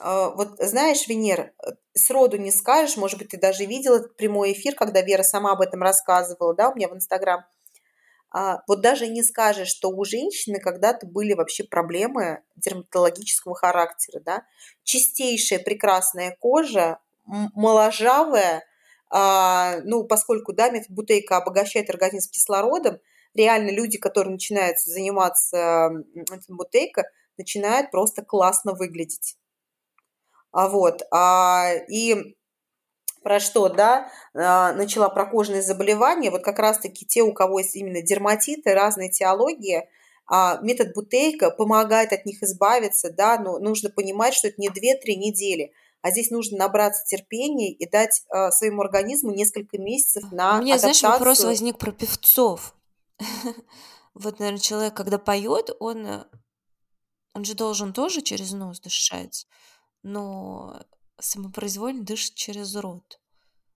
вот 0.01 0.55
знаешь, 0.59 1.07
Венер, 1.09 1.51
сроду 1.93 2.37
не 2.37 2.51
скажешь, 2.51 2.95
может 2.95 3.17
быть, 3.19 3.29
ты 3.29 3.37
даже 3.37 3.65
видел 3.65 3.95
этот 3.95 4.15
прямой 4.15 4.53
эфир, 4.53 4.73
когда 4.75 5.01
Вера 5.01 5.23
сама 5.23 5.51
об 5.51 5.61
этом 5.61 5.81
рассказывала, 5.81 6.55
да, 6.55 6.69
у 6.69 6.75
меня 6.75 6.87
в 6.87 6.95
Инстаграм. 6.95 7.43
Вот 8.31 8.79
даже 8.79 9.07
не 9.07 9.23
скажешь, 9.23 9.67
что 9.67 9.89
у 9.89 10.05
женщины 10.05 10.59
когда-то 10.59 11.05
были 11.05 11.33
вообще 11.33 11.65
проблемы 11.65 12.43
дерматологического 12.55 13.55
характера, 13.55 14.21
да. 14.21 14.45
Чистейшая 14.83 15.59
прекрасная 15.59 16.37
кожа, 16.39 16.99
моложавая, 17.25 18.57
а, 18.57 18.68
ну, 19.11 20.03
поскольку, 20.03 20.53
да, 20.53 20.69
метод 20.69 20.91
Бутейка 20.91 21.37
обогащает 21.37 21.89
организм 21.89 22.29
кислородом, 22.29 22.99
реально 23.33 23.71
люди, 23.71 23.97
которые 23.97 24.33
начинают 24.33 24.79
заниматься 24.79 25.89
методом 26.13 26.57
Бутейка, 26.57 27.05
начинают 27.37 27.89
просто 27.91 28.23
классно 28.23 28.73
выглядеть. 28.73 29.37
А 30.51 30.67
вот, 30.67 31.03
а, 31.11 31.73
и 31.89 32.35
про 33.23 33.39
что, 33.39 33.69
да, 33.69 34.09
а, 34.33 34.73
начала 34.73 35.09
про 35.09 35.25
кожные 35.25 35.61
заболевания, 35.61 36.31
вот 36.31 36.43
как 36.43 36.59
раз-таки 36.59 37.05
те, 37.05 37.21
у 37.21 37.33
кого 37.33 37.59
есть 37.59 37.75
именно 37.75 38.01
дерматиты, 38.01 38.73
разные 38.73 39.09
теологии, 39.09 39.87
а, 40.27 40.59
метод 40.61 40.93
Бутейка 40.93 41.51
помогает 41.51 42.13
от 42.13 42.25
них 42.25 42.41
избавиться, 42.41 43.11
да, 43.11 43.37
но 43.37 43.59
нужно 43.59 43.89
понимать, 43.89 44.33
что 44.33 44.47
это 44.47 44.59
не 44.59 44.69
2-3 44.69 45.15
недели– 45.15 45.71
а 46.01 46.11
здесь 46.11 46.31
нужно 46.31 46.57
набраться 46.57 47.03
терпения 47.05 47.71
и 47.71 47.89
дать 47.89 48.23
э, 48.33 48.51
своему 48.51 48.81
организму 48.81 49.31
несколько 49.31 49.77
месяцев 49.77 50.31
на 50.31 50.57
У 50.57 50.61
меня, 50.61 50.75
адаптацию. 50.75 50.79
знаешь, 50.79 51.19
вопрос 51.19 51.43
возник 51.43 51.77
про 51.77 51.91
певцов. 51.91 52.75
Вот, 54.15 54.39
наверное, 54.39 54.59
человек, 54.59 54.95
когда 54.95 55.17
поет, 55.17 55.69
он, 55.79 56.05
э, 56.05 56.25
он 57.33 57.45
же 57.45 57.53
должен 57.53 57.93
тоже 57.93 58.21
через 58.21 58.51
нос 58.51 58.81
дышать, 58.81 59.47
но 60.03 60.83
самопроизвольно 61.19 62.03
дышит 62.03 62.35
через 62.35 62.75
рот. 62.75 63.21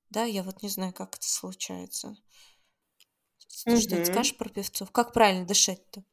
Да, 0.10 0.24
я 0.26 0.44
вот 0.44 0.62
не 0.62 0.70
знаю, 0.70 0.92
как 0.92 1.16
это 1.16 1.30
случается. 1.30 2.18
Ты 3.66 3.80
что-то 3.80 4.06
скажешь 4.06 4.36
про 4.36 4.50
певцов? 4.50 4.92
Как 4.92 5.14
правильно 5.14 5.46
дышать-то? 5.46 6.04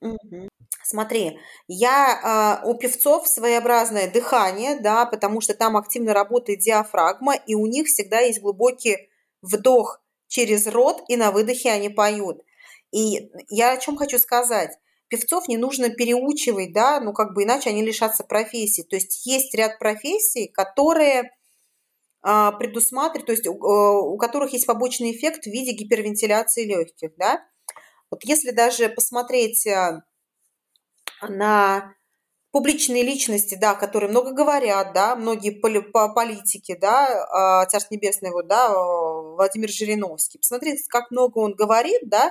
Угу. 0.00 0.48
Смотри, 0.84 1.38
я 1.66 2.60
э, 2.62 2.68
у 2.68 2.74
певцов 2.74 3.26
своеобразное 3.26 4.10
дыхание, 4.10 4.78
да, 4.78 5.06
потому 5.06 5.40
что 5.40 5.54
там 5.54 5.76
активно 5.76 6.12
работает 6.12 6.60
диафрагма, 6.60 7.34
и 7.34 7.54
у 7.54 7.66
них 7.66 7.86
всегда 7.86 8.20
есть 8.20 8.40
глубокий 8.40 9.08
вдох 9.40 10.00
через 10.28 10.66
рот, 10.66 11.02
и 11.08 11.16
на 11.16 11.30
выдохе 11.30 11.70
они 11.70 11.88
поют. 11.88 12.42
И 12.92 13.30
я 13.48 13.72
о 13.72 13.76
чем 13.78 13.96
хочу 13.96 14.18
сказать. 14.18 14.76
Певцов 15.08 15.48
не 15.48 15.56
нужно 15.56 15.90
переучивать, 15.90 16.72
да, 16.72 17.00
ну 17.00 17.12
как 17.12 17.34
бы 17.34 17.44
иначе 17.44 17.70
они 17.70 17.82
лишатся 17.82 18.24
профессии. 18.24 18.82
То 18.82 18.96
есть 18.96 19.26
есть 19.26 19.54
ряд 19.54 19.78
профессий, 19.78 20.48
которые 20.48 21.30
э, 22.26 22.50
предусматривают, 22.58 23.26
то 23.26 23.32
есть 23.32 23.46
э, 23.46 23.50
у 23.50 24.16
которых 24.18 24.52
есть 24.52 24.66
побочный 24.66 25.12
эффект 25.12 25.44
в 25.44 25.50
виде 25.50 25.72
гипервентиляции 25.72 26.64
легких, 26.64 27.16
да. 27.16 27.44
Вот 28.10 28.24
если 28.24 28.50
даже 28.50 28.88
посмотреть 28.88 29.66
э, 29.66 30.02
на 31.22 31.94
публичные 32.54 33.02
личности, 33.02 33.56
да, 33.60 33.74
которые 33.74 34.10
много 34.10 34.32
говорят, 34.32 34.92
да, 34.92 35.16
многие 35.16 35.50
политики, 35.50 36.76
да, 36.80 37.26
а, 37.32 37.66
Царство 37.66 37.94
Небесное, 37.94 38.30
вот, 38.30 38.46
да, 38.46 38.70
Владимир 38.70 39.68
Жириновский. 39.68 40.38
Посмотрите, 40.38 40.84
как 40.88 41.10
много 41.10 41.38
он 41.38 41.54
говорит, 41.54 42.02
да, 42.04 42.30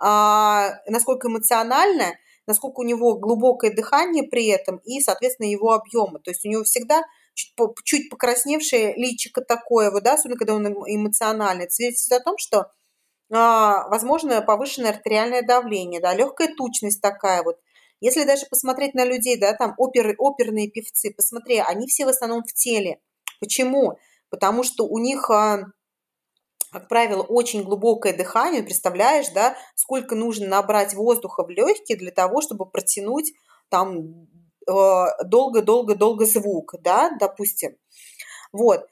а, 0.00 0.72
насколько 0.88 1.28
эмоционально, 1.28 2.14
насколько 2.46 2.80
у 2.80 2.84
него 2.84 3.18
глубокое 3.18 3.72
дыхание 3.72 4.24
при 4.24 4.46
этом 4.48 4.78
и, 4.78 5.00
соответственно, 5.00 5.46
его 5.46 5.72
объемы. 5.72 6.18
То 6.20 6.30
есть 6.30 6.44
у 6.44 6.48
него 6.48 6.64
всегда 6.64 7.02
чуть, 7.34 7.54
чуть 7.84 8.10
покрасневшее 8.10 8.94
личико 8.96 9.42
такое, 9.42 9.90
вот, 9.90 10.02
да, 10.02 10.14
особенно 10.14 10.38
когда 10.38 10.54
он 10.54 10.66
эмоциональный. 10.66 11.70
Свидетельствует 11.70 12.22
о 12.22 12.24
том, 12.24 12.38
что 12.38 12.66
а, 13.32 13.88
возможно 13.88 14.42
повышенное 14.42 14.90
артериальное 14.90 15.42
давление, 15.42 16.00
да, 16.00 16.14
легкая 16.14 16.54
тучность 16.54 17.00
такая 17.00 17.42
вот, 17.42 17.58
если 18.00 18.24
даже 18.24 18.46
посмотреть 18.46 18.94
на 18.94 19.04
людей, 19.04 19.38
да, 19.38 19.52
там 19.54 19.74
оперы, 19.78 20.14
оперные 20.18 20.70
певцы, 20.70 21.12
посмотри, 21.14 21.58
они 21.58 21.86
все 21.86 22.04
в 22.04 22.08
основном 22.08 22.42
в 22.42 22.52
теле. 22.52 23.00
Почему? 23.40 23.98
Потому 24.28 24.62
что 24.62 24.86
у 24.86 24.98
них, 24.98 25.30
а, 25.30 25.66
как 26.72 26.88
правило, 26.88 27.22
очень 27.22 27.62
глубокое 27.62 28.16
дыхание, 28.16 28.62
представляешь, 28.62 29.28
да, 29.30 29.56
сколько 29.74 30.14
нужно 30.14 30.46
набрать 30.46 30.94
воздуха 30.94 31.44
в 31.44 31.50
легкие 31.50 31.96
для 31.96 32.10
того, 32.10 32.40
чтобы 32.40 32.66
протянуть 32.66 33.32
там 33.68 34.28
а, 34.68 35.22
долго-долго-долго 35.24 36.26
звук, 36.26 36.74
да, 36.80 37.10
допустим. 37.18 37.76
Вот. 38.52 38.86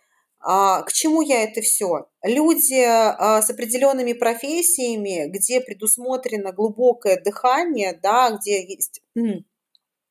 А, 0.46 0.82
к 0.82 0.92
чему 0.92 1.22
я 1.22 1.42
это 1.42 1.62
все? 1.62 2.06
Люди 2.22 2.82
а, 2.82 3.40
с 3.40 3.48
определенными 3.48 4.12
профессиями, 4.12 5.26
где 5.30 5.62
предусмотрено 5.62 6.52
глубокое 6.52 7.18
дыхание, 7.18 7.98
да, 8.02 8.30
где 8.30 8.62
есть, 8.62 9.00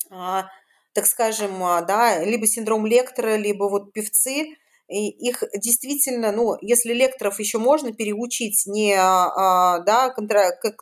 а, 0.10 0.47
так 0.93 1.05
скажем, 1.05 1.60
да, 1.60 2.23
либо 2.23 2.47
синдром 2.47 2.88
лектора, 2.88 3.35
либо 3.35 3.65
вот 3.65 3.93
певцы, 3.93 4.55
и 4.88 5.10
их 5.10 5.43
действительно, 5.55 6.31
ну, 6.31 6.57
если 6.61 6.93
лекторов 6.93 7.39
еще 7.39 7.60
можно 7.60 7.93
переучить 7.93 8.65
не, 8.65 8.95
да, 8.95 10.14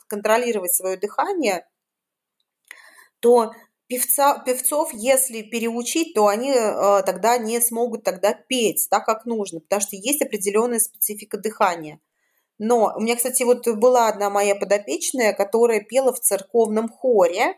контролировать 0.07 0.73
свое 0.73 0.97
дыхание, 0.97 1.65
то 3.19 3.51
певца, 3.91 4.39
певцов, 4.39 4.93
если 4.93 5.41
переучить, 5.41 6.13
то 6.13 6.27
они 6.27 6.53
э, 6.53 7.03
тогда 7.05 7.37
не 7.37 7.59
смогут 7.59 8.05
тогда 8.05 8.33
петь 8.33 8.87
так, 8.89 9.05
как 9.05 9.25
нужно, 9.25 9.59
потому 9.59 9.81
что 9.81 9.97
есть 9.97 10.21
определенная 10.21 10.79
специфика 10.79 11.37
дыхания. 11.37 11.99
Но 12.57 12.93
у 12.95 13.01
меня, 13.01 13.17
кстати, 13.17 13.43
вот 13.43 13.67
была 13.67 14.07
одна 14.07 14.29
моя 14.29 14.55
подопечная, 14.55 15.33
которая 15.33 15.81
пела 15.81 16.13
в 16.13 16.21
церковном 16.21 16.87
хоре, 16.87 17.55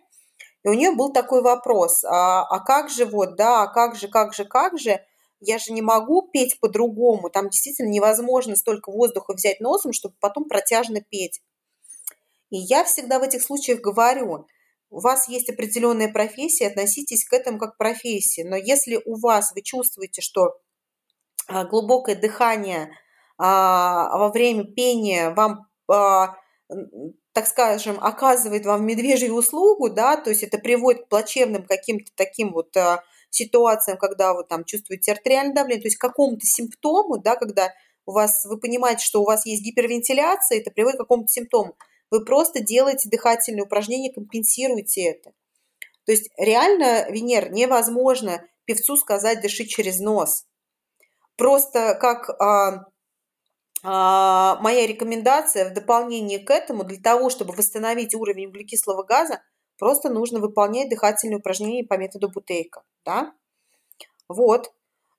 и 0.64 0.70
у 0.70 0.74
нее 0.74 0.96
был 0.96 1.14
такой 1.14 1.44
вопрос, 1.44 2.04
а, 2.04 2.42
а 2.50 2.60
как 2.62 2.90
же 2.90 3.06
вот, 3.06 3.36
да, 3.36 3.62
а 3.62 3.68
как 3.68 3.96
же, 3.96 4.08
как 4.08 4.34
же, 4.34 4.44
как 4.44 4.80
же, 4.80 5.06
я 5.40 5.60
же 5.60 5.72
не 5.72 5.84
могу 5.84 6.24
петь 6.24 6.60
по-другому, 6.60 7.30
там 7.30 7.50
действительно 7.50 7.90
невозможно 7.90 8.56
столько 8.56 8.92
воздуха 8.92 9.34
взять 9.34 9.60
носом, 9.60 9.94
чтобы 9.94 10.16
потом 10.20 10.46
протяжно 10.46 11.00
петь. 11.02 11.42
И 12.50 12.58
я 12.58 12.84
всегда 12.86 13.20
в 13.20 13.24
этих 13.24 13.44
случаях 13.44 13.82
говорю, 13.82 14.48
у 14.94 15.00
вас 15.00 15.28
есть 15.28 15.50
определенная 15.50 16.12
профессия, 16.12 16.68
относитесь 16.68 17.26
к 17.26 17.34
этому 17.34 17.58
как 17.58 17.76
к 17.76 17.78
профессии. 17.78 18.44
Но 18.44 18.56
если 18.56 19.02
у 19.06 19.20
вас 19.20 19.52
вы 19.54 19.62
чувствуете, 19.62 20.22
что 20.22 20.60
а, 21.48 21.66
глубокое 21.66 22.16
дыхание 22.16 22.92
а, 23.38 24.16
во 24.18 24.30
время 24.30 24.66
пения 24.66 25.32
вам, 25.32 25.68
а, 25.92 26.36
так 27.34 27.48
скажем, 27.48 27.98
оказывает 28.00 28.66
вам 28.66 28.86
медвежью 28.86 29.34
услугу, 29.34 29.90
да, 29.90 30.16
то 30.16 30.30
есть 30.30 30.44
это 30.44 30.60
приводит 30.60 31.06
к 31.06 31.10
плачевным 31.10 31.66
каким-то 31.66 32.12
таким 32.16 32.54
вот 32.54 32.76
ситуациям, 33.32 33.98
когда 33.98 34.34
вы 34.36 34.44
там 34.44 34.64
чувствуете 34.64 35.12
артериальное 35.12 35.56
давление, 35.56 35.82
то 35.82 35.88
есть 35.88 35.98
к 35.98 36.02
какому-то 36.02 36.46
симптому, 36.46 37.18
да, 37.18 37.36
когда 37.36 37.74
у 38.06 38.12
вас, 38.12 38.46
вы 38.46 38.60
понимаете, 38.60 39.04
что 39.04 39.22
у 39.22 39.26
вас 39.26 39.46
есть 39.48 39.64
гипервентиляция, 39.64 40.60
это 40.60 40.70
приводит 40.70 40.98
к 40.98 41.02
какому-то 41.02 41.30
симптому. 41.30 41.76
Вы 42.14 42.24
просто 42.24 42.60
делаете 42.60 43.10
дыхательные 43.10 43.64
упражнения, 43.64 44.14
компенсируете 44.14 45.02
это. 45.02 45.32
То 46.06 46.12
есть 46.12 46.30
реально, 46.38 47.10
Венер, 47.10 47.52
невозможно 47.52 48.48
певцу 48.66 48.98
сказать 48.98 49.42
«дыши 49.42 49.66
через 49.66 50.00
нос». 50.00 50.46
Просто 51.38 51.96
как 52.00 52.30
а, 52.40 52.86
а, 53.82 54.60
моя 54.62 54.86
рекомендация 54.86 55.68
в 55.68 55.74
дополнение 55.74 56.38
к 56.38 56.52
этому, 56.52 56.84
для 56.84 57.02
того, 57.02 57.32
чтобы 57.32 57.56
восстановить 57.56 58.14
уровень 58.14 58.46
углекислого 58.46 59.02
газа, 59.02 59.42
просто 59.80 60.12
нужно 60.12 60.38
выполнять 60.38 60.90
дыхательные 60.90 61.38
упражнения 61.38 61.84
по 61.84 61.98
методу 61.98 62.30
Бутейка. 62.30 62.84
Да? 63.04 63.34
Вот. 64.28 64.72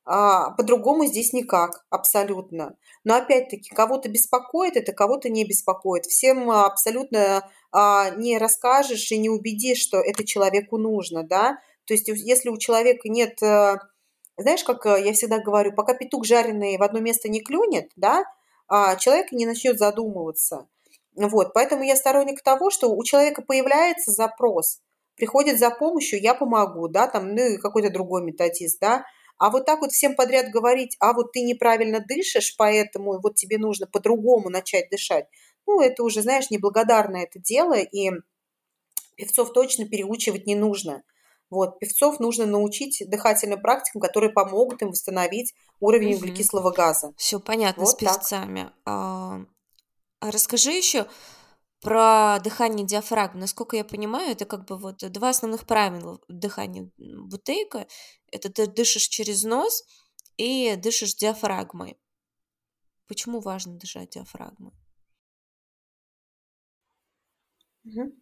А, 0.07 0.51
по-другому 0.51 1.07
здесь 1.07 1.33
никак, 1.33 1.87
абсолютно. 1.89 2.77
Но 3.05 3.15
опять-таки, 3.17 3.71
кого-то 3.71 4.09
беспокоит 4.09 4.77
это, 4.77 4.93
кого-то 4.93 5.31
не 5.31 5.45
беспокоит. 5.45 6.05
Всем 6.05 6.51
абсолютно 6.51 7.49
а, 7.73 8.11
не 8.11 8.39
расскажешь 8.39 9.11
и 9.13 9.19
не 9.19 9.31
убедишь, 9.31 9.79
что 9.79 9.99
это 9.99 10.25
человеку 10.27 10.77
нужно, 10.77 11.23
да. 11.23 11.59
То 11.87 11.95
есть, 11.95 12.09
если 12.09 12.49
у 12.49 12.59
человека 12.59 13.09
нет, 13.09 13.43
э, 13.43 13.77
знаешь, 14.37 14.65
как 14.65 14.87
э, 14.87 15.05
я 15.05 15.13
всегда 15.13 15.39
говорю, 15.39 15.73
пока 15.75 15.95
петух 15.95 16.25
жареный 16.25 16.79
в 16.79 16.83
одно 16.83 17.01
место 17.01 17.29
не 17.29 17.41
клюнет, 17.41 17.91
да, 17.97 18.25
а 18.69 18.97
человек 18.97 19.33
не 19.33 19.47
начнет 19.47 19.79
задумываться. 19.79 20.67
Вот, 21.15 21.53
поэтому 21.53 21.83
я 21.83 21.97
сторонник 21.97 22.43
того, 22.43 22.71
что 22.71 22.91
у 22.91 23.05
человека 23.05 23.43
появляется 23.43 24.11
запрос, 24.11 24.81
приходит 25.17 25.59
за 25.59 25.71
помощью, 25.71 26.21
я 26.21 26.35
помогу, 26.35 26.89
да, 26.89 27.07
там, 27.07 27.35
ну 27.35 27.43
и 27.43 27.59
какой-то 27.59 27.91
другой 27.91 28.23
методист, 28.23 28.81
да, 28.81 29.05
а 29.39 29.51
вот 29.51 29.67
так 29.67 29.81
вот 29.81 29.93
всем 29.93 30.15
подряд 30.15 30.51
говорить, 30.51 30.97
а 31.01 31.13
вот 31.13 31.33
ты 31.33 31.43
неправильно 31.43 32.01
дышишь, 32.01 32.55
поэтому 32.57 33.21
вот 33.21 33.35
тебе 33.35 33.59
нужно 33.59 33.87
по-другому 33.87 34.49
начать 34.49 34.91
дышать, 34.91 35.27
ну, 35.67 35.81
это 35.81 36.03
уже, 36.03 36.23
знаешь, 36.23 36.51
неблагодарное 36.51 37.25
это 37.25 37.39
дело, 37.39 37.75
и 37.75 38.11
певцов 39.17 39.53
точно 39.53 39.87
переучивать 39.87 40.47
не 40.47 40.55
нужно. 40.55 41.03
Вот, 41.51 41.79
певцов 41.79 42.21
нужно 42.21 42.47
научить 42.47 43.03
дыхательным 43.09 43.61
практикам, 43.61 44.01
которые 44.01 44.31
помогут 44.31 44.83
им 44.83 44.89
восстановить 44.89 45.55
уровень 45.81 46.15
угу. 46.15 46.19
углекислого 46.19 46.71
газа. 46.71 47.13
Все 47.17 47.39
понятно 47.39 47.85
вот 47.85 47.93
с 47.93 47.95
певцами. 47.95 48.71
А, 48.85 49.41
а 50.21 50.31
расскажи 50.31 50.73
еще, 50.73 51.07
про 51.81 52.39
дыхание 52.43 52.87
диафрагмы, 52.87 53.41
насколько 53.41 53.77
я 53.77 53.85
понимаю, 53.85 54.33
это 54.33 54.47
как 54.47 54.65
бы 54.65 54.77
вот 54.79 54.97
два 55.13 55.29
основных 55.29 55.67
правила 55.67 56.19
дыхания 56.29 56.91
бутейка. 56.97 57.87
Это 58.35 58.51
ты 58.51 58.67
дышишь 58.67 59.07
через 59.07 59.45
нос 59.45 59.85
и 60.37 60.75
дышишь 60.77 61.15
диафрагмой. 61.15 61.97
Почему 63.07 63.39
важно 63.39 63.79
дышать 63.79 64.11
диафрагмой? 64.11 64.73
Угу. 67.85 68.13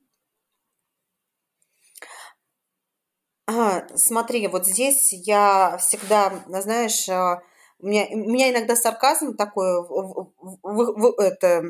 А, 3.47 3.87
смотри, 3.97 4.47
вот 4.49 4.67
здесь 4.67 5.13
я 5.13 5.79
всегда, 5.79 6.45
знаешь, 6.47 7.09
а, 7.09 7.43
у 7.79 7.87
меня, 7.87 8.07
у 8.11 8.31
меня 8.31 8.51
иногда 8.51 8.77
сарказм 8.77 9.35
такой 9.35 9.83
в, 9.83 10.33
в, 10.39 10.61
в, 10.63 11.21
это, 11.21 11.65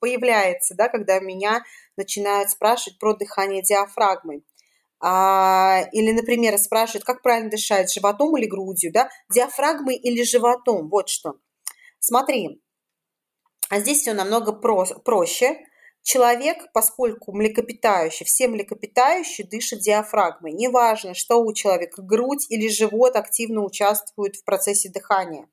появляется, 0.00 0.74
да, 0.74 0.88
когда 0.88 1.20
меня 1.20 1.62
начинают 1.96 2.50
спрашивать 2.50 2.98
про 2.98 3.14
дыхание 3.14 3.62
диафрагмой. 3.62 4.42
А, 5.00 5.82
или, 5.92 6.12
например, 6.12 6.58
спрашивают, 6.58 7.04
как 7.04 7.22
правильно 7.22 7.50
дышать, 7.50 7.92
животом 7.92 8.36
или 8.36 8.46
грудью, 8.46 8.92
да, 8.92 9.08
диафрагмой 9.32 9.96
или 9.96 10.22
животом, 10.22 10.88
вот 10.88 11.08
что. 11.08 11.34
Смотри, 12.00 12.60
а 13.68 13.80
здесь 13.80 14.00
все 14.00 14.12
намного 14.12 14.52
про, 14.52 14.84
проще. 15.04 15.64
Человек, 16.02 16.72
поскольку 16.72 17.32
млекопитающий, 17.32 18.24
все 18.24 18.48
млекопитающие 18.48 19.46
дышат 19.46 19.80
диафрагмой. 19.80 20.52
Неважно, 20.52 21.12
что 21.12 21.42
у 21.42 21.52
человека, 21.52 22.00
грудь 22.02 22.46
или 22.48 22.68
живот 22.68 23.14
активно 23.16 23.62
участвуют 23.62 24.36
в 24.36 24.44
процессе 24.44 24.88
дыхания. 24.88 25.48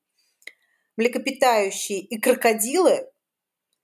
Млекопитающие 0.96 2.00
и 2.00 2.20
крокодилы 2.20 3.10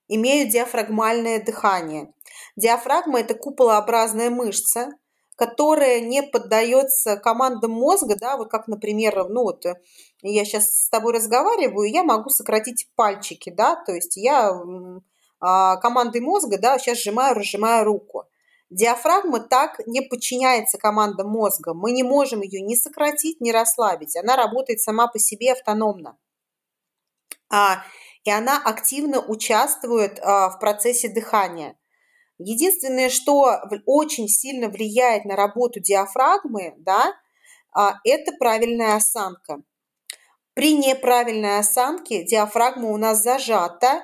имеют 0.08 0.50
диафрагмальное 0.50 1.42
дыхание. 1.44 2.14
Диафрагма– 2.56 3.20
это 3.20 3.34
куполообразная 3.34 4.30
мышца, 4.30 4.92
которая 5.42 5.98
не 5.98 6.22
поддается 6.22 7.16
командам 7.16 7.72
мозга, 7.72 8.14
да, 8.14 8.36
вот 8.36 8.48
как, 8.48 8.68
например, 8.68 9.28
ну 9.28 9.42
вот 9.42 9.64
я 10.22 10.44
сейчас 10.44 10.66
с 10.66 10.88
тобой 10.88 11.14
разговариваю, 11.14 11.90
я 11.90 12.04
могу 12.04 12.30
сократить 12.30 12.88
пальчики, 12.94 13.50
да, 13.50 13.74
то 13.74 13.92
есть 13.92 14.16
я 14.16 14.52
а, 15.40 15.78
командой 15.78 16.20
мозга, 16.20 16.58
да, 16.58 16.78
сейчас 16.78 16.98
сжимаю, 16.98 17.34
разжимаю 17.34 17.84
руку. 17.84 18.26
Диафрагма 18.70 19.40
так 19.40 19.80
не 19.86 20.00
подчиняется 20.00 20.78
командам 20.78 21.28
мозга. 21.28 21.74
Мы 21.74 21.90
не 21.90 22.04
можем 22.04 22.40
ее 22.40 22.62
ни 22.62 22.76
сократить, 22.76 23.40
ни 23.40 23.50
расслабить. 23.50 24.16
Она 24.16 24.36
работает 24.36 24.80
сама 24.80 25.08
по 25.08 25.18
себе 25.18 25.52
автономно. 25.52 26.16
А, 27.50 27.82
и 28.22 28.30
она 28.30 28.62
активно 28.64 29.18
участвует 29.18 30.20
а, 30.20 30.50
в 30.50 30.60
процессе 30.60 31.08
дыхания. 31.08 31.76
Единственное, 32.42 33.08
что 33.08 33.60
очень 33.86 34.28
сильно 34.28 34.68
влияет 34.68 35.24
на 35.24 35.36
работу 35.36 35.80
диафрагмы, 35.80 36.74
да, 36.78 37.14
а, 37.74 37.94
это 38.04 38.32
правильная 38.32 38.96
осанка. 38.96 39.62
При 40.54 40.74
неправильной 40.74 41.58
осанке 41.58 42.24
диафрагма 42.24 42.90
у 42.90 42.96
нас 42.98 43.22
зажата, 43.22 44.02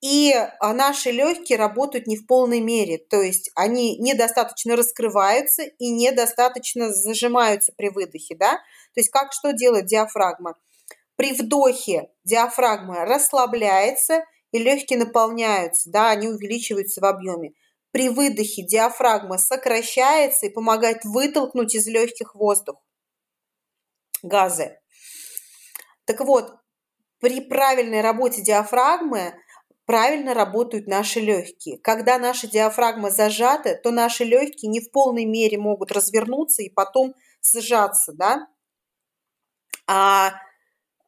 и 0.00 0.32
а, 0.32 0.72
наши 0.72 1.10
легкие 1.10 1.58
работают 1.58 2.06
не 2.06 2.16
в 2.16 2.26
полной 2.26 2.60
мере, 2.60 2.98
то 2.98 3.20
есть 3.20 3.50
они 3.54 3.96
недостаточно 3.98 4.76
раскрываются 4.76 5.62
и 5.62 5.90
недостаточно 5.90 6.92
зажимаются 6.92 7.72
при 7.76 7.88
выдохе, 7.88 8.36
да? 8.36 8.52
То 8.94 9.00
есть 9.00 9.10
как 9.10 9.32
что 9.32 9.52
делает 9.52 9.86
диафрагма? 9.86 10.54
При 11.16 11.32
вдохе 11.32 12.10
диафрагма 12.24 13.06
расслабляется 13.06 14.24
и 14.52 14.58
легкие 14.58 14.98
наполняются, 14.98 15.90
да, 15.90 16.10
они 16.10 16.28
увеличиваются 16.28 17.00
в 17.00 17.04
объеме. 17.04 17.52
При 17.90 18.08
выдохе 18.08 18.62
диафрагма 18.62 19.38
сокращается 19.38 20.46
и 20.46 20.50
помогает 20.50 21.04
вытолкнуть 21.04 21.74
из 21.74 21.86
легких 21.86 22.34
воздух, 22.34 22.76
газы. 24.22 24.78
Так 26.04 26.20
вот, 26.20 26.52
при 27.20 27.40
правильной 27.40 28.02
работе 28.02 28.42
диафрагмы 28.42 29.34
правильно 29.86 30.34
работают 30.34 30.86
наши 30.86 31.20
легкие. 31.20 31.78
Когда 31.78 32.18
наша 32.18 32.46
диафрагма 32.46 33.10
зажата, 33.10 33.74
то 33.74 33.90
наши 33.90 34.24
легкие 34.24 34.70
не 34.70 34.80
в 34.80 34.90
полной 34.90 35.24
мере 35.24 35.58
могут 35.58 35.92
развернуться 35.92 36.62
и 36.62 36.68
потом 36.68 37.14
сжаться, 37.42 38.12
да. 38.12 38.46
А, 39.86 40.32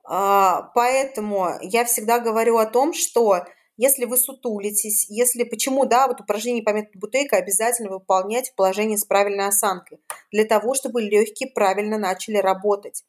поэтому 0.08 1.50
я 1.60 1.84
всегда 1.84 2.18
говорю 2.18 2.56
о 2.56 2.66
том, 2.66 2.94
что 2.94 3.44
если 3.78 4.06
вы 4.06 4.18
сутулитесь, 4.18 5.06
если 5.08 5.44
почему, 5.44 5.86
да, 5.86 6.08
вот 6.08 6.20
упражнение 6.20 6.64
по 6.64 6.70
методу 6.70 6.98
Бутейка 6.98 7.36
обязательно 7.36 7.90
выполнять 7.90 8.50
в 8.50 8.56
положении 8.56 8.96
с 8.96 9.04
правильной 9.04 9.46
осанкой, 9.46 10.00
для 10.32 10.44
того, 10.44 10.74
чтобы 10.74 11.00
легкие 11.00 11.48
правильно 11.48 11.96
начали 11.96 12.38
работать. 12.38 13.04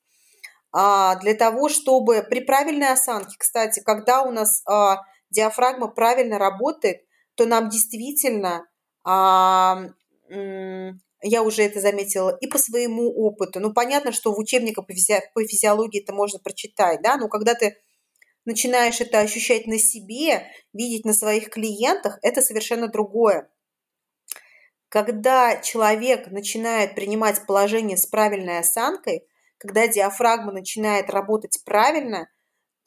А, 0.71 1.15
для 1.15 1.33
того, 1.33 1.69
чтобы 1.69 2.21
при 2.21 2.41
правильной 2.41 2.91
осанке, 2.91 3.35
кстати, 3.39 3.79
когда 3.79 4.21
у 4.21 4.31
нас 4.31 4.61
а, 4.67 4.97
диафрагма 5.31 5.87
правильно 5.87 6.37
работает, 6.37 7.01
то 7.33 7.47
нам 7.47 7.69
действительно 7.69 8.67
а, 9.03 9.85
я 11.21 11.43
уже 11.43 11.63
это 11.63 11.81
заметила, 11.81 12.35
и 12.39 12.47
по 12.47 12.57
своему 12.57 13.11
опыту. 13.11 13.59
Ну, 13.59 13.73
понятно, 13.73 14.11
что 14.11 14.33
в 14.33 14.39
учебниках 14.39 14.87
по, 14.87 14.91
физи- 14.91 15.21
по 15.33 15.45
физиологии 15.45 16.01
это 16.01 16.13
можно 16.13 16.39
прочитать, 16.39 17.01
да, 17.01 17.17
но 17.17 17.27
когда 17.27 17.55
ты 17.55 17.77
начинаешь 18.45 19.01
это 19.01 19.19
ощущать 19.19 19.67
на 19.67 19.77
себе, 19.77 20.47
видеть 20.73 21.05
на 21.05 21.13
своих 21.13 21.49
клиентах, 21.49 22.19
это 22.21 22.41
совершенно 22.41 22.87
другое. 22.87 23.49
Когда 24.87 25.57
человек 25.57 26.27
начинает 26.31 26.95
принимать 26.95 27.45
положение 27.45 27.97
с 27.97 28.07
правильной 28.07 28.59
осанкой, 28.59 29.27
когда 29.57 29.87
диафрагма 29.87 30.51
начинает 30.51 31.09
работать 31.09 31.61
правильно, 31.63 32.27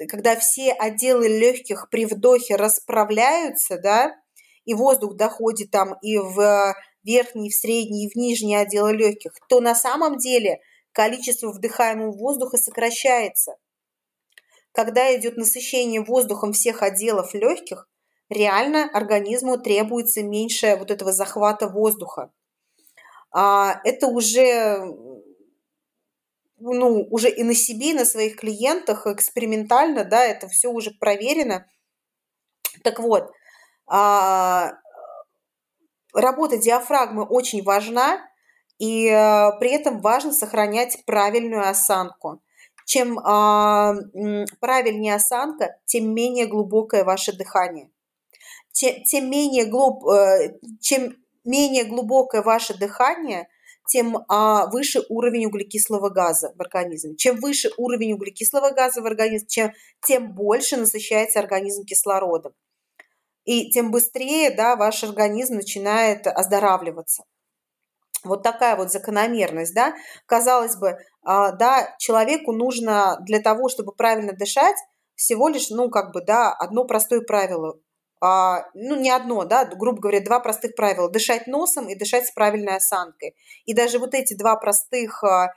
когда 0.09 0.35
все 0.37 0.73
отделы 0.73 1.29
легких 1.29 1.89
при 1.91 2.07
вдохе 2.07 2.57
расправляются, 2.57 3.79
да, 3.79 4.17
и 4.65 4.75
воздух 4.75 5.17
доходит 5.17 5.71
там 5.71 5.97
и 6.03 6.19
в 6.19 6.75
верхний, 7.05 7.51
в 7.51 7.55
средний 7.55 8.07
и 8.07 8.11
в 8.11 8.17
нижний 8.17 8.57
отделы 8.57 8.93
легких, 8.93 9.33
то 9.49 9.61
на 9.61 9.75
самом 9.75 10.19
деле 10.19 10.61
количество 10.93 11.51
вдыхаемого 11.51 12.13
воздуха 12.13 12.57
сокращается. 12.57 13.57
Когда 14.73 15.15
идет 15.17 15.37
насыщение 15.37 16.03
воздухом 16.03 16.53
всех 16.53 16.83
отделов 16.83 17.35
легких, 17.35 17.89
реально 18.31 18.89
организму 18.93 19.59
требуется 19.59 20.23
меньше 20.23 20.77
вот 20.77 20.91
этого 20.91 21.13
захвата 21.13 21.69
воздуха. 21.69 22.33
А 23.31 23.81
это 23.85 24.07
уже 24.07 24.87
ну, 26.63 27.07
уже 27.11 27.29
и 27.29 27.43
на 27.43 27.55
себе, 27.55 27.91
и 27.91 27.95
на 27.95 28.05
своих 28.05 28.37
клиентах 28.37 29.07
экспериментально, 29.07 30.05
да, 30.05 30.25
это 30.25 30.49
все 30.49 30.69
уже 30.71 30.93
проверено. 30.93 31.67
Так 32.85 33.01
вот, 33.01 33.33
а, 33.87 34.75
работа 36.13 36.57
диафрагмы 36.57 37.25
очень 37.25 37.63
важна, 37.63 38.21
и 38.79 39.07
э, 39.07 39.51
при 39.61 39.71
этом 39.71 40.01
важно 40.01 40.33
сохранять 40.33 41.05
правильную 41.07 41.69
осанку. 41.69 42.43
Чем 42.85 43.19
а, 43.21 43.95
правильнее 44.61 45.15
осанка, 45.15 45.77
тем 45.85 46.13
менее 46.13 46.47
глубокое 46.47 47.05
ваше 47.05 47.33
дыхание. 47.33 47.91
Тем, 48.73 49.31
менее 49.31 49.67
глуб, 49.67 50.05
э, 50.09 50.59
чем 50.81 51.15
менее 51.45 51.85
глубокое 51.85 52.43
ваше 52.43 52.77
дыхание, 52.77 53.49
тем 53.89 54.19
а, 54.29 54.67
выше 54.71 55.03
уровень 55.09 55.47
углекислого 55.47 56.09
газа 56.09 56.53
в 56.57 56.61
организме. 56.61 57.17
Чем 57.17 57.37
выше 57.37 57.71
уровень 57.77 58.15
углекислого 58.15 58.71
газа 58.71 59.01
в 59.01 59.07
организме, 59.07 59.47
чем, 59.49 59.73
тем 60.05 60.33
больше 60.35 60.77
насыщается 60.77 61.39
организм 61.39 61.85
кислородом. 61.85 62.53
И 63.45 63.71
тем 63.71 63.91
быстрее 63.91 64.51
да, 64.51 64.77
ваш 64.77 65.03
организм 65.05 65.55
начинает 65.55 66.27
оздоравливаться. 66.27 67.25
Вот 68.25 68.43
такая 68.43 68.77
вот 68.77 68.93
закономерность, 68.93 69.75
да. 69.75 69.95
Казалось 70.27 70.77
бы, 70.77 70.97
а, 71.23 71.53
да, 71.53 71.95
человеку 71.99 72.53
нужно 72.53 73.19
для 73.23 73.41
того, 73.41 73.69
чтобы 73.69 73.93
правильно 73.93 74.33
дышать, 74.33 74.77
всего 75.15 75.49
лишь, 75.49 75.71
ну, 75.71 75.91
как 75.91 76.13
бы, 76.13 76.23
да, 76.25 76.53
одно 76.53 76.85
простое 76.85 77.21
правило. 77.21 77.79
А, 78.21 78.67
ну, 78.75 78.95
не 78.95 79.11
одно, 79.11 79.45
да, 79.45 79.65
грубо 79.65 80.01
говоря, 80.01 80.21
два 80.21 80.39
простых 80.39 80.77
правила. 80.77 81.11
Дышать 81.11 81.49
носом 81.49 81.89
и 81.89 81.97
дышать 81.97 82.27
с 82.27 82.31
правильной 82.31 82.77
осанкой. 82.77 83.35
И 83.65 83.75
даже 83.75 83.99
вот 83.99 84.15
эти 84.15 84.35
два 84.35 84.57
простых 84.57 85.25
а, 85.25 85.53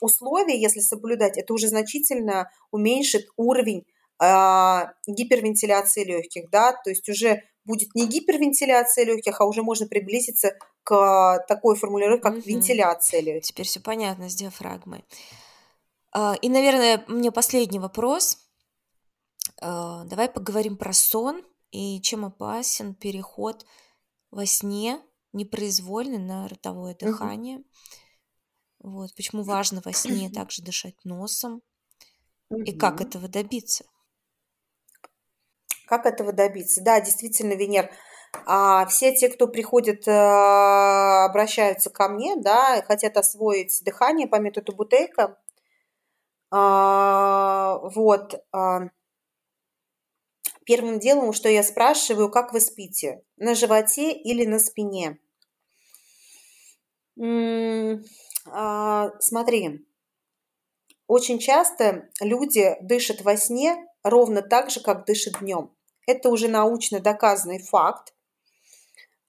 условия, 0.00 0.60
если 0.60 0.80
соблюдать, 0.80 1.36
это 1.36 1.52
уже 1.52 1.68
значительно 1.68 2.50
уменьшит 2.70 3.26
уровень 3.36 3.84
гипервентиляции 4.20 6.04
легких, 6.04 6.50
да, 6.50 6.72
то 6.72 6.90
есть 6.90 7.08
уже 7.08 7.42
будет 7.64 7.94
не 7.94 8.06
гипервентиляция 8.06 9.04
легких, 9.04 9.40
а 9.40 9.44
уже 9.44 9.62
можно 9.62 9.86
приблизиться 9.86 10.56
к 10.82 11.44
такой 11.48 11.76
формулировке, 11.76 12.22
как 12.22 12.34
угу. 12.34 12.42
вентиляция 12.44 13.20
легких. 13.20 13.48
Теперь 13.48 13.66
все 13.66 13.80
понятно 13.80 14.28
с 14.28 14.34
диафрагмой. 14.34 15.04
А, 16.12 16.34
и, 16.40 16.48
наверное, 16.48 17.04
мне 17.08 17.32
последний 17.32 17.78
вопрос. 17.78 18.38
А, 19.60 20.04
давай 20.04 20.28
поговорим 20.28 20.76
про 20.76 20.92
сон 20.92 21.42
и 21.70 22.00
чем 22.02 22.24
опасен 22.24 22.94
переход 22.94 23.66
во 24.30 24.46
сне 24.46 25.00
непроизвольно 25.32 26.18
на 26.18 26.48
ротовое 26.48 26.94
дыхание. 26.94 27.58
Угу. 27.58 27.64
Вот 28.92 29.14
почему 29.14 29.42
важно 29.42 29.80
во 29.84 29.92
сне 29.92 30.28
также 30.34 30.62
дышать 30.62 30.96
носом 31.04 31.62
и 32.50 32.72
как 32.72 33.00
этого 33.00 33.26
добиться. 33.26 33.84
Как 35.86 36.06
этого 36.06 36.32
добиться? 36.32 36.82
Да, 36.82 37.00
действительно, 37.00 37.54
Венер, 37.54 37.90
а 38.46 38.86
все 38.86 39.14
те, 39.14 39.28
кто 39.28 39.46
приходят, 39.46 40.08
э, 40.08 40.10
обращаются 40.10 41.90
ко 41.90 42.08
мне, 42.08 42.36
да, 42.36 42.82
хотят 42.86 43.16
освоить 43.16 43.82
дыхание 43.84 44.26
по 44.26 44.36
методу 44.36 44.74
Бутейка, 44.74 45.38
а, 46.50 47.78
вот, 47.82 48.44
а, 48.52 48.88
первым 50.64 51.00
делом, 51.00 51.32
что 51.32 51.48
я 51.48 51.62
спрашиваю, 51.62 52.30
как 52.30 52.52
вы 52.52 52.60
спите, 52.60 53.22
на 53.36 53.54
животе 53.54 54.12
или 54.12 54.44
на 54.44 54.58
спине? 54.60 55.18
А, 58.46 59.10
смотри, 59.18 59.84
очень 61.06 61.38
часто 61.38 62.08
люди 62.20 62.76
дышат 62.80 63.22
во 63.22 63.36
сне 63.36 63.76
ровно 64.04 64.42
так 64.42 64.70
же, 64.70 64.80
как 64.80 65.06
дышат 65.06 65.40
днем. 65.40 65.74
Это 66.06 66.28
уже 66.28 66.48
научно 66.48 67.00
доказанный 67.00 67.60
факт. 67.60 68.14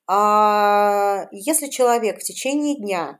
А 0.07 1.27
если 1.31 1.67
человек 1.67 2.19
в 2.19 2.23
течение 2.23 2.75
дня 2.75 3.19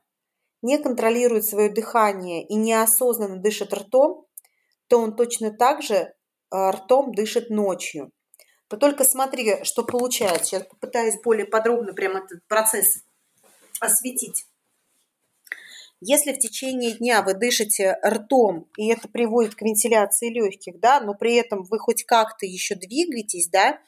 не 0.62 0.78
контролирует 0.78 1.46
свое 1.46 1.70
дыхание 1.70 2.46
и 2.46 2.56
неосознанно 2.56 3.38
дышит 3.38 3.74
ртом, 3.74 4.28
то 4.88 5.00
он 5.00 5.16
точно 5.16 5.52
так 5.52 5.82
же 5.82 6.14
а, 6.52 6.72
ртом 6.72 7.14
дышит 7.14 7.50
ночью. 7.50 8.12
Но 8.72 8.78
только 8.78 9.04
смотри, 9.04 9.64
что 9.64 9.84
получается. 9.84 10.46
Сейчас 10.46 10.64
попытаюсь 10.64 11.16
более 11.24 11.46
подробно 11.46 11.94
прямо 11.94 12.20
этот 12.20 12.46
процесс 12.48 13.04
осветить. 13.80 14.46
Если 16.08 16.34
в 16.34 16.38
течение 16.38 16.92
дня 16.92 17.24
вы 17.24 17.34
дышите 17.34 17.98
ртом, 18.06 18.70
и 18.78 18.90
это 18.90 19.08
приводит 19.08 19.56
к 19.56 19.64
вентиляции 19.64 20.30
легких, 20.30 20.80
да, 20.80 21.00
но 21.00 21.16
при 21.16 21.34
этом 21.34 21.64
вы 21.64 21.80
хоть 21.80 22.04
как-то 22.04 22.46
еще 22.46 22.76
двигаетесь, 22.76 23.48
да, 23.48 23.80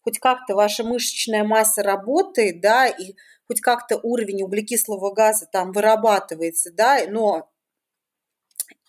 хоть 0.00 0.18
как-то 0.18 0.56
ваша 0.56 0.82
мышечная 0.82 1.44
масса 1.44 1.84
работает, 1.84 2.60
да, 2.60 2.88
и 2.88 3.14
хоть 3.46 3.60
как-то 3.60 4.00
уровень 4.02 4.42
углекислого 4.42 5.12
газа 5.12 5.46
там 5.46 5.70
вырабатывается, 5.70 6.72
да, 6.72 7.02
но 7.08 7.48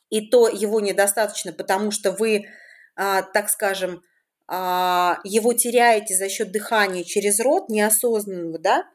и 0.09 0.27
то 0.27 0.47
его 0.47 0.79
недостаточно, 0.79 1.53
потому 1.53 1.91
что 1.91 2.13
вы, 2.13 2.47
а, 2.95 3.21
так 3.21 3.51
скажем, 3.51 4.01
а, 4.47 5.19
его 5.23 5.53
теряете 5.53 6.15
за 6.15 6.29
счет 6.29 6.51
дыхания 6.51 7.03
через 7.03 7.39
рот 7.39 7.69
неосознанного, 7.69 8.57
да, 8.57 8.85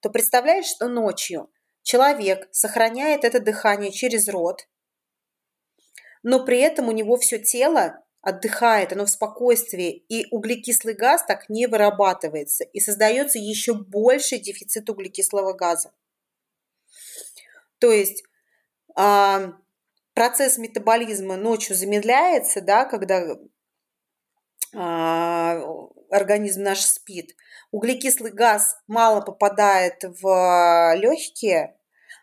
то 0.00 0.10
представляешь, 0.10 0.66
что 0.66 0.88
ночью 0.88 1.48
Человек 1.84 2.48
сохраняет 2.50 3.24
это 3.24 3.40
дыхание 3.40 3.92
через 3.92 4.28
рот, 4.28 4.66
но 6.22 6.42
при 6.42 6.58
этом 6.58 6.88
у 6.88 6.92
него 6.92 7.18
все 7.18 7.38
тело 7.38 8.02
отдыхает, 8.22 8.94
оно 8.94 9.04
в 9.04 9.10
спокойствии, 9.10 9.90
и 10.08 10.26
углекислый 10.30 10.94
газ 10.94 11.22
так 11.26 11.50
не 11.50 11.66
вырабатывается, 11.66 12.64
и 12.64 12.80
создается 12.80 13.38
еще 13.38 13.74
больший 13.74 14.38
дефицит 14.38 14.88
углекислого 14.88 15.52
газа. 15.52 15.92
То 17.78 17.92
есть 17.92 18.24
э, 18.98 19.52
процесс 20.14 20.56
метаболизма 20.56 21.36
ночью 21.36 21.76
замедляется, 21.76 22.62
да, 22.62 22.86
когда 22.86 23.20
э, 23.20 23.36
организм 26.10 26.62
наш 26.62 26.80
спит, 26.80 27.36
углекислый 27.74 28.30
газ 28.30 28.76
мало 28.86 29.20
попадает 29.20 30.04
в 30.04 30.94
легкие, 30.94 31.76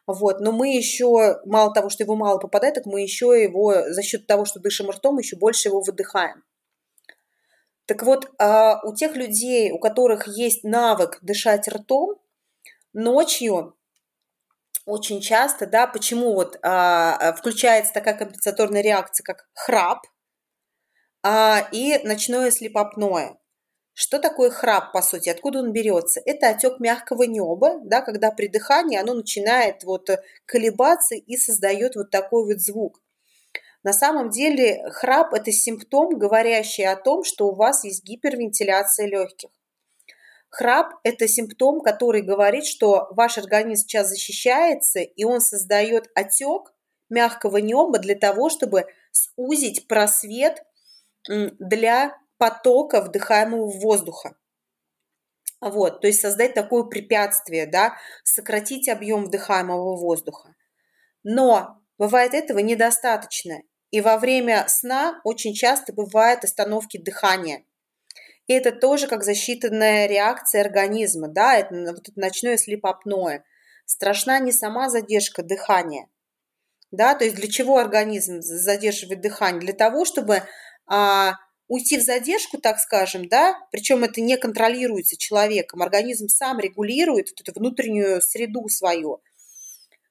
вот, 0.08 0.40
но 0.40 0.54
мы 0.54 0.74
еще, 0.76 1.42
мало 1.46 1.74
того, 1.74 1.90
что 1.90 2.04
его 2.04 2.16
мало 2.16 2.40
попадает, 2.40 2.76
так 2.76 2.86
мы 2.86 3.02
еще 3.02 3.42
его, 3.42 3.90
за 3.90 4.02
счет 4.02 4.28
того, 4.28 4.46
что 4.46 4.62
дышим 4.62 4.90
ртом, 4.90 5.18
еще 5.18 5.36
больше 5.36 5.68
его 5.68 5.82
выдыхаем. 5.82 6.44
Так 7.86 8.04
вот, 8.04 8.32
а, 8.40 8.80
у 8.86 8.96
тех 8.96 9.18
людей, 9.18 9.72
у 9.72 9.80
которых 9.80 10.26
есть 10.28 10.64
навык 10.64 11.20
дышать 11.22 11.68
ртом, 11.68 12.16
ночью 12.94 13.76
очень 14.86 15.20
часто, 15.20 15.68
да, 15.68 15.86
почему 15.86 16.34
вот 16.34 16.58
а, 16.64 17.34
включается 17.34 17.92
такая 17.92 18.14
компенсаторная 18.14 18.82
реакция, 18.82 19.26
как 19.26 19.50
храп 19.54 20.08
а, 21.24 21.68
и 21.74 22.00
ночное 22.06 22.52
слепопное. 22.52 23.41
Что 23.94 24.20
такое 24.20 24.50
храп, 24.50 24.94
по 24.94 25.02
сути? 25.02 25.30
Откуда 25.30 25.60
он 25.60 25.74
берется? 25.74 26.22
Это 26.26 26.50
отек 26.50 26.80
мягкого 26.80 27.24
неба, 27.24 27.80
да, 27.84 28.02
когда 28.02 28.32
при 28.32 28.48
дыхании 28.48 28.98
оно 28.98 29.14
начинает 29.14 29.84
вот 29.84 30.10
колебаться 30.46 31.16
и 31.16 31.38
создает 31.38 31.96
вот 31.96 32.10
такой 32.10 32.46
вот 32.46 32.62
звук. 32.62 33.02
На 33.84 33.94
самом 33.94 34.30
деле 34.30 34.90
храп– 34.92 35.34
это 35.34 35.52
симптом, 35.52 36.18
говорящий 36.18 36.86
о 36.86 36.96
том, 36.96 37.24
что 37.24 37.48
у 37.48 37.56
вас 37.56 37.84
есть 37.84 38.04
гипервентиляция 38.04 39.08
легких. 39.08 39.50
Храп– 40.50 40.94
это 41.04 41.28
симптом, 41.28 41.82
который 41.82 42.22
говорит, 42.22 42.66
что 42.66 43.08
ваш 43.12 43.38
организм 43.38 43.84
сейчас 43.84 44.10
защищается, 44.10 45.00
и 45.00 45.24
он 45.24 45.42
создает 45.42 46.10
отек 46.14 46.74
мягкого 47.10 47.58
неба 47.58 48.00
для 48.00 48.16
того, 48.16 48.50
чтобы 48.50 48.86
сузить 49.12 49.88
просвет 49.88 50.64
для 51.28 52.16
потока 52.42 53.02
вдыхаемого 53.02 53.70
воздуха. 53.70 54.36
Вот, 55.62 56.02
то 56.02 56.08
есть 56.08 56.22
создать 56.22 56.56
такое 56.56 56.86
препятствие, 56.86 57.68
да, 57.68 57.98
сократить 58.24 58.90
объем 58.90 59.26
вдыхаемого 59.26 59.96
воздуха. 59.96 60.56
Но 61.22 61.84
бывает 62.00 62.34
этого 62.34 62.58
недостаточно. 62.58 63.62
И 63.92 64.02
во 64.02 64.18
время 64.18 64.66
сна 64.68 65.22
очень 65.24 65.54
часто 65.54 65.94
бывают 65.94 66.44
остановки 66.44 66.98
дыхания. 66.98 67.64
И 68.48 68.54
это 68.54 68.72
тоже 68.72 69.08
как 69.08 69.24
защитная 69.24 70.08
реакция 70.08 70.62
организма, 70.62 71.28
да, 71.28 71.58
это 71.58 71.76
вот 71.94 72.10
это 72.10 72.20
ночное 72.20 72.58
слепопное. 72.58 73.46
Страшна 73.86 74.40
не 74.40 74.52
сама 74.52 74.90
задержка 74.90 75.44
дыхания, 75.44 76.08
да, 76.90 77.14
то 77.14 77.24
есть 77.24 77.36
для 77.36 77.48
чего 77.48 77.78
организм 77.78 78.42
задерживает 78.42 79.22
дыхание? 79.22 79.62
Для 79.62 79.74
того, 79.74 80.06
чтобы 80.06 80.42
а, 80.88 81.36
уйти 81.72 81.98
в 81.98 82.02
задержку, 82.02 82.58
так 82.58 82.80
скажем, 82.80 83.30
да, 83.30 83.56
причем 83.72 84.04
это 84.04 84.20
не 84.20 84.36
контролируется 84.36 85.16
человеком, 85.16 85.82
организм 85.82 86.28
сам 86.28 86.60
регулирует 86.60 87.30
вот 87.30 87.48
эту 87.48 87.58
внутреннюю 87.58 88.22
среду 88.22 88.68
свою. 88.68 89.22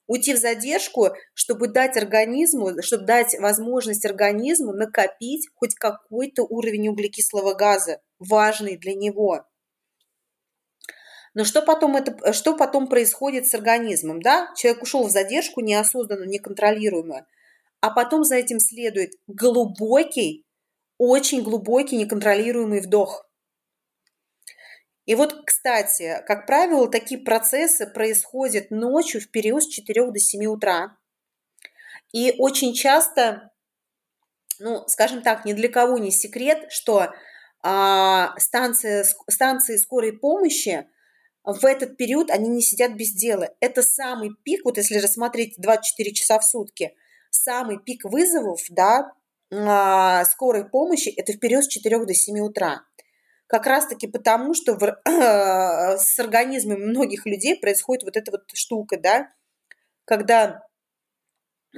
Уйти 0.06 0.32
в 0.32 0.38
задержку, 0.38 1.08
чтобы 1.34 1.68
дать 1.68 1.98
организму, 1.98 2.80
чтобы 2.80 3.04
дать 3.04 3.38
возможность 3.38 4.06
организму 4.06 4.72
накопить 4.72 5.50
хоть 5.54 5.74
какой-то 5.74 6.44
уровень 6.44 6.88
углекислого 6.88 7.52
газа, 7.52 8.00
важный 8.18 8.78
для 8.78 8.94
него. 8.94 9.44
Но 11.34 11.44
что 11.44 11.60
потом, 11.60 11.94
это, 11.94 12.32
что 12.32 12.56
потом 12.56 12.88
происходит 12.88 13.46
с 13.46 13.54
организмом? 13.54 14.22
Да? 14.22 14.50
Человек 14.56 14.82
ушел 14.82 15.06
в 15.06 15.10
задержку 15.10 15.60
неосознанно, 15.60 16.24
неконтролируемую, 16.24 17.26
а 17.82 17.90
потом 17.90 18.24
за 18.24 18.36
этим 18.36 18.60
следует 18.60 19.10
глубокий 19.26 20.46
очень 21.00 21.42
глубокий, 21.42 21.96
неконтролируемый 21.96 22.82
вдох. 22.82 23.26
И 25.06 25.14
вот, 25.14 25.46
кстати, 25.46 26.22
как 26.26 26.46
правило, 26.46 26.90
такие 26.90 27.18
процессы 27.18 27.86
происходят 27.86 28.70
ночью 28.70 29.22
в 29.22 29.30
период 29.30 29.62
с 29.62 29.68
4 29.68 30.10
до 30.10 30.18
7 30.18 30.44
утра. 30.44 30.98
И 32.12 32.34
очень 32.36 32.74
часто, 32.74 33.50
ну, 34.58 34.86
скажем 34.88 35.22
так, 35.22 35.46
ни 35.46 35.54
для 35.54 35.70
кого 35.70 35.96
не 35.96 36.10
секрет, 36.10 36.70
что 36.70 37.14
а, 37.62 38.38
станции, 38.38 39.02
станции 39.26 39.78
скорой 39.78 40.12
помощи 40.12 40.86
в 41.44 41.64
этот 41.64 41.96
период 41.96 42.30
они 42.30 42.50
не 42.50 42.60
сидят 42.60 42.94
без 42.94 43.12
дела. 43.12 43.48
Это 43.60 43.82
самый 43.82 44.32
пик, 44.44 44.66
вот 44.66 44.76
если 44.76 44.98
рассмотреть 44.98 45.54
24 45.56 46.12
часа 46.12 46.38
в 46.38 46.44
сутки, 46.44 46.94
самый 47.30 47.78
пик 47.78 48.04
вызовов, 48.04 48.60
да, 48.68 49.14
скорой 49.50 50.68
помощи 50.68 51.08
это 51.08 51.32
в 51.32 51.38
период 51.38 51.64
с 51.64 51.68
4 51.68 52.04
до 52.04 52.14
7 52.14 52.38
утра. 52.40 52.82
Как 53.46 53.66
раз-таки 53.66 54.06
потому, 54.06 54.54
что 54.54 54.74
в, 54.74 55.00
с 55.98 56.18
организмами 56.18 56.84
многих 56.84 57.26
людей 57.26 57.58
происходит 57.58 58.04
вот 58.04 58.16
эта 58.16 58.30
вот 58.30 58.42
штука, 58.54 58.96
да, 58.96 59.28
когда 60.04 60.62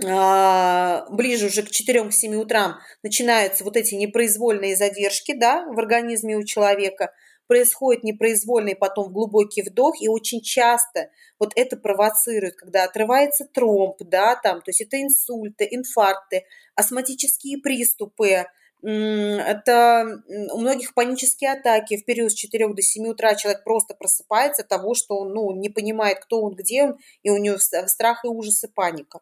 а, 0.06 1.06
ближе 1.10 1.46
уже 1.46 1.62
к 1.62 1.70
4-7 1.70 2.34
утрам 2.34 2.78
начинаются 3.02 3.64
вот 3.64 3.76
эти 3.76 3.94
непроизвольные 3.94 4.76
задержки, 4.76 5.34
да, 5.34 5.64
в 5.66 5.78
организме 5.78 6.36
у 6.36 6.44
человека– 6.44 7.12
происходит 7.52 8.02
непроизвольный 8.02 8.74
потом 8.74 9.12
глубокий 9.12 9.60
вдох, 9.60 10.00
и 10.00 10.08
очень 10.08 10.40
часто 10.40 11.10
вот 11.38 11.52
это 11.54 11.76
провоцирует, 11.76 12.56
когда 12.56 12.84
отрывается 12.84 13.44
тромб, 13.44 13.96
да, 14.00 14.36
там, 14.36 14.62
то 14.62 14.70
есть 14.70 14.80
это 14.80 15.02
инсульты, 15.02 15.68
инфаркты, 15.70 16.46
астматические 16.76 17.58
приступы, 17.58 18.46
это 18.82 20.22
у 20.26 20.58
многих 20.58 20.94
панические 20.94 21.52
атаки. 21.52 21.98
В 21.98 22.06
период 22.06 22.32
с 22.32 22.34
4 22.34 22.68
до 22.68 22.80
7 22.80 23.06
утра 23.06 23.34
человек 23.34 23.64
просто 23.64 23.94
просыпается 23.94 24.62
от 24.62 24.68
того, 24.68 24.94
что 24.94 25.18
он 25.18 25.34
ну, 25.34 25.52
не 25.52 25.68
понимает, 25.68 26.20
кто 26.20 26.40
он, 26.40 26.54
где 26.54 26.84
он, 26.84 26.96
и 27.22 27.28
у 27.28 27.36
него 27.36 27.58
страх 27.58 28.24
и 28.24 28.28
ужас 28.28 28.64
и 28.64 28.68
паника. 28.68 29.20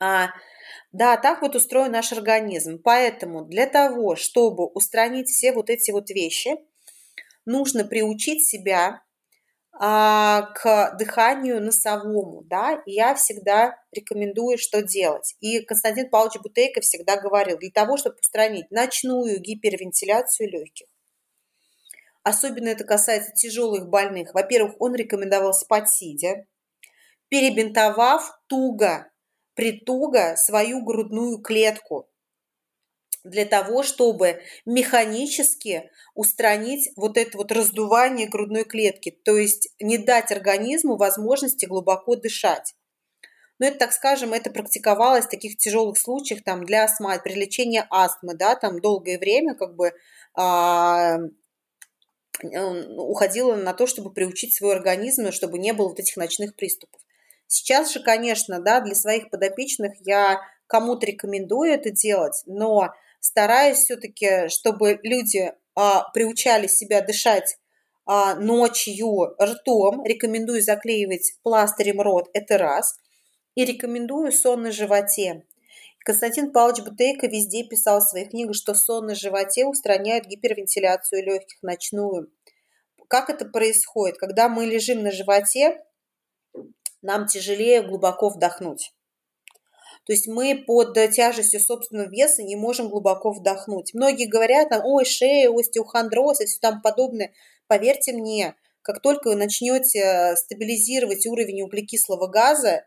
А, 0.00 0.30
да, 0.90 1.18
так 1.18 1.42
вот 1.42 1.54
устроен 1.54 1.92
наш 1.92 2.12
организм. 2.12 2.80
Поэтому 2.82 3.44
для 3.44 3.66
того, 3.66 4.16
чтобы 4.16 4.66
устранить 4.66 5.28
все 5.28 5.52
вот 5.52 5.68
эти 5.68 5.90
вот 5.90 6.08
вещи, 6.08 6.56
нужно 7.46 7.84
приучить 7.84 8.46
себя 8.46 9.02
а, 9.76 10.42
к 10.54 10.96
дыханию 10.98 11.60
носовому, 11.60 12.42
да, 12.44 12.80
и 12.86 12.92
я 12.92 13.14
всегда 13.16 13.76
рекомендую, 13.90 14.56
что 14.56 14.82
делать. 14.82 15.34
И 15.40 15.60
Константин 15.60 16.10
Павлович 16.10 16.40
Бутейко 16.40 16.80
всегда 16.80 17.20
говорил, 17.20 17.58
для 17.58 17.70
того, 17.70 17.96
чтобы 17.96 18.16
устранить 18.20 18.70
ночную 18.70 19.40
гипервентиляцию 19.40 20.50
легких, 20.50 20.86
особенно 22.22 22.68
это 22.68 22.84
касается 22.84 23.32
тяжелых 23.32 23.88
больных, 23.88 24.32
во-первых, 24.32 24.76
он 24.78 24.94
рекомендовал 24.94 25.52
спать 25.52 25.90
сидя, 25.90 26.46
перебинтовав 27.28 28.30
туго, 28.46 29.10
притуго 29.54 30.36
свою 30.36 30.84
грудную 30.84 31.38
клетку, 31.42 32.08
для 33.24 33.46
того, 33.46 33.82
чтобы 33.82 34.42
механически 34.66 35.90
устранить 36.14 36.90
вот 36.96 37.16
это 37.16 37.36
вот 37.38 37.50
раздувание 37.50 38.28
грудной 38.28 38.64
клетки, 38.64 39.10
то 39.10 39.36
есть 39.36 39.70
не 39.80 39.98
дать 39.98 40.30
организму 40.30 40.96
возможности 40.96 41.64
глубоко 41.64 42.16
дышать. 42.16 42.74
Но 43.58 43.66
это, 43.66 43.78
так 43.78 43.92
скажем, 43.92 44.32
это 44.32 44.50
практиковалось 44.50 45.26
в 45.26 45.30
таких 45.30 45.56
тяжелых 45.56 45.96
случаях 45.96 46.42
там, 46.42 46.64
для 46.64 46.84
астмы, 46.84 47.18
при 47.22 47.34
лечении 47.34 47.84
астмы, 47.88 48.34
да, 48.34 48.56
там 48.56 48.80
долгое 48.80 49.18
время 49.18 49.54
как 49.54 49.74
бы 49.76 49.92
а, 50.34 51.18
уходило 52.42 53.54
на 53.54 53.72
то, 53.72 53.86
чтобы 53.86 54.12
приучить 54.12 54.54
свой 54.54 54.74
организм, 54.74 55.30
чтобы 55.30 55.58
не 55.58 55.72
было 55.72 55.88
вот 55.88 56.00
этих 56.00 56.16
ночных 56.16 56.56
приступов. 56.56 57.00
Сейчас 57.46 57.92
же, 57.92 58.02
конечно, 58.02 58.60
да, 58.60 58.80
для 58.80 58.94
своих 58.94 59.30
подопечных 59.30 59.92
я 60.00 60.40
кому-то 60.66 61.06
рекомендую 61.06 61.72
это 61.72 61.90
делать, 61.90 62.42
но 62.46 62.92
стараюсь 63.24 63.78
все-таки, 63.78 64.48
чтобы 64.48 65.00
люди 65.02 65.50
а, 65.74 66.10
приучали 66.10 66.66
себя 66.66 67.00
дышать 67.00 67.56
а, 68.04 68.34
ночью 68.34 69.34
ртом. 69.42 70.04
Рекомендую 70.04 70.62
заклеивать 70.62 71.38
пластырем 71.42 72.02
рот, 72.02 72.28
это 72.34 72.58
раз. 72.58 72.98
И 73.54 73.64
рекомендую 73.64 74.30
сон 74.30 74.62
на 74.62 74.72
животе. 74.72 75.46
Константин 76.00 76.52
Павлович 76.52 76.84
Бутейко 76.84 77.26
везде 77.26 77.64
писал 77.64 78.00
в 78.00 78.04
своих 78.04 78.28
книгах, 78.28 78.54
что 78.54 78.74
сон 78.74 79.06
на 79.06 79.14
животе 79.14 79.64
устраняет 79.64 80.26
гипервентиляцию 80.26 81.24
легких 81.24 81.62
ночную. 81.62 82.30
Как 83.08 83.30
это 83.30 83.46
происходит? 83.46 84.18
Когда 84.18 84.50
мы 84.50 84.66
лежим 84.66 85.02
на 85.02 85.10
животе, 85.10 85.82
нам 87.00 87.26
тяжелее 87.26 87.80
глубоко 87.80 88.28
вдохнуть. 88.28 88.92
То 90.04 90.12
есть 90.12 90.26
мы 90.26 90.62
под 90.66 90.94
тяжестью 91.12 91.60
собственного 91.60 92.08
веса 92.08 92.42
не 92.42 92.56
можем 92.56 92.90
глубоко 92.90 93.32
вдохнуть. 93.32 93.94
Многие 93.94 94.26
говорят, 94.26 94.68
там, 94.68 94.84
ой, 94.84 95.04
шея, 95.04 95.50
остеохондроз 95.50 96.40
и 96.40 96.46
все 96.46 96.58
там 96.60 96.82
подобное. 96.82 97.32
Поверьте 97.68 98.12
мне, 98.12 98.54
как 98.82 99.00
только 99.00 99.28
вы 99.28 99.36
начнете 99.36 100.34
стабилизировать 100.36 101.26
уровень 101.26 101.62
углекислого 101.62 102.26
газа, 102.26 102.84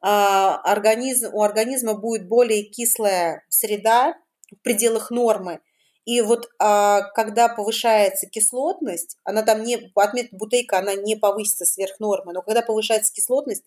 а, 0.00 0.56
организм, 0.62 1.34
у 1.34 1.42
организма 1.42 1.94
будет 1.94 2.26
более 2.26 2.62
кислая 2.62 3.44
среда 3.50 4.14
в 4.50 4.62
пределах 4.62 5.10
нормы. 5.10 5.60
И 6.06 6.22
вот 6.22 6.48
а, 6.58 7.02
когда 7.14 7.48
повышается 7.48 8.26
кислотность, 8.26 9.18
она 9.24 9.42
там 9.42 9.62
не, 9.62 9.92
отметка 9.94 10.34
бутейка, 10.34 10.78
она 10.78 10.94
не 10.94 11.16
повысится 11.16 11.66
сверх 11.66 12.00
нормы, 12.00 12.32
но 12.32 12.40
когда 12.40 12.62
повышается 12.62 13.12
кислотность, 13.12 13.64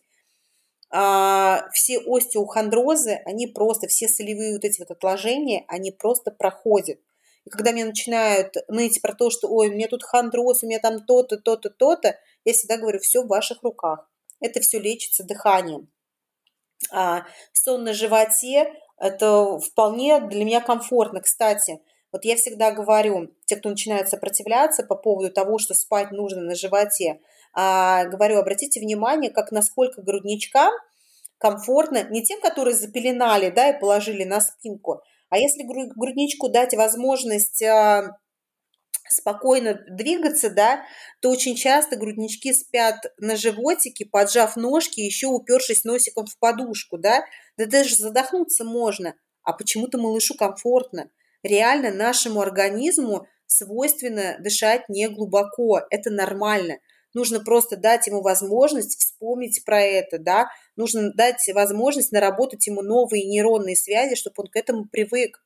а, 0.96 1.68
все 1.72 1.98
остеохондрозы, 1.98 3.20
они 3.24 3.48
просто, 3.48 3.88
все 3.88 4.06
солевые 4.06 4.52
вот 4.52 4.64
эти 4.64 4.78
вот 4.78 4.92
отложения, 4.92 5.64
они 5.66 5.90
просто 5.90 6.30
проходят. 6.30 7.00
И 7.44 7.50
когда 7.50 7.72
мне 7.72 7.84
начинают 7.84 8.54
ныть 8.68 9.02
про 9.02 9.12
то, 9.12 9.28
что, 9.28 9.48
ой, 9.48 9.70
у 9.70 9.72
меня 9.72 9.88
тут 9.88 10.04
хондроз, 10.04 10.62
у 10.62 10.68
меня 10.68 10.78
там 10.78 11.04
то-то, 11.04 11.36
то-то, 11.36 11.68
то-то, 11.68 12.16
я 12.44 12.52
всегда 12.52 12.76
говорю, 12.76 13.00
все 13.00 13.22
в 13.22 13.26
ваших 13.26 13.64
руках. 13.64 14.08
Это 14.40 14.60
все 14.60 14.78
лечится 14.78 15.24
дыханием. 15.24 15.90
А 16.92 17.24
сон 17.52 17.82
на 17.82 17.92
животе– 17.92 18.72
это 18.96 19.58
вполне 19.58 20.20
для 20.20 20.44
меня 20.44 20.60
комфортно. 20.60 21.20
Кстати, 21.20 21.80
вот 22.12 22.24
я 22.24 22.36
всегда 22.36 22.70
говорю, 22.70 23.34
те, 23.46 23.56
кто 23.56 23.68
начинает 23.68 24.08
сопротивляться 24.08 24.84
по 24.84 24.94
поводу 24.94 25.32
того, 25.32 25.58
что 25.58 25.74
спать 25.74 26.12
нужно 26.12 26.42
на 26.42 26.54
животе, 26.54 27.20
а, 27.54 28.04
говорю, 28.06 28.38
обратите 28.38 28.80
внимание, 28.80 29.30
как 29.30 29.52
насколько 29.52 30.02
грудничкам 30.02 30.72
комфортно, 31.38 32.04
не 32.10 32.22
тем, 32.24 32.40
которые 32.40 32.74
запеленали, 32.74 33.50
да, 33.50 33.70
и 33.70 33.78
положили 33.78 34.24
на 34.24 34.40
спинку, 34.40 35.02
а 35.30 35.38
если 35.38 35.62
грудничку 35.62 36.48
дать 36.48 36.74
возможность 36.74 37.62
а, 37.62 38.16
спокойно 39.08 39.80
двигаться, 39.88 40.50
да, 40.50 40.84
то 41.20 41.30
очень 41.30 41.56
часто 41.56 41.96
груднички 41.96 42.52
спят 42.52 42.96
на 43.18 43.36
животике, 43.36 44.06
поджав 44.06 44.56
ножки, 44.56 45.00
еще 45.00 45.26
упершись 45.26 45.84
носиком 45.84 46.26
в 46.26 46.38
подушку, 46.38 46.98
да, 46.98 47.24
да 47.56 47.66
даже 47.66 47.96
задохнуться 47.96 48.64
можно, 48.64 49.14
а 49.42 49.52
почему-то 49.52 49.98
малышу 49.98 50.34
комфортно. 50.34 51.10
Реально 51.42 51.92
нашему 51.92 52.40
организму 52.40 53.26
свойственно 53.46 54.36
дышать 54.40 54.88
не 54.88 55.08
глубоко, 55.08 55.82
это 55.90 56.10
нормально. 56.10 56.78
Нужно 57.14 57.40
просто 57.40 57.76
дать 57.76 58.06
ему 58.06 58.20
возможность 58.20 58.98
вспомнить 58.98 59.64
про 59.64 59.80
это, 59.80 60.18
да, 60.18 60.48
нужно 60.76 61.12
дать 61.12 61.48
возможность 61.54 62.12
наработать 62.12 62.66
ему 62.66 62.82
новые 62.82 63.24
нейронные 63.24 63.76
связи, 63.76 64.16
чтобы 64.16 64.34
он 64.38 64.46
к 64.48 64.56
этому 64.56 64.86
привык. 64.86 65.44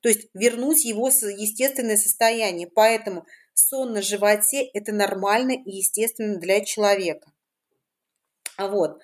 То 0.00 0.08
есть 0.08 0.28
вернуть 0.34 0.84
его 0.84 1.08
естественное 1.08 1.96
состояние. 1.96 2.66
Поэтому 2.66 3.24
сон 3.54 3.92
на 3.92 4.02
животе– 4.02 4.62
это 4.74 4.92
нормально 4.92 5.52
и 5.52 5.76
естественно 5.76 6.38
для 6.38 6.64
человека. 6.64 7.30
Вот. 8.58 8.98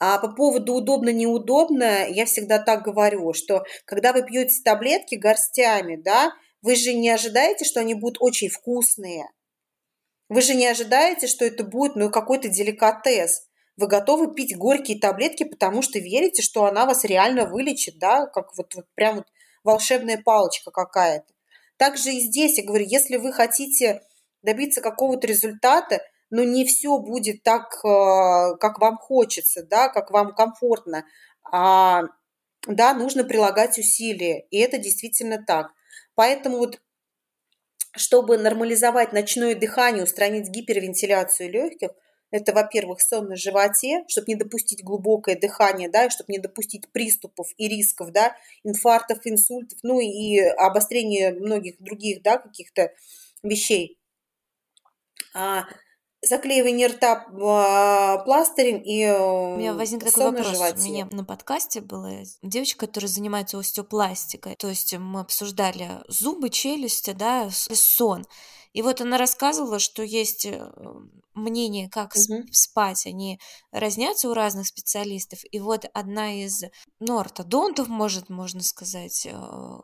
А 0.00 0.18
по 0.18 0.32
поводу 0.32 0.74
удобно-неудобно, 0.74 2.08
я 2.08 2.26
всегда 2.26 2.58
так 2.58 2.82
говорю, 2.82 3.32
что 3.34 3.62
когда 3.84 4.12
вы 4.12 4.24
пьете 4.24 4.60
таблетки 4.64 5.14
горстями, 5.14 5.94
да, 5.94 6.32
вы 6.60 6.74
же 6.74 6.92
не 6.92 7.08
ожидаете, 7.08 7.64
что 7.64 7.78
они 7.78 7.94
будут 7.94 8.16
очень 8.20 8.48
вкусные. 8.48 9.28
Вы 10.32 10.40
же 10.40 10.54
не 10.54 10.66
ожидаете, 10.66 11.26
что 11.26 11.44
это 11.44 11.62
будет 11.62 11.94
ну, 11.94 12.08
какой-то 12.08 12.48
деликатес. 12.48 13.42
Вы 13.76 13.86
готовы 13.86 14.32
пить 14.32 14.56
горькие 14.56 14.98
таблетки, 14.98 15.44
потому 15.44 15.82
что 15.82 15.98
верите, 15.98 16.40
что 16.40 16.64
она 16.64 16.86
вас 16.86 17.04
реально 17.04 17.44
вылечит, 17.44 17.98
да, 17.98 18.24
как 18.28 18.56
вот, 18.56 18.74
вот 18.74 18.86
прям 18.94 19.16
вот 19.16 19.26
волшебная 19.62 20.16
палочка 20.24 20.70
какая-то. 20.70 21.26
Также 21.76 22.12
и 22.14 22.20
здесь, 22.20 22.56
я 22.56 22.64
говорю, 22.64 22.86
если 22.88 23.18
вы 23.18 23.30
хотите 23.30 24.00
добиться 24.42 24.80
какого-то 24.80 25.26
результата, 25.26 26.00
но 26.30 26.42
не 26.44 26.64
все 26.64 26.96
будет 26.96 27.42
так, 27.42 27.74
э, 27.84 28.56
как 28.58 28.78
вам 28.78 28.96
хочется, 28.96 29.62
да, 29.62 29.90
как 29.90 30.10
вам 30.12 30.34
комфортно, 30.34 31.04
а, 31.52 32.04
да, 32.66 32.94
нужно 32.94 33.24
прилагать 33.24 33.78
усилия, 33.78 34.46
и 34.50 34.56
это 34.56 34.78
действительно 34.78 35.44
так. 35.46 35.72
Поэтому 36.14 36.56
вот 36.56 36.80
чтобы 37.92 38.38
нормализовать 38.38 39.12
ночное 39.12 39.54
дыхание, 39.54 40.04
устранить 40.04 40.48
гипервентиляцию 40.48 41.50
легких– 41.50 41.90
это, 42.32 42.54
во-первых, 42.54 43.02
сон 43.02 43.28
на 43.28 43.36
животе, 43.36 44.04
чтобы 44.08 44.24
не 44.28 44.36
допустить 44.36 44.82
глубокое 44.82 45.38
дыхание, 45.38 45.90
да, 45.90 46.08
чтобы 46.08 46.32
не 46.32 46.38
допустить 46.38 46.90
приступов 46.90 47.48
и 47.58 47.68
рисков, 47.68 48.10
да, 48.10 48.34
инфарктов, 48.64 49.18
инсультов, 49.24 49.78
ну 49.82 50.00
и 50.00 50.38
обострения 50.38 51.34
многих 51.34 51.76
других, 51.78 52.22
да, 52.22 52.38
каких-то 52.38 52.90
вещей. 53.42 53.98
А, 55.34 55.64
заклеивание 56.22 56.86
рта 56.86 57.26
а, 57.42 58.18
пластырем 58.18 58.78
и 58.78 59.04
У 59.06 59.56
меня 59.56 59.74
возник 59.74 60.04
такой 60.04 60.30
вопрос. 60.30 60.58
На 60.58 60.70
У 60.70 60.84
меня 60.84 61.08
на 61.10 61.24
подкасте 61.24 61.80
была 61.80 62.10
девочка, 62.42 62.86
которая 62.86 63.08
занимается 63.08 63.58
остеопластикой. 63.58 64.54
То 64.56 64.68
есть 64.68 64.96
мы 64.96 65.20
обсуждали 65.20 66.00
зубы, 66.08 66.50
челюсти, 66.50 67.12
да, 67.12 67.48
сон. 67.50 68.24
И 68.72 68.80
вот 68.80 69.00
она 69.00 69.18
рассказывала, 69.18 69.78
что 69.78 70.02
есть 70.02 70.46
э, 70.46 70.72
мнения, 71.34 71.90
как 71.90 72.14
угу. 72.16 72.44
спать, 72.52 73.06
они 73.06 73.38
разнятся 73.70 74.30
у 74.30 74.34
разных 74.34 74.66
специалистов. 74.66 75.40
И 75.50 75.60
вот 75.60 75.84
одна 75.92 76.42
из, 76.42 76.64
ну, 76.98 77.18
ортодонтов, 77.18 77.88
может, 77.88 78.30
можно 78.30 78.62
сказать, 78.62 79.26
э, 79.26 79.30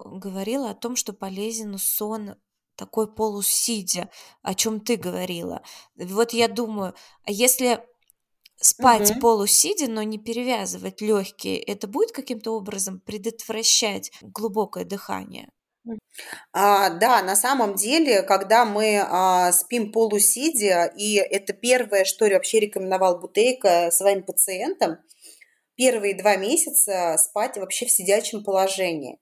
говорила 0.04 0.70
о 0.70 0.74
том, 0.74 0.96
что 0.96 1.12
полезен 1.12 1.76
сон 1.78 2.36
такой 2.78 3.12
полусидя, 3.12 4.08
о 4.42 4.54
чем 4.54 4.80
ты 4.80 4.96
говорила. 4.96 5.62
Вот 5.96 6.32
я 6.32 6.48
думаю, 6.48 6.94
а 7.24 7.30
если 7.30 7.84
спать 8.56 9.10
угу. 9.10 9.20
полусидя, 9.20 9.90
но 9.90 10.02
не 10.02 10.18
перевязывать 10.18 11.00
легкие, 11.00 11.60
это 11.60 11.86
будет 11.88 12.12
каким-то 12.12 12.52
образом 12.52 13.00
предотвращать 13.00 14.12
глубокое 14.22 14.84
дыхание? 14.84 15.50
А, 16.52 16.90
да, 16.90 17.22
на 17.22 17.34
самом 17.34 17.74
деле, 17.74 18.22
когда 18.22 18.64
мы 18.64 19.00
а, 19.00 19.52
спим 19.52 19.92
полусидя, 19.92 20.92
и 20.96 21.14
это 21.16 21.52
первое, 21.52 22.04
что 22.04 22.26
вообще 22.26 22.60
рекомендовал 22.60 23.18
Бутейко 23.18 23.90
своим 23.90 24.22
пациентам, 24.22 24.98
первые 25.76 26.16
два 26.16 26.36
месяца 26.36 27.16
спать 27.18 27.56
вообще 27.56 27.86
в 27.86 27.90
сидячем 27.90 28.44
положении. 28.44 29.18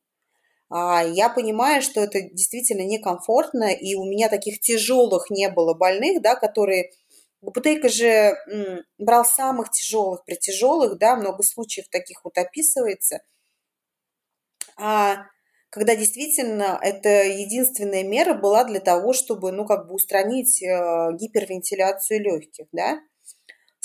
А, 0.68 1.05
я 1.05 1.28
понимаю, 1.28 1.82
что 1.82 2.01
это 2.01 2.20
действительно 2.20 2.82
некомфортно, 2.82 3.72
и 3.72 3.94
у 3.94 4.05
меня 4.05 4.28
таких 4.28 4.60
тяжелых 4.60 5.30
не 5.30 5.48
было 5.48 5.74
больных, 5.74 6.22
да, 6.22 6.34
которые... 6.34 6.90
Бутейко 7.43 7.88
же 7.88 8.34
брал 8.98 9.24
самых 9.24 9.70
тяжелых 9.70 10.24
при 10.24 10.34
тяжелых, 10.34 10.98
да, 10.98 11.14
много 11.14 11.44
случаев 11.44 11.86
таких 11.90 12.24
вот 12.24 12.36
описывается. 12.38 13.20
А, 14.76 15.18
когда 15.70 15.94
действительно 15.94 16.78
это 16.82 17.09
единственная 17.24 18.02
мера 18.02 18.34
была 18.34 18.64
для 18.64 18.80
того, 18.80 19.12
чтобы, 19.12 19.52
ну, 19.52 19.66
как 19.66 19.86
бы 19.86 19.94
устранить 19.94 20.62
э, 20.62 21.12
гипервентиляцию 21.20 22.22
легких, 22.22 22.66
да. 22.72 22.98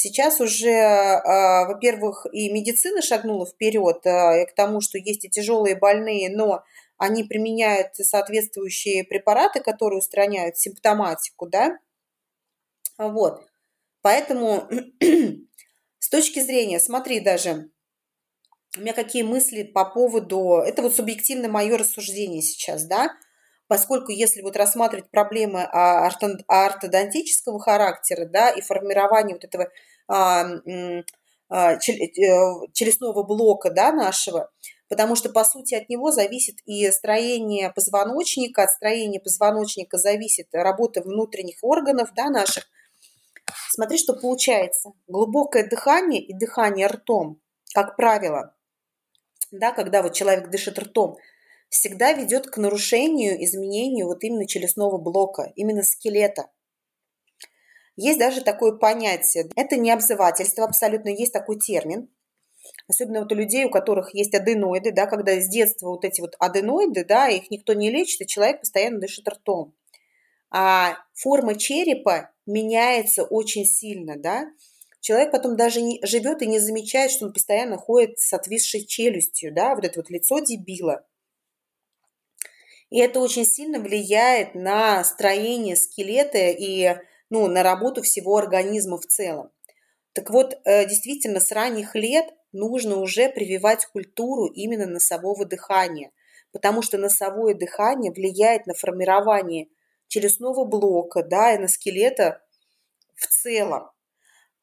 Сейчас 0.03 0.41
уже, 0.41 0.71
э, 0.71 1.67
во-первых, 1.67 2.25
и 2.31 2.51
медицина 2.51 3.03
шагнула 3.03 3.45
вперед 3.45 4.03
э, 4.03 4.47
к 4.47 4.55
тому, 4.55 4.81
что 4.81 4.97
есть 4.97 5.25
и 5.25 5.29
тяжелые 5.29 5.75
больные, 5.75 6.35
но 6.35 6.63
они 6.97 7.23
применяют 7.23 7.95
соответствующие 7.95 9.03
препараты, 9.03 9.59
которые 9.59 9.99
устраняют 9.99 10.57
симптоматику, 10.57 11.45
да. 11.45 11.77
Вот. 12.97 13.47
Поэтому 14.01 14.67
с 15.99 16.09
точки 16.09 16.39
зрения, 16.39 16.79
смотри, 16.79 17.19
даже 17.19 17.69
у 18.75 18.81
меня 18.81 18.93
какие 18.93 19.21
мысли 19.21 19.61
по 19.61 19.85
поводу... 19.85 20.63
Это 20.65 20.81
вот 20.81 20.95
субъективно 20.95 21.47
мое 21.47 21.77
рассуждение 21.77 22.41
сейчас, 22.41 22.85
да, 22.85 23.11
поскольку 23.67 24.11
если 24.11 24.41
вот 24.41 24.57
рассматривать 24.57 25.11
проблемы 25.11 25.63
ортодонтического 25.63 27.59
характера, 27.59 28.25
да, 28.25 28.49
и 28.49 28.61
формирование 28.61 29.35
вот 29.35 29.43
этого 29.43 29.65
а, 29.65 29.67
а, 29.67 29.90
челюстного 32.73 33.23
блока, 33.23 33.69
да, 33.69 33.91
нашего, 33.91 34.49
потому 34.89 35.15
что, 35.15 35.29
по 35.29 35.43
сути, 35.43 35.75
от 35.75 35.89
него 35.89 36.11
зависит 36.11 36.55
и 36.65 36.89
строение 36.91 37.71
позвоночника, 37.71 38.63
от 38.63 38.71
строения 38.71 39.19
позвоночника 39.19 39.97
зависит 39.97 40.47
работа 40.53 41.01
внутренних 41.01 41.57
органов, 41.61 42.09
да, 42.15 42.29
наших. 42.29 42.67
Смотри, 43.69 43.97
что 43.97 44.13
получается. 44.13 44.91
Глубокое 45.07 45.67
дыхание 45.67 46.21
и 46.21 46.33
дыхание 46.33 46.87
ртом, 46.87 47.41
как 47.73 47.95
правило, 47.95 48.53
да, 49.51 49.71
когда 49.71 50.01
вот 50.03 50.13
человек 50.13 50.49
дышит 50.49 50.79
ртом, 50.79 51.17
всегда 51.69 52.13
ведет 52.13 52.47
к 52.49 52.57
нарушению, 52.57 53.43
изменению 53.43 54.07
вот 54.07 54.23
именно 54.23 54.45
челюстного 54.47 54.97
блока, 54.97 55.51
именно 55.55 55.83
скелета. 55.83 56.49
Есть 58.01 58.17
даже 58.17 58.41
такое 58.41 58.71
понятие, 58.71 59.51
это 59.55 59.75
не 59.77 59.91
обзывательство 59.91 60.65
абсолютно, 60.65 61.09
есть 61.09 61.31
такой 61.31 61.59
термин, 61.59 62.09
особенно 62.87 63.19
вот 63.19 63.31
у 63.31 63.35
людей, 63.35 63.63
у 63.65 63.69
которых 63.69 64.15
есть 64.15 64.33
аденоиды, 64.33 64.91
да, 64.91 65.05
когда 65.05 65.39
с 65.39 65.47
детства 65.47 65.89
вот 65.89 66.03
эти 66.03 66.19
вот 66.19 66.35
аденоиды, 66.39 67.05
да, 67.05 67.27
их 67.27 67.51
никто 67.51 67.73
не 67.73 67.91
лечит, 67.91 68.21
и 68.21 68.27
человек 68.27 68.61
постоянно 68.61 68.99
дышит 68.99 69.27
ртом. 69.29 69.75
А 70.49 70.97
форма 71.13 71.53
черепа 71.53 72.31
меняется 72.47 73.23
очень 73.23 73.65
сильно, 73.65 74.17
да, 74.17 74.47
человек 74.99 75.31
потом 75.31 75.55
даже 75.55 75.83
не 75.83 75.99
живет 76.03 76.41
и 76.41 76.47
не 76.47 76.57
замечает, 76.57 77.11
что 77.11 77.27
он 77.27 77.33
постоянно 77.33 77.77
ходит 77.77 78.17
с 78.17 78.33
отвисшей 78.33 78.83
челюстью, 78.83 79.53
да, 79.53 79.75
вот 79.75 79.85
это 79.85 79.99
вот 79.99 80.09
лицо 80.09 80.39
дебила. 80.39 81.05
И 82.89 82.97
это 82.97 83.19
очень 83.19 83.45
сильно 83.45 83.79
влияет 83.79 84.55
на 84.55 85.03
строение 85.03 85.75
скелета 85.75 86.39
и 86.39 86.95
ну, 87.31 87.47
на 87.47 87.63
работу 87.63 88.03
всего 88.03 88.37
организма 88.37 88.99
в 88.99 89.07
целом. 89.07 89.49
Так 90.13 90.29
вот, 90.29 90.59
э, 90.65 90.85
действительно, 90.85 91.39
с 91.39 91.51
ранних 91.51 91.95
лет 91.95 92.27
нужно 92.51 92.97
уже 92.97 93.29
прививать 93.29 93.85
культуру 93.87 94.45
именно 94.45 94.85
носового 94.85 95.45
дыхания, 95.45 96.11
потому 96.51 96.83
что 96.83 96.99
носовое 96.99 97.55
дыхание 97.55 98.11
влияет 98.11 98.67
на 98.67 98.75
формирование 98.75 99.69
челюстного 100.07 100.65
блока, 100.65 101.23
да, 101.23 101.55
и 101.55 101.57
на 101.57 101.67
скелета 101.67 102.41
в 103.15 103.25
целом. 103.27 103.89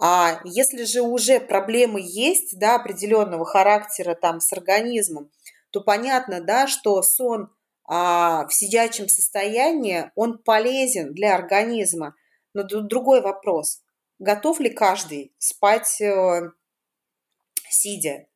А 0.01 0.41
если 0.45 0.85
же 0.85 1.01
уже 1.01 1.41
проблемы 1.41 2.01
есть, 2.03 2.59
да, 2.59 2.77
определенного 2.77 3.45
характера 3.45 4.15
там 4.15 4.41
с 4.41 4.53
организмом, 4.53 5.31
то 5.71 5.81
понятно, 5.81 6.41
да, 6.41 6.67
что 6.69 7.03
сон 7.03 7.51
а, 7.85 8.47
в 8.47 8.53
сидячем 8.53 9.09
состоянии, 9.09 10.11
он 10.15 10.39
полезен 10.39 11.15
для 11.15 11.35
организма. 11.35 12.15
Но 12.59 12.65
тут 12.65 12.89
другой 12.89 13.21
вопрос. 13.21 13.83
Готов 14.19 14.59
ли 14.59 14.69
каждый 14.69 15.33
спать 15.39 16.01
э, 16.01 16.51
сидя, 17.71 18.27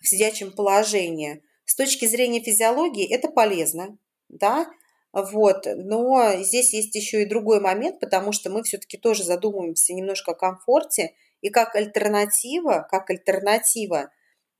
в 0.00 0.08
сидячем 0.08 0.50
положении? 0.50 1.40
С 1.64 1.76
точки 1.76 2.06
зрения 2.06 2.40
физиологии 2.40 3.08
это 3.08 3.28
полезно, 3.28 3.96
да, 4.28 4.66
Вот, 5.12 5.68
но 5.76 6.42
здесь 6.42 6.74
есть 6.74 6.96
еще 6.96 7.22
и 7.22 7.28
другой 7.28 7.60
момент, 7.60 8.00
потому 8.00 8.32
что 8.32 8.50
мы 8.50 8.64
все-таки 8.64 8.98
тоже 8.98 9.22
задумываемся 9.22 9.94
немножко 9.94 10.32
о 10.32 10.34
комфорте, 10.34 11.14
и 11.40 11.48
как 11.48 11.76
альтернатива, 11.76 12.84
как 12.90 13.08
альтернатива 13.08 14.10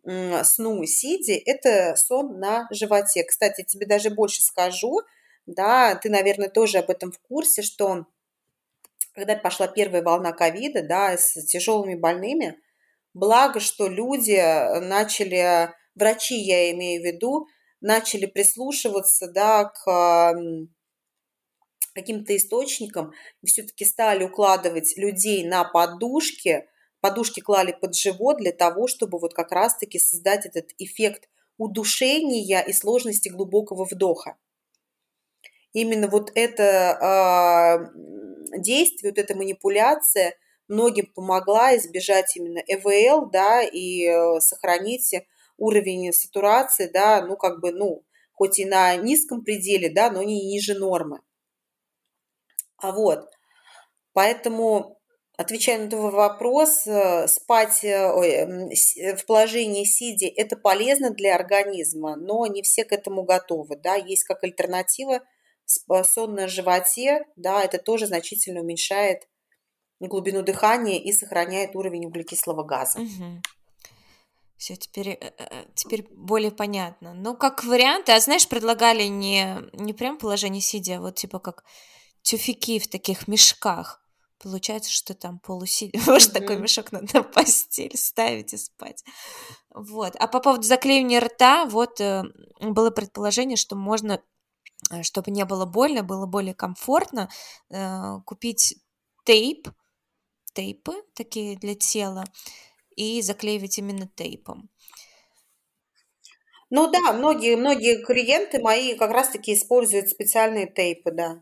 сну 0.05 0.85
сиди, 0.85 1.33
это 1.33 1.97
сон 1.97 2.39
на 2.39 2.69
животе. 2.71 3.25
Кстати, 3.25 3.65
тебе 3.65 3.87
даже 3.87 4.11
больше 4.11 4.41
скажу, 4.41 5.01
да, 5.47 5.97
ты, 5.97 6.09
наверное, 6.11 6.49
тоже 6.49 6.79
об 6.79 6.91
этом 6.91 7.11
в 7.11 7.19
курсе, 7.19 7.63
что 7.63 8.07
когда 9.15 9.37
пошла 9.37 9.69
первая 9.69 10.03
волна 10.03 10.33
ковида, 10.33 10.83
да, 10.83 11.17
с 11.17 11.33
тяжелыми 11.47 11.95
больными, 11.95 12.59
благо, 13.13 13.61
что 13.61 13.89
люди 13.89 14.41
начали, 14.81 15.71
врачи, 15.95 16.37
я 16.37 16.71
имею 16.73 17.03
в 17.03 17.05
виду, 17.05 17.47
начали 17.81 18.27
прислушиваться, 18.27 19.29
да, 19.29 19.65
к 19.65 20.35
каким-то 21.95 22.37
источникам, 22.37 23.13
все-таки 23.45 23.85
стали 23.85 24.25
укладывать 24.25 24.97
людей 24.97 25.47
на 25.47 25.63
подушки, 25.65 26.67
подушки 27.01 27.41
клали 27.41 27.73
под 27.73 27.95
живот 27.95 28.39
для 28.39 28.51
того, 28.51 28.89
чтобы 28.89 29.19
вот 29.21 29.33
как 29.33 29.53
раз-таки 29.53 30.01
создать 30.01 30.45
этот 30.45 30.71
эффект 30.79 31.29
удушения 31.57 32.63
и 32.63 32.73
сложности 32.73 33.29
глубокого 33.29 33.85
вдоха. 33.85 34.37
Именно 35.75 36.09
вот 36.09 36.31
это 36.35 37.91
э, 37.93 38.59
действие, 38.59 39.11
вот 39.11 39.19
эта 39.19 39.37
манипуляция 39.37 40.35
многим 40.69 41.13
помогла 41.15 41.77
избежать 41.77 42.37
именно 42.37 42.61
ЭВЛ, 42.61 43.29
да, 43.31 43.61
и 43.63 44.07
э, 44.07 44.41
сохранить 44.41 45.15
уровень 45.59 46.13
сатурации, 46.13 46.87
да, 46.87 47.23
ну, 47.27 47.37
как 47.37 47.61
бы, 47.61 47.73
ну, 47.73 48.05
хоть 48.33 48.59
и 48.59 48.65
на 48.65 48.97
низком 48.97 49.45
пределе, 49.45 49.91
да, 49.91 50.11
но 50.11 50.23
не 50.23 50.47
ниже 50.47 50.75
нормы. 50.75 51.21
А 52.79 52.93
вот, 52.93 53.29
поэтому 54.13 54.95
Отвечая 55.37 55.79
на 55.83 55.91
твой 55.91 56.13
вопрос, 56.13 56.87
э, 56.87 57.27
спать 57.27 57.83
э, 57.83 58.09
ой, 58.09 58.77
в 59.17 59.27
положении 59.27 59.83
сидя– 59.83 60.29
это 60.37 60.57
полезно 60.57 61.11
для 61.11 61.35
организма, 61.35 62.15
но 62.15 62.47
не 62.47 62.63
все 62.63 62.85
к 62.85 62.93
этому 62.93 63.25
готовы. 63.25 63.75
Да? 63.75 63.97
Есть 63.97 64.23
как 64.23 64.45
альтернатива 64.45 65.23
сон 65.67 66.35
на 66.35 66.49
животе, 66.49 67.25
да, 67.37 67.63
это 67.63 67.79
тоже 67.79 68.07
значительно 68.07 68.61
уменьшает 68.61 69.29
глубину 70.01 70.43
дыхания 70.43 70.99
и 70.99 71.13
сохраняет 71.13 71.75
уровень 71.75 72.07
углекислого 72.07 72.63
газа. 72.63 73.01
Угу. 73.01 73.43
Все, 74.57 74.77
теперь, 74.77 75.19
теперь 75.75 76.07
более 76.11 76.51
понятно. 76.51 77.15
Ну, 77.15 77.37
как 77.37 77.65
варианты, 77.65 78.13
а 78.13 78.21
знаешь, 78.21 78.49
предлагали 78.49 79.05
не, 79.05 79.59
не 79.73 79.93
прям 79.93 80.19
положение 80.19 80.61
сидя, 80.61 80.99
а 80.99 81.01
вот 81.01 81.17
типа 81.17 81.39
как 81.39 81.65
тюфяки 82.23 82.79
в 82.79 82.89
таких 82.89 83.29
мешках 83.29 84.05
Получается, 84.45 84.93
что 84.93 85.15
там 85.15 85.39
полусидя, 85.39 85.99
может, 86.07 86.31
mm-hmm. 86.31 86.41
такой 86.41 86.57
мешок 86.59 86.93
надо 86.93 87.07
на 87.15 87.23
постель 87.23 87.97
ставить 87.97 88.53
и 88.53 88.59
спать. 88.59 89.03
Вот. 89.71 90.15
А 90.17 90.29
по 90.29 90.41
поводу 90.41 90.65
заклеивания 90.65 91.21
рта, 91.21 91.65
вот 91.65 91.99
э, 92.01 92.25
было 92.61 92.91
предположение, 92.91 93.57
что 93.57 93.75
можно, 93.75 94.13
э, 94.13 94.19
чтобы 95.03 95.31
не 95.31 95.45
было 95.45 95.67
больно, 95.67 96.03
было 96.03 96.27
более 96.27 96.55
комфортно, 96.55 97.29
э, 97.71 98.21
купить 98.25 98.77
тейп, 99.25 99.69
тейпы 100.53 100.95
такие 101.15 101.57
для 101.57 101.75
тела, 101.75 102.25
и 102.97 103.23
заклеивать 103.23 103.79
именно 103.79 104.07
тейпом. 104.07 104.71
Ну 106.71 106.91
да, 106.91 107.13
многие, 107.13 107.57
многие 107.57 108.03
клиенты 108.05 108.61
мои 108.61 108.97
как 108.97 109.11
раз-таки 109.11 109.55
используют 109.55 110.09
специальные 110.09 110.67
тейпы, 110.67 111.13
да. 111.13 111.41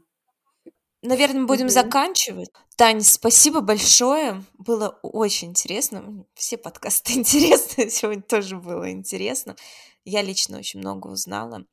Наверное, 1.02 1.47
будем 1.47 1.66
угу. 1.66 1.73
заканчивать. 1.73 2.51
Таня, 2.77 3.02
спасибо 3.02 3.60
большое. 3.60 4.44
Было 4.55 4.98
очень 5.02 5.48
интересно. 5.48 6.24
Все 6.35 6.56
подкасты 6.56 7.12
интересны. 7.19 7.90
Сегодня 7.90 8.23
тоже 8.23 8.56
было 8.56 8.90
интересно. 8.90 9.56
Я 10.05 10.23
лично 10.23 10.59
очень 10.59 10.81
много 10.81 11.09
узнала. 11.09 11.64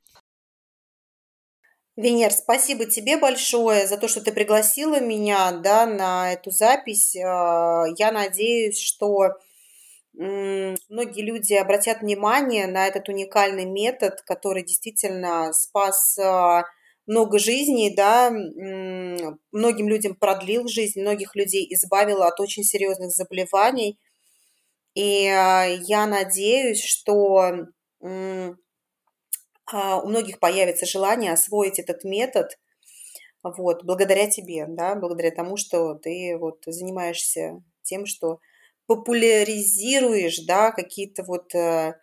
Венер, 2.00 2.32
спасибо 2.32 2.86
тебе 2.86 3.18
большое 3.18 3.86
за 3.86 3.98
то, 3.98 4.08
что 4.08 4.22
ты 4.22 4.32
пригласила 4.32 5.02
меня 5.02 5.52
да, 5.52 5.86
на 5.86 6.32
эту 6.32 6.50
запись. 6.50 7.14
А, 7.18 7.84
я 7.98 8.14
надеюсь, 8.14 8.80
что 8.80 9.34
многие 10.14 11.22
люди 11.22 11.54
обратят 11.56 12.00
внимание 12.00 12.68
на 12.68 12.88
этот 12.88 13.10
уникальный 13.10 13.66
метод, 13.66 14.22
который 14.22 14.64
действительно 14.64 15.52
спас 15.52 16.18
а, 16.18 16.64
много 17.06 17.38
жизней, 17.38 17.94
да, 17.94 18.30
многим 18.32 19.90
людям 19.90 20.16
продлил 20.16 20.70
жизнь, 20.70 21.02
многих 21.02 21.36
людей 21.36 21.68
избавил 21.70 22.24
от 22.24 22.40
очень 22.40 22.64
серьезных 22.64 23.12
заболеваний. 23.12 24.00
И 24.94 25.28
а, 25.28 25.66
я 25.66 26.08
надеюсь, 26.08 26.82
что 26.82 27.68
у 29.72 30.08
многих 30.08 30.40
появится 30.40 30.86
желание 30.86 31.34
освоить 31.34 31.80
этот 31.80 32.04
метод, 32.04 32.58
вот, 33.44 33.84
благодаря 33.84 34.30
тебе, 34.30 34.66
да, 34.68 34.96
благодаря 34.96 35.32
тому, 35.32 35.58
что 35.58 35.96
ты 35.96 36.38
вот 36.38 36.64
занимаешься 36.66 37.64
тем, 37.84 38.06
что 38.06 38.40
популяризируешь, 38.86 40.40
да, 40.46 40.72
какие-то 40.72 41.24
вот 41.24 41.54
э, 41.56 41.94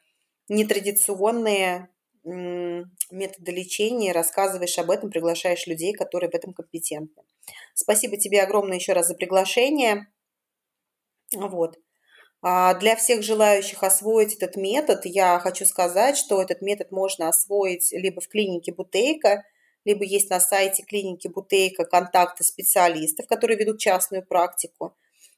нетрадиционные 0.48 1.88
методы 2.24 3.52
лечения, 3.52 4.12
рассказываешь 4.12 4.78
об 4.78 4.90
этом, 4.90 5.10
приглашаешь 5.10 5.66
людей, 5.66 5.92
которые 5.92 6.28
в 6.30 6.34
этом 6.34 6.52
компетентны. 6.52 7.22
Спасибо 7.74 8.16
тебе 8.16 8.42
огромное 8.42 8.78
еще 8.78 8.94
раз 8.94 9.06
за 9.06 9.14
приглашение. 9.14 10.08
Вот. 11.34 11.78
А 12.42 12.74
для 12.74 12.96
всех 12.96 13.22
желающих 13.22 13.82
освоить 13.82 14.34
этот 14.34 14.56
метод, 14.56 15.04
я 15.04 15.38
хочу 15.38 15.64
сказать, 15.64 16.16
что 16.16 16.40
этот 16.40 16.62
метод 16.62 16.92
можно 16.92 17.28
освоить 17.28 17.92
либо 17.92 18.20
в 18.20 18.28
клинике 18.28 18.72
Бутейка, 18.72 19.42
либо 19.84 20.04
есть 20.04 20.30
на 20.30 20.40
сайте 20.40 20.82
клиники 20.82 21.28
Бутейка 21.28 21.84
контакты 21.84 22.44
специалистов, 22.44 23.26
которые 23.26 23.58
ведут 23.58 23.78
частную 23.78 24.24
практику. 24.24 24.94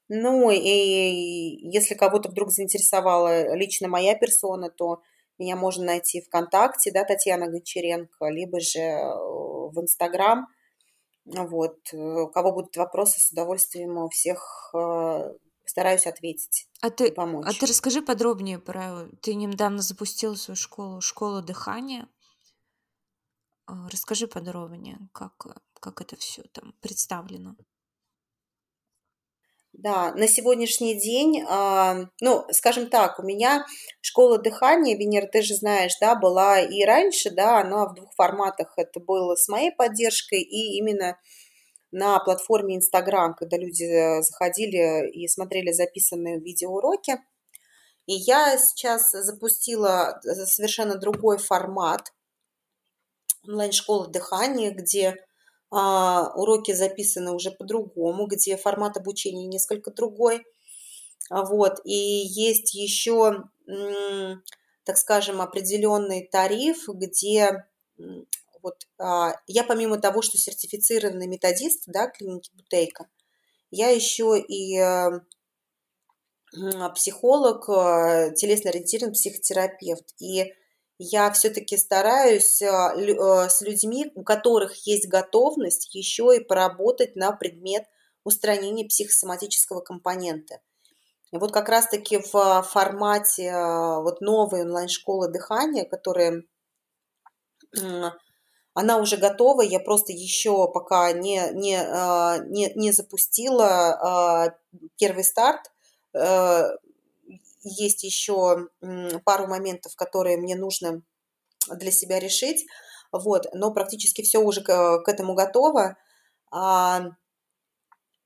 Ну 0.08 0.50
и 0.50 0.58
если 1.70 1.94
кого-то 1.94 2.30
вдруг 2.30 2.50
заинтересовала 2.50 3.54
лично 3.54 3.88
моя 3.88 4.14
персона, 4.14 4.70
то 4.70 5.02
меня 5.38 5.54
можно 5.54 5.84
найти 5.84 6.20
ВКонтакте, 6.22 6.90
да, 6.90 7.04
Татьяна 7.04 7.46
Гончаренко, 7.48 8.26
либо 8.26 8.58
же 8.58 8.80
э, 8.80 9.04
в 9.04 9.80
Инстаграм. 9.80 10.46
Вот. 11.26 11.76
Э, 11.92 11.96
у 11.96 12.28
кого 12.28 12.52
будут 12.52 12.76
вопросы, 12.76 13.20
с 13.20 13.30
удовольствием 13.30 13.98
у 13.98 14.08
всех 14.08 14.70
э, 14.74 15.32
стараюсь 15.68 16.06
ответить 16.06 16.68
а 16.80 16.90
ты, 16.90 17.10
помочь. 17.12 17.46
А 17.46 17.52
ты 17.52 17.66
расскажи 17.66 18.02
подробнее 18.02 18.58
про... 18.58 19.08
Ты 19.20 19.34
недавно 19.34 19.82
запустила 19.82 20.34
свою 20.34 20.56
школу, 20.56 21.00
школу 21.00 21.42
дыхания. 21.42 22.08
Расскажи 23.66 24.26
подробнее, 24.28 24.98
как, 25.12 25.34
как 25.80 26.00
это 26.00 26.16
все 26.16 26.42
там 26.52 26.72
представлено. 26.80 27.56
Да, 29.72 30.12
на 30.14 30.26
сегодняшний 30.26 30.98
день, 30.98 31.44
а, 31.48 32.08
ну, 32.20 32.46
скажем 32.50 32.88
так, 32.88 33.18
у 33.18 33.22
меня 33.22 33.64
школа 34.00 34.38
дыхания, 34.38 34.96
Венера, 34.96 35.26
ты 35.26 35.42
же 35.42 35.54
знаешь, 35.54 35.92
да, 36.00 36.16
была 36.16 36.60
и 36.60 36.82
раньше, 36.84 37.30
да, 37.30 37.60
она 37.60 37.86
в 37.86 37.94
двух 37.94 38.12
форматах. 38.14 38.72
Это 38.76 38.98
было 38.98 39.36
с 39.36 39.46
моей 39.48 39.70
поддержкой 39.70 40.40
и 40.40 40.78
именно 40.78 41.18
на 41.90 42.18
платформе 42.18 42.76
Инстаграм, 42.76 43.34
когда 43.34 43.56
люди 43.56 43.84
э, 43.84 44.22
заходили 44.22 45.10
и 45.10 45.26
смотрели 45.28 45.72
записанные 45.72 46.38
видеоуроки. 46.38 47.18
И 48.06 48.14
я 48.14 48.56
сейчас 48.58 49.10
запустила 49.10 50.20
э, 50.24 50.46
совершенно 50.46 50.96
другой 50.96 51.38
формат 51.38 52.12
онлайн-школы 53.46 54.08
дыхания, 54.08 54.70
где 54.70 55.16
а, 55.70 56.32
уроки 56.34 56.72
записаны 56.72 57.32
уже 57.32 57.50
по-другому, 57.50 58.26
где 58.26 58.56
формат 58.56 58.96
обучения 58.96 59.46
несколько 59.46 59.90
другой. 59.90 60.44
Вот. 61.30 61.80
И 61.84 61.92
есть 61.94 62.74
еще, 62.74 63.44
так 64.84 64.96
скажем, 64.96 65.40
определенный 65.40 66.26
тариф, 66.26 66.88
где 66.88 67.66
вот, 68.62 68.86
а, 68.98 69.34
я 69.46 69.64
помимо 69.64 69.98
того, 69.98 70.22
что 70.22 70.38
сертифицированный 70.38 71.26
методист 71.26 71.84
да, 71.86 72.08
клиники 72.08 72.50
Бутейка, 72.54 73.08
я 73.70 73.88
еще 73.88 74.38
и 74.38 74.80
психолог, 76.94 77.66
телесно-ориентированный 77.66 79.12
психотерапевт. 79.12 80.14
И 80.18 80.54
я 80.98 81.30
все-таки 81.30 81.76
стараюсь 81.76 82.60
а, 82.60 82.92
а, 82.92 83.48
с 83.48 83.60
людьми, 83.60 84.10
у 84.14 84.24
которых 84.24 84.74
есть 84.86 85.08
готовность 85.08 85.94
еще 85.94 86.36
и 86.36 86.44
поработать 86.44 87.14
на 87.14 87.30
предмет 87.32 87.84
устранения 88.24 88.84
психосоматического 88.84 89.80
компонента. 89.80 90.60
И 91.30 91.36
вот 91.36 91.52
как 91.52 91.68
раз-таки 91.68 92.18
в 92.18 92.62
формате 92.62 93.52
вот 93.52 94.20
новой 94.20 94.62
онлайн-школы 94.62 95.30
дыхания, 95.30 95.84
которая 95.84 96.42
она 98.78 98.98
уже 98.98 99.16
готова, 99.16 99.62
я 99.62 99.80
просто 99.80 100.12
еще 100.12 100.70
пока 100.72 101.10
не, 101.10 101.50
не, 101.52 101.76
а, 101.76 102.38
не, 102.38 102.70
не 102.76 102.92
запустила 102.92 103.66
а, 103.66 104.54
первый 104.96 105.24
старт. 105.24 105.72
Э, 106.14 106.76
есть 107.64 108.04
еще 108.04 108.68
пару 109.24 109.48
моментов, 109.48 109.96
которые 109.96 110.36
мне 110.36 110.54
нужно 110.54 111.02
для 111.68 111.90
себя 111.90 112.20
решить, 112.20 112.66
вот, 113.10 113.48
но 113.52 113.72
практически 113.72 114.22
все 114.22 114.38
уже 114.38 114.60
к, 114.62 115.02
к 115.02 115.08
этому 115.08 115.34
готово. 115.34 115.96
А, 116.52 117.02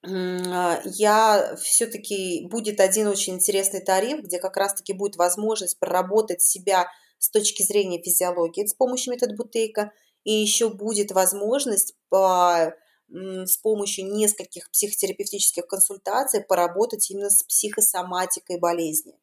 я 0.05 1.57
все-таки 1.63 2.47
будет 2.51 2.79
один 2.79 3.07
очень 3.07 3.37
интересный 3.37 3.81
тариф, 3.81 4.23
где 4.23 4.39
как 4.39 4.59
раз-таки 4.59 4.93
будет 4.93 5.17
возможность 5.17 5.79
проработать 5.79 6.43
себя 6.43 6.91
с 7.19 7.31
точки 7.31 7.63
зрения 7.63 8.03
физиологии 8.03 8.67
с 8.67 8.75
помощью 8.75 9.15
метода 9.15 9.35
Бутейка, 9.35 9.93
и 10.25 10.33
еще 10.33 10.71
будет 10.71 11.13
возможность 11.13 11.95
по, 12.09 12.75
с 13.09 13.57
помощью 13.59 14.13
нескольких 14.13 14.71
психотерапевтических 14.71 15.67
консультаций 15.67 16.43
поработать 16.43 17.11
именно 17.11 17.31
с 17.31 17.43
психосоматикой 17.43 18.59
болезни. 18.59 19.15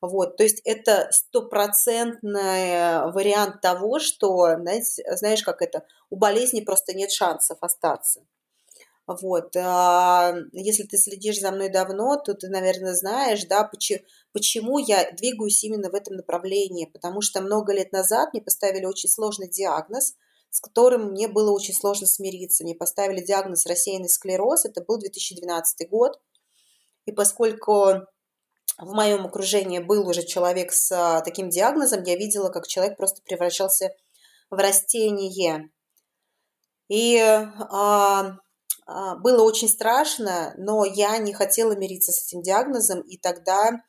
Вот, 0.00 0.36
то 0.36 0.42
есть 0.42 0.60
это 0.64 1.08
стопроцентный 1.12 3.12
вариант 3.12 3.60
того, 3.60 4.00
что, 4.00 4.56
знаете, 4.58 5.04
знаешь, 5.16 5.44
как 5.44 5.62
это, 5.62 5.86
у 6.10 6.16
болезни 6.16 6.60
просто 6.60 6.92
нет 6.92 7.12
шансов 7.12 7.58
остаться. 7.60 8.26
Вот, 9.20 9.56
а, 9.56 10.34
если 10.52 10.84
ты 10.84 10.96
следишь 10.96 11.40
за 11.40 11.50
мной 11.52 11.68
давно, 11.68 12.16
то 12.16 12.34
ты, 12.34 12.48
наверное, 12.48 12.94
знаешь, 12.94 13.44
да, 13.44 13.64
почему, 13.64 14.00
почему 14.32 14.78
я 14.78 15.10
двигаюсь 15.12 15.62
именно 15.64 15.90
в 15.90 15.94
этом 15.94 16.16
направлении, 16.16 16.86
потому 16.86 17.20
что 17.20 17.40
много 17.40 17.72
лет 17.72 17.92
назад 17.92 18.32
мне 18.32 18.42
поставили 18.42 18.84
очень 18.84 19.08
сложный 19.08 19.48
диагноз, 19.48 20.14
с 20.50 20.60
которым 20.60 21.12
мне 21.12 21.28
было 21.28 21.50
очень 21.50 21.74
сложно 21.74 22.06
смириться. 22.06 22.64
Мне 22.64 22.74
поставили 22.74 23.24
диагноз 23.24 23.66
рассеянный 23.66 24.08
склероз, 24.08 24.64
это 24.64 24.82
был 24.82 24.98
2012 24.98 25.88
год, 25.88 26.20
и 27.06 27.12
поскольку 27.12 28.06
в 28.78 28.92
моем 28.94 29.26
окружении 29.26 29.78
был 29.78 30.08
уже 30.08 30.24
человек 30.24 30.72
с 30.72 30.90
а, 30.92 31.20
таким 31.20 31.48
диагнозом, 31.50 32.02
я 32.04 32.16
видела, 32.16 32.48
как 32.50 32.66
человек 32.66 32.96
просто 32.96 33.22
превращался 33.22 33.94
в 34.50 34.56
растение. 34.56 35.70
И 36.88 37.18
а, 37.18 38.36
было 38.86 39.42
очень 39.44 39.68
страшно, 39.68 40.54
но 40.56 40.84
я 40.84 41.18
не 41.18 41.32
хотела 41.32 41.72
мириться 41.76 42.12
с 42.12 42.26
этим 42.26 42.42
диагнозом, 42.42 43.00
и 43.00 43.16
тогда 43.16 43.82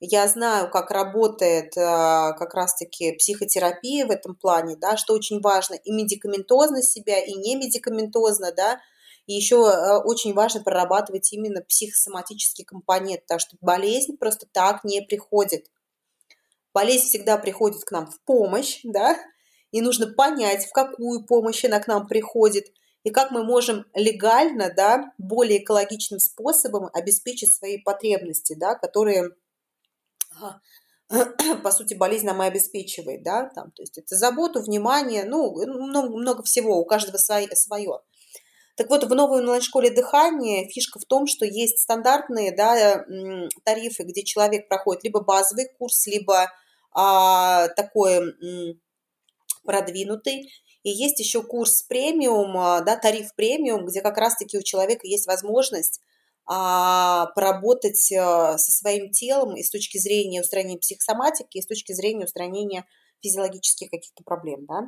я 0.00 0.28
знаю, 0.28 0.70
как 0.70 0.90
работает 0.90 1.76
а, 1.78 2.32
как 2.32 2.54
раз-таки 2.54 3.12
психотерапия 3.12 4.06
в 4.06 4.10
этом 4.10 4.34
плане, 4.34 4.76
да, 4.76 4.96
что 4.96 5.14
очень 5.14 5.40
важно 5.40 5.74
и 5.74 5.92
медикаментозно 5.92 6.82
себя, 6.82 7.20
и 7.20 7.32
не 7.34 7.56
медикаментозно, 7.56 8.52
да, 8.52 8.80
и 9.26 9.34
еще 9.34 9.66
а, 9.66 10.00
очень 10.04 10.34
важно 10.34 10.62
прорабатывать 10.62 11.32
именно 11.32 11.62
психосоматический 11.62 12.64
компонент, 12.64 13.22
потому 13.22 13.38
что 13.38 13.56
болезнь 13.60 14.18
просто 14.18 14.46
так 14.52 14.84
не 14.84 15.00
приходит. 15.00 15.70
Болезнь 16.74 17.06
всегда 17.06 17.38
приходит 17.38 17.84
к 17.84 17.90
нам 17.92 18.10
в 18.10 18.20
помощь, 18.22 18.80
да, 18.82 19.16
и 19.70 19.80
нужно 19.80 20.08
понять, 20.08 20.66
в 20.66 20.72
какую 20.72 21.24
помощь 21.24 21.64
она 21.64 21.80
к 21.80 21.86
нам 21.86 22.06
приходит– 22.06 22.66
и 23.04 23.10
как 23.10 23.30
мы 23.30 23.44
можем 23.44 23.84
легально, 23.94 24.72
да, 24.74 25.12
более 25.18 25.62
экологичным 25.62 26.18
способом 26.18 26.88
обеспечить 26.92 27.54
свои 27.54 27.78
потребности, 27.78 28.54
да, 28.58 28.74
которые, 28.74 29.30
по 31.62 31.70
сути, 31.70 31.94
болезнь 31.94 32.26
нам 32.26 32.42
и 32.42 32.46
обеспечивает, 32.46 33.22
да, 33.22 33.50
там, 33.54 33.70
то 33.72 33.82
есть 33.82 33.98
это 33.98 34.16
заботу, 34.16 34.62
внимание, 34.62 35.24
ну, 35.24 35.52
много, 35.52 36.08
много 36.08 36.42
всего, 36.42 36.78
у 36.78 36.86
каждого 36.86 37.18
свое. 37.18 37.54
свое. 37.54 38.00
Так 38.76 38.88
вот, 38.88 39.04
в 39.04 39.14
новой 39.14 39.40
онлайн-школе 39.40 39.90
дыхания 39.90 40.66
фишка 40.68 40.98
в 40.98 41.04
том, 41.04 41.26
что 41.28 41.44
есть 41.44 41.78
стандартные 41.78 42.56
да, 42.56 43.04
тарифы, 43.64 44.02
где 44.02 44.24
человек 44.24 44.66
проходит 44.66 45.04
либо 45.04 45.20
базовый 45.20 45.68
курс, 45.78 46.06
либо 46.06 46.50
а, 46.92 47.68
такой 47.68 48.34
продвинутый. 49.64 50.50
И 50.84 50.90
есть 50.90 51.18
еще 51.18 51.42
курс 51.42 51.82
премиум, 51.82 52.56
а, 52.58 52.80
да, 52.82 52.96
тариф 52.96 53.34
премиум, 53.34 53.86
где 53.86 54.02
как 54.02 54.18
раз-таки 54.18 54.58
у 54.58 54.62
человека 54.62 55.06
есть 55.06 55.26
возможность 55.26 56.00
а, 56.46 57.26
поработать 57.34 58.12
а, 58.12 58.58
со 58.58 58.70
своим 58.70 59.10
телом 59.10 59.56
и 59.56 59.62
с 59.62 59.70
точки 59.70 59.96
зрения 59.98 60.42
устранения 60.42 60.78
психосоматики, 60.78 61.56
и 61.56 61.62
с 61.62 61.66
точки 61.66 61.92
зрения 61.94 62.26
устранения 62.26 62.84
физиологических 63.22 63.90
каких-то 63.90 64.22
проблем, 64.24 64.66
да. 64.66 64.82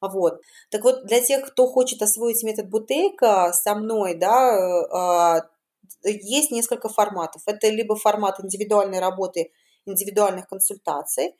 Вот. 0.00 0.40
Так 0.70 0.84
вот, 0.84 1.04
для 1.06 1.20
тех, 1.20 1.44
кто 1.44 1.66
хочет 1.66 2.00
освоить 2.00 2.42
метод 2.44 2.70
Бутейка 2.70 3.52
со 3.52 3.74
мной, 3.74 4.14
да, 4.14 5.44
есть 6.04 6.50
несколько 6.50 6.88
форматов. 6.88 7.42
Это 7.46 7.68
либо 7.68 7.96
формат 7.96 8.40
индивидуальной 8.42 9.00
работы, 9.00 9.50
индивидуальных 9.84 10.48
консультаций, 10.48 11.26
а, 11.28 11.32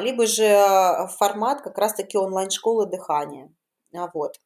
либо 0.00 0.26
же 0.26 0.46
а, 0.46 1.08
формат 1.08 1.62
как 1.62 1.76
раз-таки 1.76 2.16
онлайн-школы 2.16 2.86
дыхания. 2.86 3.52
А, 3.94 4.08
вот. 4.14 4.36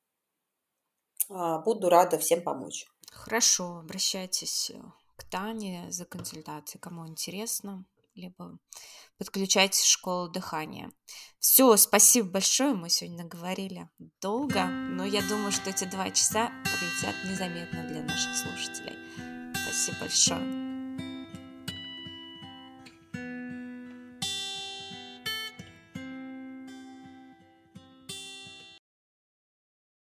Буду 1.29 1.89
рада 1.89 2.19
всем 2.19 2.43
помочь. 2.43 2.87
Хорошо, 3.13 3.79
обращайтесь 3.79 4.71
э, 4.71 4.81
к 5.17 5.25
Тане 5.25 5.87
за 5.91 6.05
консультацией, 6.05 6.81
кому 6.81 7.07
интересно, 7.07 7.85
либо 8.15 8.59
подключайтесь 9.19 9.81
в 9.81 9.91
школу 9.91 10.29
дыхания. 10.29 10.91
Все, 11.39 11.77
спасибо 11.77 12.31
большое, 12.31 12.75
мы 12.75 12.89
сегодня 12.89 13.25
говорили 13.25 13.89
долго, 14.21 14.65
но 14.67 15.05
я 15.05 15.23
думаю, 15.23 15.53
что 15.53 15.71
эти 15.71 15.85
два 15.85 16.11
часа 16.11 16.51
пролетят 16.65 17.15
незаметно 17.25 17.87
для 17.87 18.03
наших 18.03 18.35
слушателей. 18.37 18.97
Спасибо 19.55 20.01
большое. 20.01 20.70